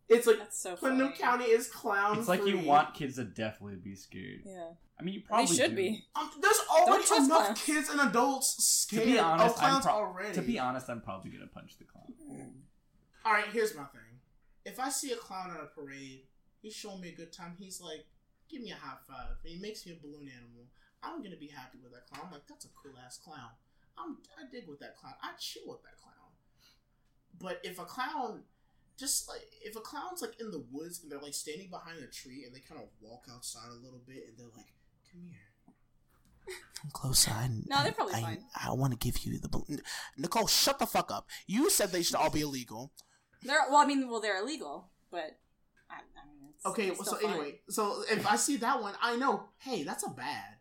It's 0.10 0.26
like 0.26 0.38
That's 0.38 0.60
so 0.62 0.76
Putnam 0.78 1.08
funny. 1.10 1.18
County 1.18 1.46
is 1.46 1.68
clown. 1.68 2.18
it's 2.18 2.30
like 2.30 2.46
you 2.46 2.60
want 2.60 2.94
kids 2.94 3.16
to 3.16 3.26
definitely 3.26 3.76
be 3.76 3.94
scared. 3.96 4.42
Yeah. 4.46 4.70
I 5.00 5.04
mean, 5.04 5.16
you 5.16 5.22
probably 5.22 5.48
they 5.48 5.54
should 5.56 5.72
do. 5.72 5.76
be. 5.76 6.06
Um, 6.16 6.30
there's 6.42 6.60
already 6.72 7.04
trust 7.04 7.26
enough 7.26 7.44
clowns. 7.44 7.62
kids 7.64 7.90
and 7.90 8.00
adults 8.02 8.56
To 8.56 8.62
scared 8.96 9.06
be 9.06 9.20
honest, 9.20 9.56
of 9.58 9.62
I'm 9.64 9.70
clowns 9.70 9.86
pro- 9.86 9.94
already. 9.96 10.34
to 10.34 10.42
be 10.42 10.60
honest, 10.60 10.90
I'm 10.90 11.02
probably 11.02 11.32
gonna 11.32 11.48
punch 11.48 11.78
the 11.78 11.84
clown. 11.86 12.52
All 13.26 13.34
right, 13.34 13.46
here's 13.52 13.76
my 13.76 13.84
thing. 13.84 14.02
If 14.66 14.80
I 14.80 14.90
see 14.90 15.12
a 15.12 15.18
clown 15.18 15.52
at 15.52 15.62
a 15.62 15.66
parade, 15.68 16.22
he's 16.62 16.76
showing 16.76 17.02
me 17.02 17.10
a 17.10 17.16
good 17.16 17.34
time. 17.34 17.56
He's 17.58 17.82
like, 17.82 18.06
"Give 18.50 18.62
me 18.62 18.72
a 18.72 18.76
high 18.76 18.98
five. 19.08 19.38
and 19.44 19.54
he 19.54 19.60
makes 19.60 19.86
me 19.86 19.94
a 19.94 19.96
balloon 19.96 20.30
animal. 20.30 20.68
I'm 21.04 21.22
gonna 21.24 21.38
be 21.38 21.48
happy 21.48 21.80
with 21.82 21.94
that 21.94 22.08
clown. 22.08 22.28
I'm 22.28 22.32
like, 22.32 22.48
"That's 22.48 22.66
a 22.66 22.70
cool 22.70 22.98
ass 23.04 23.18
clown. 23.18 23.52
I'm 23.98 24.18
I 24.38 24.50
dig 24.52 24.68
with 24.68 24.80
that 24.80 24.98
clown. 24.98 25.16
I 25.22 25.34
chill 25.40 25.64
with 25.68 25.84
that 25.84 25.98
clown." 25.98 26.32
But 27.40 27.62
if 27.64 27.80
a 27.80 27.86
clown, 27.86 28.44
just 28.98 29.28
like 29.30 29.46
if 29.62 29.76
a 29.76 29.82
clown's 29.82 30.22
like 30.22 30.40
in 30.40 30.52
the 30.52 30.66
woods 30.72 31.02
and 31.02 31.12
they're 31.12 31.22
like 31.22 31.34
standing 31.36 31.70
behind 31.70 32.00
a 32.00 32.08
tree 32.08 32.44
and 32.46 32.56
they 32.56 32.60
kind 32.60 32.82
of 32.82 32.88
walk 33.00 33.26
outside 33.32 33.70
a 33.70 33.84
little 33.84 34.02
bit 34.08 34.28
and 34.28 34.38
they're 34.38 34.56
like, 34.56 34.74
"Come 35.12 35.24
here." 35.24 35.48
Come 36.82 36.92
close. 36.92 37.28
I, 37.28 37.50
No, 37.68 37.84
they're 37.84 37.92
probably 37.92 38.16
I, 38.16 38.22
fine. 38.22 38.46
I 38.56 38.72
want 38.72 38.94
to 38.94 38.98
give 38.98 39.18
you 39.26 39.40
the 39.40 39.50
balloon. 39.50 39.82
Nicole, 40.18 40.48
shut 40.48 40.80
the 40.80 40.86
fuck 40.86 41.12
up. 41.12 41.28
You 41.46 41.70
said 41.70 41.92
they 41.92 42.04
should 42.04 42.16
all 42.16 42.30
be 42.30 42.42
illegal. 42.42 42.94
They're 43.44 43.66
well. 43.70 43.78
I 43.78 43.86
mean, 43.86 44.10
well, 44.10 44.22
they're 44.22 44.40
illegal, 44.42 44.90
but 45.12 45.38
I, 45.90 45.96
I 45.96 46.26
mean, 46.28 46.37
it's, 46.37 46.37
Okay, 46.66 46.88
it's 46.88 46.98
well, 47.00 47.06
still 47.06 47.20
so 47.20 47.28
fine. 47.28 47.32
anyway, 47.36 47.60
so 47.70 48.04
if 48.12 48.28
I 48.28 48.36
see 48.36 48.58
that 48.58 48.82
one, 48.82 48.94
I 49.02 49.16
know, 49.16 49.44
hey, 49.60 49.84
that's 49.84 50.06
a 50.06 50.10
bad. 50.10 50.56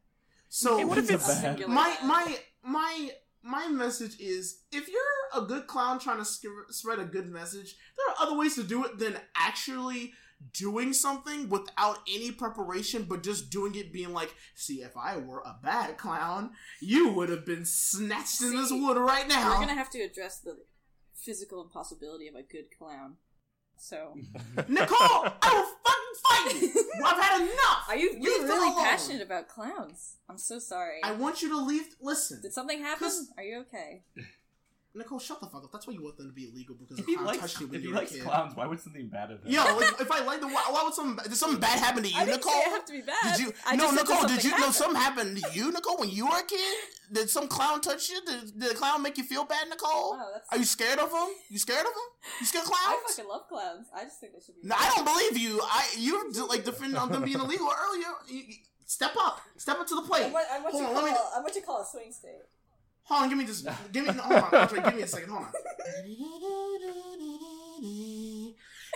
So 0.48 0.78
Hey, 0.78 0.84
what 0.84 0.98
if 0.98 1.10
It's 1.10 1.28
a 1.28 1.42
bad- 1.42 1.68
my 1.68 1.96
my 2.04 2.38
my 2.62 3.10
my 3.42 3.68
message 3.68 4.18
is 4.20 4.62
if 4.72 4.88
you're 4.88 5.02
a 5.42 5.46
good 5.46 5.66
clown 5.66 5.98
trying 5.98 6.18
to 6.18 6.24
sk- 6.24 6.70
spread 6.70 6.98
a 6.98 7.04
good 7.04 7.28
message, 7.28 7.76
there 7.96 8.08
are 8.08 8.26
other 8.26 8.36
ways 8.36 8.54
to 8.56 8.62
do 8.62 8.84
it 8.84 8.98
than 8.98 9.16
actually 9.36 10.12
doing 10.52 10.92
something 10.92 11.48
without 11.48 11.98
any 12.12 12.30
preparation, 12.30 13.04
but 13.04 13.22
just 13.22 13.50
doing 13.50 13.74
it 13.74 13.92
being 13.92 14.12
like, 14.12 14.34
see, 14.54 14.82
if 14.82 14.96
I 14.96 15.16
were 15.16 15.40
a 15.40 15.58
bad 15.62 15.96
clown, 15.96 16.50
you 16.80 17.10
would 17.10 17.28
have 17.30 17.46
been 17.46 17.64
snatched 17.64 18.42
in 18.42 18.56
this 18.56 18.70
wood 18.70 18.96
right 18.96 19.26
now. 19.28 19.54
We're 19.54 19.60
gonna 19.66 19.74
have 19.74 19.90
to 19.90 20.00
address 20.00 20.40
the 20.40 20.58
physical 21.14 21.62
impossibility 21.62 22.28
of 22.28 22.34
a 22.34 22.42
good 22.42 22.66
clown. 22.76 23.16
So, 23.78 24.14
Nicole, 24.68 24.98
I 25.42 25.52
will 25.52 25.66
fucking 25.84 26.14
fight 26.24 26.62
you. 26.62 26.84
I've 27.04 27.22
had 27.22 27.40
enough. 27.42 27.84
are 27.88 27.96
you 27.96 28.12
Leave 28.14 28.22
you're 28.22 28.42
really 28.42 28.70
alone. 28.72 28.84
passionate 28.84 29.22
about 29.22 29.48
clowns? 29.48 30.16
I'm 30.28 30.38
so 30.38 30.58
sorry. 30.58 31.00
I 31.04 31.12
want 31.12 31.42
you 31.42 31.48
to 31.50 31.58
leave. 31.58 31.84
Listen, 32.00 32.40
Did 32.42 32.52
something 32.52 32.80
happen? 32.80 33.10
Are 33.36 33.42
you 33.44 33.60
okay? 33.60 34.02
Nicole, 34.96 35.18
shut 35.18 35.40
the 35.40 35.46
fuck 35.46 35.62
up. 35.64 35.70
That's 35.72 35.86
why 35.86 35.92
you 35.94 36.02
want 36.02 36.16
them 36.16 36.28
to 36.28 36.32
be 36.32 36.48
illegal 36.50 36.74
because 36.74 36.98
If 36.98 37.06
he 37.06 37.14
clown 37.14 37.26
likes, 37.26 37.40
touched 37.40 37.60
you 37.60 37.66
when 37.66 37.76
if 37.76 37.82
he 37.82 37.88
you 37.88 37.94
were 37.94 38.02
a 38.02 38.06
kid. 38.06 38.22
clowns, 38.22 38.56
why 38.56 38.66
would 38.66 38.80
something 38.80 39.08
bad 39.08 39.30
have 39.30 39.40
Yo, 39.44 39.62
like, 39.76 40.00
if 40.00 40.10
I 40.10 40.24
like 40.24 40.40
the 40.40 40.46
why, 40.48 40.64
why 40.70 40.82
would 40.84 40.94
some 40.94 41.20
did 41.22 41.34
something 41.36 41.60
bad 41.60 41.78
happen 41.78 42.02
to 42.02 42.08
you, 42.08 42.16
I 42.16 42.24
didn't 42.24 42.36
Nicole? 42.38 42.52
say 42.52 42.58
it 42.60 42.70
have 42.70 42.84
to 42.86 42.92
be 42.92 43.00
bad. 43.02 43.36
Did 43.36 43.46
you? 43.46 43.52
I 43.66 43.76
no, 43.76 43.90
Nicole. 43.90 44.22
Did 44.26 44.42
you? 44.44 44.50
something 44.50 44.60
No, 44.60 44.70
something 44.72 45.00
happened 45.00 45.36
to 45.42 45.50
you, 45.52 45.70
Nicole, 45.72 45.98
when 45.98 46.10
you 46.10 46.26
were 46.26 46.38
a 46.38 46.42
kid. 46.44 46.76
Did 47.12 47.30
some 47.30 47.46
clown 47.46 47.80
touch 47.80 48.10
you? 48.10 48.20
Did, 48.24 48.58
did 48.58 48.70
the 48.70 48.74
clown 48.74 49.02
make 49.02 49.16
you 49.18 49.24
feel 49.24 49.44
bad, 49.44 49.68
Nicole? 49.68 50.12
Wow, 50.12 50.26
Are 50.50 50.58
you 50.58 50.64
scared 50.64 50.98
of 50.98 51.10
him? 51.12 51.28
You 51.50 51.58
scared 51.58 51.80
of 51.86 51.92
him? 51.92 52.08
You 52.40 52.46
scared 52.46 52.64
of 52.64 52.72
I 52.72 52.74
clowns? 52.98 53.14
fucking 53.16 53.30
love 53.30 53.48
clowns. 53.48 53.86
I 53.94 54.04
just 54.04 54.18
think 54.18 54.32
they 54.32 54.40
should 54.44 54.60
be. 54.60 54.66
No, 54.68 54.74
I 54.76 54.92
don't 54.94 55.04
believe 55.04 55.38
you. 55.38 55.60
I 55.62 55.86
you 55.98 56.32
like 56.48 56.64
defending 56.64 56.96
on 56.98 57.10
them 57.12 57.22
being 57.22 57.38
illegal 57.38 57.68
earlier. 57.88 58.08
You, 58.28 58.36
you- 58.48 58.54
step 58.88 59.12
up, 59.18 59.40
step 59.56 59.78
up 59.80 59.86
to 59.88 59.94
the 59.96 60.02
plate. 60.02 60.26
I'm 60.26 60.32
what, 60.32 60.46
I'm 60.50 60.62
what 60.62 60.72
Hold 60.72 60.82
you 60.82 60.88
on, 60.88 60.94
call. 60.94 61.02
let 61.04 61.12
me. 61.12 61.18
I'm 61.36 61.42
what 61.42 61.54
you 61.56 61.62
call 61.62 61.82
a 61.82 61.86
swing 61.86 62.12
state. 62.12 62.42
Hold 63.08 63.22
on, 63.22 63.28
give 63.28 63.38
me 63.38 63.44
this. 63.44 63.62
Give 63.92 64.04
me. 64.06 64.12
Hold 64.12 64.42
on, 64.44 64.54
Andre, 64.54 64.82
give 64.82 64.94
me 64.96 65.02
a 65.02 65.06
second. 65.06 65.30
Hold 65.30 65.44
on. 65.44 65.52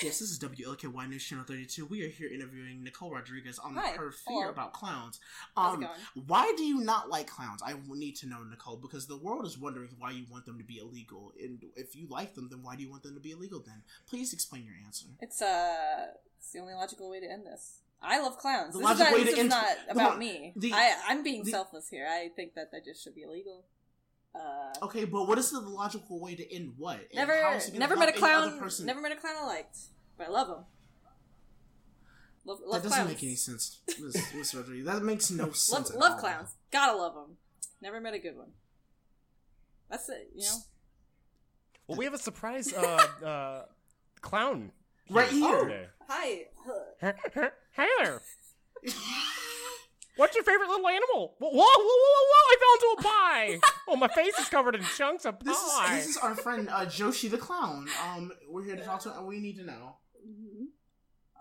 Yes, 0.03 0.19
this 0.19 0.31
is 0.31 0.39
WLKY 0.39 1.09
News 1.11 1.23
Channel 1.25 1.45
32. 1.45 1.85
We 1.85 2.03
are 2.05 2.09
here 2.09 2.29
interviewing 2.33 2.83
Nicole 2.83 3.11
Rodriguez 3.13 3.59
on 3.59 3.75
Hi. 3.75 3.91
her 3.91 4.11
fear 4.11 4.41
Hello. 4.41 4.49
about 4.49 4.73
clowns. 4.73 5.21
How's 5.55 5.75
it 5.75 5.77
Um, 5.77 5.81
going? 5.83 6.27
why 6.27 6.53
do 6.57 6.63
you 6.65 6.81
not 6.81 7.11
like 7.11 7.27
clowns? 7.27 7.61
I 7.63 7.75
need 7.89 8.17
to 8.17 8.27
know, 8.27 8.43
Nicole, 8.43 8.79
because 8.79 9.07
the 9.07 9.17
world 9.19 9.45
is 9.47 9.59
wondering 9.59 9.91
why 9.99 10.13
you 10.13 10.25
want 10.31 10.47
them 10.47 10.57
to 10.59 10.65
be 10.65 10.79
illegal. 10.79 11.33
And 11.39 11.63
if 11.77 11.95
you 11.95 12.07
like 12.09 12.35
them, 12.35 12.49
then 12.49 12.63
why 12.63 12.77
do 12.77 12.83
you 12.83 12.91
want 12.91 13.03
them 13.03 13.13
to 13.15 13.21
be 13.21 13.33
illegal? 13.33 13.61
Then 13.65 13.83
please 14.09 14.33
explain 14.33 14.65
your 14.65 14.75
answer. 14.87 15.07
It's 15.21 15.43
uh, 15.43 16.07
it's 16.39 16.51
the 16.53 16.61
only 16.61 16.73
logical 16.75 17.11
way 17.11 17.21
to 17.21 17.31
end 17.31 17.45
this. 17.47 17.81
I 18.03 18.21
love 18.21 18.39
clowns. 18.39 18.73
The 18.73 18.79
this 18.81 18.91
is 18.93 18.99
logical 19.01 19.05
not, 19.05 19.19
way 19.19 19.25
this 19.25 19.35
to 19.35 19.37
is 19.37 19.39
end- 19.41 19.49
not 19.51 19.77
about 19.91 20.11
one- 20.13 20.19
me. 20.19 20.53
the- 20.57 20.73
I 20.73 20.97
I'm 21.09 21.23
being 21.23 21.45
the- 21.45 21.51
selfless 21.51 21.89
here. 21.91 22.07
I 22.11 22.31
think 22.35 22.55
that 22.55 22.73
that 22.73 22.87
just 22.87 23.05
should 23.05 23.15
be 23.15 23.23
illegal. 23.23 23.67
Uh, 24.35 24.39
Okay, 24.83 25.05
but 25.05 25.27
what 25.29 25.37
is 25.39 25.51
the 25.51 25.61
logical 25.61 26.21
way 26.21 26.35
to 26.35 26.55
end 26.55 26.73
what? 26.79 26.97
And 27.01 27.15
never 27.15 27.35
how 27.43 27.53
is 27.55 27.67
it 27.69 27.73
gonna 27.73 27.81
never 27.81 27.97
met 27.97 28.09
a 28.09 28.13
help 28.13 28.23
any 28.25 28.33
other 28.35 28.49
clown. 28.51 28.61
person? 28.61 28.87
Never 28.87 29.01
met 29.01 29.13
a 29.13 29.17
clown 29.17 29.35
I 29.41 29.47
liked, 29.47 29.77
but 30.17 30.29
I 30.29 30.31
love 30.31 30.49
them. 30.49 30.65
Love, 32.47 32.59
love 32.65 32.83
that 32.83 32.89
doesn't 32.89 32.91
clowns. 33.05 33.09
make 33.11 33.23
any 33.23 33.35
sense, 33.35 33.81
Miss, 34.01 34.35
Miss 34.35 34.55
Rodriguez. 34.55 34.87
That 34.87 35.03
makes 35.03 35.31
no 35.31 35.51
sense. 35.53 35.71
Love, 35.71 35.91
at 35.91 35.99
love 35.99 36.13
all. 36.13 36.19
clowns. 36.19 36.55
Gotta 36.71 36.97
love 36.97 37.15
them. 37.15 37.37
Never 37.83 38.01
met 38.01 38.15
a 38.15 38.19
good 38.19 38.37
one. 38.37 38.53
That's 39.91 40.09
it. 40.09 40.31
You 40.35 40.45
know. 40.45 40.57
Well, 41.87 41.99
we 41.99 42.05
have 42.05 42.15
a 42.15 42.19
surprise 42.19 42.73
uh, 42.73 42.81
uh, 43.25 43.63
clown 44.23 44.71
Right 45.11 45.29
here. 45.29 45.65
today. 45.65 45.87
Hi. 46.09 46.47
Hey 47.01 47.89
there. 47.99 48.23
What's 50.21 50.35
your 50.37 50.45
favorite 50.45 50.69
little 50.69 50.87
animal? 50.87 51.35
Whoa, 51.39 51.49
whoa, 51.49 51.57
whoa, 51.57 51.65
whoa, 51.79 52.25
whoa! 52.29 52.45
I 52.53 52.57
fell 52.61 52.75
into 52.75 53.01
a 53.01 53.03
pie. 53.03 53.59
oh, 53.89 53.97
my 53.97 54.09
face 54.09 54.39
is 54.39 54.51
covered 54.51 54.75
in 54.75 54.83
chunks 54.83 55.25
of 55.25 55.43
This 55.43 55.57
is 55.57 55.73
pie. 55.73 55.97
this 55.97 56.07
is 56.09 56.17
our 56.19 56.35
friend 56.35 56.69
uh, 56.69 56.85
Joshi 56.85 57.31
the 57.31 57.39
clown. 57.39 57.89
Um, 58.07 58.31
we're 58.47 58.65
here 58.65 58.77
to 58.77 58.85
talk 58.85 59.01
to 59.05 59.11
him, 59.13 59.17
and 59.21 59.27
we 59.27 59.41
need 59.41 59.57
to 59.57 59.65
know. 59.65 59.97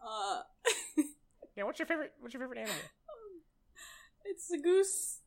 Uh, 0.02 0.42
Yeah, 1.58 1.66
what's 1.66 1.78
your 1.78 1.88
favorite? 1.88 2.14
What's 2.22 2.34
your 2.34 2.40
favorite 2.42 2.60
animal? 2.60 2.78
it's 4.24 4.50
a 4.50 4.58
goose. 4.58 5.20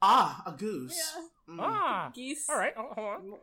Ah, 0.00 0.42
a 0.46 0.52
goose. 0.52 0.98
Yeah. 1.46 1.54
Mm. 1.54 1.58
Ah, 1.60 2.10
Geese. 2.14 2.46
all 2.48 2.56
right. 2.56 2.72
Oh, 2.78 2.88
hold 2.94 3.06
on. 3.06 3.38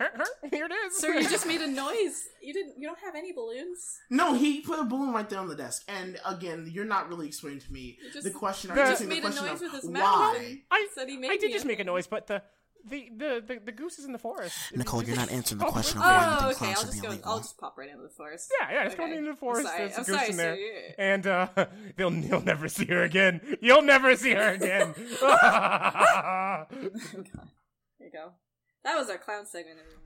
Here 0.52 0.66
it 0.66 0.72
is. 0.72 0.96
Sir, 0.96 1.14
you 1.14 1.28
just 1.28 1.44
made 1.46 1.60
a 1.60 1.66
noise. 1.70 2.28
You 2.42 2.52
didn't. 2.52 2.78
You 2.78 2.86
don't 2.86 2.98
have 3.00 3.14
any 3.16 3.32
balloons. 3.32 3.98
No, 4.10 4.34
he 4.34 4.60
put 4.60 4.78
a 4.78 4.84
balloon 4.84 5.12
right 5.12 5.28
there 5.28 5.40
on 5.40 5.48
the 5.48 5.56
desk. 5.56 5.82
And 5.88 6.18
again, 6.24 6.68
you're 6.72 6.84
not 6.84 7.08
really 7.08 7.26
explaining 7.26 7.60
to 7.60 7.72
me 7.72 7.98
You 8.04 8.12
just- 8.12 8.24
the 8.24 8.30
question. 8.30 8.70
Are 8.70 8.76
you 8.76 8.82
you 8.82 8.88
just 8.90 9.02
asking 9.02 9.08
the 9.22 9.28
made 9.28 9.38
a 9.38 9.42
noise 9.50 9.60
with 9.60 9.72
his 9.72 9.84
mouth. 9.90 10.04
why? 10.36 10.58
I, 10.70 10.86
Said 10.94 11.08
he 11.08 11.16
made 11.16 11.32
I 11.32 11.36
did 11.36 11.50
just 11.52 11.64
a- 11.64 11.68
make 11.68 11.80
a 11.80 11.84
noise, 11.84 12.06
but 12.06 12.26
the 12.28 12.42
the 12.88 13.08
the 13.16 13.42
the, 13.44 13.58
the 13.66 13.72
goose 13.72 13.98
is 13.98 14.04
in 14.04 14.12
the 14.12 14.18
forest. 14.20 14.56
Nicole, 14.74 15.02
you're 15.02 15.16
not 15.16 15.32
answering 15.32 15.58
the 15.58 15.66
Oh, 15.66 15.70
question 15.72 15.98
of 15.98 16.04
why 16.04 16.38
Oh, 16.42 16.50
okay. 16.50 16.66
I'll 16.68 16.74
just 16.74 17.02
go. 17.02 17.08
illegal. 17.08 17.30
I'll 17.32 17.38
just 17.38 17.58
pop 17.58 17.76
right 17.76 17.90
into 17.90 18.02
the 18.04 18.08
forest. 18.08 18.52
Yeah, 18.60 18.70
yeah, 18.70 18.84
it's 18.86 18.94
going 18.94 19.10
Okay. 19.10 19.18
into 19.18 19.32
the 19.32 19.36
forest. 19.36 19.66
I'm 19.66 19.72
sorry. 19.74 19.88
There's 19.88 19.96
a 19.96 19.98
I'm 19.98 20.04
goose 20.06 20.16
sorry, 20.16 20.30
in 20.30 20.36
there, 20.36 20.56
sir. 20.56 20.94
and 20.98 21.26
uh, 21.26 21.48
they'll 21.96 22.14
you'll 22.14 22.40
never 22.44 22.68
see 22.68 22.84
her 22.86 23.02
again. 23.02 23.40
You'll 23.60 23.82
never 23.82 24.14
see 24.14 24.30
her 24.32 24.50
again. 24.50 24.94
There 24.96 26.66
you 28.06 28.12
go. 28.12 28.30
That 28.84 28.96
was 28.96 29.10
our 29.10 29.18
clown 29.18 29.46
segment, 29.46 29.78
everyone. 29.80 30.02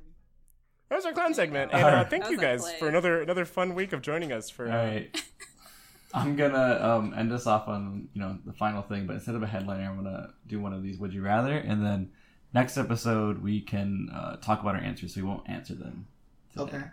that 0.89 0.97
was 0.97 1.07
our 1.07 1.13
clown 1.13 1.35
segment, 1.35 1.73
and 1.73 1.85
uh, 1.85 2.05
thank 2.05 2.29
you 2.31 2.39
guys 2.39 2.73
for 2.75 2.89
another 2.89 3.23
another 3.23 3.45
fun 3.45 3.75
week 3.75 3.93
of 3.93 4.03
joining 4.03 4.33
us. 4.33 4.51
For 4.51 4.67
All 4.71 4.77
uh. 4.77 5.01
I'm 6.15 6.37
gonna 6.37 6.79
um, 6.83 7.15
end 7.17 7.33
us 7.33 7.47
off 7.47 7.69
on 7.69 8.09
you 8.13 8.21
know 8.21 8.39
the 8.45 8.53
final 8.53 8.83
thing, 8.83 9.07
but 9.07 9.15
instead 9.15 9.35
of 9.35 9.43
a 9.43 9.47
headliner, 9.47 9.85
I'm 9.85 9.97
gonna 9.97 10.35
do 10.47 10.61
one 10.61 10.73
of 10.73 10.83
these 10.83 10.99
"Would 10.99 11.15
you 11.15 11.23
rather," 11.23 11.57
and 11.57 11.85
then 11.85 12.11
next 12.53 12.77
episode 12.77 13.43
we 13.43 13.61
can 13.61 14.09
uh, 14.13 14.37
talk 14.37 14.61
about 14.61 14.75
our 14.75 14.81
answers, 14.81 15.15
so 15.15 15.21
we 15.21 15.27
won't 15.27 15.49
answer 15.49 15.75
them. 15.75 16.07
Today. 16.53 16.63
Okay. 16.63 16.85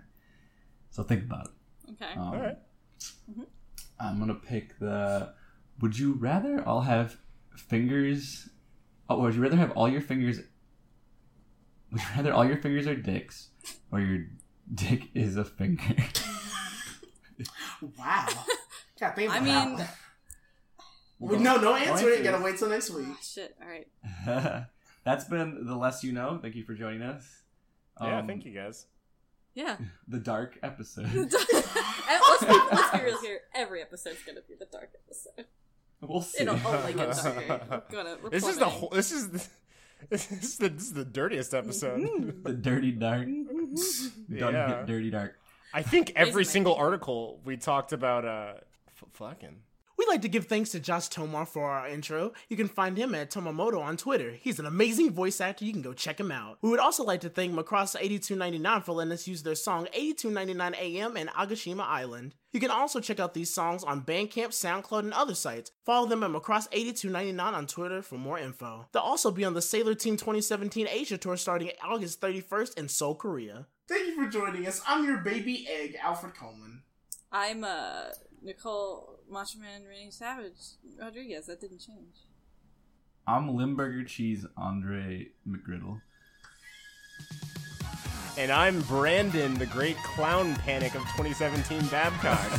So 0.91 1.03
think 1.03 1.23
about 1.23 1.47
it. 1.47 1.91
Okay. 1.91 2.13
Um, 2.13 2.19
all 2.19 2.37
right. 2.37 2.57
I'm 3.99 4.19
gonna 4.19 4.35
pick 4.35 4.79
the. 4.79 5.33
Would 5.81 5.97
you 5.97 6.13
rather 6.13 6.63
all 6.65 6.81
have 6.81 7.17
fingers? 7.55 8.49
Oh, 9.09 9.19
would 9.19 9.35
you 9.35 9.41
rather 9.41 9.57
have 9.57 9.71
all 9.71 9.89
your 9.89 10.01
fingers? 10.01 10.39
Would 11.91 12.01
you 12.01 12.07
rather 12.15 12.33
all 12.33 12.45
your 12.45 12.57
fingers 12.57 12.87
are 12.87 12.95
dicks, 12.95 13.49
or 13.91 13.99
your 13.99 14.25
dick 14.73 15.09
is 15.13 15.35
a 15.37 15.45
finger? 15.45 15.95
Wow. 17.97 18.27
God, 18.99 19.15
think 19.15 19.31
I 19.31 19.37
about 19.37 19.67
mean, 19.69 19.77
that. 19.77 19.95
Well, 21.19 21.39
no, 21.39 21.57
no 21.57 21.75
answer. 21.75 22.13
You 22.13 22.23
gotta 22.23 22.43
wait 22.43 22.57
till 22.57 22.69
next 22.69 22.89
week. 22.89 23.05
ah, 23.09 23.17
shit. 23.21 23.55
All 23.61 23.67
right. 23.67 24.65
That's 25.05 25.25
been 25.25 25.65
the 25.65 25.75
less 25.75 26.03
you 26.03 26.11
know. 26.11 26.39
Thank 26.41 26.55
you 26.55 26.63
for 26.65 26.73
joining 26.73 27.01
us. 27.01 27.25
yeah, 28.01 28.19
Um, 28.19 28.27
thank 28.27 28.45
you 28.45 28.53
guys. 28.53 28.85
Yeah. 29.53 29.77
The 30.07 30.19
dark 30.19 30.57
episode. 30.63 31.05
And 31.05 31.31
let's, 31.31 32.43
be, 32.45 32.51
let's 32.71 32.91
be 32.97 33.03
real 33.05 33.21
here. 33.21 33.39
Every 33.55 33.81
episode's 33.81 34.23
gonna 34.25 34.41
be 34.47 34.55
the 34.59 34.65
dark 34.65 34.89
episode. 35.05 35.45
we'll 36.01 36.21
see. 36.21 36.43
It'll 36.43 36.59
only 36.67 36.93
get 36.93 37.15
darker. 37.15 37.83
Gonna, 37.91 38.17
This 38.29 38.47
is 38.47 38.57
the 38.57 38.65
whole. 38.65 38.89
This 38.89 39.11
is. 39.11 39.29
The, 39.29 39.47
this 40.09 40.31
is 40.31 40.57
the 40.57 40.69
this 40.69 40.83
is 40.83 40.93
the 40.93 41.05
dirtiest 41.05 41.53
episode. 41.53 42.41
the 42.43 42.53
dirty 42.53 42.91
dark. 42.91 43.25
Don't 43.25 44.53
Yeah. 44.53 44.67
get 44.67 44.85
dirty 44.87 45.09
dark. 45.09 45.39
I 45.73 45.81
think 45.83 46.13
every 46.15 46.31
Amazing. 46.33 46.51
single 46.51 46.75
article 46.75 47.41
we 47.43 47.57
talked 47.57 47.91
about 47.93 48.25
uh 48.25 48.53
f- 48.87 49.03
fucking. 49.13 49.57
We'd 49.99 50.07
like 50.07 50.21
to 50.21 50.29
give 50.29 50.45
thanks 50.45 50.69
to 50.69 50.79
Josh 50.79 51.09
Tomar 51.09 51.45
for 51.45 51.69
our 51.69 51.89
intro. 51.89 52.31
You 52.47 52.55
can 52.55 52.69
find 52.69 52.97
him 52.97 53.13
at 53.13 53.29
Tomamoto 53.29 53.81
on 53.81 53.97
Twitter. 53.97 54.31
He's 54.31 54.57
an 54.57 54.65
amazing 54.65 55.11
voice 55.11 55.41
actor. 55.41 55.65
You 55.65 55.73
can 55.73 55.81
go 55.81 55.91
check 55.91 56.17
him 56.17 56.31
out. 56.31 56.57
We 56.61 56.69
would 56.69 56.79
also 56.79 57.03
like 57.03 57.19
to 57.19 57.29
thank 57.29 57.53
Macross 57.53 57.97
8299 57.99 58.81
for 58.83 58.93
letting 58.93 59.11
us 59.11 59.27
use 59.27 59.43
their 59.43 59.55
song 59.55 59.89
8299 59.91 60.73
AM 60.75 61.17
and 61.17 61.29
Agashima 61.31 61.81
Island. 61.81 62.33
You 62.53 62.61
can 62.61 62.71
also 62.71 63.01
check 63.01 63.19
out 63.19 63.33
these 63.33 63.53
songs 63.53 63.83
on 63.83 64.03
Bandcamp, 64.03 64.51
SoundCloud, 64.51 64.99
and 64.99 65.13
other 65.13 65.35
sites. 65.35 65.71
Follow 65.85 66.07
them 66.07 66.23
at 66.23 66.31
Macross8299 66.31 67.41
on 67.41 67.67
Twitter 67.67 68.01
for 68.01 68.17
more 68.17 68.39
info. 68.39 68.87
They'll 68.93 69.01
also 69.01 69.31
be 69.31 69.43
on 69.43 69.53
the 69.53 69.61
Sailor 69.61 69.95
Team 69.95 70.15
2017 70.15 70.87
Asia 70.89 71.17
Tour 71.17 71.35
starting 71.35 71.71
August 71.83 72.21
31st 72.21 72.77
in 72.77 72.87
Seoul, 72.87 73.15
Korea. 73.15 73.67
Thank 73.89 74.07
you 74.07 74.15
for 74.15 74.31
joining 74.31 74.65
us. 74.65 74.81
I'm 74.87 75.03
your 75.03 75.17
baby 75.17 75.67
egg, 75.69 75.97
Alfred 76.01 76.35
Coleman. 76.35 76.83
I'm 77.33 77.65
uh 77.65 78.05
Nicole 78.41 79.18
Macho 79.29 79.59
Man 79.59 79.83
Renee 79.83 80.09
Savage 80.11 80.77
Rodriguez. 80.99 81.45
That 81.45 81.61
didn't 81.61 81.79
change. 81.79 82.15
I'm 83.27 83.55
Limburger 83.55 84.03
Cheese 84.03 84.45
Andre 84.57 85.27
McGriddle. 85.47 86.01
And 88.37 88.51
I'm 88.51 88.81
Brandon, 88.81 89.53
the 89.55 89.65
great 89.65 89.97
clown 89.97 90.55
panic 90.55 90.95
of 90.95 91.01
2017 91.01 91.87
Babcock. 91.87 92.39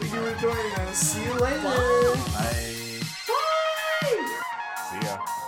Thank 0.00 0.12
you 0.14 0.20
for 0.20 0.40
joining 0.40 0.72
us. 0.76 0.98
See 0.98 1.24
you 1.24 1.32
later. 1.34 1.62
Bye. 1.62 3.00
Bye. 3.26 4.42
See 4.90 5.06
ya. 5.06 5.39